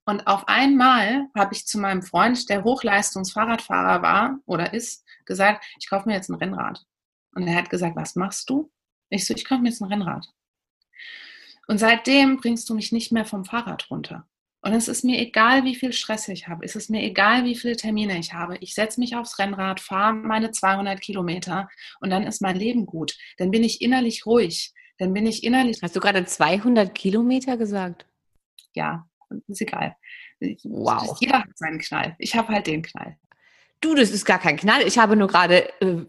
Und 0.10 0.26
auf 0.26 0.47
einmal 0.47 1.28
habe 1.36 1.53
ich 1.53 1.68
zu 1.68 1.78
meinem 1.78 2.01
Freund, 2.01 2.49
der 2.49 2.64
Hochleistungsfahrradfahrer 2.64 4.01
war 4.01 4.39
oder 4.47 4.74
ist, 4.74 5.05
gesagt, 5.24 5.64
ich 5.80 5.88
kaufe 5.88 6.10
mir 6.10 6.16
jetzt 6.16 6.30
ein 6.30 6.36
Rennrad. 6.36 6.84
Und 7.36 7.47
er 7.47 7.55
hat 7.55 7.70
gesagt, 7.70 7.95
was 7.95 8.16
machst 8.16 8.49
du? 8.49 8.72
Ich 9.10 9.28
so, 9.28 9.36
ich 9.36 9.45
kaufe 9.45 9.62
mir 9.62 9.70
jetzt 9.70 9.82
ein 9.82 9.88
Rennrad. 9.88 10.26
Und 11.68 11.78
seitdem 11.78 12.38
bringst 12.38 12.68
du 12.72 12.74
mich 12.74 12.91
nicht 12.91 13.12
mehr 13.12 13.24
vom 13.24 13.45
Fahrrad 13.45 13.91
runter. 13.91 14.28
Und 14.62 14.74
es 14.74 14.88
ist 14.88 15.03
mir 15.03 15.20
egal, 15.20 15.64
wie 15.64 15.76
viel 15.76 15.93
Stress 15.93 16.28
ich 16.28 16.47
habe. 16.47 16.66
Es 16.66 16.76
ist 16.76 16.89
mir 16.89 17.03
egal, 17.03 17.45
wie 17.45 17.55
viele 17.55 17.78
Termine 17.78 18.18
ich 18.18 18.34
habe. 18.34 18.57
Ich 18.62 18.74
setze 18.74 18.99
mich 18.99 19.16
aufs 19.16 19.38
Rennrad, 19.38 19.80
fahre 19.80 20.16
meine 20.16 20.49
200 20.49 20.99
Kilometer 20.99 21.70
und 21.99 22.10
dann 22.10 22.24
ist 22.24 22.41
mein 22.41 22.55
Leben 22.55 22.88
gut. 22.88 23.16
Dann 23.38 23.51
bin 23.51 23.64
ich 23.64 23.80
innerlich 23.80 24.26
ruhig. 24.26 24.74
Dann 24.97 25.14
bin 25.14 25.28
ich 25.28 25.43
innerlich. 25.43 25.78
Hast 25.84 25.95
du 25.95 25.99
gerade 25.99 26.26
200 26.26 26.95
Kilometer 26.95 27.57
gesagt? 27.57 28.07
Ja, 28.74 29.05
ist 29.48 29.62
egal. 29.62 29.96
Wow. 30.64 31.18
Jeder 31.20 31.40
hat 31.40 31.58
seinen 31.58 31.80
Knall. 31.80 32.16
Ich 32.20 32.36
habe 32.36 32.54
halt 32.54 32.68
den 32.68 32.82
Knall. 32.82 33.18
Du, 33.82 33.96
das 33.96 34.12
ist 34.12 34.26
gar 34.26 34.40
kein 34.40 34.58
Knall. 34.58 34.86
Ich 34.86 34.98
habe 34.98 35.16
nur 35.16 35.28
gerade 35.28 35.70
äh, 35.82 36.06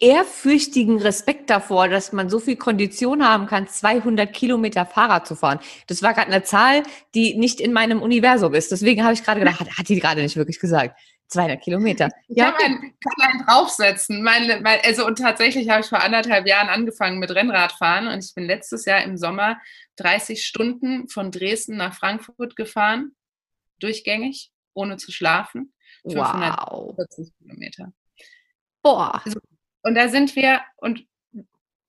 ehrfürchtigen 0.00 1.00
Respekt 1.00 1.50
davor, 1.50 1.88
dass 1.88 2.12
man 2.12 2.28
so 2.28 2.38
viel 2.38 2.56
Kondition 2.56 3.26
haben 3.26 3.46
kann, 3.46 3.66
200 3.66 4.32
Kilometer 4.32 4.84
Fahrrad 4.84 5.26
zu 5.26 5.34
fahren. 5.34 5.58
Das 5.86 6.02
war 6.02 6.14
gerade 6.14 6.30
eine 6.30 6.42
Zahl, 6.42 6.82
die 7.14 7.36
nicht 7.36 7.60
in 7.60 7.72
meinem 7.72 8.02
Universum 8.02 8.54
ist. 8.54 8.72
Deswegen 8.72 9.04
habe 9.04 9.14
ich 9.14 9.24
gerade 9.24 9.40
gedacht, 9.40 9.60
hat, 9.60 9.78
hat 9.78 9.88
die 9.88 9.98
gerade 9.98 10.22
nicht 10.22 10.36
wirklich 10.36 10.60
gesagt. 10.60 10.98
200 11.28 11.60
Kilometer. 11.60 12.08
Ich 12.28 12.36
ja, 12.36 12.52
kann, 12.52 12.66
einen, 12.66 12.80
kann 12.80 13.30
einen 13.30 13.46
draufsetzen. 13.46 14.22
Meine, 14.22 14.60
meine, 14.60 14.84
also 14.84 15.04
und 15.06 15.18
tatsächlich 15.18 15.68
habe 15.68 15.80
ich 15.80 15.86
vor 15.86 16.02
anderthalb 16.02 16.46
Jahren 16.46 16.68
angefangen 16.68 17.18
mit 17.18 17.34
Rennradfahren 17.34 18.06
und 18.06 18.24
ich 18.24 18.32
bin 18.34 18.44
letztes 18.44 18.84
Jahr 18.84 19.02
im 19.02 19.16
Sommer 19.16 19.58
30 19.96 20.44
Stunden 20.44 21.08
von 21.08 21.30
Dresden 21.30 21.76
nach 21.76 21.94
Frankfurt 21.94 22.56
gefahren, 22.56 23.16
durchgängig, 23.78 24.50
ohne 24.74 24.96
zu 24.96 25.12
schlafen. 25.12 25.72
540 26.04 26.56
wow. 26.58 27.32
Kilometer. 27.38 27.92
Boah. 28.82 29.22
Also, 29.24 29.40
und 29.82 29.94
da 29.94 30.08
sind 30.08 30.36
wir, 30.36 30.60
und 30.76 31.06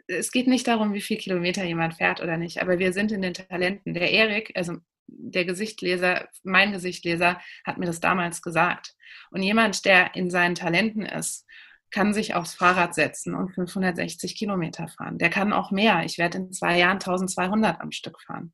es 0.07 0.31
geht 0.31 0.47
nicht 0.47 0.67
darum, 0.67 0.93
wie 0.93 1.01
viel 1.01 1.17
Kilometer 1.17 1.63
jemand 1.63 1.95
fährt 1.95 2.21
oder 2.21 2.37
nicht, 2.37 2.61
aber 2.61 2.79
wir 2.79 2.93
sind 2.93 3.11
in 3.11 3.21
den 3.21 3.33
Talenten. 3.33 3.93
Der 3.93 4.11
Erik, 4.11 4.51
also 4.55 4.77
der 5.07 5.45
Gesichtleser, 5.45 6.27
mein 6.43 6.71
Gesichtleser, 6.71 7.39
hat 7.65 7.77
mir 7.77 7.85
das 7.85 7.99
damals 7.99 8.41
gesagt. 8.41 8.95
Und 9.31 9.43
jemand, 9.43 9.85
der 9.85 10.15
in 10.15 10.29
seinen 10.29 10.55
Talenten 10.55 11.03
ist, 11.03 11.45
kann 11.91 12.13
sich 12.13 12.35
aufs 12.35 12.55
Fahrrad 12.55 12.93
setzen 12.95 13.33
und 13.35 13.53
560 13.53 14.35
Kilometer 14.35 14.87
fahren. 14.87 15.17
Der 15.17 15.29
kann 15.29 15.53
auch 15.53 15.71
mehr. 15.71 16.03
Ich 16.03 16.17
werde 16.17 16.39
in 16.39 16.51
zwei 16.51 16.77
Jahren 16.77 16.97
1200 16.97 17.81
am 17.81 17.91
Stück 17.91 18.21
fahren 18.21 18.53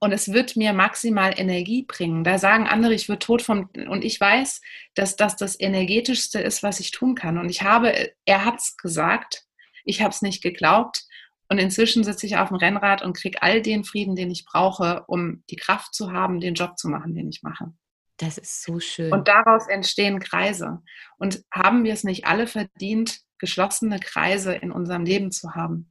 und 0.00 0.12
es 0.12 0.32
wird 0.32 0.56
mir 0.56 0.72
maximal 0.72 1.38
Energie 1.38 1.84
bringen. 1.84 2.24
Da 2.24 2.38
sagen 2.38 2.66
andere, 2.66 2.94
ich 2.94 3.08
würde 3.08 3.18
tot 3.18 3.42
vom 3.42 3.68
und 3.88 4.02
ich 4.02 4.18
weiß, 4.18 4.62
dass 4.94 5.14
das 5.14 5.36
das 5.36 5.60
energetischste 5.60 6.40
ist, 6.40 6.62
was 6.62 6.80
ich 6.80 6.90
tun 6.90 7.14
kann. 7.14 7.38
Und 7.38 7.50
ich 7.50 7.62
habe, 7.62 8.10
er 8.24 8.44
hat 8.44 8.58
es 8.58 8.76
gesagt, 8.78 9.44
ich 9.84 10.00
habe 10.00 10.10
es 10.10 10.22
nicht 10.22 10.42
geglaubt. 10.42 11.04
Und 11.50 11.58
inzwischen 11.58 12.02
sitze 12.02 12.26
ich 12.26 12.38
auf 12.38 12.48
dem 12.48 12.56
Rennrad 12.56 13.02
und 13.02 13.16
kriege 13.16 13.42
all 13.42 13.60
den 13.60 13.84
Frieden, 13.84 14.16
den 14.16 14.30
ich 14.30 14.46
brauche, 14.46 15.04
um 15.06 15.44
die 15.50 15.56
Kraft 15.56 15.94
zu 15.94 16.12
haben, 16.12 16.40
den 16.40 16.54
Job 16.54 16.78
zu 16.78 16.88
machen, 16.88 17.14
den 17.14 17.28
ich 17.28 17.42
mache. 17.42 17.72
Das 18.20 18.36
ist 18.36 18.62
so 18.62 18.80
schön. 18.80 19.12
Und 19.12 19.28
daraus 19.28 19.66
entstehen 19.66 20.20
Kreise. 20.20 20.82
Und 21.16 21.42
haben 21.50 21.84
wir 21.84 21.94
es 21.94 22.04
nicht 22.04 22.26
alle 22.26 22.46
verdient, 22.46 23.20
geschlossene 23.38 23.98
Kreise 23.98 24.54
in 24.54 24.72
unserem 24.72 25.06
Leben 25.06 25.32
zu 25.32 25.54
haben? 25.54 25.90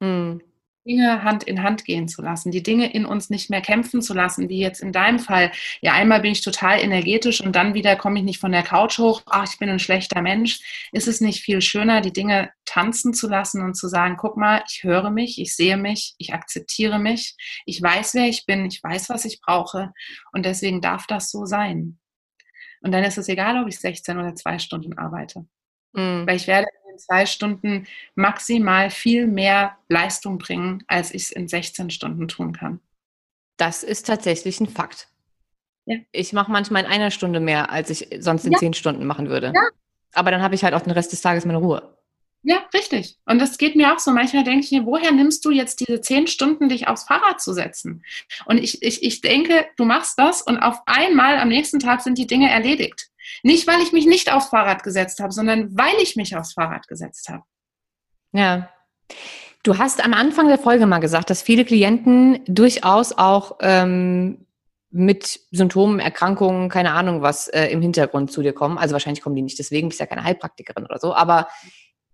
Hm. 0.00 0.40
Dinge 0.86 1.22
Hand 1.22 1.44
in 1.44 1.62
Hand 1.62 1.84
gehen 1.84 2.08
zu 2.08 2.22
lassen, 2.22 2.50
die 2.50 2.62
Dinge 2.62 2.92
in 2.92 3.06
uns 3.06 3.30
nicht 3.30 3.50
mehr 3.50 3.60
kämpfen 3.60 4.02
zu 4.02 4.12
lassen, 4.12 4.48
wie 4.48 4.58
jetzt 4.58 4.80
in 4.80 4.92
deinem 4.92 5.18
Fall. 5.18 5.50
Ja, 5.80 5.92
einmal 5.92 6.20
bin 6.20 6.32
ich 6.32 6.42
total 6.42 6.80
energetisch 6.80 7.40
und 7.40 7.56
dann 7.56 7.74
wieder 7.74 7.96
komme 7.96 8.18
ich 8.18 8.24
nicht 8.24 8.40
von 8.40 8.52
der 8.52 8.62
Couch 8.62 8.98
hoch, 8.98 9.22
ach, 9.26 9.48
ich 9.50 9.58
bin 9.58 9.68
ein 9.68 9.78
schlechter 9.78 10.20
Mensch. 10.20 10.88
Ist 10.92 11.08
es 11.08 11.20
nicht 11.20 11.40
viel 11.40 11.62
schöner, 11.62 12.00
die 12.00 12.12
Dinge 12.12 12.50
tanzen 12.64 13.14
zu 13.14 13.28
lassen 13.28 13.62
und 13.62 13.74
zu 13.74 13.88
sagen, 13.88 14.16
guck 14.18 14.36
mal, 14.36 14.62
ich 14.68 14.84
höre 14.84 15.10
mich, 15.10 15.40
ich 15.40 15.56
sehe 15.56 15.76
mich, 15.76 16.14
ich 16.18 16.34
akzeptiere 16.34 16.98
mich, 16.98 17.36
ich 17.66 17.80
weiß, 17.80 18.14
wer 18.14 18.28
ich 18.28 18.44
bin, 18.46 18.66
ich 18.66 18.82
weiß, 18.82 19.08
was 19.08 19.24
ich 19.24 19.40
brauche 19.40 19.92
und 20.32 20.44
deswegen 20.44 20.80
darf 20.80 21.06
das 21.06 21.30
so 21.30 21.46
sein. 21.46 21.98
Und 22.82 22.92
dann 22.92 23.04
ist 23.04 23.16
es 23.16 23.28
egal, 23.28 23.62
ob 23.62 23.68
ich 23.68 23.78
16 23.78 24.18
oder 24.18 24.34
zwei 24.34 24.58
Stunden 24.58 24.98
arbeite. 24.98 25.46
Mhm. 25.94 26.26
Weil 26.26 26.36
ich 26.36 26.46
werde 26.46 26.66
in 26.94 26.98
zwei 26.98 27.26
Stunden 27.26 27.86
maximal 28.14 28.90
viel 28.90 29.26
mehr 29.26 29.76
Leistung 29.88 30.38
bringen, 30.38 30.84
als 30.86 31.12
ich 31.12 31.24
es 31.24 31.32
in 31.32 31.48
16 31.48 31.90
Stunden 31.90 32.28
tun 32.28 32.52
kann. 32.52 32.80
Das 33.56 33.82
ist 33.82 34.06
tatsächlich 34.06 34.60
ein 34.60 34.68
Fakt. 34.68 35.08
Ja. 35.86 35.96
Ich 36.12 36.32
mache 36.32 36.50
manchmal 36.50 36.84
in 36.84 36.90
einer 36.90 37.10
Stunde 37.10 37.40
mehr, 37.40 37.70
als 37.70 37.90
ich 37.90 38.08
sonst 38.20 38.46
in 38.46 38.52
ja. 38.52 38.58
zehn 38.58 38.74
Stunden 38.74 39.04
machen 39.06 39.28
würde. 39.28 39.52
Ja. 39.54 39.68
Aber 40.12 40.30
dann 40.30 40.42
habe 40.42 40.54
ich 40.54 40.64
halt 40.64 40.74
auch 40.74 40.80
den 40.80 40.92
Rest 40.92 41.12
des 41.12 41.20
Tages 41.20 41.44
meine 41.44 41.58
Ruhe. 41.58 41.94
Ja, 42.42 42.62
richtig. 42.74 43.16
Und 43.24 43.40
das 43.40 43.56
geht 43.56 43.74
mir 43.74 43.94
auch 43.94 43.98
so. 43.98 44.12
Manchmal 44.12 44.44
denke 44.44 44.64
ich 44.64 44.70
mir, 44.70 44.84
woher 44.84 45.12
nimmst 45.12 45.44
du 45.44 45.50
jetzt 45.50 45.80
diese 45.80 46.00
zehn 46.00 46.26
Stunden, 46.26 46.68
dich 46.68 46.88
aufs 46.88 47.04
Fahrrad 47.04 47.40
zu 47.40 47.54
setzen? 47.54 48.04
Und 48.44 48.58
ich, 48.58 48.82
ich, 48.82 49.02
ich 49.02 49.22
denke, 49.22 49.66
du 49.76 49.84
machst 49.84 50.18
das 50.18 50.42
und 50.42 50.58
auf 50.58 50.80
einmal 50.86 51.38
am 51.38 51.48
nächsten 51.48 51.80
Tag 51.80 52.02
sind 52.02 52.18
die 52.18 52.26
Dinge 52.26 52.50
erledigt. 52.50 53.08
Nicht, 53.42 53.66
weil 53.66 53.80
ich 53.80 53.92
mich 53.92 54.06
nicht 54.06 54.32
aufs 54.32 54.48
Fahrrad 54.48 54.82
gesetzt 54.82 55.20
habe, 55.20 55.32
sondern 55.32 55.76
weil 55.76 55.94
ich 56.02 56.16
mich 56.16 56.36
aufs 56.36 56.54
Fahrrad 56.54 56.88
gesetzt 56.88 57.28
habe. 57.28 57.42
Ja. 58.32 58.70
Du 59.62 59.78
hast 59.78 60.04
am 60.04 60.12
Anfang 60.12 60.48
der 60.48 60.58
Folge 60.58 60.86
mal 60.86 60.98
gesagt, 60.98 61.30
dass 61.30 61.40
viele 61.40 61.64
Klienten 61.64 62.40
durchaus 62.46 63.12
auch 63.12 63.58
ähm, 63.60 64.46
mit 64.90 65.40
Symptomen, 65.50 65.98
Erkrankungen, 65.98 66.68
keine 66.68 66.92
Ahnung 66.92 67.22
was, 67.22 67.48
äh, 67.48 67.66
im 67.66 67.82
Hintergrund 67.82 68.30
zu 68.30 68.42
dir 68.42 68.52
kommen. 68.52 68.78
Also 68.78 68.92
wahrscheinlich 68.92 69.22
kommen 69.22 69.34
die 69.34 69.42
nicht 69.42 69.58
deswegen, 69.58 69.88
bist 69.88 70.00
ja 70.00 70.06
keine 70.06 70.22
Heilpraktikerin 70.22 70.84
oder 70.84 70.98
so, 70.98 71.14
aber 71.14 71.48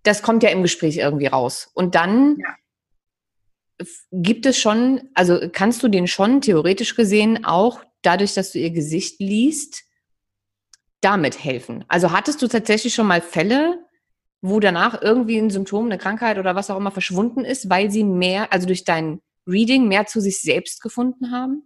das 0.03 0.23
kommt 0.23 0.41
ja 0.41 0.49
im 0.49 0.63
Gespräch 0.63 0.97
irgendwie 0.97 1.27
raus. 1.27 1.69
Und 1.73 1.93
dann 1.93 2.37
ja. 2.39 3.85
gibt 4.11 4.45
es 4.45 4.57
schon, 4.57 5.09
also 5.13 5.39
kannst 5.51 5.83
du 5.83 5.89
den 5.89 6.07
schon 6.07 6.41
theoretisch 6.41 6.95
gesehen 6.95 7.45
auch 7.45 7.81
dadurch, 8.01 8.33
dass 8.33 8.51
du 8.51 8.59
ihr 8.59 8.71
Gesicht 8.71 9.19
liest, 9.19 9.83
damit 11.01 11.43
helfen? 11.43 11.83
Also 11.87 12.11
hattest 12.11 12.41
du 12.41 12.47
tatsächlich 12.47 12.93
schon 12.93 13.07
mal 13.07 13.21
Fälle, 13.21 13.79
wo 14.41 14.59
danach 14.59 15.01
irgendwie 15.01 15.37
ein 15.37 15.49
Symptom, 15.49 15.85
eine 15.85 15.97
Krankheit 15.97 16.37
oder 16.37 16.55
was 16.55 16.69
auch 16.69 16.77
immer 16.77 16.91
verschwunden 16.91 17.45
ist, 17.45 17.69
weil 17.69 17.91
sie 17.91 18.03
mehr, 18.03 18.51
also 18.53 18.67
durch 18.67 18.83
dein 18.83 19.21
Reading 19.47 19.87
mehr 19.87 20.05
zu 20.05 20.19
sich 20.19 20.41
selbst 20.41 20.81
gefunden 20.81 21.31
haben? 21.31 21.63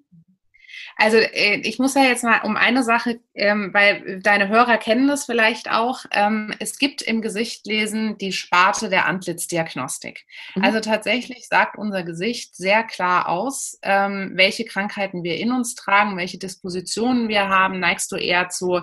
Also 0.97 1.17
äh, 1.17 1.57
ich 1.57 1.77
muss 1.79 1.95
ja 1.95 2.03
jetzt 2.03 2.23
mal 2.23 2.41
um 2.43 2.55
eine 2.55 2.83
Sache, 2.83 3.19
ähm, 3.33 3.73
weil 3.73 4.21
deine 4.21 4.47
Hörer 4.47 4.77
kennen 4.77 5.07
das 5.07 5.25
vielleicht 5.25 5.69
auch. 5.69 6.05
Ähm, 6.11 6.53
es 6.59 6.77
gibt 6.77 7.01
im 7.01 7.21
Gesichtlesen 7.21 8.17
die 8.17 8.31
Sparte 8.31 8.89
der 8.89 9.05
Antlitzdiagnostik. 9.05 10.25
Mhm. 10.55 10.63
Also 10.63 10.79
tatsächlich 10.79 11.47
sagt 11.47 11.77
unser 11.77 12.03
Gesicht 12.03 12.55
sehr 12.55 12.83
klar 12.83 13.27
aus, 13.27 13.77
ähm, 13.81 14.31
welche 14.36 14.63
Krankheiten 14.63 15.23
wir 15.23 15.38
in 15.38 15.51
uns 15.51 15.75
tragen, 15.75 16.17
welche 16.17 16.38
Dispositionen 16.38 17.27
wir 17.27 17.49
haben. 17.49 17.79
Neigst 17.79 18.11
du 18.11 18.15
eher 18.15 18.49
zu 18.49 18.81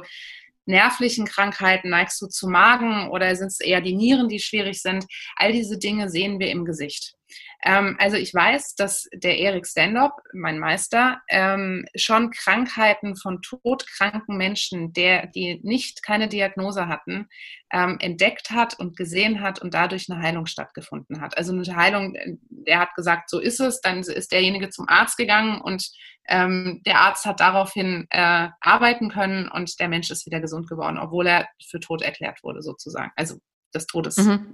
nervlichen 0.67 1.27
Krankheiten, 1.27 1.91
neigst 1.91 2.21
du 2.21 2.27
zu 2.27 2.49
Magen 2.49 3.11
oder 3.11 3.35
sind 3.37 3.49
es 3.49 3.61
eher 3.61 3.81
die 3.81 3.95
Nieren, 3.95 4.29
die 4.29 4.41
schwierig 4.41 4.81
sind? 4.81 5.07
All 5.37 5.53
diese 5.53 5.79
Dinge 5.79 6.09
sehen 6.09 6.39
wir 6.39 6.51
im 6.51 6.65
Gesicht. 6.65 7.15
Ähm, 7.65 7.97
also 7.99 8.17
ich 8.17 8.35
weiß, 8.35 8.75
dass 8.75 9.09
der 9.15 9.39
Erik 9.39 9.67
Standop, 9.67 10.13
mein 10.33 10.59
Meister, 10.59 11.21
ähm, 11.29 11.85
schon 11.95 12.31
Krankheiten 12.31 13.17
von 13.17 13.41
todkranken 13.43 14.37
Menschen, 14.37 14.93
der, 14.93 15.27
die 15.27 15.61
nicht 15.63 16.03
keine 16.03 16.29
Diagnose 16.29 16.89
hatten, 16.89 17.29
ähm, 17.73 17.99
entdeckt 18.01 18.51
hat 18.51 18.79
und 18.79 18.97
gesehen 18.97 19.41
hat 19.41 19.61
und 19.61 19.75
dadurch 19.75 20.11
eine 20.11 20.23
Heilung 20.23 20.47
stattgefunden 20.47 21.21
hat. 21.21 21.37
Also 21.39 21.53
eine 21.53 21.77
Heilung, 21.77 22.17
der 22.49 22.81
hat 22.81 22.95
gesagt, 22.95 23.31
so 23.31 23.39
ist 23.39 23.61
es, 23.61 23.81
dann 23.81 24.01
ist 24.01 24.33
derjenige 24.33 24.71
zum 24.71 24.89
Arzt 24.89 25.17
gegangen 25.17 25.61
und 25.61 25.91
ähm, 26.29 26.83
der 26.87 27.01
Arzt 27.01 27.25
hat 27.25 27.41
daraufhin 27.41 28.07
äh, 28.11 28.49
arbeiten 28.61 29.11
können 29.11 29.49
und 29.49 29.79
der 29.81 29.89
Mensch 29.89 30.11
ist 30.11 30.27
wieder 30.27 30.41
gesund 30.41 30.69
geworden, 30.69 30.99
obwohl 30.99 31.27
er 31.27 31.49
für 31.65 31.81
tot 31.81 32.03
erklärt 32.03 32.43
wurde 32.43 32.63
sozusagen. 32.63 33.11
Also 33.17 33.39
des 33.75 33.87
Todes. 33.87 34.17
Mhm. 34.19 34.49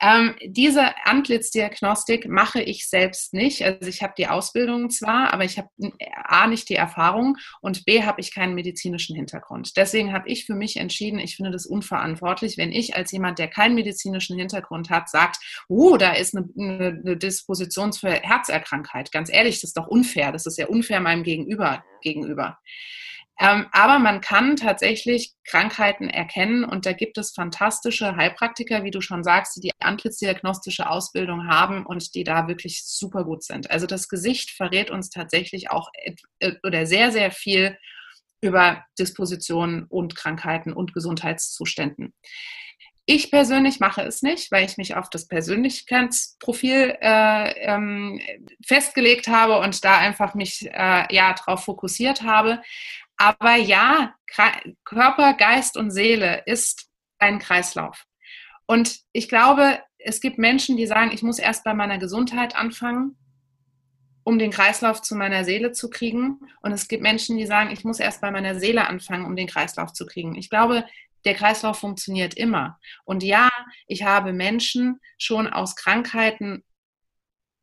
Ähm, 0.00 0.34
diese 0.44 0.94
Antlitzdiagnostik 1.06 2.28
mache 2.28 2.60
ich 2.60 2.88
selbst 2.88 3.32
nicht. 3.32 3.62
Also 3.62 3.88
ich 3.88 4.02
habe 4.02 4.14
die 4.18 4.26
Ausbildung 4.26 4.90
zwar, 4.90 5.32
aber 5.32 5.44
ich 5.44 5.58
habe 5.58 5.70
A 6.24 6.46
nicht 6.46 6.68
die 6.68 6.74
Erfahrung 6.74 7.36
und 7.60 7.84
B 7.86 8.02
habe 8.02 8.20
ich 8.20 8.34
keinen 8.34 8.54
medizinischen 8.54 9.16
Hintergrund. 9.16 9.76
Deswegen 9.76 10.12
habe 10.12 10.28
ich 10.28 10.44
für 10.44 10.54
mich 10.54 10.76
entschieden, 10.76 11.18
ich 11.18 11.36
finde 11.36 11.50
das 11.50 11.66
unverantwortlich, 11.66 12.58
wenn 12.58 12.72
ich 12.72 12.94
als 12.94 13.10
jemand, 13.12 13.38
der 13.38 13.48
keinen 13.48 13.74
medizinischen 13.74 14.38
Hintergrund 14.38 14.90
hat, 14.90 15.08
sagt, 15.08 15.38
oh, 15.68 15.96
da 15.96 16.12
ist 16.12 16.36
eine, 16.36 16.48
eine, 16.58 17.00
eine 17.04 17.16
Disposition 17.16 17.92
für 17.92 18.10
Herzerkrankheit. 18.10 19.12
Ganz 19.12 19.32
ehrlich, 19.32 19.56
das 19.56 19.70
ist 19.70 19.76
doch 19.76 19.86
unfair. 19.86 20.32
Das 20.32 20.46
ist 20.46 20.58
ja 20.58 20.66
unfair 20.66 21.00
meinem 21.00 21.22
Gegenüber 21.22 21.84
gegenüber. 22.02 22.58
Ähm, 23.38 23.66
aber 23.72 23.98
man 23.98 24.22
kann 24.22 24.56
tatsächlich 24.56 25.34
Krankheiten 25.44 26.08
erkennen 26.08 26.64
und 26.64 26.86
da 26.86 26.92
gibt 26.92 27.18
es 27.18 27.32
fantastische 27.32 28.16
Heilpraktiker, 28.16 28.82
wie 28.82 28.90
du 28.90 29.02
schon 29.02 29.24
sagst, 29.24 29.56
die 29.56 29.60
die 29.60 29.72
antlitzdiagnostische 29.78 30.88
Ausbildung 30.88 31.46
haben 31.46 31.84
und 31.84 32.14
die 32.14 32.24
da 32.24 32.48
wirklich 32.48 32.84
super 32.86 33.24
gut 33.24 33.44
sind. 33.44 33.70
Also 33.70 33.86
das 33.86 34.08
Gesicht 34.08 34.52
verrät 34.52 34.90
uns 34.90 35.10
tatsächlich 35.10 35.70
auch 35.70 35.90
äh, 36.40 36.52
oder 36.62 36.86
sehr, 36.86 37.12
sehr 37.12 37.30
viel 37.30 37.76
über 38.40 38.84
Dispositionen 38.98 39.84
und 39.84 40.16
Krankheiten 40.16 40.72
und 40.72 40.94
Gesundheitszuständen. 40.94 42.14
Ich 43.08 43.30
persönlich 43.30 43.78
mache 43.78 44.02
es 44.02 44.22
nicht, 44.22 44.50
weil 44.50 44.66
ich 44.66 44.78
mich 44.78 44.96
auf 44.96 45.08
das 45.10 45.28
Persönlichkeitsprofil 45.28 46.96
äh, 47.00 47.50
ähm, 47.60 48.20
festgelegt 48.66 49.28
habe 49.28 49.60
und 49.60 49.84
da 49.84 49.98
einfach 49.98 50.34
mich 50.34 50.66
äh, 50.72 51.14
ja 51.14 51.32
darauf 51.34 51.64
fokussiert 51.64 52.22
habe. 52.22 52.60
Aber 53.16 53.56
ja, 53.56 54.14
Körper, 54.84 55.34
Geist 55.34 55.76
und 55.76 55.90
Seele 55.90 56.42
ist 56.46 56.88
ein 57.18 57.38
Kreislauf. 57.38 58.04
Und 58.66 59.00
ich 59.12 59.28
glaube, 59.28 59.80
es 59.98 60.20
gibt 60.20 60.38
Menschen, 60.38 60.76
die 60.76 60.86
sagen, 60.86 61.12
ich 61.12 61.22
muss 61.22 61.38
erst 61.38 61.64
bei 61.64 61.74
meiner 61.74 61.98
Gesundheit 61.98 62.54
anfangen, 62.56 63.16
um 64.24 64.38
den 64.38 64.50
Kreislauf 64.50 65.02
zu 65.02 65.14
meiner 65.14 65.44
Seele 65.44 65.72
zu 65.72 65.88
kriegen. 65.88 66.40
Und 66.60 66.72
es 66.72 66.88
gibt 66.88 67.02
Menschen, 67.02 67.36
die 67.36 67.46
sagen, 67.46 67.70
ich 67.70 67.84
muss 67.84 68.00
erst 68.00 68.20
bei 68.20 68.30
meiner 68.30 68.58
Seele 68.58 68.86
anfangen, 68.86 69.24
um 69.24 69.36
den 69.36 69.46
Kreislauf 69.46 69.92
zu 69.92 70.04
kriegen. 70.04 70.34
Ich 70.34 70.50
glaube, 70.50 70.84
der 71.24 71.34
Kreislauf 71.34 71.78
funktioniert 71.78 72.34
immer. 72.34 72.78
Und 73.04 73.22
ja, 73.22 73.48
ich 73.86 74.04
habe 74.04 74.32
Menschen 74.32 75.00
schon 75.18 75.46
aus 75.46 75.74
Krankheiten 75.74 76.64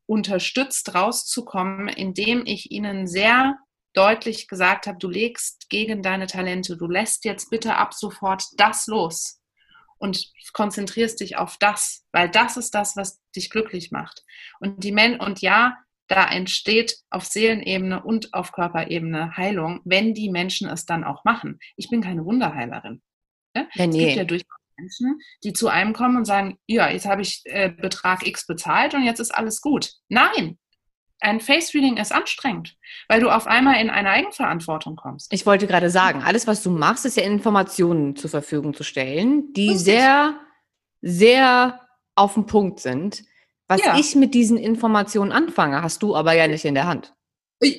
unterstützt 0.05 0.95
rauszukommen, 0.95 1.87
indem 1.87 2.45
ich 2.45 2.71
ihnen 2.71 3.07
sehr 3.07 3.57
deutlich 3.93 4.47
gesagt 4.47 4.87
habe, 4.87 4.97
du 4.97 5.09
legst 5.09 5.69
gegen 5.69 6.01
deine 6.01 6.27
Talente, 6.27 6.77
du 6.77 6.87
lässt 6.87 7.25
jetzt 7.25 7.49
bitte 7.49 7.75
ab 7.75 7.93
sofort 7.93 8.43
das 8.57 8.87
los 8.87 9.41
und 9.97 10.31
konzentrierst 10.53 11.19
dich 11.19 11.37
auf 11.37 11.57
das, 11.57 12.05
weil 12.11 12.29
das 12.29 12.57
ist 12.57 12.75
das, 12.75 12.95
was 12.97 13.21
dich 13.35 13.49
glücklich 13.49 13.91
macht. 13.91 14.23
Und 14.59 14.83
die 14.83 14.91
Men 14.91 15.19
und 15.19 15.41
ja, 15.41 15.77
da 16.07 16.27
entsteht 16.29 16.97
auf 17.09 17.23
Seelenebene 17.25 18.03
und 18.03 18.33
auf 18.33 18.51
Körperebene 18.51 19.37
Heilung, 19.37 19.81
wenn 19.85 20.13
die 20.13 20.29
Menschen 20.29 20.67
es 20.69 20.85
dann 20.85 21.03
auch 21.03 21.23
machen. 21.23 21.59
Ich 21.77 21.89
bin 21.89 22.01
keine 22.01 22.25
Wunderheilerin. 22.25 23.01
Ne? 23.55 23.69
Ja, 23.73 23.87
nee. 23.87 23.99
Es 23.99 24.05
gibt 24.05 24.17
ja 24.17 24.23
durchaus 24.25 24.59
Menschen, 24.77 25.19
die 25.43 25.53
zu 25.53 25.69
einem 25.69 25.93
kommen 25.93 26.17
und 26.17 26.25
sagen, 26.25 26.57
ja, 26.67 26.89
jetzt 26.89 27.05
habe 27.05 27.21
ich 27.21 27.41
äh, 27.45 27.69
Betrag 27.69 28.27
X 28.27 28.45
bezahlt 28.45 28.93
und 28.93 29.03
jetzt 29.03 29.19
ist 29.19 29.33
alles 29.33 29.61
gut. 29.61 29.93
Nein, 30.09 30.57
ein 31.23 31.39
Face-Reading 31.39 31.97
ist 31.97 32.11
anstrengend, 32.11 32.75
weil 33.07 33.21
du 33.21 33.29
auf 33.29 33.47
einmal 33.47 33.81
in 33.81 33.89
eine 33.89 34.09
Eigenverantwortung 34.09 34.95
kommst. 34.95 35.31
Ich 35.33 35.45
wollte 35.45 35.67
gerade 35.67 35.89
sagen, 35.89 36.21
alles, 36.23 36.47
was 36.47 36.61
du 36.63 36.69
machst, 36.69 37.05
ist 37.05 37.17
ja 37.17 37.23
Informationen 37.23 38.15
zur 38.15 38.29
Verfügung 38.29 38.73
zu 38.73 38.83
stellen, 38.83 39.53
die 39.53 39.69
Richtig. 39.69 39.85
sehr, 39.85 40.35
sehr 41.01 41.81
auf 42.15 42.33
den 42.35 42.45
Punkt 42.45 42.79
sind. 42.79 43.23
Was 43.67 43.83
ja. 43.83 43.97
ich 43.97 44.15
mit 44.15 44.33
diesen 44.33 44.57
Informationen 44.57 45.31
anfange, 45.31 45.81
hast 45.81 46.03
du 46.03 46.15
aber 46.15 46.33
ja 46.33 46.47
nicht 46.47 46.65
in 46.65 46.75
der 46.75 46.87
Hand. 46.87 47.13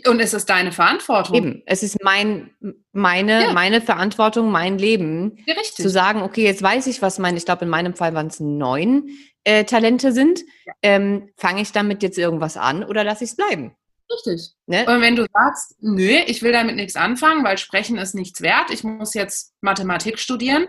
Und 0.07 0.20
es 0.20 0.32
ist 0.32 0.49
deine 0.49 0.72
Verantwortung. 0.72 1.37
Eben, 1.37 1.62
es 1.66 1.82
ist 1.82 2.03
mein, 2.03 2.51
meine, 2.93 3.43
ja. 3.43 3.53
meine 3.53 3.80
Verantwortung, 3.80 4.51
mein 4.51 4.78
Leben, 4.78 5.39
ja, 5.47 5.55
zu 5.62 5.89
sagen, 5.89 6.22
okay, 6.22 6.45
jetzt 6.45 6.62
weiß 6.62 6.87
ich, 6.87 7.03
was 7.03 7.18
meine, 7.18 7.37
ich 7.37 7.45
glaube, 7.45 7.64
in 7.64 7.70
meinem 7.70 7.95
Fall 7.95 8.14
waren 8.14 8.28
es 8.28 8.41
neun 8.41 9.09
äh, 9.45 9.64
Talente 9.64 10.12
sind. 10.12 10.41
Ja. 10.64 10.72
Ähm, 10.82 11.30
Fange 11.37 11.62
ich 11.62 11.72
damit 11.72 12.03
jetzt 12.03 12.18
irgendwas 12.18 12.57
an 12.57 12.85
oder 12.85 13.05
lasse 13.05 13.24
ich 13.24 13.30
es 13.30 13.37
bleiben? 13.37 13.76
Richtig. 14.11 14.53
Ne? 14.66 14.87
Und 14.87 15.01
wenn 15.01 15.16
du 15.16 15.26
sagst, 15.32 15.76
nö, 15.80 16.18
ich 16.26 16.43
will 16.43 16.53
damit 16.53 16.76
nichts 16.76 16.97
anfangen, 16.97 17.45
weil 17.45 17.59
Sprechen 17.59 17.99
ist 17.99 18.14
nichts 18.14 18.41
wert, 18.41 18.70
ich 18.70 18.85
muss 18.85 19.14
jetzt 19.14 19.55
Mathematik 19.61 20.18
studieren, 20.18 20.68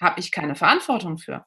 habe 0.00 0.20
ich 0.20 0.32
keine 0.32 0.54
Verantwortung 0.54 1.18
für. 1.18 1.44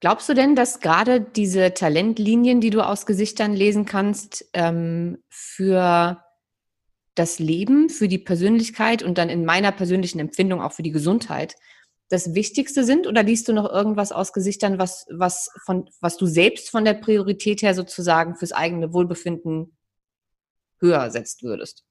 Glaubst 0.00 0.28
du 0.28 0.34
denn, 0.34 0.54
dass 0.54 0.80
gerade 0.80 1.20
diese 1.20 1.74
Talentlinien, 1.74 2.60
die 2.60 2.70
du 2.70 2.86
aus 2.86 3.04
Gesichtern 3.04 3.52
lesen 3.52 3.84
kannst, 3.84 4.48
ähm, 4.52 5.18
für 5.28 6.22
das 7.16 7.40
Leben, 7.40 7.88
für 7.88 8.06
die 8.06 8.18
Persönlichkeit 8.18 9.02
und 9.02 9.18
dann 9.18 9.28
in 9.28 9.44
meiner 9.44 9.72
persönlichen 9.72 10.20
Empfindung 10.20 10.62
auch 10.62 10.72
für 10.72 10.84
die 10.84 10.92
Gesundheit 10.92 11.56
das 12.10 12.34
Wichtigste 12.34 12.84
sind? 12.84 13.08
Oder 13.08 13.24
liest 13.24 13.48
du 13.48 13.52
noch 13.52 13.68
irgendwas 13.68 14.12
aus 14.12 14.32
Gesichtern, 14.32 14.78
was, 14.78 15.06
was, 15.10 15.50
von, 15.64 15.90
was 16.00 16.16
du 16.16 16.26
selbst 16.26 16.70
von 16.70 16.84
der 16.84 16.94
Priorität 16.94 17.62
her 17.62 17.74
sozusagen 17.74 18.36
fürs 18.36 18.52
eigene 18.52 18.92
Wohlbefinden 18.92 19.76
höher 20.78 21.10
setzt 21.10 21.42
würdest? 21.42 21.84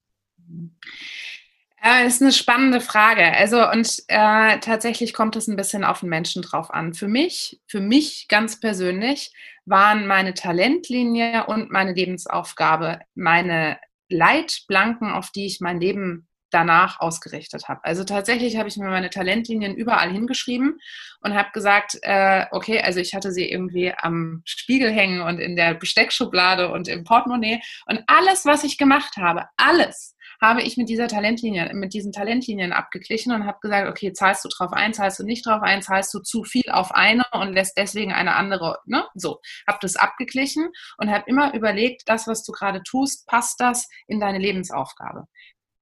Äh, 1.84 2.08
ist 2.08 2.22
eine 2.22 2.32
spannende 2.32 2.82
Frage. 2.82 3.24
Also, 3.34 3.70
und 3.70 4.04
äh, 4.08 4.60
tatsächlich 4.60 5.14
kommt 5.14 5.36
es 5.36 5.48
ein 5.48 5.56
bisschen 5.56 5.84
auf 5.84 6.00
den 6.00 6.10
Menschen 6.10 6.42
drauf 6.42 6.72
an. 6.74 6.94
Für 6.94 7.08
mich, 7.08 7.62
für 7.68 7.82
mich 7.82 8.28
ganz 8.28 8.60
persönlich, 8.60 9.32
waren 9.66 10.08
meine 10.08 10.34
Talentlinie 10.34 11.46
und 11.46 11.72
meine 11.72 11.94
Lebensaufgabe 11.94 13.00
meine 13.16 13.78
Leitplanken, 14.10 15.12
auf 15.12 15.32
die 15.32 15.46
ich 15.46 15.60
mein 15.60 15.80
Leben 15.80 16.28
danach 16.50 17.00
ausgerichtet 17.02 17.68
habe. 17.68 17.82
Also 17.84 18.06
tatsächlich 18.06 18.58
habe 18.58 18.70
ich 18.70 18.78
mir 18.78 18.90
meine 18.90 19.10
Talentlinien 19.10 19.76
überall 19.76 20.10
hingeschrieben 20.10 20.80
und 21.22 21.36
habe 21.36 21.50
gesagt, 21.52 21.98
äh, 22.04 22.46
okay, 22.52 22.82
also 22.82 23.02
ich 23.02 23.14
hatte 23.14 23.34
sie 23.34 23.52
irgendwie 23.52 23.94
am 23.94 24.42
Spiegel 24.46 24.90
hängen 24.90 25.22
und 25.22 25.40
in 25.40 25.58
der 25.58 25.74
Besteckschublade 25.74 26.72
und 26.72 26.88
im 26.88 27.04
Portemonnaie 27.04 27.62
und 27.86 28.02
alles, 28.08 28.46
was 28.46 28.64
ich 28.64 28.78
gemacht 28.78 29.18
habe, 29.18 29.46
alles 29.58 30.16
habe 30.42 30.62
ich 30.62 30.78
mit 30.78 30.90
dieser 30.90 31.08
Talentlinie, 31.08 31.72
mit 31.74 31.94
diesen 31.94 32.12
Talentlinien 32.12 32.74
abgeglichen 32.74 33.32
und 33.34 33.46
habe 33.46 33.60
gesagt, 33.62 33.90
okay, 33.90 34.14
zahlst 34.14 34.46
du 34.46 34.50
drauf 34.50 34.74
ein, 34.74 34.94
zahlst 34.94 35.20
du 35.20 35.24
nicht 35.24 35.46
drauf 35.46 35.62
ein, 35.62 35.82
zahlst 35.82 36.14
du 36.14 36.20
zu 36.20 36.44
viel 36.44 36.70
auf 36.70 36.92
eine 36.92 37.24
und 37.32 37.54
lässt 37.54 37.78
deswegen 37.78 38.14
eine 38.14 38.36
andere, 38.36 38.80
ne? 38.86 39.06
So, 39.16 39.40
habe 39.68 39.80
das 39.82 39.96
abgeglichen 39.96 40.70
und 40.98 41.10
habe 41.10 41.24
immer 41.28 41.54
überlegt, 41.54 42.04
das, 42.08 42.28
was 42.28 42.44
du 42.44 42.52
gerade 42.52 42.84
tust, 42.84 43.28
passt 43.28 43.60
das 43.60 43.88
in 44.08 44.20
deine 44.20 44.40
Lebensaufgabe? 44.40 45.28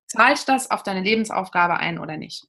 Zahlt 0.08 0.47
das 0.47 0.72
auf 0.72 0.84
deine 0.84 1.01
Lebensaufgabe 1.01 1.78
ein 1.78 1.99
oder 1.99 2.18
nicht? 2.18 2.45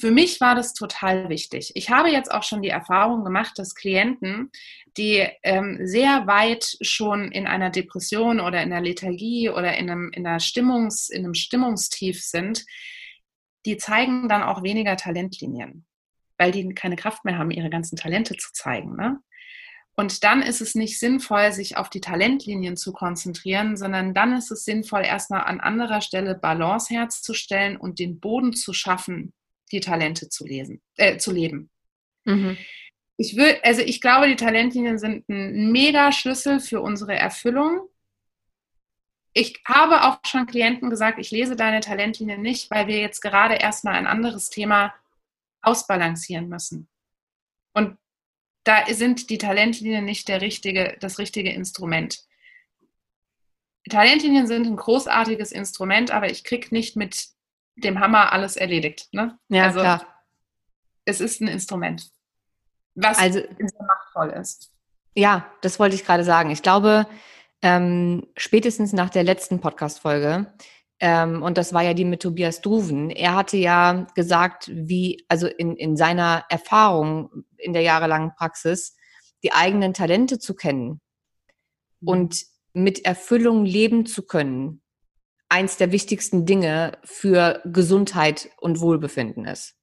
Für 0.00 0.12
mich 0.12 0.40
war 0.40 0.54
das 0.54 0.74
total 0.74 1.28
wichtig. 1.28 1.72
Ich 1.74 1.90
habe 1.90 2.08
jetzt 2.08 2.30
auch 2.30 2.44
schon 2.44 2.62
die 2.62 2.68
Erfahrung 2.68 3.24
gemacht, 3.24 3.58
dass 3.58 3.74
Klienten, 3.74 4.52
die 4.96 5.26
ähm, 5.42 5.80
sehr 5.82 6.28
weit 6.28 6.76
schon 6.82 7.32
in 7.32 7.48
einer 7.48 7.70
Depression 7.70 8.38
oder 8.38 8.62
in 8.62 8.70
der 8.70 8.80
Lethargie 8.80 9.50
oder 9.50 9.76
in 9.76 9.90
einem, 9.90 10.12
in 10.12 10.24
einer 10.24 10.38
Stimmungs, 10.38 11.08
in 11.08 11.24
einem 11.24 11.34
Stimmungstief 11.34 12.22
sind, 12.22 12.64
die 13.66 13.76
zeigen 13.76 14.28
dann 14.28 14.44
auch 14.44 14.62
weniger 14.62 14.96
Talentlinien, 14.96 15.84
weil 16.36 16.52
die 16.52 16.68
keine 16.74 16.94
Kraft 16.94 17.24
mehr 17.24 17.36
haben, 17.36 17.50
ihre 17.50 17.68
ganzen 17.68 17.96
Talente 17.96 18.36
zu 18.36 18.52
zeigen. 18.52 18.94
Ne? 18.94 19.18
Und 19.96 20.22
dann 20.22 20.42
ist 20.42 20.60
es 20.60 20.76
nicht 20.76 21.00
sinnvoll, 21.00 21.50
sich 21.50 21.76
auf 21.76 21.90
die 21.90 22.00
Talentlinien 22.00 22.76
zu 22.76 22.92
konzentrieren, 22.92 23.76
sondern 23.76 24.14
dann 24.14 24.36
ist 24.36 24.52
es 24.52 24.64
sinnvoll, 24.64 25.04
erstmal 25.04 25.42
an 25.42 25.58
anderer 25.58 26.02
Stelle 26.02 26.36
Balance 26.36 26.94
herzustellen 26.94 27.76
und 27.76 27.98
den 27.98 28.20
Boden 28.20 28.52
zu 28.52 28.72
schaffen, 28.72 29.32
die 29.68 29.80
Talente 29.80 30.28
zu 30.28 30.46
lesen, 30.46 30.80
äh, 30.96 31.18
zu 31.18 31.32
leben. 31.32 31.70
Mhm. 32.24 32.56
Ich 33.16 33.36
will, 33.36 33.58
also 33.62 33.82
ich 33.82 34.00
glaube, 34.00 34.28
die 34.28 34.36
Talentlinien 34.36 34.98
sind 34.98 35.28
ein 35.28 35.72
mega 35.72 36.12
Schlüssel 36.12 36.60
für 36.60 36.80
unsere 36.80 37.16
Erfüllung. 37.16 37.88
Ich 39.32 39.60
habe 39.66 40.04
auch 40.04 40.18
schon 40.24 40.46
Klienten 40.46 40.90
gesagt, 40.90 41.18
ich 41.18 41.30
lese 41.30 41.56
deine 41.56 41.80
Talentlinien 41.80 42.40
nicht, 42.40 42.70
weil 42.70 42.86
wir 42.86 43.00
jetzt 43.00 43.20
gerade 43.20 43.54
erstmal 43.54 43.94
ein 43.94 44.06
anderes 44.06 44.50
Thema 44.50 44.94
ausbalancieren 45.62 46.48
müssen. 46.48 46.88
Und 47.72 47.98
da 48.64 48.84
sind 48.86 49.30
die 49.30 49.38
Talentlinien 49.38 50.04
nicht 50.04 50.28
der 50.28 50.40
richtige, 50.40 50.96
das 51.00 51.18
richtige 51.18 51.50
Instrument. 51.50 52.24
Talentlinien 53.88 54.46
sind 54.46 54.66
ein 54.66 54.76
großartiges 54.76 55.52
Instrument, 55.52 56.10
aber 56.10 56.30
ich 56.30 56.44
kriege 56.44 56.68
nicht 56.70 56.96
mit 56.96 57.28
dem 57.84 58.00
Hammer 58.00 58.32
alles 58.32 58.56
erledigt. 58.56 59.08
Ne? 59.12 59.38
Ja, 59.48 59.64
also, 59.64 59.80
klar. 59.80 60.06
Es 61.04 61.20
ist 61.20 61.40
ein 61.40 61.48
Instrument, 61.48 62.10
was 62.94 63.18
also, 63.18 63.38
sehr 63.40 63.86
machtvoll 63.86 64.30
ist. 64.40 64.72
Ja, 65.14 65.50
das 65.62 65.78
wollte 65.78 65.94
ich 65.94 66.04
gerade 66.04 66.24
sagen. 66.24 66.50
Ich 66.50 66.62
glaube, 66.62 67.06
ähm, 67.62 68.26
spätestens 68.36 68.92
nach 68.92 69.10
der 69.10 69.24
letzten 69.24 69.60
Podcast-Folge, 69.60 70.52
ähm, 71.00 71.42
und 71.42 71.58
das 71.58 71.72
war 71.72 71.82
ja 71.82 71.94
die 71.94 72.04
mit 72.04 72.22
Tobias 72.22 72.60
Druven, 72.60 73.10
er 73.10 73.34
hatte 73.34 73.56
ja 73.56 74.06
gesagt, 74.14 74.70
wie, 74.72 75.24
also 75.28 75.46
in, 75.46 75.76
in 75.76 75.96
seiner 75.96 76.44
Erfahrung 76.48 77.44
in 77.56 77.72
der 77.72 77.82
jahrelangen 77.82 78.32
Praxis, 78.36 78.96
die 79.42 79.52
eigenen 79.52 79.94
Talente 79.94 80.38
zu 80.38 80.54
kennen 80.54 81.00
mhm. 82.00 82.08
und 82.08 82.44
mit 82.72 83.04
Erfüllung 83.04 83.64
leben 83.64 84.06
zu 84.06 84.24
können, 84.24 84.82
eins 85.48 85.76
der 85.76 85.92
wichtigsten 85.92 86.46
Dinge 86.46 86.98
für 87.04 87.60
Gesundheit 87.64 88.50
und 88.60 88.80
Wohlbefinden 88.80 89.44
ist. 89.46 89.74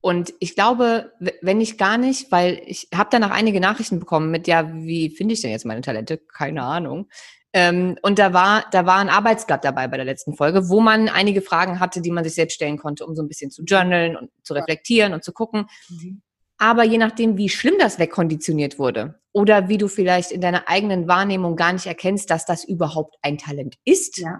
Und 0.00 0.34
ich 0.38 0.54
glaube, 0.54 1.12
wenn 1.42 1.60
ich 1.60 1.78
gar 1.78 1.98
nicht, 1.98 2.30
weil 2.30 2.62
ich 2.64 2.88
habe 2.94 3.08
danach 3.10 3.32
einige 3.32 3.60
Nachrichten 3.60 3.98
bekommen 3.98 4.30
mit, 4.30 4.46
ja, 4.46 4.72
wie 4.72 5.10
finde 5.10 5.34
ich 5.34 5.40
denn 5.40 5.50
jetzt 5.50 5.64
meine 5.64 5.80
Talente? 5.80 6.18
Keine 6.18 6.62
Ahnung. 6.62 7.08
Ähm, 7.52 7.96
und 8.02 8.18
da 8.18 8.32
war, 8.32 8.66
da 8.70 8.86
war 8.86 8.98
ein 8.98 9.08
Arbeitsblatt 9.08 9.64
dabei 9.64 9.88
bei 9.88 9.96
der 9.96 10.04
letzten 10.04 10.36
Folge, 10.36 10.68
wo 10.68 10.80
man 10.80 11.08
einige 11.08 11.42
Fragen 11.42 11.80
hatte, 11.80 12.02
die 12.02 12.10
man 12.10 12.22
sich 12.22 12.34
selbst 12.34 12.54
stellen 12.54 12.76
konnte, 12.76 13.06
um 13.06 13.16
so 13.16 13.22
ein 13.22 13.28
bisschen 13.28 13.50
zu 13.50 13.64
journalen 13.64 14.16
und 14.16 14.30
zu 14.42 14.54
reflektieren 14.54 15.14
und 15.14 15.24
zu 15.24 15.32
gucken. 15.32 15.66
Mhm. 15.88 16.22
Aber 16.58 16.84
je 16.84 16.98
nachdem, 16.98 17.36
wie 17.36 17.48
schlimm 17.48 17.74
das 17.78 17.98
wegkonditioniert 17.98 18.78
wurde 18.78 19.20
oder 19.32 19.68
wie 19.68 19.78
du 19.78 19.88
vielleicht 19.88 20.30
in 20.30 20.40
deiner 20.40 20.68
eigenen 20.68 21.08
Wahrnehmung 21.08 21.56
gar 21.56 21.72
nicht 21.72 21.86
erkennst, 21.86 22.30
dass 22.30 22.46
das 22.46 22.62
überhaupt 22.62 23.16
ein 23.22 23.38
Talent 23.38 23.76
ist, 23.84 24.18
ja. 24.18 24.38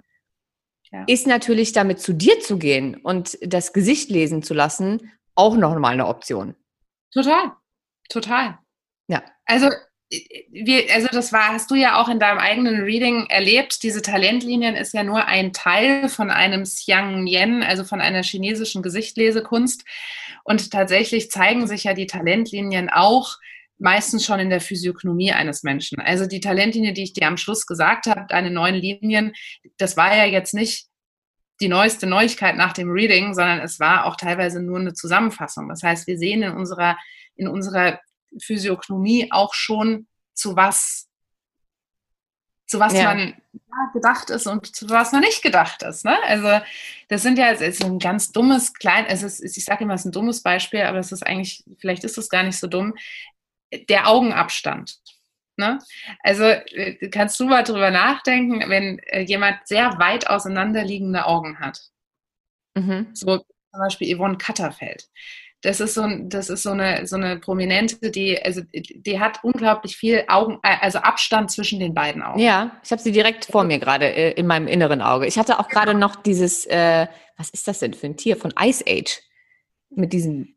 Ja. 0.91 1.03
ist 1.07 1.27
natürlich 1.27 1.73
damit 1.73 1.99
zu 1.99 2.13
dir 2.13 2.39
zu 2.39 2.57
gehen 2.57 2.95
und 2.95 3.37
das 3.41 3.73
Gesicht 3.73 4.09
lesen 4.09 4.41
zu 4.41 4.53
lassen 4.53 5.11
auch 5.35 5.55
noch 5.55 5.77
mal 5.77 5.89
eine 5.89 6.07
Option. 6.07 6.55
Total, 7.13 7.51
total. 8.09 8.57
Ja. 9.07 9.23
Also 9.45 9.69
wir, 10.09 10.85
also 10.93 11.07
das 11.11 11.33
war, 11.33 11.49
hast 11.49 11.69
du 11.69 11.75
ja 11.75 12.01
auch 12.01 12.07
in 12.07 12.19
deinem 12.19 12.37
eigenen 12.37 12.83
Reading 12.83 13.25
erlebt. 13.29 13.83
Diese 13.83 14.01
Talentlinien 14.01 14.75
ist 14.75 14.93
ja 14.93 15.03
nur 15.03 15.25
ein 15.25 15.51
Teil 15.51 16.07
von 16.07 16.29
einem 16.29 16.63
Xiang 16.63 17.27
Yen, 17.27 17.61
also 17.61 17.83
von 17.83 17.99
einer 17.99 18.23
chinesischen 18.23 18.81
Gesichtlesekunst. 18.81 19.83
Und 20.43 20.71
tatsächlich 20.71 21.29
zeigen 21.29 21.67
sich 21.67 21.83
ja 21.83 21.93
die 21.93 22.07
Talentlinien 22.07 22.89
auch 22.89 23.35
meistens 23.79 24.25
schon 24.25 24.39
in 24.39 24.49
der 24.49 24.61
Physiognomie 24.61 25.31
eines 25.31 25.63
Menschen. 25.63 25.99
Also 25.99 26.25
die 26.25 26.39
Talentlinie, 26.39 26.93
die 26.93 27.03
ich 27.03 27.13
dir 27.13 27.27
am 27.27 27.37
Schluss 27.37 27.65
gesagt 27.65 28.07
habe, 28.07 28.25
deine 28.27 28.49
neuen 28.49 28.75
Linien, 28.75 29.33
das 29.77 29.97
war 29.97 30.15
ja 30.15 30.25
jetzt 30.25 30.53
nicht 30.53 30.87
die 31.59 31.69
neueste 31.69 32.07
Neuigkeit 32.07 32.55
nach 32.55 32.73
dem 32.73 32.89
Reading, 32.89 33.33
sondern 33.33 33.59
es 33.59 33.79
war 33.79 34.05
auch 34.05 34.15
teilweise 34.15 34.61
nur 34.61 34.79
eine 34.79 34.93
Zusammenfassung. 34.93 35.69
Das 35.69 35.83
heißt, 35.83 36.07
wir 36.07 36.17
sehen 36.17 36.43
in 36.43 36.53
unserer, 36.53 36.97
in 37.35 37.47
unserer 37.47 37.99
Physiognomie 38.39 39.31
auch 39.31 39.53
schon, 39.53 40.07
zu 40.33 40.55
was, 40.55 41.07
zu 42.67 42.79
was 42.79 42.93
ja. 42.93 43.05
man 43.05 43.33
gedacht 43.93 44.29
ist 44.29 44.45
und 44.47 44.75
zu 44.75 44.89
was 44.89 45.11
man 45.11 45.21
nicht 45.21 45.41
gedacht 45.41 45.81
ist. 45.83 46.05
Ne? 46.05 46.15
Also 46.23 46.63
das 47.07 47.23
sind 47.23 47.37
ja 47.37 47.49
ist 47.49 47.83
ein 47.83 47.99
ganz 47.99 48.31
dummes, 48.31 48.73
klein, 48.73 49.05
es 49.07 49.23
ist, 49.23 49.41
ich 49.41 49.65
sage 49.65 49.83
immer, 49.83 49.95
es 49.95 50.01
ist 50.01 50.07
ein 50.07 50.11
dummes 50.11 50.43
Beispiel, 50.43 50.81
aber 50.81 50.99
es 50.99 51.11
ist 51.11 51.25
eigentlich, 51.25 51.63
vielleicht 51.79 52.03
ist 52.03 52.17
es 52.17 52.29
gar 52.29 52.43
nicht 52.43 52.59
so 52.59 52.67
dumm, 52.67 52.93
der 53.89 54.07
Augenabstand. 54.07 54.97
Ne? 55.57 55.79
Also 56.23 56.43
äh, 56.43 57.09
kannst 57.09 57.39
du 57.39 57.45
mal 57.45 57.63
drüber 57.63 57.89
nachdenken, 57.89 58.69
wenn 58.69 58.99
äh, 58.99 59.21
jemand 59.21 59.67
sehr 59.67 59.97
weit 59.99 60.29
auseinanderliegende 60.29 61.25
Augen 61.25 61.59
hat. 61.59 61.81
Mhm. 62.75 63.07
So 63.13 63.37
zum 63.37 63.79
Beispiel 63.79 64.15
Yvonne 64.15 64.37
Katterfeld 64.37 65.09
das 65.61 65.79
ist 65.79 65.95
so, 65.95 66.07
das 66.23 66.49
ist 66.49 66.63
so 66.63 66.71
eine, 66.71 67.07
so 67.07 67.15
eine 67.15 67.39
Prominente, 67.39 68.11
die, 68.11 68.41
also 68.41 68.61
die 68.73 69.19
hat 69.19 69.43
unglaublich 69.43 69.97
viel 69.97 70.23
Augen, 70.27 70.59
äh, 70.61 70.77
also 70.81 70.99
Abstand 70.99 71.51
zwischen 71.51 71.79
den 71.79 71.93
beiden 71.93 72.21
Augen. 72.21 72.39
Ja, 72.39 72.79
ich 72.83 72.91
habe 72.91 73.01
sie 73.01 73.11
direkt 73.11 73.45
vor 73.45 73.63
mir 73.63 73.79
gerade 73.79 74.05
äh, 74.05 74.31
in 74.33 74.45
meinem 74.45 74.67
inneren 74.67 75.01
Auge. 75.01 75.25
Ich 75.25 75.37
hatte 75.37 75.59
auch 75.59 75.67
gerade 75.67 75.93
genau. 75.93 76.07
noch 76.07 76.15
dieses, 76.17 76.65
äh, 76.67 77.07
was 77.37 77.49
ist 77.49 77.67
das 77.67 77.79
denn 77.79 77.93
für 77.93 78.05
ein 78.05 78.17
Tier 78.17 78.37
von 78.37 78.53
Ice 78.59 78.83
Age? 78.87 79.21
Mit 79.89 80.13
diesen 80.13 80.56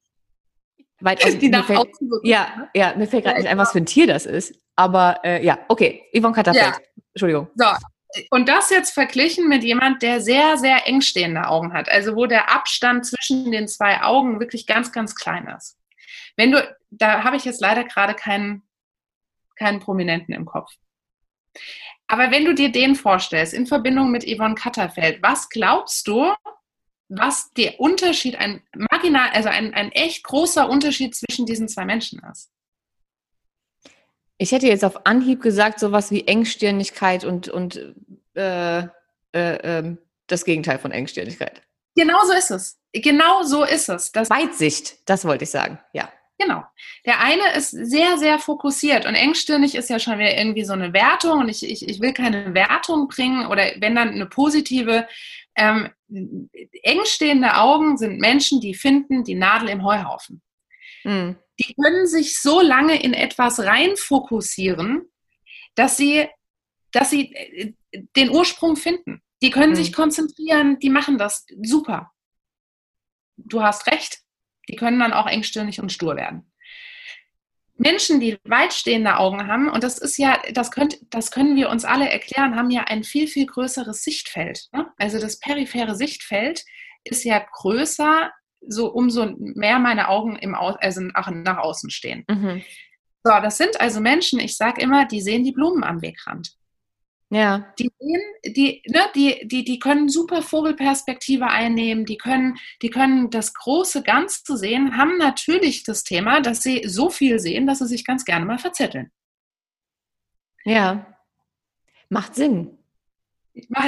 weit 1.01 1.25
aus, 1.25 1.39
die 1.39 1.49
nach 1.49 1.67
fällt, 1.67 1.89
Ja, 2.23 2.49
ne? 2.57 2.71
ja, 2.75 2.95
mir 2.97 3.07
fällt 3.07 3.25
gerade 3.25 3.39
nicht 3.39 3.49
ein, 3.49 3.59
was 3.59 3.73
für 3.73 3.79
ein 3.79 3.87
Tier 3.87 4.07
das 4.07 4.27
ist. 4.27 4.55
Aber 4.77 5.21
äh, 5.25 5.45
ja, 5.45 5.59
okay, 5.69 6.05
Yvonne 6.17 6.35
Katterfeld. 6.35 6.75
Ja. 6.75 7.03
Entschuldigung. 7.13 7.49
So, 7.55 7.67
und 8.31 8.49
das 8.49 8.71
jetzt 8.71 8.93
verglichen 8.93 9.49
mit 9.49 9.63
jemand, 9.63 10.03
der 10.03 10.21
sehr, 10.21 10.57
sehr 10.57 10.87
eng 10.87 11.01
stehende 11.01 11.47
Augen 11.47 11.73
hat, 11.73 11.89
also 11.89 12.17
wo 12.17 12.27
der 12.27 12.53
Abstand 12.53 13.07
zwischen 13.07 13.53
den 13.53 13.69
zwei 13.69 14.03
Augen 14.03 14.41
wirklich 14.41 14.67
ganz, 14.67 14.93
ganz 14.93 15.15
klein 15.15 15.47
ist. 15.57 15.79
Wenn 16.37 16.53
du, 16.53 16.77
da 16.91 17.23
habe 17.25 17.37
ich 17.37 17.45
jetzt 17.45 17.61
leider 17.61 17.85
gerade 17.85 18.15
keinen, 18.15 18.63
keinen 19.57 19.81
Prominenten 19.81 20.35
im 20.35 20.45
Kopf. 20.45 20.73
Aber 22.09 22.31
wenn 22.33 22.45
du 22.45 22.55
dir 22.55 22.73
den 22.73 22.97
vorstellst, 22.97 23.55
in 23.55 23.67
Verbindung 23.67 24.11
mit 24.11 24.25
Yvonne 24.25 24.57
Katterfeld, 24.57 25.23
was 25.23 25.49
glaubst 25.49 26.09
du, 26.09 26.33
was 27.11 27.53
der 27.55 27.81
Unterschied, 27.81 28.37
ein 28.37 28.63
marginal, 28.75 29.31
also 29.33 29.49
ein, 29.49 29.75
ein 29.75 29.91
echt 29.93 30.23
großer 30.25 30.69
Unterschied 30.69 31.15
zwischen 31.15 31.45
diesen 31.45 31.69
zwei 31.69 31.85
Menschen 31.85 32.23
ist? 32.31 32.51
Ich 34.39 34.53
hätte 34.53 34.69
jetzt 34.69 34.85
auf 34.85 35.07
Anhieb 35.07 35.43
gesagt, 35.43 35.81
sowas 35.81 36.11
wie 36.11 36.27
Engstirnigkeit 36.27 37.25
und, 37.25 37.49
und 37.49 37.95
äh, 38.35 38.79
äh, 38.79 38.89
äh, 39.35 39.97
das 40.29 40.45
Gegenteil 40.45 40.79
von 40.79 40.93
Engstirnigkeit. 40.93 41.63
Genau 41.97 42.25
so 42.25 42.33
ist 42.33 42.51
es. 42.51 42.79
Genau 42.93 43.43
so 43.43 43.65
ist 43.65 43.89
es. 43.89 44.13
Das 44.13 44.31
Weitsicht, 44.31 45.09
das 45.09 45.25
wollte 45.25 45.45
ich 45.45 45.51
sagen, 45.51 45.79
ja. 45.93 46.11
Genau. 46.39 46.65
Der 47.05 47.21
eine 47.21 47.53
ist 47.55 47.71
sehr, 47.71 48.17
sehr 48.17 48.39
fokussiert 48.39 49.05
und 49.05 49.15
engstirnig 49.15 49.75
ist 49.75 49.91
ja 49.91 49.99
schon 49.99 50.19
wieder 50.19 50.39
irgendwie 50.39 50.65
so 50.65 50.73
eine 50.73 50.95
Wertung 50.95 51.41
und 51.41 51.49
ich, 51.51 51.69
ich, 51.69 51.87
ich 51.87 52.01
will 52.01 52.15
keine 52.15 52.55
Wertung 52.55 53.09
bringen 53.09 53.47
oder 53.47 53.73
wenn 53.77 53.95
dann 53.95 54.09
eine 54.09 54.25
positive. 54.25 55.07
Ähm, 55.57 55.91
engstehende 56.83 57.57
Augen 57.57 57.97
sind 57.99 58.21
Menschen, 58.21 58.61
die 58.61 58.75
finden 58.75 59.25
die 59.25 59.35
Nadel 59.35 59.69
im 59.69 59.85
Heuhaufen. 59.85 60.43
Mhm 61.05 61.37
die 61.61 61.75
können 61.75 62.07
sich 62.07 62.41
so 62.41 62.61
lange 62.61 63.01
in 63.01 63.13
etwas 63.13 63.61
reinfokussieren, 63.61 65.03
dass 65.75 65.97
sie, 65.97 66.27
dass 66.93 67.11
sie 67.11 67.35
äh, 67.35 67.75
den 68.17 68.31
Ursprung 68.31 68.77
finden. 68.77 69.23
Die 69.43 69.51
können 69.51 69.73
mhm. 69.73 69.77
sich 69.77 69.93
konzentrieren, 69.93 70.79
die 70.79 70.91
machen 70.91 71.19
das 71.19 71.47
super. 71.63 72.13
Du 73.37 73.63
hast 73.63 73.87
recht, 73.87 74.23
die 74.69 74.77
können 74.77 74.99
dann 75.01 75.13
auch 75.13 75.27
engstirnig 75.27 75.81
und 75.81 75.93
stur 75.93 76.17
werden. 76.17 76.50
Menschen, 77.81 78.21
die 78.21 78.39
weitstehende 78.45 79.17
Augen 79.17 79.47
haben, 79.47 79.71
und 79.71 79.83
das 79.83 79.97
ist 79.97 80.19
ja, 80.19 80.39
das, 80.53 80.71
könnt, 80.71 80.99
das 81.09 81.31
können 81.31 81.57
wir 81.57 81.71
uns 81.71 81.87
alle 81.87 82.11
erklären, 82.11 82.55
haben 82.55 82.69
ja 82.69 82.85
ein 82.85 83.05
viel, 83.05 83.27
viel 83.27 83.47
größeres 83.47 84.05
Sichtfeld. 84.05 84.69
Ne? 84.73 84.87
Also 84.99 85.19
das 85.19 85.41
periphere 85.41 85.97
Sichtfeld 85.97 86.63
ist 87.05 87.25
ja 87.25 87.39
größer 87.39 88.31
so 88.69 88.93
umso 88.93 89.35
mehr 89.39 89.79
meine 89.79 90.09
Augen 90.09 90.37
im 90.37 90.55
Au 90.55 90.77
also 90.79 91.01
nach, 91.01 91.57
außen 91.57 91.89
stehen. 91.89 92.25
Mhm. 92.29 92.63
So, 93.25 93.33
das 93.41 93.57
sind 93.57 93.81
also 93.81 94.01
Menschen, 94.01 94.41
ich 94.41 94.59
sage 94.59 94.83
immer, 94.83 95.07
die 95.07 95.23
sehen 95.23 95.43
die 95.43 95.53
Blumen 95.53 95.83
am 95.83 96.03
Wegrand. 96.03 96.53
Ja. 97.31 97.73
Die 97.79 97.91
sehen, 97.99 98.55
die, 98.57 98.83
ne, 98.89 99.03
die, 99.15 99.47
die, 99.47 99.65
die 99.65 99.79
können 99.79 100.09
super 100.09 100.43
Vogelperspektive 100.43 101.47
einnehmen, 101.47 102.05
die 102.05 102.19
können, 102.19 102.59
die 102.83 102.91
können 102.91 103.31
das 103.31 103.55
große 103.55 104.03
Ganze 104.03 104.57
sehen, 104.57 104.97
haben 104.97 105.17
natürlich 105.17 105.85
das 105.85 106.03
Thema, 106.03 106.41
dass 106.41 106.63
sie 106.63 106.83
so 106.87 107.09
viel 107.09 107.39
sehen, 107.39 107.67
dass 107.67 107.79
sie 107.79 107.87
sich 107.87 108.05
ganz 108.05 108.25
gerne 108.25 108.45
mal 108.45 108.59
verzetteln. 108.59 109.13
Ja. 110.65 111.07
Macht 112.09 112.35
Sinn. 112.35 112.77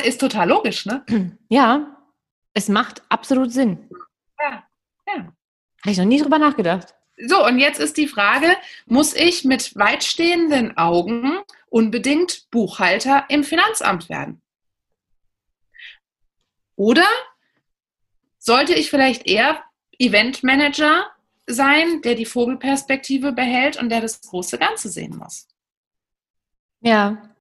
Ist 0.05 0.21
total 0.21 0.49
logisch, 0.49 0.87
ne? 0.87 1.05
Ja, 1.49 1.97
es 2.55 2.69
macht 2.69 3.03
absolut 3.09 3.51
Sinn. 3.51 3.91
Ja, 4.39 4.65
ja. 5.09 5.15
Habe 5.15 5.91
ich 5.91 5.99
noch 5.99 6.05
nie 6.05 6.21
drüber 6.21 6.39
nachgedacht. 6.39 6.95
So, 7.17 7.45
und 7.45 7.59
jetzt 7.59 7.79
ist 7.79 7.97
die 7.97 8.09
Frage, 8.09 8.57
muss 8.87 9.15
ich 9.15 9.45
mit 9.45 9.77
weitstehenden 9.77 10.77
Augen 10.77 11.39
unbedingt 11.69 12.51
Buchhalter 12.51 13.27
im 13.29 13.45
Finanzamt 13.45 14.09
werden? 14.09 14.41
Oder 16.77 17.07
sollte 18.39 18.75
ich 18.75 18.91
vielleicht 18.91 19.27
eher 19.27 19.63
Eventmanager 19.99 21.11
sein, 21.47 22.03
der 22.03 22.15
die 22.15 22.27
Vogelperspektive 22.27 23.33
behält 23.33 23.77
und 23.77 23.89
der 23.89 24.01
das 24.01 24.21
große 24.23 24.59
Ganze 24.59 24.89
sehen 24.89 25.17
muss? 25.17 25.49
Ja. 26.81 27.35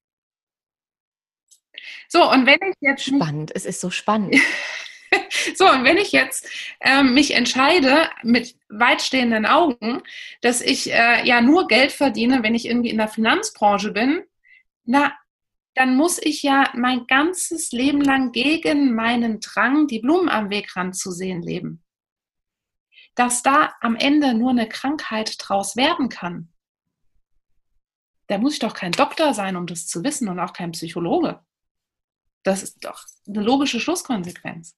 So, 2.07 2.30
und 2.30 2.45
wenn 2.45 2.59
ich 2.69 2.76
jetzt. 2.82 3.05
Spannend, 3.05 3.51
es 3.55 3.65
ist 3.65 3.82
so 3.82 3.89
spannend. 3.89 4.36
So, 5.55 5.70
und 5.70 5.84
wenn 5.84 5.97
ich 5.97 6.12
jetzt 6.12 6.47
ähm, 6.82 7.14
mich 7.14 7.34
entscheide 7.34 8.09
mit 8.24 8.55
weitstehenden 8.70 9.45
Augen, 9.45 10.01
dass 10.41 10.62
ich 10.62 10.91
äh, 10.91 11.26
ja 11.26 11.41
nur 11.41 11.68
Geld 11.68 11.91
verdiene, 11.91 12.43
wenn 12.43 12.55
ich 12.55 12.66
irgendwie 12.66 12.89
in 12.89 12.97
der 12.97 13.07
Finanzbranche 13.07 13.91
bin, 13.91 14.24
na, 14.86 15.14
dann 15.76 15.95
muss 15.95 16.20
ich 16.22 16.43
ja 16.43 16.70
mein 16.76 17.07
ganzes 17.07 17.72
Leben 17.72 18.01
lang 18.01 18.32
gegen 18.32 18.93
meinen 18.93 19.39
Drang, 19.39 19.88
die 19.88 19.99
Blumen 19.99 20.30
am 20.30 20.49
Wegrand 20.49 20.95
zu 20.95 21.12
sehen, 21.12 21.41
leben. 21.41 21.84
Dass 23.16 23.41
da 23.41 23.74
am 23.80 23.95
Ende 23.95 24.34
nur 24.34 24.51
eine 24.51 24.68
Krankheit 24.68 25.36
draus 25.39 25.76
werden 25.76 26.09
kann, 26.09 26.51
da 28.28 28.38
muss 28.38 28.53
ich 28.53 28.59
doch 28.59 28.74
kein 28.74 28.93
Doktor 28.93 29.34
sein, 29.34 29.55
um 29.55 29.68
das 29.68 29.88
zu 29.88 30.03
wissen 30.03 30.30
und 30.30 30.39
auch 30.39 30.53
kein 30.53 30.72
Psychologe. 30.72 31.43
Das 32.43 32.64
ist 32.64 32.84
doch 32.84 33.05
eine 33.28 33.41
logische 33.41 33.80
Schlusskonsequenz. 33.80 34.78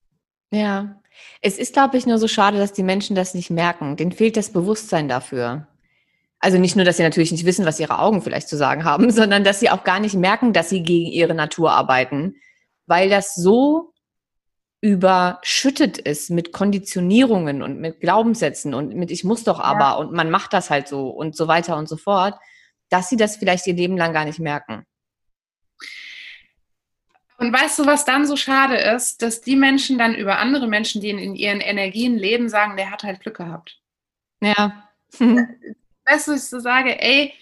Ja, 0.53 1.01
es 1.41 1.57
ist, 1.57 1.73
glaube 1.73 1.97
ich, 1.97 2.05
nur 2.05 2.19
so 2.19 2.27
schade, 2.27 2.57
dass 2.57 2.73
die 2.73 2.83
Menschen 2.83 3.15
das 3.15 3.33
nicht 3.33 3.49
merken. 3.49 3.95
Denen 3.95 4.11
fehlt 4.11 4.37
das 4.37 4.51
Bewusstsein 4.51 5.07
dafür. 5.07 5.67
Also 6.39 6.59
nicht 6.59 6.75
nur, 6.75 6.85
dass 6.85 6.97
sie 6.97 7.03
natürlich 7.03 7.31
nicht 7.31 7.45
wissen, 7.45 7.65
was 7.65 7.79
ihre 7.79 7.99
Augen 7.99 8.21
vielleicht 8.21 8.49
zu 8.49 8.57
sagen 8.57 8.83
haben, 8.83 9.11
sondern 9.11 9.43
dass 9.43 9.59
sie 9.59 9.69
auch 9.69 9.83
gar 9.83 9.99
nicht 9.99 10.13
merken, 10.13 10.53
dass 10.53 10.69
sie 10.69 10.83
gegen 10.83 11.11
ihre 11.11 11.33
Natur 11.33 11.71
arbeiten, 11.71 12.35
weil 12.85 13.09
das 13.09 13.33
so 13.33 13.93
überschüttet 14.81 15.97
ist 15.97 16.29
mit 16.29 16.51
Konditionierungen 16.51 17.63
und 17.63 17.79
mit 17.79 18.01
Glaubenssätzen 18.01 18.73
und 18.73 18.93
mit 18.93 19.11
ich 19.11 19.23
muss 19.23 19.45
doch 19.45 19.61
aber 19.61 19.79
ja. 19.79 19.93
und 19.93 20.11
man 20.11 20.29
macht 20.29 20.51
das 20.51 20.69
halt 20.69 20.89
so 20.89 21.07
und 21.07 21.37
so 21.37 21.47
weiter 21.47 21.77
und 21.77 21.87
so 21.87 21.95
fort, 21.95 22.35
dass 22.89 23.09
sie 23.09 23.15
das 23.15 23.37
vielleicht 23.37 23.65
ihr 23.65 23.75
Leben 23.75 23.97
lang 23.97 24.11
gar 24.11 24.25
nicht 24.25 24.39
merken. 24.39 24.85
Und 27.37 27.51
weißt 27.51 27.79
du, 27.79 27.85
was 27.85 28.05
dann 28.05 28.25
so 28.25 28.35
schade 28.35 28.77
ist, 28.77 29.21
dass 29.21 29.41
die 29.41 29.55
Menschen 29.55 29.97
dann 29.97 30.15
über 30.15 30.37
andere 30.37 30.67
Menschen, 30.67 31.01
die 31.01 31.09
in 31.09 31.35
ihren 31.35 31.61
Energien 31.61 32.17
leben, 32.17 32.49
sagen, 32.49 32.77
der 32.77 32.91
hat 32.91 33.03
halt 33.03 33.19
Glück 33.19 33.37
gehabt. 33.37 33.79
Ja. 34.41 34.89
weißt 35.19 36.27
du, 36.27 36.33
ich 36.33 36.43
so 36.43 36.59
sage, 36.59 37.01
ey, 37.01 37.33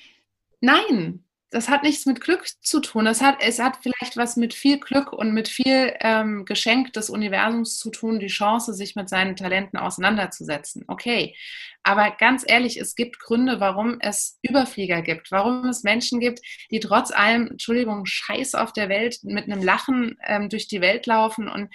nein, 0.60 1.24
das 1.52 1.68
hat 1.68 1.84
nichts 1.84 2.06
mit 2.06 2.22
Glück 2.22 2.46
zu 2.62 2.80
tun. 2.80 3.06
Es 3.08 3.22
hat, 3.22 3.38
es 3.42 3.60
hat 3.60 3.80
vielleicht 3.82 4.16
was 4.16 4.38
mit 4.38 4.54
viel 4.54 4.80
Glück 4.80 5.12
und 5.12 5.34
mit 5.34 5.50
viel 5.50 5.94
ähm, 6.00 6.46
Geschenk 6.46 6.94
des 6.94 7.10
Universums 7.10 7.78
zu 7.78 7.92
tun, 7.92 8.20
die 8.20 8.28
Chance, 8.28 8.74
sich 8.74 8.96
mit 8.96 9.10
seinen 9.10 9.36
Talenten 9.36 9.78
auseinanderzusetzen. 9.78 10.86
Okay. 10.88 11.36
Aber 11.84 12.12
ganz 12.12 12.44
ehrlich, 12.48 12.78
es 12.78 12.96
gibt 12.96 13.20
Gründe, 13.20 13.60
warum 13.60 13.98
es 14.00 14.40
Überflieger 14.44 15.02
gibt, 15.02 15.32
warum 15.32 15.68
es 15.68 15.84
Menschen 15.84 16.20
gibt, 16.20 16.40
die 16.70 16.80
trotz 16.80 17.12
allem, 17.12 17.48
Entschuldigung, 17.48 18.06
Scheiß 18.06 18.54
auf 18.56 18.72
der 18.72 18.90
Welt 18.90 19.18
mit 19.24 19.46
einem 19.46 19.64
Lachen 19.64 20.18
ähm, 20.26 20.50
durch 20.50 20.68
die 20.68 20.82
Welt 20.82 21.08
laufen 21.08 21.48
und 21.48 21.74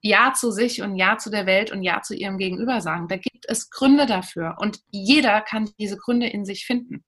Ja 0.00 0.32
zu 0.34 0.50
sich 0.50 0.80
und 0.82 0.96
Ja 0.96 1.18
zu 1.18 1.30
der 1.30 1.46
Welt 1.46 1.70
und 1.70 1.82
Ja 1.82 2.00
zu 2.00 2.14
ihrem 2.14 2.38
Gegenüber 2.38 2.80
sagen. 2.80 3.08
Da 3.08 3.16
gibt 3.16 3.44
es 3.48 3.68
Gründe 3.70 4.06
dafür 4.06 4.56
und 4.58 4.80
jeder 4.90 5.42
kann 5.42 5.70
diese 5.78 5.98
Gründe 5.98 6.28
in 6.28 6.44
sich 6.44 6.64
finden 6.64 7.04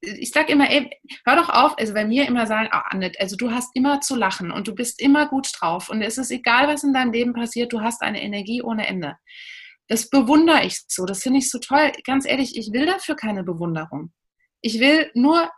ich 0.00 0.30
sage 0.30 0.52
immer, 0.52 0.70
ey, 0.70 0.90
hör 1.24 1.36
doch 1.36 1.48
auf, 1.48 1.78
also 1.78 1.94
bei 1.94 2.04
mir 2.04 2.28
immer 2.28 2.46
sagen, 2.46 2.68
oh, 2.72 2.80
Annette, 2.90 3.18
also 3.20 3.36
du 3.36 3.50
hast 3.50 3.74
immer 3.74 4.00
zu 4.00 4.14
lachen 4.14 4.50
und 4.50 4.68
du 4.68 4.74
bist 4.74 5.00
immer 5.00 5.26
gut 5.28 5.48
drauf 5.58 5.88
und 5.88 6.02
es 6.02 6.18
ist 6.18 6.30
egal, 6.30 6.68
was 6.68 6.84
in 6.84 6.92
deinem 6.92 7.12
Leben 7.12 7.32
passiert, 7.32 7.72
du 7.72 7.80
hast 7.80 8.02
eine 8.02 8.22
Energie 8.22 8.62
ohne 8.62 8.86
Ende. 8.86 9.16
Das 9.88 10.10
bewundere 10.10 10.64
ich 10.64 10.82
so, 10.88 11.04
das 11.04 11.22
finde 11.22 11.38
ich 11.38 11.50
so 11.50 11.58
toll. 11.58 11.92
Ganz 12.04 12.26
ehrlich, 12.26 12.56
ich 12.56 12.72
will 12.72 12.86
dafür 12.86 13.14
keine 13.14 13.44
Bewunderung. 13.44 14.12
Ich 14.60 14.80
will 14.80 15.10
nur 15.14 15.50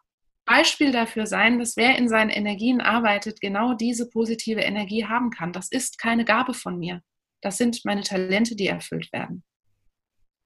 Beispiel 0.45 0.93
dafür 0.93 1.27
sein, 1.27 1.59
dass 1.59 1.77
wer 1.77 1.97
in 1.97 2.09
seinen 2.09 2.31
Energien 2.31 2.81
arbeitet, 2.81 3.41
genau 3.41 3.75
diese 3.75 4.09
positive 4.09 4.61
Energie 4.61 5.07
haben 5.07 5.31
kann. 5.31 5.53
Das 5.53 5.71
ist 5.71 5.99
keine 5.99 6.25
Gabe 6.25 6.55
von 6.55 6.79
mir. 6.79 7.03
Das 7.43 7.59
sind 7.59 7.85
meine 7.85 8.03
Talente, 8.03 8.57
die 8.57 8.67
erfüllt 8.67 9.13
werden. 9.13 9.45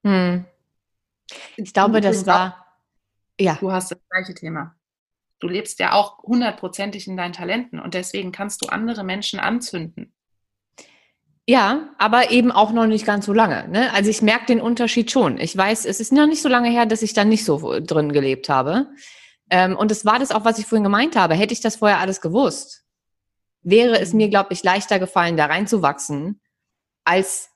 Hm. 0.05 0.45
Ich 1.57 1.72
glaube, 1.72 2.01
das 2.01 2.26
war 2.26 2.62
ja. 3.41 3.57
Du 3.61 3.72
hast 3.72 3.91
das 3.91 3.99
gleiche 4.11 4.35
Thema. 4.35 4.76
Du 5.39 5.49
lebst 5.49 5.78
ja 5.80 5.93
auch 5.93 6.22
hundertprozentig 6.22 7.09
in 7.09 7.16
deinen 7.16 7.33
Talenten 7.33 7.80
und 7.80 7.95
deswegen 7.95 8.30
kannst 8.30 8.62
du 8.62 8.68
andere 8.68 9.03
Menschen 9.03 9.41
anzünden. 9.41 10.14
Ja, 11.53 11.90
aber 11.98 12.30
eben 12.30 12.50
auch 12.50 12.72
noch 12.72 12.86
nicht 12.86 13.05
ganz 13.05 13.26
so 13.26 13.34
lange. 13.34 13.68
Ne? 13.68 13.92
Also 13.92 14.09
ich 14.09 14.22
merke 14.22 14.46
den 14.46 14.59
Unterschied 14.59 15.11
schon. 15.11 15.36
Ich 15.38 15.55
weiß, 15.55 15.84
es 15.84 16.00
ist 16.00 16.11
noch 16.11 16.26
nicht 16.26 16.40
so 16.40 16.48
lange 16.48 16.70
her, 16.70 16.86
dass 16.86 17.03
ich 17.03 17.12
da 17.12 17.26
nicht 17.26 17.44
so 17.44 17.78
drin 17.78 18.11
gelebt 18.11 18.48
habe. 18.48 18.86
Ähm, 19.50 19.76
und 19.76 19.90
es 19.90 20.07
war 20.07 20.18
das 20.18 20.30
auch, 20.30 20.46
was 20.46 20.59
ich 20.59 20.64
vorhin 20.64 20.82
gemeint 20.82 21.14
habe. 21.14 21.34
Hätte 21.34 21.53
ich 21.53 21.61
das 21.61 21.76
vorher 21.76 21.98
alles 21.98 22.22
gewusst, 22.22 22.86
wäre 23.61 24.00
es 24.00 24.14
mir, 24.14 24.30
glaube 24.30 24.55
ich, 24.55 24.62
leichter 24.62 24.98
gefallen, 24.98 25.36
da 25.36 25.44
reinzuwachsen, 25.44 26.40
als 27.05 27.50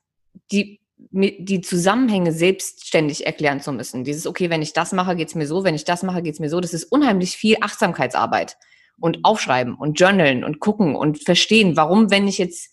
die 0.51 0.79
die 0.99 1.61
Zusammenhänge 1.61 2.33
selbstständig 2.33 3.25
erklären 3.25 3.61
zu 3.61 3.71
müssen. 3.71 4.03
Dieses, 4.03 4.27
okay, 4.27 4.51
wenn 4.51 4.61
ich 4.61 4.73
das 4.73 4.91
mache, 4.91 5.15
geht's 5.15 5.33
mir 5.33 5.47
so, 5.47 5.63
wenn 5.63 5.73
ich 5.73 5.85
das 5.85 6.03
mache, 6.03 6.21
geht's 6.21 6.39
mir 6.39 6.49
so. 6.49 6.59
Das 6.59 6.75
ist 6.75 6.83
unheimlich 6.83 7.35
viel 7.35 7.57
Achtsamkeitsarbeit 7.61 8.57
und 8.99 9.19
aufschreiben 9.23 9.73
und 9.73 9.99
journalen 9.99 10.43
und 10.43 10.59
gucken 10.59 10.95
und 10.95 11.23
verstehen, 11.23 11.75
warum, 11.75 12.11
wenn 12.11 12.27
ich 12.27 12.37
jetzt, 12.37 12.71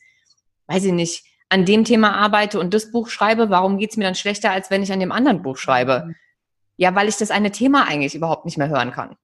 weiß 0.66 0.84
ich 0.84 0.92
nicht, 0.92 1.24
an 1.48 1.64
dem 1.64 1.84
Thema 1.84 2.14
arbeite 2.14 2.58
und 2.58 2.74
das 2.74 2.90
Buch 2.90 3.08
schreibe, 3.08 3.50
warum 3.50 3.78
geht's 3.78 3.96
mir 3.96 4.04
dann 4.04 4.14
schlechter, 4.14 4.50
als 4.50 4.70
wenn 4.70 4.82
ich 4.82 4.92
an 4.92 5.00
dem 5.00 5.12
anderen 5.12 5.42
Buch 5.42 5.56
schreibe? 5.56 6.04
Mhm. 6.06 6.16
Ja, 6.76 6.94
weil 6.94 7.08
ich 7.08 7.16
das 7.16 7.30
eine 7.30 7.52
Thema 7.52 7.86
eigentlich 7.86 8.14
überhaupt 8.14 8.44
nicht 8.44 8.58
mehr 8.58 8.68
hören 8.68 8.90
kann. 8.90 9.16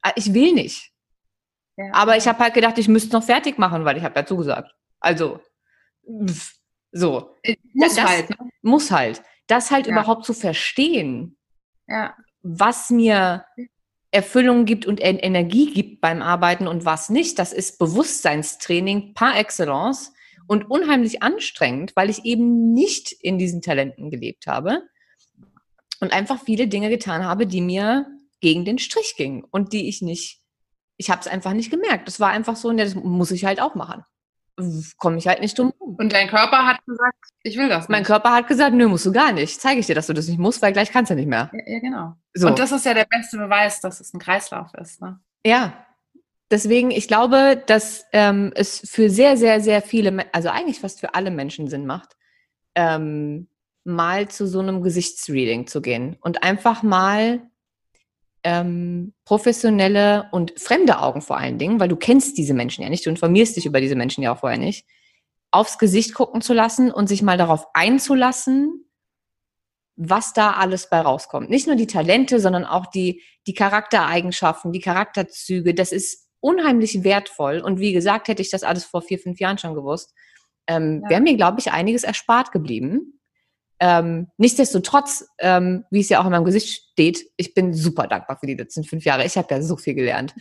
Ah, 0.00 0.12
ich 0.16 0.32
will 0.32 0.52
nicht. 0.52 0.90
Ja. 1.76 1.90
Aber 1.92 2.16
ich 2.16 2.26
habe 2.26 2.38
halt 2.38 2.54
gedacht, 2.54 2.78
ich 2.78 2.88
müsste 2.88 3.14
noch 3.14 3.24
fertig 3.24 3.58
machen, 3.58 3.84
weil 3.84 3.96
ich 3.96 4.04
habe 4.04 4.14
dazu 4.14 4.36
gesagt. 4.36 4.74
Also, 5.00 5.40
pff 6.26 6.54
so. 6.92 7.36
Äh, 7.42 7.56
muss 7.72 7.94
das, 7.96 8.04
halt. 8.04 8.30
Ne? 8.30 8.36
Muss 8.60 8.90
halt. 8.90 9.22
Das 9.46 9.70
halt 9.70 9.86
ja. 9.86 9.92
überhaupt 9.92 10.24
zu 10.24 10.34
verstehen, 10.34 11.36
ja. 11.88 12.14
was 12.42 12.90
mir 12.90 13.44
Erfüllung 14.10 14.66
gibt 14.66 14.86
und 14.86 14.98
Energie 15.02 15.72
gibt 15.72 16.02
beim 16.02 16.20
Arbeiten 16.20 16.68
und 16.68 16.84
was 16.84 17.08
nicht, 17.08 17.38
das 17.38 17.52
ist 17.52 17.78
Bewusstseinstraining 17.78 19.14
par 19.14 19.36
excellence 19.36 20.12
und 20.46 20.70
unheimlich 20.70 21.22
anstrengend, 21.22 21.92
weil 21.96 22.10
ich 22.10 22.24
eben 22.24 22.72
nicht 22.72 23.12
in 23.12 23.38
diesen 23.38 23.62
Talenten 23.62 24.10
gelebt 24.10 24.46
habe 24.46 24.82
und 26.00 26.12
einfach 26.12 26.42
viele 26.42 26.68
Dinge 26.68 26.88
getan 26.88 27.24
habe, 27.24 27.46
die 27.46 27.60
mir 27.60 28.06
gegen 28.40 28.64
den 28.64 28.78
Strich 28.78 29.14
gingen 29.16 29.44
und 29.44 29.72
die 29.72 29.88
ich 29.88 30.02
nicht, 30.02 30.40
ich 30.96 31.10
habe 31.10 31.20
es 31.20 31.26
einfach 31.26 31.52
nicht 31.52 31.70
gemerkt. 31.70 32.08
Das 32.08 32.20
war 32.20 32.30
einfach 32.30 32.56
so, 32.56 32.68
und 32.68 32.78
das 32.78 32.94
muss 32.94 33.30
ich 33.30 33.44
halt 33.44 33.60
auch 33.60 33.74
machen 33.74 34.04
komme 34.98 35.18
ich 35.18 35.26
halt 35.26 35.40
nicht 35.40 35.58
drum. 35.58 35.72
Und 35.78 36.12
dein 36.12 36.28
Körper 36.28 36.66
hat 36.66 36.84
gesagt, 36.84 37.16
ich 37.42 37.56
will 37.56 37.68
das. 37.68 37.80
Nicht. 37.80 37.90
Mein 37.90 38.04
Körper 38.04 38.32
hat 38.32 38.48
gesagt, 38.48 38.74
nö, 38.74 38.88
musst 38.88 39.06
du 39.06 39.12
gar 39.12 39.32
nicht. 39.32 39.60
Zeige 39.60 39.80
ich 39.80 39.86
dir, 39.86 39.94
dass 39.94 40.06
du 40.06 40.12
das 40.12 40.28
nicht 40.28 40.38
musst, 40.38 40.62
weil 40.62 40.72
gleich 40.72 40.90
kannst 40.90 41.10
du 41.10 41.14
nicht 41.14 41.28
mehr. 41.28 41.50
Ja, 41.52 41.72
ja 41.72 41.80
genau. 41.80 42.14
So. 42.34 42.48
Und 42.48 42.58
das 42.58 42.72
ist 42.72 42.84
ja 42.84 42.94
der 42.94 43.06
beste 43.06 43.38
Beweis, 43.38 43.80
dass 43.80 44.00
es 44.00 44.12
ein 44.12 44.20
Kreislauf 44.20 44.72
ist. 44.74 45.00
Ne? 45.00 45.18
Ja. 45.44 45.86
Deswegen, 46.52 46.90
ich 46.90 47.08
glaube, 47.08 47.62
dass 47.66 48.04
ähm, 48.12 48.52
es 48.54 48.82
für 48.84 49.08
sehr, 49.08 49.38
sehr, 49.38 49.62
sehr 49.62 49.80
viele, 49.80 50.26
also 50.34 50.50
eigentlich 50.50 50.80
fast 50.80 51.00
für 51.00 51.14
alle 51.14 51.30
Menschen 51.30 51.66
Sinn 51.66 51.86
macht, 51.86 52.10
ähm, 52.74 53.48
mal 53.84 54.28
zu 54.28 54.46
so 54.46 54.60
einem 54.60 54.82
Gesichtsreading 54.82 55.66
zu 55.66 55.80
gehen 55.80 56.18
und 56.20 56.42
einfach 56.42 56.82
mal 56.82 57.40
ähm, 58.44 59.14
professionelle 59.24 60.28
und 60.30 60.52
fremde 60.60 60.98
Augen 60.98 61.22
vor 61.22 61.38
allen 61.38 61.56
Dingen, 61.58 61.80
weil 61.80 61.88
du 61.88 61.96
kennst 61.96 62.36
diese 62.36 62.52
Menschen 62.52 62.82
ja 62.82 62.90
nicht, 62.90 63.06
du 63.06 63.10
informierst 63.10 63.56
dich 63.56 63.64
über 63.64 63.80
diese 63.80 63.96
Menschen 63.96 64.22
ja 64.22 64.34
auch 64.34 64.40
vorher 64.40 64.58
nicht, 64.58 64.86
aufs 65.52 65.78
Gesicht 65.78 66.12
gucken 66.12 66.42
zu 66.42 66.52
lassen 66.52 66.92
und 66.92 67.06
sich 67.06 67.22
mal 67.22 67.38
darauf 67.38 67.66
einzulassen, 67.72 68.84
was 69.96 70.34
da 70.34 70.52
alles 70.52 70.90
bei 70.90 71.00
rauskommt. 71.00 71.48
Nicht 71.48 71.66
nur 71.66 71.76
die 71.76 71.86
Talente, 71.86 72.40
sondern 72.40 72.66
auch 72.66 72.86
die, 72.86 73.22
die 73.46 73.54
Charaktereigenschaften, 73.54 74.72
die 74.72 74.80
Charakterzüge. 74.80 75.72
Das 75.72 75.92
ist 75.92 76.28
unheimlich 76.42 77.04
wertvoll. 77.04 77.60
Und 77.60 77.80
wie 77.80 77.92
gesagt, 77.92 78.28
hätte 78.28 78.42
ich 78.42 78.50
das 78.50 78.62
alles 78.62 78.84
vor 78.84 79.00
vier, 79.00 79.18
fünf 79.18 79.40
Jahren 79.40 79.58
schon 79.58 79.74
gewusst, 79.74 80.12
ähm, 80.66 81.00
ja. 81.04 81.10
wäre 81.10 81.20
mir, 81.22 81.36
glaube 81.36 81.60
ich, 81.60 81.72
einiges 81.72 82.04
erspart 82.04 82.52
geblieben. 82.52 83.18
Ähm, 83.80 84.28
nichtsdestotrotz, 84.36 85.26
ähm, 85.38 85.84
wie 85.90 86.00
es 86.00 86.08
ja 86.08 86.20
auch 86.20 86.24
in 86.24 86.30
meinem 86.30 86.44
Gesicht 86.44 86.90
steht, 86.92 87.24
ich 87.36 87.54
bin 87.54 87.74
super 87.74 88.06
dankbar 88.06 88.38
für 88.38 88.46
die 88.46 88.54
letzten 88.54 88.84
fünf 88.84 89.04
Jahre. 89.04 89.24
Ich 89.24 89.36
habe 89.36 89.52
ja 89.52 89.62
so 89.62 89.76
viel 89.76 89.94
gelernt. 89.94 90.34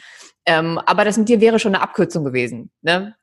Ähm, 0.45 0.78
aber 0.86 1.06
das 1.06 1.18
mit 1.18 1.30
dir 1.30 1.41
wäre 1.41 1.58
schon 1.58 1.74
eine 1.74 1.84
Abkürzung 1.84 2.24
gewesen. 2.24 2.72
Ne? 2.82 3.16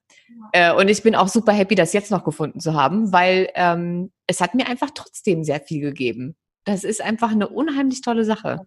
Äh, 0.52 0.72
und 0.72 0.88
ich 0.88 1.02
bin 1.02 1.14
auch 1.14 1.28
super 1.28 1.52
happy, 1.52 1.74
das 1.74 1.92
jetzt 1.92 2.10
noch 2.10 2.24
gefunden 2.24 2.58
zu 2.58 2.74
haben, 2.74 3.12
weil 3.12 3.48
ähm, 3.54 4.10
es 4.26 4.40
hat 4.40 4.54
mir 4.54 4.66
einfach 4.66 4.90
trotzdem 4.92 5.44
sehr 5.44 5.60
viel 5.60 5.80
gegeben. 5.80 6.36
Das 6.64 6.84
ist 6.84 7.00
einfach 7.00 7.30
eine 7.30 7.48
unheimlich 7.48 8.02
tolle 8.02 8.24
Sache. 8.24 8.66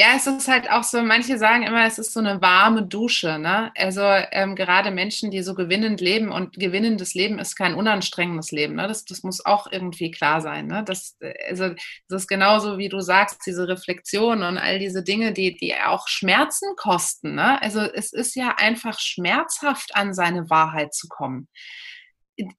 Ja, 0.00 0.12
es 0.14 0.28
ist 0.28 0.46
halt 0.46 0.70
auch 0.70 0.84
so, 0.84 1.02
manche 1.02 1.38
sagen 1.38 1.64
immer, 1.64 1.84
es 1.84 1.98
ist 1.98 2.12
so 2.12 2.20
eine 2.20 2.40
warme 2.40 2.84
Dusche. 2.84 3.40
Ne? 3.40 3.72
Also 3.76 4.02
ähm, 4.02 4.54
gerade 4.54 4.92
Menschen, 4.92 5.32
die 5.32 5.42
so 5.42 5.56
gewinnend 5.56 6.00
leben 6.00 6.30
und 6.30 6.54
gewinnendes 6.54 7.14
Leben 7.14 7.40
ist 7.40 7.56
kein 7.56 7.74
unanstrengendes 7.74 8.52
Leben. 8.52 8.76
Ne? 8.76 8.86
Das, 8.86 9.04
das 9.04 9.24
muss 9.24 9.44
auch 9.44 9.66
irgendwie 9.72 10.12
klar 10.12 10.40
sein. 10.40 10.68
Ne? 10.68 10.84
Das, 10.84 11.16
also, 11.48 11.70
das 12.08 12.22
ist 12.22 12.28
genauso, 12.28 12.78
wie 12.78 12.88
du 12.88 13.00
sagst, 13.00 13.40
diese 13.44 13.66
Reflexion 13.66 14.44
und 14.44 14.56
all 14.56 14.78
diese 14.78 15.02
Dinge, 15.02 15.32
die, 15.32 15.56
die 15.56 15.74
auch 15.74 16.06
Schmerzen 16.06 16.76
kosten. 16.76 17.34
Ne? 17.34 17.60
Also 17.60 17.80
es 17.80 18.12
ist 18.12 18.36
ja 18.36 18.54
einfach 18.56 19.00
schmerzhaft, 19.00 19.96
an 19.96 20.14
seine 20.14 20.48
Wahrheit 20.48 20.94
zu 20.94 21.08
kommen. 21.08 21.48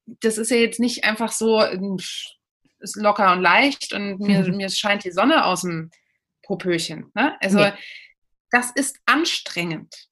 Das 0.06 0.36
ist 0.36 0.50
ja 0.50 0.58
jetzt 0.58 0.78
nicht 0.78 1.04
einfach 1.04 1.32
so 1.32 1.62
ähm, 1.64 1.96
ist 2.80 2.96
locker 2.96 3.32
und 3.32 3.40
leicht 3.40 3.94
und 3.94 4.20
mir, 4.20 4.42
mir 4.52 4.68
scheint 4.68 5.04
die 5.04 5.10
Sonne 5.10 5.46
aus 5.46 5.62
dem 5.62 5.90
Popöchen. 6.50 7.12
Ne? 7.14 7.36
Also 7.40 7.58
nee. 7.58 7.72
das 8.50 8.72
ist 8.72 8.98
anstrengend. 9.06 10.08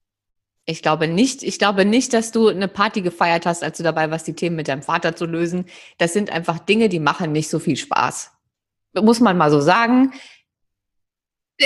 Ich 0.67 0.83
glaube 0.83 1.09
nicht. 1.09 1.43
Ich 1.43 1.59
glaube 1.59 1.85
nicht, 1.85 2.13
dass 2.13 2.31
du 2.31 2.49
eine 2.49 2.69
Party 2.69 3.01
gefeiert 3.01 3.45
hast, 3.45 3.65
als 3.65 3.79
du 3.79 3.83
dabei 3.83 4.09
warst, 4.13 4.29
die 4.29 4.35
Themen 4.35 4.55
mit 4.55 4.69
deinem 4.69 4.83
Vater 4.83 5.17
zu 5.17 5.27
lösen. 5.27 5.65
Das 5.97 6.13
sind 6.13 6.31
einfach 6.31 6.61
Dinge, 6.61 6.89
die 6.89 7.01
machen 7.01 7.33
nicht 7.33 7.49
so 7.49 7.59
viel 7.59 7.77
Spaß. 7.77 8.31
Muss 8.95 9.19
man 9.19 9.37
mal 9.37 9.51
so 9.51 9.61
sagen. 9.61 10.13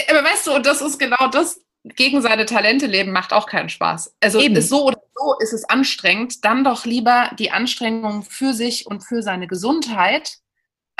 Aber 0.09 0.25
weißt 0.25 0.47
du, 0.47 0.55
und 0.55 0.65
das 0.65 0.81
ist 0.81 0.99
genau 0.99 1.29
das, 1.31 1.61
gegen 1.85 2.23
seine 2.23 2.47
Talente 2.47 2.87
leben 2.87 3.13
macht 3.13 3.35
auch 3.35 3.47
keinen 3.47 3.69
Spaß. 3.69 4.17
Also 4.21 4.41
Eben. 4.41 4.57
Ist 4.57 4.71
so 4.71 4.87
oder 4.87 5.03
so 5.15 5.35
ist 5.41 5.53
es 5.53 5.69
anstrengend, 5.69 6.45
dann 6.47 6.65
doch 6.65 6.87
lieber 6.87 7.31
die 7.39 7.51
Anstrengung 7.51 8.23
für 8.23 8.55
sich 8.55 8.87
und 8.87 9.03
für 9.03 9.23
seine 9.23 9.49
Gesundheit 9.49 10.39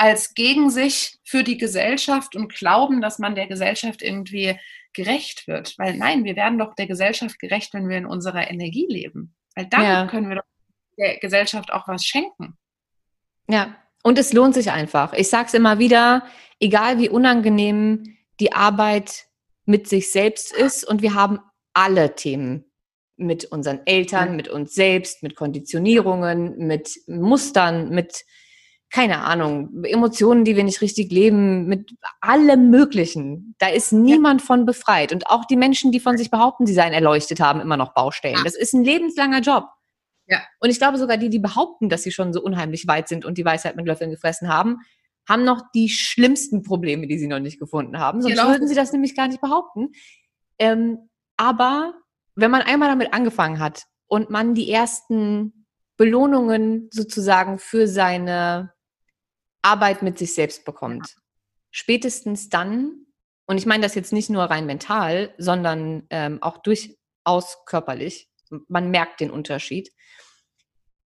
als 0.03 0.33
gegen 0.33 0.69
sich 0.69 1.17
für 1.23 1.45
die 1.45 1.57
Gesellschaft 1.57 2.35
und 2.35 2.53
glauben, 2.53 2.99
dass 2.99 3.19
man 3.19 3.35
der 3.35 3.47
Gesellschaft 3.47 4.01
irgendwie 4.01 4.59
gerecht 4.91 5.47
wird. 5.47 5.75
Weil 5.77 5.95
nein, 5.95 6.25
wir 6.25 6.35
werden 6.35 6.59
doch 6.59 6.75
der 6.75 6.87
Gesellschaft 6.87 7.39
gerecht, 7.39 7.73
wenn 7.73 7.87
wir 7.87 7.99
in 7.99 8.05
unserer 8.05 8.51
Energie 8.51 8.85
leben. 8.89 9.33
Weil 9.55 9.67
dann 9.67 9.83
ja. 9.83 10.07
können 10.07 10.27
wir 10.27 10.35
doch 10.35 10.43
der 10.97 11.19
Gesellschaft 11.19 11.71
auch 11.71 11.87
was 11.87 12.05
schenken. 12.05 12.57
Ja, 13.47 13.77
und 14.03 14.19
es 14.19 14.33
lohnt 14.33 14.55
sich 14.55 14.71
einfach. 14.71 15.13
Ich 15.13 15.29
sage 15.29 15.47
es 15.47 15.53
immer 15.53 15.79
wieder, 15.79 16.25
egal 16.59 16.99
wie 16.99 17.07
unangenehm 17.07 18.17
die 18.41 18.51
Arbeit 18.51 19.27
mit 19.63 19.87
sich 19.87 20.11
selbst 20.11 20.53
ist 20.53 20.83
und 20.83 21.01
wir 21.01 21.13
haben 21.13 21.39
alle 21.73 22.13
Themen 22.13 22.65
mit 23.15 23.45
unseren 23.45 23.79
Eltern, 23.85 24.35
mit 24.35 24.49
uns 24.49 24.75
selbst, 24.75 25.23
mit 25.23 25.37
Konditionierungen, 25.37 26.57
mit 26.57 26.91
Mustern, 27.07 27.87
mit 27.87 28.25
keine 28.93 29.23
Ahnung, 29.23 29.83
Emotionen, 29.85 30.45
die 30.45 30.55
wir 30.55 30.63
nicht 30.63 30.81
richtig 30.81 31.11
leben, 31.11 31.65
mit 31.65 31.95
allem 32.21 32.69
Möglichen. 32.69 33.55
Da 33.57 33.69
ist 33.69 33.91
niemand 33.91 34.41
ja. 34.41 34.45
von 34.45 34.67
befreit. 34.67 35.11
Und 35.11 35.25
auch 35.27 35.45
die 35.45 35.55
Menschen, 35.55 35.91
die 35.91 35.99
von 35.99 36.15
sich 36.15 36.29
behaupten, 36.29 36.67
sie 36.67 36.75
seien 36.75 36.93
erleuchtet, 36.93 37.39
haben 37.39 37.59
immer 37.59 37.75
noch 37.75 37.95
Baustellen. 37.95 38.37
Ja. 38.37 38.43
Das 38.43 38.55
ist 38.55 38.71
ein 38.73 38.83
lebenslanger 38.83 39.39
Job. 39.39 39.65
Ja. 40.27 40.43
Und 40.59 40.69
ich 40.69 40.77
glaube 40.77 40.99
sogar 40.99 41.17
die, 41.17 41.29
die 41.29 41.39
behaupten, 41.39 41.89
dass 41.89 42.03
sie 42.03 42.11
schon 42.11 42.33
so 42.33 42.41
unheimlich 42.43 42.85
weit 42.85 43.07
sind 43.07 43.25
und 43.25 43.39
die 43.39 43.45
Weisheit 43.45 43.75
mit 43.75 43.87
Löffeln 43.87 44.11
gefressen 44.11 44.47
haben, 44.47 44.77
haben 45.27 45.43
noch 45.43 45.63
die 45.73 45.89
schlimmsten 45.89 46.61
Probleme, 46.61 47.07
die 47.07 47.17
sie 47.17 47.27
noch 47.27 47.39
nicht 47.39 47.59
gefunden 47.59 47.97
haben. 47.97 48.21
Sonst 48.21 48.35
genau. 48.35 48.49
würden 48.49 48.67
sie 48.67 48.75
das 48.75 48.91
nämlich 48.91 49.15
gar 49.15 49.27
nicht 49.27 49.41
behaupten. 49.41 49.89
Ähm, 50.59 51.09
aber 51.35 51.95
wenn 52.35 52.51
man 52.51 52.61
einmal 52.61 52.89
damit 52.89 53.11
angefangen 53.11 53.57
hat 53.57 53.85
und 54.05 54.29
man 54.29 54.53
die 54.53 54.69
ersten 54.69 55.65
Belohnungen 55.97 56.89
sozusagen 56.91 57.57
für 57.57 57.87
seine 57.87 58.72
Arbeit 59.63 60.03
mit 60.03 60.19
sich 60.19 60.35
selbst 60.35 60.65
bekommt. 60.65 61.15
Spätestens 61.71 62.49
dann, 62.49 63.07
und 63.47 63.57
ich 63.57 63.65
meine 63.65 63.81
das 63.81 63.95
jetzt 63.95 64.13
nicht 64.13 64.29
nur 64.29 64.43
rein 64.43 64.67
mental, 64.67 65.33
sondern 65.37 66.05
ähm, 66.11 66.37
auch 66.41 66.59
durchaus 66.59 67.65
körperlich, 67.65 68.29
man 68.67 68.91
merkt 68.91 69.19
den 69.19 69.31
Unterschied, 69.31 69.91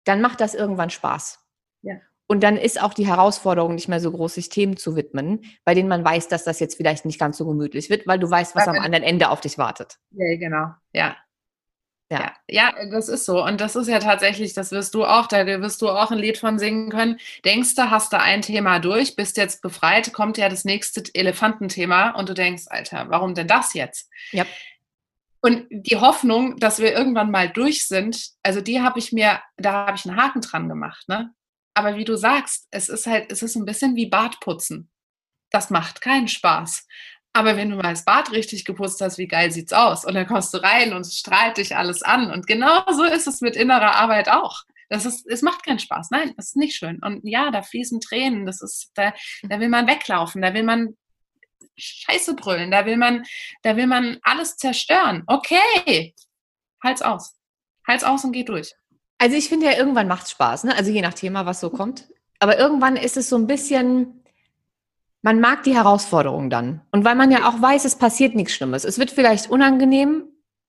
dann 0.05 0.22
macht 0.22 0.40
das 0.40 0.55
irgendwann 0.55 0.90
Spaß. 0.90 1.40
Ja. 1.82 1.97
Und 2.28 2.42
dann 2.42 2.57
ist 2.57 2.82
auch 2.82 2.94
die 2.94 3.07
Herausforderung 3.07 3.74
nicht 3.74 3.88
mehr 3.88 4.01
so 4.01 4.11
groß, 4.11 4.34
sich 4.34 4.49
Themen 4.49 4.76
zu 4.76 4.97
widmen, 4.97 5.44
bei 5.64 5.74
denen 5.74 5.88
man 5.88 6.05
weiß, 6.05 6.28
dass 6.28 6.44
das 6.44 6.59
jetzt 6.59 6.76
vielleicht 6.76 7.05
nicht 7.05 7.20
ganz 7.20 7.36
so 7.36 7.47
gemütlich 7.47 7.90
wird, 7.90 8.07
weil 8.07 8.18
du 8.18 8.28
weißt, 8.28 8.57
was 8.57 8.66
am 8.66 8.76
anderen 8.76 9.05
Ende 9.05 9.30
auf 9.30 9.40
dich 9.40 9.59
wartet. 9.59 9.99
Ja, 10.11 10.36
genau. 10.36 10.70
Ja. 10.92 11.16
Ja. 12.09 12.32
ja, 12.48 12.72
das 12.90 13.09
ist 13.09 13.24
so. 13.24 13.44
Und 13.44 13.61
das 13.61 13.74
ist 13.74 13.88
ja 13.88 13.98
tatsächlich, 13.98 14.52
das 14.54 14.70
wirst 14.70 14.94
du 14.94 15.04
auch, 15.04 15.26
da 15.26 15.44
wirst 15.44 15.82
du 15.82 15.88
auch 15.88 16.12
ein 16.12 16.18
Lied 16.18 16.38
von 16.38 16.59
singen 16.59 16.88
können. 16.88 17.18
Denkst 17.44 17.74
du, 17.74 17.90
hast 17.90 18.12
du 18.12 18.20
ein 18.20 18.42
Thema 18.42 18.78
durch, 18.78 19.16
bist 19.16 19.36
jetzt 19.36 19.61
befreit, 19.61 20.12
kommt 20.12 20.38
ja 20.38 20.48
das 20.48 20.64
nächste 20.64 21.02
Elefantenthema 21.14 22.11
und 22.11 22.28
du 22.28 22.34
denkst, 22.34 22.64
Alter, 22.68 23.07
warum 23.09 23.34
denn 23.34 23.48
das 23.48 23.74
jetzt? 23.74 24.09
Ja. 24.30 24.46
Und 25.40 25.66
die 25.70 25.96
Hoffnung, 25.96 26.59
dass 26.59 26.78
wir 26.78 26.92
irgendwann 26.92 27.30
mal 27.30 27.48
durch 27.48 27.86
sind, 27.86 28.30
also 28.42 28.61
die 28.61 28.80
habe 28.80 28.98
ich 29.00 29.12
mir, 29.12 29.40
da 29.57 29.86
habe 29.86 29.96
ich 29.96 30.07
einen 30.07 30.16
Haken 30.16 30.40
dran 30.40 30.68
gemacht, 30.68 31.09
ne? 31.09 31.32
Aber 31.74 31.96
wie 31.96 32.04
du 32.04 32.16
sagst, 32.16 32.68
es 32.70 32.88
ist 32.88 33.07
halt, 33.07 33.30
es 33.30 33.42
ist 33.42 33.54
ein 33.54 33.66
bisschen 33.66 33.96
wie 33.96 34.07
Bartputzen. 34.07 34.90
Das 35.50 35.70
macht 35.70 36.00
keinen 36.00 36.26
Spaß. 36.26 36.86
Aber 37.37 37.59
wenn 37.59 37.68
du 37.68 37.76
mal 37.76 37.91
das 37.91 38.07
Bad 38.07 38.32
richtig 38.32 38.64
geputzt 38.64 38.99
hast, 39.03 39.18
wie 39.18 39.28
geil 39.28 39.53
sieht's 39.53 39.74
aus? 39.74 40.07
Und 40.07 40.14
dann 40.14 40.26
kommst 40.26 40.55
du 40.55 40.59
rein 40.62 40.95
und 40.95 41.03
es 41.03 41.18
strahlt 41.18 41.59
dich 41.59 41.76
alles 41.76 42.03
an. 42.03 42.30
Und 42.30 42.47
genau 42.47 42.91
so 42.91 43.05
ist 43.05 43.26
es 43.26 43.43
mit 43.43 43.57
innerer 43.57 43.95
Arbeit 43.95 44.30
auch. 44.30 44.62
Das 44.89 45.05
ist, 45.05 45.26
es 45.26 45.43
macht 45.43 45.62
keinen 45.62 45.78
Spaß. 45.78 46.11
Nein, 46.11 46.32
das 46.39 46.47
ist 46.47 46.57
nicht 46.57 46.76
schön. 46.76 46.99
Und 47.03 47.20
ja, 47.24 47.51
da 47.51 47.61
fließen 47.61 48.01
Tränen. 48.01 48.47
Das 48.47 48.62
ist, 48.62 48.91
da, 48.95 49.12
da 49.43 49.61
will 49.61 49.68
man 49.68 49.87
weglaufen. 49.87 50.41
Da 50.41 50.55
will 50.55 50.62
man 50.62 50.97
Scheiße 51.76 52.37
brüllen. 52.37 52.70
Da 52.70 52.87
will 52.87 52.97
man, 52.97 53.22
da 53.61 53.76
will 53.76 53.87
man 53.87 54.16
alles 54.22 54.57
zerstören. 54.57 55.22
Okay. 55.26 56.14
Halt's 56.82 57.03
aus. 57.03 57.34
Halt's 57.87 58.05
aus 58.05 58.24
und 58.24 58.32
geh 58.32 58.45
durch. 58.45 58.72
Also 59.18 59.37
ich 59.37 59.51
finde 59.51 59.66
ja, 59.66 59.76
irgendwann 59.76 60.09
macht's 60.09 60.30
Spaß, 60.30 60.64
ne? 60.64 60.74
Also 60.74 60.91
je 60.91 61.03
nach 61.03 61.12
Thema, 61.12 61.45
was 61.45 61.61
so 61.61 61.68
kommt. 61.68 62.09
Aber 62.39 62.59
irgendwann 62.59 62.97
ist 62.97 63.18
es 63.18 63.28
so 63.28 63.37
ein 63.37 63.47
bisschen, 63.47 64.22
man 65.23 65.41
mag 65.41 65.62
die 65.64 65.75
Herausforderung 65.75 66.51
dann. 66.51 66.83
Und 66.93 67.05
weil 67.05 67.14
man 67.14 67.31
ja 67.31 67.49
auch 67.49 67.61
weiß, 67.61 67.85
es 67.85 67.97
passiert 67.97 68.35
nichts 68.35 68.55
Schlimmes. 68.55 68.85
Es 68.85 68.99
wird 68.99 69.11
vielleicht 69.11 69.51
unangenehm, 69.51 70.25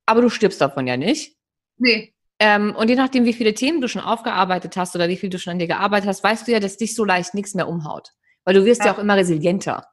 aber 0.05 0.21
du 0.21 0.29
stirbst 0.29 0.61
davon 0.61 0.87
ja 0.87 0.97
nicht. 0.97 1.37
Nee. 1.77 2.13
Ähm, 2.39 2.75
und 2.75 2.89
je 2.89 2.95
nachdem, 2.95 3.25
wie 3.25 3.33
viele 3.33 3.53
Themen 3.53 3.81
du 3.81 3.87
schon 3.87 4.01
aufgearbeitet 4.01 4.77
hast 4.77 4.95
oder 4.95 5.09
wie 5.09 5.17
viel 5.17 5.29
du 5.29 5.39
schon 5.39 5.51
an 5.51 5.59
dir 5.59 5.67
gearbeitet 5.67 6.07
hast, 6.07 6.23
weißt 6.23 6.47
du 6.47 6.51
ja, 6.51 6.59
dass 6.59 6.77
dich 6.77 6.95
so 6.95 7.03
leicht 7.03 7.33
nichts 7.33 7.55
mehr 7.55 7.67
umhaut. 7.67 8.13
Weil 8.45 8.53
du 8.53 8.65
wirst 8.65 8.81
ja, 8.81 8.87
ja 8.87 8.93
auch 8.93 8.99
immer 8.99 9.15
resilienter. 9.15 9.87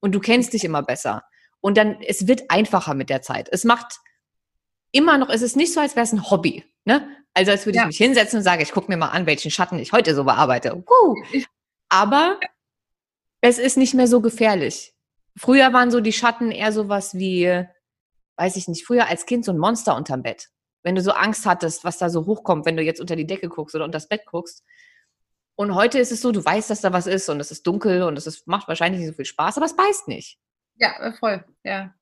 Und 0.00 0.14
du 0.14 0.20
kennst 0.20 0.52
dich 0.52 0.64
immer 0.64 0.82
besser. 0.82 1.24
Und 1.60 1.78
dann, 1.78 1.96
es 2.02 2.26
wird 2.26 2.50
einfacher 2.50 2.94
mit 2.94 3.10
der 3.10 3.22
Zeit. 3.22 3.48
Es 3.50 3.64
macht 3.64 4.00
immer 4.92 5.18
noch, 5.18 5.30
es 5.30 5.42
ist 5.42 5.56
nicht 5.56 5.72
so, 5.72 5.80
als 5.80 5.96
wäre 5.96 6.04
es 6.04 6.12
ein 6.12 6.30
Hobby. 6.30 6.64
Ne? 6.84 7.08
Also 7.32 7.50
als 7.50 7.66
würde 7.66 7.76
ja. 7.76 7.82
ich 7.82 7.88
mich 7.88 7.96
hinsetzen 7.96 8.38
und 8.38 8.42
sage, 8.44 8.62
ich 8.62 8.72
gucke 8.72 8.90
mir 8.90 8.96
mal 8.96 9.08
an, 9.08 9.26
welchen 9.26 9.50
Schatten 9.50 9.78
ich 9.78 9.92
heute 9.92 10.14
so 10.14 10.24
bearbeite. 10.24 10.76
Uh. 10.76 11.14
Aber 11.88 12.38
es 13.44 13.58
ist 13.58 13.76
nicht 13.76 13.92
mehr 13.92 14.06
so 14.06 14.22
gefährlich. 14.22 14.94
Früher 15.36 15.74
waren 15.74 15.90
so 15.90 16.00
die 16.00 16.14
Schatten 16.14 16.50
eher 16.50 16.72
sowas 16.72 17.14
wie, 17.14 17.66
weiß 18.36 18.56
ich 18.56 18.68
nicht, 18.68 18.86
früher 18.86 19.06
als 19.06 19.26
Kind 19.26 19.44
so 19.44 19.52
ein 19.52 19.58
Monster 19.58 19.96
unterm 19.96 20.22
Bett. 20.22 20.48
Wenn 20.82 20.94
du 20.94 21.02
so 21.02 21.10
Angst 21.10 21.44
hattest, 21.44 21.84
was 21.84 21.98
da 21.98 22.08
so 22.08 22.24
hochkommt, 22.24 22.64
wenn 22.64 22.78
du 22.78 22.82
jetzt 22.82 23.02
unter 23.02 23.16
die 23.16 23.26
Decke 23.26 23.50
guckst 23.50 23.74
oder 23.74 23.84
unter 23.84 23.96
das 23.96 24.08
Bett 24.08 24.24
guckst. 24.24 24.64
Und 25.56 25.74
heute 25.74 25.98
ist 25.98 26.10
es 26.10 26.22
so, 26.22 26.32
du 26.32 26.42
weißt, 26.42 26.70
dass 26.70 26.80
da 26.80 26.94
was 26.94 27.06
ist 27.06 27.28
und 27.28 27.38
es 27.38 27.50
ist 27.50 27.66
dunkel 27.66 28.02
und 28.04 28.16
es 28.16 28.26
ist, 28.26 28.46
macht 28.46 28.66
wahrscheinlich 28.66 29.00
nicht 29.00 29.10
so 29.10 29.16
viel 29.16 29.26
Spaß, 29.26 29.58
aber 29.58 29.66
es 29.66 29.76
beißt 29.76 30.08
nicht. 30.08 30.38
Ja, 30.76 30.98
äh, 31.02 31.12
voll, 31.12 31.44
ja. 31.64 31.94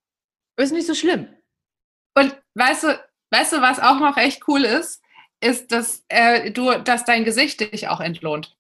Ist 0.57 0.73
nicht 0.73 0.87
so 0.87 0.95
schlimm. 0.95 1.27
Und 2.15 2.41
weißt 2.55 2.85
du, 2.85 3.05
weißt 3.33 3.55
du, 3.55 3.61
was 3.61 3.81
auch 3.81 3.99
noch 3.99 4.17
echt 4.17 4.47
cool 4.47 4.65
ist, 4.65 5.03
ist, 5.41 5.73
dass 5.73 6.05
äh, 6.07 6.53
du, 6.53 6.79
dass 6.85 7.05
dein 7.05 7.25
Gesicht 7.25 7.59
dich 7.59 7.89
auch 7.89 8.01
entlohnt. 8.01 8.57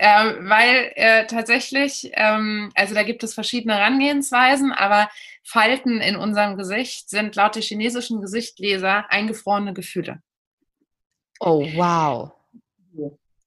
Äh, 0.00 0.34
weil 0.48 0.92
äh, 0.94 1.26
tatsächlich, 1.26 2.12
ähm, 2.14 2.70
also 2.76 2.94
da 2.94 3.02
gibt 3.02 3.24
es 3.24 3.34
verschiedene 3.34 3.74
Herangehensweisen, 3.74 4.70
aber 4.72 5.10
Falten 5.42 6.00
in 6.00 6.14
unserem 6.14 6.56
Gesicht 6.56 7.10
sind 7.10 7.34
laut 7.34 7.56
der 7.56 7.62
chinesischen 7.62 8.20
Gesichtleser 8.20 9.10
eingefrorene 9.10 9.74
Gefühle. 9.74 10.22
Oh, 11.40 11.66
wow. 11.74 12.32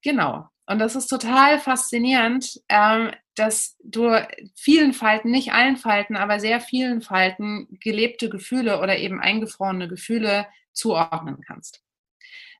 Genau. 0.01 0.49
Und 0.65 0.79
das 0.79 0.97
ist 0.97 1.07
total 1.07 1.57
faszinierend, 1.57 2.61
ähm, 2.67 3.11
dass 3.35 3.77
du 3.81 4.09
vielen 4.55 4.91
Falten, 4.91 5.31
nicht 5.31 5.53
allen 5.53 5.77
Falten, 5.77 6.17
aber 6.17 6.41
sehr 6.41 6.59
vielen 6.59 7.01
Falten 7.01 7.79
gelebte 7.81 8.29
Gefühle 8.29 8.81
oder 8.81 8.97
eben 8.97 9.21
eingefrorene 9.21 9.87
Gefühle 9.87 10.47
zuordnen 10.73 11.41
kannst. 11.47 11.81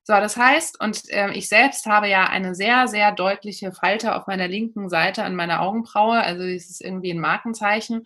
So, 0.04 0.14
das 0.14 0.36
heißt, 0.36 0.80
und 0.80 1.08
äh, 1.10 1.30
ich 1.32 1.48
selbst 1.48 1.86
habe 1.86 2.08
ja 2.08 2.24
eine 2.24 2.54
sehr, 2.54 2.88
sehr 2.88 3.12
deutliche 3.12 3.72
Falte 3.72 4.16
auf 4.16 4.26
meiner 4.26 4.48
linken 4.48 4.88
Seite 4.88 5.22
an 5.22 5.36
meiner 5.36 5.60
Augenbraue. 5.60 6.20
Also 6.20 6.42
es 6.42 6.70
ist 6.70 6.82
irgendwie 6.82 7.12
ein 7.12 7.20
Markenzeichen. 7.20 8.02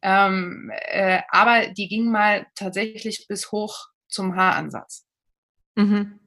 Ähm, 0.00 0.70
äh, 0.86 1.20
aber 1.28 1.68
die 1.68 1.88
ging 1.88 2.10
mal 2.10 2.46
tatsächlich 2.54 3.26
bis 3.28 3.52
hoch 3.52 3.88
zum 4.08 4.36
Haaransatz. 4.36 5.06
Mhm. 5.74 6.20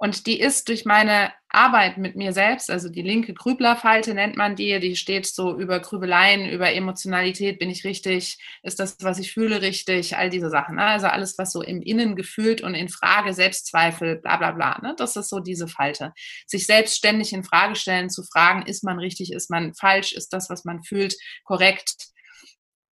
Und 0.00 0.26
die 0.26 0.38
ist 0.38 0.68
durch 0.68 0.84
meine 0.84 1.32
Arbeit 1.48 1.98
mit 1.98 2.14
mir 2.14 2.32
selbst, 2.32 2.70
also 2.70 2.88
die 2.88 3.02
linke 3.02 3.34
Grüblerfalte 3.34 4.14
nennt 4.14 4.36
man 4.36 4.54
die, 4.54 4.78
die 4.78 4.94
steht 4.94 5.26
so 5.26 5.58
über 5.58 5.80
Grübeleien, 5.80 6.48
über 6.48 6.72
Emotionalität, 6.72 7.58
bin 7.58 7.68
ich 7.68 7.84
richtig, 7.84 8.38
ist 8.62 8.78
das, 8.78 8.96
was 9.00 9.18
ich 9.18 9.32
fühle, 9.32 9.60
richtig, 9.60 10.16
all 10.16 10.30
diese 10.30 10.50
Sachen. 10.50 10.76
Ne? 10.76 10.84
Also 10.84 11.08
alles, 11.08 11.36
was 11.36 11.50
so 11.50 11.62
im 11.62 11.82
Innen 11.82 12.14
gefühlt 12.14 12.60
und 12.60 12.74
in 12.74 12.88
Frage, 12.88 13.34
Selbstzweifel, 13.34 14.20
bla 14.20 14.36
bla 14.36 14.52
bla. 14.52 14.78
Ne? 14.82 14.94
Das 14.96 15.16
ist 15.16 15.30
so 15.30 15.40
diese 15.40 15.66
Falte. 15.66 16.12
Sich 16.46 16.66
selbst 16.66 16.96
ständig 16.96 17.32
in 17.32 17.42
Frage 17.42 17.74
stellen, 17.74 18.08
zu 18.08 18.22
fragen, 18.22 18.62
ist 18.62 18.84
man 18.84 19.00
richtig, 19.00 19.32
ist 19.32 19.50
man 19.50 19.74
falsch, 19.74 20.12
ist 20.12 20.32
das, 20.32 20.48
was 20.48 20.64
man 20.64 20.84
fühlt, 20.84 21.16
korrekt. 21.42 22.12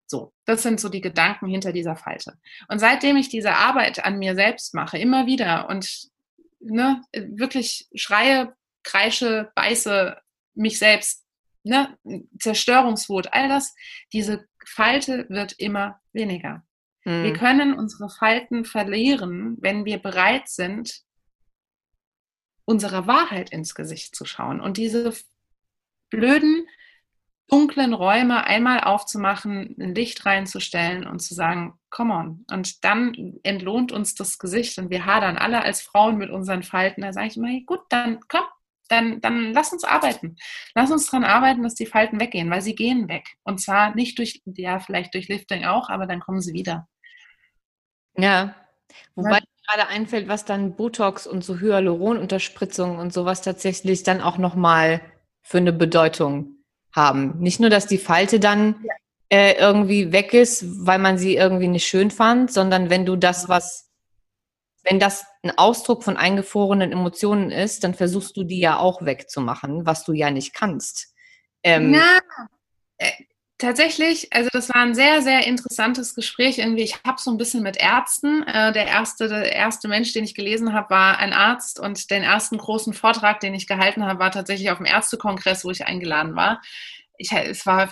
So, 0.07 0.33
das 0.47 0.63
sind 0.63 0.81
so 0.81 0.89
die 0.89 1.03
Gedanken 1.03 1.49
hinter 1.49 1.73
dieser 1.73 1.97
Falte. 1.97 2.39
Und 2.69 2.79
seitdem 2.79 3.17
ich 3.17 3.29
diese 3.29 3.53
Arbeit 3.53 4.05
an 4.05 4.19
mir 4.19 4.35
selbst 4.35 4.73
mache, 4.73 4.97
immer 4.97 5.27
wieder 5.27 5.69
und 5.69 6.14
ne, 6.65 7.03
wirklich 7.13 7.89
schreie, 7.95 8.55
kreische, 8.83 9.53
beiße 9.55 10.17
mich 10.55 10.79
selbst, 10.79 11.25
ne, 11.63 11.97
Zerstörungswut, 12.39 13.33
all 13.33 13.49
das, 13.49 13.75
diese 14.13 14.47
Falte 14.67 15.27
wird 15.29 15.53
immer 15.59 16.01
weniger. 16.13 16.65
Mhm. 17.05 17.25
Wir 17.25 17.33
können 17.33 17.75
unsere 17.75 18.09
Falten 18.09 18.65
verlieren, 18.65 19.57
wenn 19.61 19.85
wir 19.85 19.99
bereit 19.99 20.49
sind, 20.49 21.03
unserer 22.65 23.07
Wahrheit 23.07 23.51
ins 23.51 23.75
Gesicht 23.75 24.17
zu 24.17 24.25
schauen 24.25 24.61
und 24.61 24.79
diese 24.79 25.13
blöden 26.11 26.67
dunklen 27.49 27.93
Räume 27.93 28.45
einmal 28.45 28.81
aufzumachen, 28.81 29.77
ein 29.79 29.95
Licht 29.95 30.25
reinzustellen 30.25 31.07
und 31.07 31.21
zu 31.21 31.35
sagen, 31.35 31.79
come 31.95 32.13
on. 32.13 32.45
Und 32.51 32.85
dann 32.85 33.39
entlohnt 33.45 33.93
uns 33.93 34.17
das 34.17 34.39
Gesicht 34.39 34.77
und 34.79 34.91
wir 34.91 35.07
hadern 35.07 35.39
alle 35.39 35.63
als 35.63 35.81
Frauen 35.81 36.19
mit 36.19 36.29
unseren 36.29 36.65
Falten. 36.65 37.03
Da 37.03 37.13
sage 37.13 37.29
ich 37.29 37.37
immer, 37.37 37.49
gut, 37.65 37.81
dann 37.89 38.19
komm, 38.29 38.43
dann, 38.89 39.21
dann 39.21 39.53
lass 39.53 39.73
uns 39.73 39.85
arbeiten. 39.85 40.37
Lass 40.75 40.91
uns 40.91 41.07
daran 41.07 41.25
arbeiten, 41.25 41.63
dass 41.63 41.77
die 41.77 41.87
Falten 41.87 42.21
weggehen, 42.21 42.51
weil 42.51 42.63
sie 42.63 42.75
gehen 42.75 43.09
weg. 43.09 43.25
Und 43.45 43.61
zwar 43.61 43.95
nicht 43.95 44.19
durch, 44.19 44.43
ja, 44.45 44.81
vielleicht 44.81 45.15
durch 45.15 45.29
Lifting 45.29 45.65
auch, 45.65 45.89
aber 45.89 46.07
dann 46.07 46.21
kommen 46.21 46.41
sie 46.41 46.53
wieder. 46.53 46.89
Ja, 48.17 48.57
wobei 49.15 49.39
ja. 49.39 49.45
gerade 49.69 49.89
einfällt, 49.89 50.27
was 50.27 50.45
dann 50.45 50.75
Botox 50.75 51.29
und 51.29 51.45
so 51.45 51.61
Hyaluronunterspritzungen 51.61 52.99
und 52.99 53.13
sowas 53.13 53.41
tatsächlich 53.41 54.03
dann 54.03 54.21
auch 54.21 54.37
nochmal 54.37 55.01
für 55.43 55.59
eine 55.59 55.73
Bedeutung 55.73 56.57
haben. 56.93 57.39
Nicht 57.39 57.61
nur, 57.61 57.71
dass 57.71 57.87
die 57.87 57.99
Falte 57.99 58.41
dann 58.41 58.81
ja. 58.83 58.95
Äh, 59.29 59.55
irgendwie 59.59 60.13
weg 60.13 60.35
ist, 60.35 60.87
weil 60.87 60.99
man 60.99 61.19
sie 61.19 61.37
irgendwie 61.37 61.69
nicht 61.69 61.87
schön 61.87 62.11
fand, 62.11 62.53
sondern 62.53 62.91
wenn 62.91 63.07
du 63.07 63.17
das, 63.17 63.49
was 63.49 63.85
wenn 64.85 65.01
das 65.01 65.25
ein 65.43 65.57
Ausdruck 65.57 66.05
von 66.05 66.17
eingefrorenen 66.17 66.93
Emotionen 66.93 67.51
ist, 67.51 67.85
dann 67.85 67.95
versuchst 67.95 68.37
du 68.37 68.45
die 68.45 68.61
ja 68.61 68.79
auch 68.79 69.05
wegzumachen, 69.05 69.87
was 69.87 70.05
du 70.05 70.13
ja 70.13 70.31
nicht 70.31 70.55
kannst. 70.55 71.15
Ähm, 71.63 71.93
Na, 71.93 72.19
äh, 72.99 73.11
tatsächlich, 73.57 74.31
also 74.35 74.51
das 74.53 74.69
war 74.69 74.83
ein 74.83 74.95
sehr, 74.95 75.23
sehr 75.23 75.47
interessantes 75.47 76.15
Gespräch. 76.15 76.59
Irgendwie, 76.59 76.83
ich 76.83 77.03
habe 77.03 77.19
so 77.19 77.31
ein 77.31 77.39
bisschen 77.39 77.63
mit 77.63 77.79
Ärzten. 77.79 78.43
Äh, 78.43 78.73
der, 78.75 78.87
erste, 78.87 79.29
der 79.29 79.53
erste 79.53 79.89
Mensch, 79.89 80.13
den 80.13 80.25
ich 80.25 80.35
gelesen 80.35 80.75
habe, 80.75 80.91
war 80.91 81.19
ein 81.19 81.33
Arzt 81.33 81.81
und 81.81 82.11
den 82.11 82.23
ersten 82.23 82.59
großen 82.59 82.93
Vortrag, 82.93 83.41
den 83.41 83.55
ich 83.55 83.67
gehalten 83.67 84.05
habe, 84.05 84.21
war 84.21 84.31
tatsächlich 84.31 84.71
auf 84.71 84.79
dem 84.79 84.87
Ärztekongress, 84.87 85.65
wo 85.65 85.71
ich 85.71 85.87
eingeladen 85.87 86.37
war 86.37 86.61
ich, 87.17 87.33
es 87.33 87.65
war, 87.67 87.91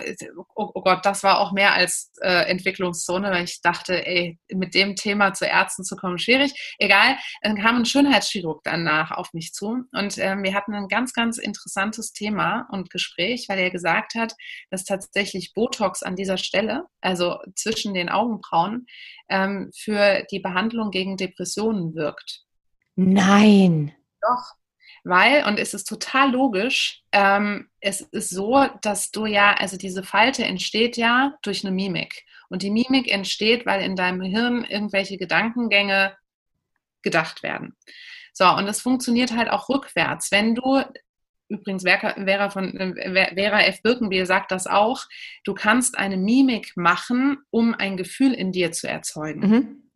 oh, 0.54 0.70
oh, 0.74 0.82
Gott, 0.82 1.04
das 1.04 1.22
war 1.22 1.38
auch 1.40 1.52
mehr 1.52 1.72
als 1.72 2.12
äh, 2.20 2.48
Entwicklungszone, 2.50 3.30
weil 3.30 3.44
ich 3.44 3.60
dachte, 3.62 4.04
ey, 4.06 4.38
mit 4.52 4.74
dem 4.74 4.96
Thema 4.96 5.32
zu 5.32 5.46
Ärzten 5.46 5.84
zu 5.84 5.96
kommen, 5.96 6.18
schwierig. 6.18 6.74
Egal, 6.78 7.16
dann 7.42 7.56
kam 7.56 7.76
ein 7.76 7.84
Schönheitschirurg 7.84 8.62
danach 8.64 9.12
auf 9.12 9.32
mich 9.32 9.52
zu 9.52 9.84
und 9.92 10.18
ähm, 10.18 10.42
wir 10.42 10.54
hatten 10.54 10.74
ein 10.74 10.88
ganz, 10.88 11.12
ganz 11.12 11.38
interessantes 11.38 12.12
Thema 12.12 12.66
und 12.70 12.90
Gespräch, 12.90 13.46
weil 13.48 13.58
er 13.58 13.70
gesagt 13.70 14.14
hat, 14.14 14.34
dass 14.70 14.84
tatsächlich 14.84 15.52
Botox 15.54 16.02
an 16.02 16.16
dieser 16.16 16.36
Stelle, 16.36 16.86
also 17.00 17.38
zwischen 17.54 17.94
den 17.94 18.08
Augenbrauen, 18.08 18.86
ähm, 19.28 19.70
für 19.76 20.24
die 20.30 20.40
Behandlung 20.40 20.90
gegen 20.90 21.16
Depressionen 21.16 21.94
wirkt. 21.94 22.42
Nein. 22.96 23.94
Doch, 24.20 24.52
weil, 25.04 25.44
und 25.44 25.58
es 25.58 25.74
ist 25.74 25.84
total 25.84 26.30
logisch, 26.30 27.02
ähm, 27.10 27.68
es 27.80 28.00
ist 28.00 28.30
so, 28.30 28.66
dass 28.82 29.10
du 29.10 29.26
ja, 29.26 29.54
also 29.54 29.76
diese 29.76 30.02
Falte 30.02 30.44
entsteht 30.44 30.96
ja 30.96 31.34
durch 31.42 31.64
eine 31.64 31.74
Mimik. 31.74 32.24
Und 32.48 32.62
die 32.62 32.70
Mimik 32.70 33.10
entsteht, 33.10 33.66
weil 33.66 33.82
in 33.82 33.96
deinem 33.96 34.22
Hirn 34.22 34.64
irgendwelche 34.64 35.16
Gedankengänge 35.16 36.16
gedacht 37.02 37.42
werden. 37.42 37.76
So, 38.32 38.48
und 38.48 38.68
es 38.68 38.80
funktioniert 38.80 39.34
halt 39.36 39.50
auch 39.50 39.68
rückwärts. 39.68 40.30
Wenn 40.30 40.54
du, 40.54 40.82
übrigens 41.48 41.82
Vera, 41.82 42.50
von, 42.50 42.76
äh, 42.76 43.34
Vera 43.34 43.62
F. 43.62 43.82
Birkenbiel 43.82 44.24
sagt 44.24 44.52
das 44.52 44.66
auch, 44.66 45.04
du 45.44 45.54
kannst 45.54 45.98
eine 45.98 46.16
Mimik 46.16 46.76
machen, 46.76 47.38
um 47.50 47.74
ein 47.74 47.96
Gefühl 47.96 48.32
in 48.32 48.52
dir 48.52 48.70
zu 48.70 48.88
erzeugen. 48.88 49.40
Mhm. 49.40 49.90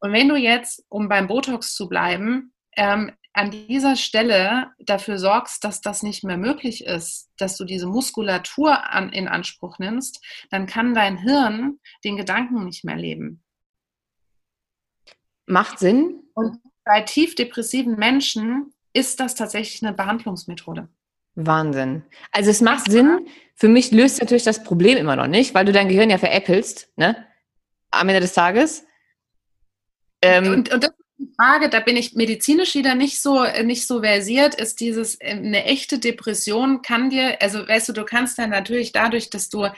Und 0.00 0.12
wenn 0.12 0.28
du 0.28 0.36
jetzt, 0.36 0.84
um 0.88 1.08
beim 1.08 1.26
Botox 1.26 1.74
zu 1.74 1.88
bleiben, 1.88 2.52
ähm, 2.76 3.12
an 3.34 3.50
dieser 3.50 3.96
Stelle 3.96 4.70
dafür 4.78 5.18
sorgst, 5.18 5.64
dass 5.64 5.80
das 5.80 6.02
nicht 6.02 6.22
mehr 6.22 6.36
möglich 6.36 6.84
ist, 6.84 7.30
dass 7.36 7.56
du 7.56 7.64
diese 7.64 7.86
Muskulatur 7.86 8.90
an, 8.90 9.12
in 9.12 9.28
Anspruch 9.28 9.78
nimmst, 9.78 10.24
dann 10.50 10.66
kann 10.66 10.94
dein 10.94 11.18
Hirn 11.18 11.80
den 12.04 12.16
Gedanken 12.16 12.64
nicht 12.64 12.84
mehr 12.84 12.96
leben. 12.96 13.42
Macht 15.46 15.80
Sinn. 15.80 16.22
Und 16.34 16.58
bei 16.84 17.00
tief 17.02 17.34
depressiven 17.34 17.96
Menschen 17.96 18.72
ist 18.92 19.18
das 19.18 19.34
tatsächlich 19.34 19.82
eine 19.82 19.94
Behandlungsmethode. 19.94 20.88
Wahnsinn. 21.34 22.04
Also 22.30 22.50
es 22.50 22.60
macht 22.60 22.90
Sinn. 22.90 23.26
Für 23.56 23.68
mich 23.68 23.90
löst 23.90 24.20
natürlich 24.20 24.44
das 24.44 24.62
Problem 24.62 24.96
immer 24.96 25.16
noch 25.16 25.26
nicht, 25.26 25.54
weil 25.54 25.64
du 25.64 25.72
dein 25.72 25.88
Gehirn 25.88 26.10
ja 26.10 26.18
veräppelst, 26.18 26.88
ne? 26.96 27.26
Am 27.90 28.08
Ende 28.08 28.20
des 28.20 28.34
Tages. 28.34 28.86
Ähm, 30.22 30.52
und, 30.52 30.72
und 30.72 30.84
das 30.84 30.93
Frage, 31.36 31.68
da 31.68 31.80
bin 31.80 31.96
ich 31.96 32.14
medizinisch 32.14 32.74
wieder 32.74 32.94
nicht 32.94 33.20
so, 33.20 33.44
nicht 33.62 33.86
so 33.86 34.02
versiert, 34.02 34.54
ist 34.54 34.80
dieses, 34.80 35.16
äh, 35.20 35.30
eine 35.30 35.64
echte 35.64 35.98
Depression 35.98 36.82
kann 36.82 37.10
dir, 37.10 37.40
also 37.40 37.66
weißt 37.66 37.88
du, 37.88 37.92
du 37.92 38.04
kannst 38.04 38.38
dann 38.38 38.50
natürlich 38.50 38.92
dadurch, 38.92 39.30
dass 39.30 39.48
du 39.48 39.68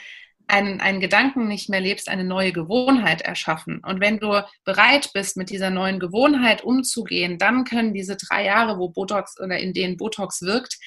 einen, 0.48 0.80
einen 0.80 1.00
Gedanken 1.00 1.48
nicht 1.48 1.68
mehr 1.68 1.80
lebst, 1.80 2.08
eine 2.08 2.24
neue 2.24 2.52
Gewohnheit 2.52 3.22
erschaffen. 3.22 3.80
Und 3.84 4.00
wenn 4.00 4.18
du 4.18 4.44
bereit 4.64 5.10
bist, 5.12 5.36
mit 5.36 5.50
dieser 5.50 5.70
neuen 5.70 5.98
Gewohnheit 5.98 6.62
umzugehen, 6.62 7.38
dann 7.38 7.64
können 7.64 7.92
diese 7.92 8.16
drei 8.16 8.44
Jahre, 8.44 8.78
wo 8.78 8.88
Botox 8.90 9.40
oder 9.40 9.58
in 9.58 9.72
denen 9.72 9.96
Botox 9.96 10.42
wirkt, 10.42 10.78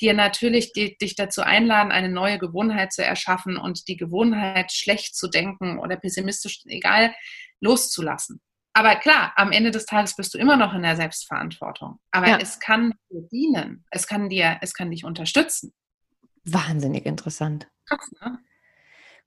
dir 0.00 0.14
natürlich 0.14 0.72
die, 0.72 0.96
dich 0.96 1.14
dazu 1.14 1.42
einladen, 1.42 1.92
eine 1.92 2.08
neue 2.08 2.38
Gewohnheit 2.38 2.92
zu 2.92 3.04
erschaffen 3.04 3.56
und 3.56 3.86
die 3.88 3.96
Gewohnheit, 3.96 4.72
schlecht 4.72 5.16
zu 5.16 5.28
denken 5.28 5.78
oder 5.78 5.96
pessimistisch, 5.96 6.62
egal, 6.66 7.14
loszulassen. 7.60 8.40
Aber 8.74 8.96
klar, 8.96 9.32
am 9.36 9.52
Ende 9.52 9.70
des 9.70 9.86
Tages 9.86 10.16
bist 10.16 10.34
du 10.34 10.38
immer 10.38 10.56
noch 10.56 10.74
in 10.74 10.82
der 10.82 10.96
Selbstverantwortung. 10.96 12.00
Aber 12.10 12.28
ja. 12.28 12.38
es 12.40 12.58
kann 12.58 12.92
dir 13.08 13.22
dienen. 13.30 13.84
Es 13.90 14.08
kann 14.08 14.28
dir, 14.28 14.58
es 14.60 14.74
kann 14.74 14.90
dich 14.90 15.04
unterstützen. 15.04 15.72
Wahnsinnig 16.44 17.06
interessant. 17.06 17.68
Krass, 17.86 18.10
ne? 18.20 18.38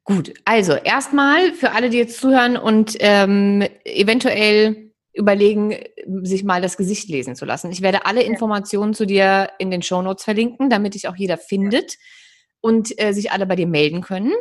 Gut, 0.04 0.34
also 0.46 0.74
erstmal 0.74 1.54
für 1.54 1.72
alle, 1.72 1.90
die 1.90 1.98
jetzt 1.98 2.20
zuhören 2.20 2.56
und 2.56 2.96
ähm, 3.00 3.62
eventuell 3.84 4.94
überlegen, 5.14 5.76
sich 6.22 6.44
mal 6.44 6.62
das 6.62 6.78
Gesicht 6.78 7.10
lesen 7.10 7.36
zu 7.36 7.44
lassen. 7.44 7.72
Ich 7.72 7.82
werde 7.82 8.06
alle 8.06 8.24
Informationen 8.24 8.94
zu 8.94 9.06
dir 9.06 9.50
in 9.60 9.72
den 9.72 9.82
Shownotes 9.82 10.24
verlinken, 10.24 10.70
damit 10.70 10.94
dich 10.94 11.08
auch 11.10 11.16
jeder 11.16 11.38
findet 11.38 11.98
und 12.62 12.98
äh, 13.02 13.14
sich 13.14 13.32
alle 13.32 13.46
bei 13.46 13.56
dir 13.56 13.68
melden 13.68 14.02
können. 14.02 14.32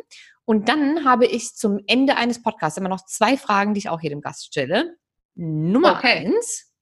Und 0.47 0.69
dann 0.69 1.05
habe 1.05 1.27
ich 1.27 1.55
zum 1.55 1.81
Ende 1.87 2.17
eines 2.17 2.43
Podcasts 2.43 2.79
immer 2.79 2.89
noch 2.89 3.05
zwei 3.05 3.37
Fragen, 3.37 3.75
die 3.75 3.79
ich 3.79 3.89
auch 3.89 4.01
jedem 4.01 4.21
Gast 4.23 4.47
stelle. 4.47 4.97
Nummer 5.35 5.97
okay. 5.99 6.27
eins. 6.27 6.73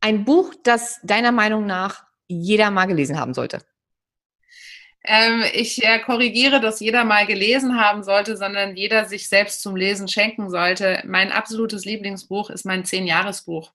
Ein 0.00 0.24
Buch, 0.24 0.54
das 0.64 0.98
deiner 1.02 1.30
Meinung 1.30 1.66
nach 1.66 2.04
jeder 2.26 2.70
mal 2.70 2.86
gelesen 2.86 3.20
haben 3.20 3.34
sollte. 3.34 3.60
Ähm, 5.06 5.44
ich 5.52 5.84
äh, 5.84 5.98
korrigiere, 5.98 6.60
dass 6.60 6.80
jeder 6.80 7.04
mal 7.04 7.26
gelesen 7.26 7.78
haben 7.78 8.02
sollte, 8.02 8.38
sondern 8.38 8.74
jeder 8.74 9.04
sich 9.04 9.28
selbst 9.28 9.60
zum 9.60 9.76
Lesen 9.76 10.08
schenken 10.08 10.48
sollte. 10.48 11.02
Mein 11.06 11.30
absolutes 11.30 11.84
Lieblingsbuch 11.84 12.48
ist 12.48 12.64
mein 12.64 12.86
Zehn-Jahres-Buch. 12.86 13.72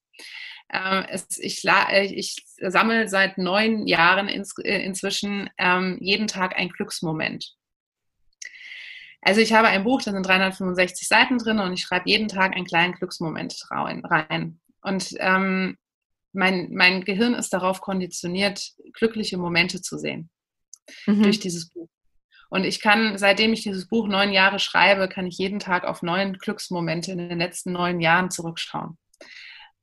Ähm, 0.73 1.05
ich, 1.37 1.63
äh, 1.65 2.05
ich, 2.05 2.43
sammle 2.59 3.07
seit 3.07 3.37
neun 3.37 3.85
Jahren 3.85 4.27
ins, 4.27 4.57
äh, 4.57 4.83
inzwischen 4.83 5.51
ähm, 5.59 5.99
jeden 6.01 6.25
Tag 6.25 6.55
ein 6.57 6.69
Glücksmoment. 6.69 7.55
Also 9.21 9.41
ich 9.41 9.53
habe 9.53 9.67
ein 9.67 9.83
Buch, 9.83 10.01
da 10.01 10.11
sind 10.11 10.25
365 10.25 11.07
Seiten 11.07 11.37
drin 11.37 11.59
und 11.59 11.73
ich 11.73 11.81
schreibe 11.81 12.09
jeden 12.09 12.27
Tag 12.27 12.55
einen 12.55 12.65
kleinen 12.65 12.93
Glücksmoment 12.93 13.67
rein. 13.69 14.59
Und 14.81 15.13
ähm, 15.19 15.77
mein, 16.31 16.69
mein 16.71 17.03
Gehirn 17.03 17.33
ist 17.33 17.51
darauf 17.51 17.81
konditioniert, 17.81 18.71
glückliche 18.93 19.37
Momente 19.37 19.81
zu 19.81 19.97
sehen 19.97 20.29
mhm. 21.05 21.23
durch 21.23 21.39
dieses 21.39 21.69
Buch. 21.69 21.89
Und 22.49 22.63
ich 22.63 22.81
kann, 22.81 23.17
seitdem 23.17 23.53
ich 23.53 23.61
dieses 23.61 23.87
Buch 23.87 24.07
neun 24.07 24.31
Jahre 24.31 24.59
schreibe, 24.59 25.07
kann 25.07 25.27
ich 25.27 25.37
jeden 25.37 25.59
Tag 25.59 25.83
auf 25.83 26.01
neun 26.01 26.33
Glücksmomente 26.33 27.11
in 27.11 27.17
den 27.19 27.37
letzten 27.37 27.73
neun 27.73 27.99
Jahren 27.99 28.31
zurückschauen, 28.31 28.97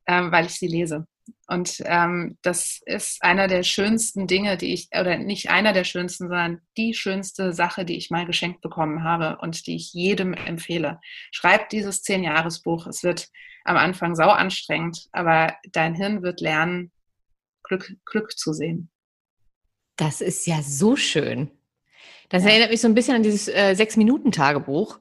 ähm, 0.07 0.32
weil 0.32 0.47
ich 0.47 0.55
sie 0.55 0.66
lese. 0.66 1.07
Und 1.47 1.83
ähm, 1.85 2.39
das 2.43 2.81
ist 2.87 3.22
einer 3.22 3.49
der 3.49 3.62
schönsten 3.62 4.27
Dinge, 4.27 4.57
die 4.57 4.72
ich, 4.72 4.89
oder 4.99 5.16
nicht 5.18 5.51
einer 5.51 5.72
der 5.72 5.85
schönsten, 5.85 6.29
sondern 6.29 6.61
die 6.77 6.95
schönste 6.95 7.53
Sache, 7.53 7.85
die 7.85 7.97
ich 7.97 8.11
mal 8.11 8.27
geschenkt 8.27 8.61
bekommen 8.61 9.05
habe 9.05 9.39
und 9.41 9.66
die 9.66 9.77
ich 9.77 9.93
jedem 9.93 10.35
empfehle. 10.35 11.01
Schreib 11.31 11.68
dieses 11.68 12.03
Zehn-Jahres-Buch. 12.03 12.87
Es 12.87 13.03
wird 13.03 13.29
am 13.64 13.77
Anfang 13.77 14.14
sau 14.14 14.29
anstrengend, 14.29 15.07
aber 15.12 15.55
dein 15.72 15.95
Hirn 15.95 16.22
wird 16.22 16.41
lernen, 16.41 16.93
Glück, 17.62 17.93
Glück 18.05 18.37
zu 18.37 18.53
sehen. 18.53 18.91
Das 19.97 20.20
ist 20.20 20.47
ja 20.47 20.62
so 20.62 20.97
schön. 20.97 21.51
Das 22.29 22.45
ja. 22.45 22.51
erinnert 22.51 22.70
mich 22.70 22.81
so 22.81 22.89
ein 22.89 22.95
bisschen 22.95 23.16
an 23.16 23.22
dieses 23.22 23.49
äh, 23.49 23.74
Sechs-Minuten-Tagebuch 23.74 24.99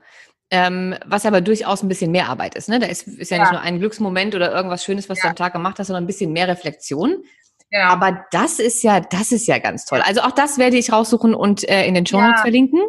ähm, 0.52 0.96
was 1.06 1.26
aber 1.26 1.42
durchaus 1.42 1.82
ein 1.82 1.90
bisschen 1.90 2.12
mehr 2.12 2.30
Arbeit 2.30 2.56
ist. 2.56 2.70
Ne? 2.70 2.80
Da 2.80 2.88
ist, 2.88 3.08
ist 3.08 3.32
ja, 3.32 3.38
ja, 3.38 3.44
nicht 3.44 3.52
nur 3.52 3.62
ein 3.62 3.80
Glücksmoment 3.80 4.36
oder 4.36 4.54
irgendwas 4.54 4.84
Schönes, 4.84 5.10
was 5.10 5.18
ja. 5.20 5.24
du 5.24 5.30
am 5.30 5.36
Tag 5.36 5.54
gemacht 5.54 5.80
hast, 5.80 5.88
sondern 5.88 6.04
ein 6.04 6.08
bisschen 6.08 6.34
mehr 6.34 6.48
Reflexion. 6.48 7.24
Ja. 7.72 7.90
Aber 7.90 8.26
das 8.32 8.60
ist 8.60 8.84
ja, 8.84 9.00
das 9.00 9.32
ist 9.32 9.48
ja 9.48 9.58
ganz 9.58 9.86
toll. 9.86 10.02
Also 10.02 10.22
auch 10.22 10.32
das 10.32 10.58
werde 10.58 10.78
ich 10.78 10.92
raussuchen 10.92 11.34
und 11.34 11.68
äh, 11.68 11.86
in 11.86 11.96
den 11.96 12.06
Show 12.06 12.22
Notes 12.22 12.42
verlinken. 12.42 12.82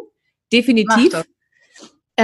Definitiv. 0.53 1.13
Und 1.13 1.25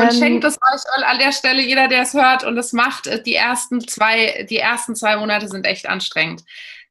ähm, 0.02 0.12
schenkt 0.12 0.44
es 0.44 0.58
euch 0.58 1.06
an 1.06 1.20
der 1.20 1.32
Stelle, 1.32 1.62
jeder, 1.62 1.88
der 1.88 2.02
es 2.02 2.14
hört 2.14 2.44
und 2.44 2.58
es 2.58 2.74
macht. 2.74 3.08
Äh, 3.08 3.22
die 3.22 3.36
ersten 3.36 3.86
zwei, 3.88 4.46
die 4.50 4.58
ersten 4.58 4.96
zwei 4.96 5.18
Monate 5.18 5.48
sind 5.48 5.66
echt 5.66 5.88
anstrengend. 5.88 6.44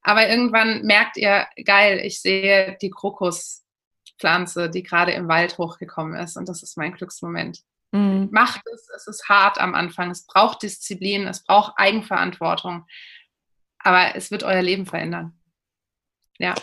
Aber 0.03 0.29
irgendwann 0.29 0.83
merkt 0.83 1.17
ihr, 1.17 1.47
geil, 1.65 2.01
ich 2.05 2.21
sehe 2.21 2.77
die 2.83 2.91
Krokuspflanze, 2.91 4.69
die 4.69 4.83
gerade 4.83 5.13
im 5.13 5.29
Wald 5.29 5.59
hochgekommen 5.59 6.15
ist. 6.15 6.37
Und 6.37 6.49
das 6.49 6.63
ist 6.63 6.77
mein 6.77 6.93
Glücksmoment. 6.93 7.63
Mhm. 7.93 8.29
Macht 8.33 8.63
es, 8.73 8.89
es 8.97 9.07
ist 9.07 9.29
hart 9.29 9.61
am 9.61 9.75
Anfang, 9.75 10.11
es 10.11 10.27
braucht 10.27 10.63
Disziplin, 10.63 11.27
es 11.27 11.45
braucht 11.45 11.75
Eigenverantwortung, 11.77 12.87
aber 13.79 14.17
es 14.17 14.31
wird 14.31 14.43
euer 14.43 14.63
Leben 14.63 14.87
verändern. 14.87 15.39
Ja. 16.39 16.55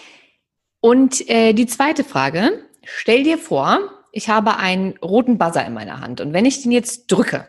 Und 0.81 1.27
äh, 1.30 1.53
die 1.53 1.68
zweite 1.68 2.03
Frage, 2.03 2.64
stell 2.84 3.23
dir 3.23 3.38
vor, 3.38 3.80
ich 4.11 4.30
habe 4.30 4.57
einen 4.57 4.97
roten 4.97 5.38
Buzzer 5.38 5.65
in 5.65 5.73
meiner 5.73 6.01
Hand 6.01 6.19
und 6.19 6.34
wenn 6.34 6.45
ich 6.45 6.64
den 6.64 6.72
jetzt 6.72 7.07
drücke, 7.11 7.47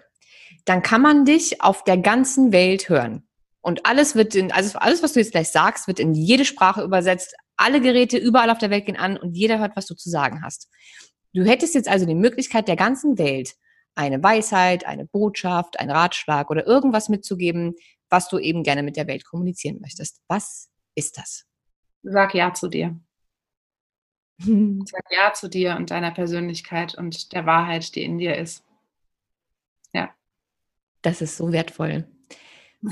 dann 0.66 0.82
kann 0.82 1.01
man 1.01 1.24
dich 1.24 1.62
auf 1.62 1.85
der 1.85 1.97
ganzen 1.97 2.52
Welt 2.52 2.89
hören. 2.89 3.27
Und 3.62 3.86
alles 3.86 4.15
wird 4.15 4.35
in, 4.35 4.52
also 4.52 4.78
alles, 4.78 5.02
was 5.02 5.15
du 5.15 5.20
jetzt 5.20 5.32
gleich 5.32 5.48
sagst, 5.48 5.86
wird 5.86 6.01
in 6.01 6.15
jede 6.15 6.44
Sprache 6.44 6.82
übersetzt. 6.82 7.35
Alle 7.57 7.81
Geräte 7.81 8.16
überall 8.16 8.51
auf 8.51 8.59
der 8.59 8.70
Welt 8.70 8.86
gehen 8.86 8.97
an 8.97 9.16
und 9.16 9.35
jeder 9.35 9.59
hört, 9.59 9.77
was 9.77 9.86
du 9.86 9.94
zu 9.94 10.09
sagen 10.09 10.43
hast. 10.43 10.69
Du 11.35 11.44
hättest 11.44 11.74
jetzt 11.74 11.89
also 11.89 12.07
die 12.07 12.15
Möglichkeit 12.15 12.69
der 12.69 12.77
ganzen 12.77 13.19
Welt 13.19 13.55
eine 14.01 14.22
Weisheit, 14.22 14.86
eine 14.86 15.06
Botschaft, 15.06 15.78
einen 15.78 15.90
Ratschlag 15.90 16.51
oder 16.51 16.66
irgendwas 16.66 17.09
mitzugeben. 17.09 17.74
was 18.12 18.28
du 18.28 18.39
eben 18.39 18.64
gerne 18.64 18.82
mit 18.82 18.97
der 18.97 19.06
Welt 19.06 19.24
kommunizieren 19.24 19.78
möchtest. 19.81 20.20
Was 20.27 20.68
ist 20.97 21.16
das? 21.16 21.47
Sag 22.02 22.35
Ja 22.35 22.52
zu 22.52 22.66
dir. 22.66 22.98
Sag 24.40 25.05
Ja 25.12 25.32
zu 25.32 25.48
dir 25.48 25.77
und 25.77 25.93
deiner 25.93 26.10
Persönlichkeit 26.10 26.97
und 26.97 27.32
der 27.32 27.47
Wahrheit, 27.47 27.94
die 27.94 28.02
in 28.02 28.18
dir 28.18 28.36
ist. 28.36 28.64
Ja. 29.93 30.12
Das 31.02 31.20
ist 31.20 31.36
so 31.36 31.52
wertvoll. 31.52 32.09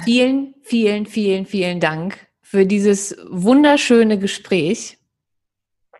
Vielen, 0.04 0.54
vielen, 0.62 1.06
vielen, 1.06 1.46
vielen 1.46 1.80
Dank 1.80 2.28
für 2.42 2.64
dieses 2.64 3.16
wunderschöne 3.28 4.20
Gespräch. 4.20 4.98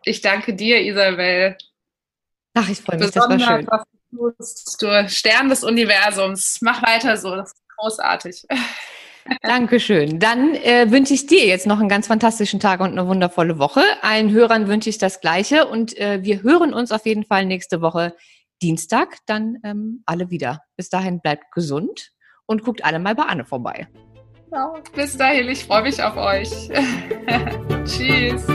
Ich 0.05 0.21
danke 0.21 0.55
dir, 0.55 0.81
Isabel. 0.81 1.57
Ach, 2.55 2.69
ich 2.69 2.79
freue 2.79 2.99
mich, 2.99 3.11
das 3.11 3.29
war 3.29 3.39
schön. 3.41 3.67
Was 3.67 3.83
du, 4.11 5.09
Stern 5.09 5.49
des 5.49 5.65
Universums. 5.65 6.59
Mach 6.61 6.83
weiter 6.83 7.17
so, 7.17 7.35
das 7.35 7.53
ist 7.53 7.63
großartig. 7.77 8.47
Dankeschön. 9.43 10.19
Dann 10.19 10.55
äh, 10.55 10.91
wünsche 10.91 11.15
ich 11.15 11.27
dir 11.27 11.47
jetzt 11.47 11.67
noch 11.67 11.81
einen 11.81 11.89
ganz 11.89 12.07
fantastischen 12.07 12.61
Tag 12.61 12.81
und 12.81 12.93
eine 12.93 13.07
wundervolle 13.07 13.59
Woche. 13.59 13.83
Allen 14.01 14.31
Hörern 14.31 14.69
wünsche 14.69 14.89
ich 14.89 14.99
das 14.99 15.21
Gleiche 15.21 15.67
und 15.67 15.97
äh, 15.99 16.23
wir 16.23 16.43
hören 16.43 16.73
uns 16.73 16.93
auf 16.93 17.05
jeden 17.05 17.25
Fall 17.25 17.45
nächste 17.45 17.81
Woche 17.81 18.15
Dienstag 18.63 19.19
dann 19.27 19.59
ähm, 19.65 20.03
alle 20.07 20.31
wieder. 20.31 20.63
Bis 20.77 20.89
dahin 20.89 21.21
bleibt 21.21 21.53
gesund 21.53 22.11
und 22.47 22.65
guckt 22.65 22.85
alle 22.85 22.99
mal 22.99 23.15
bei 23.15 23.25
Anne 23.25 23.45
vorbei. 23.45 23.89
Genau. 24.51 24.79
Bis 24.95 25.17
dahin, 25.17 25.49
ich 25.49 25.65
freue 25.65 25.83
mich 25.83 26.03
auf 26.03 26.17
euch. 26.17 26.51
Tschüss. 27.85 28.47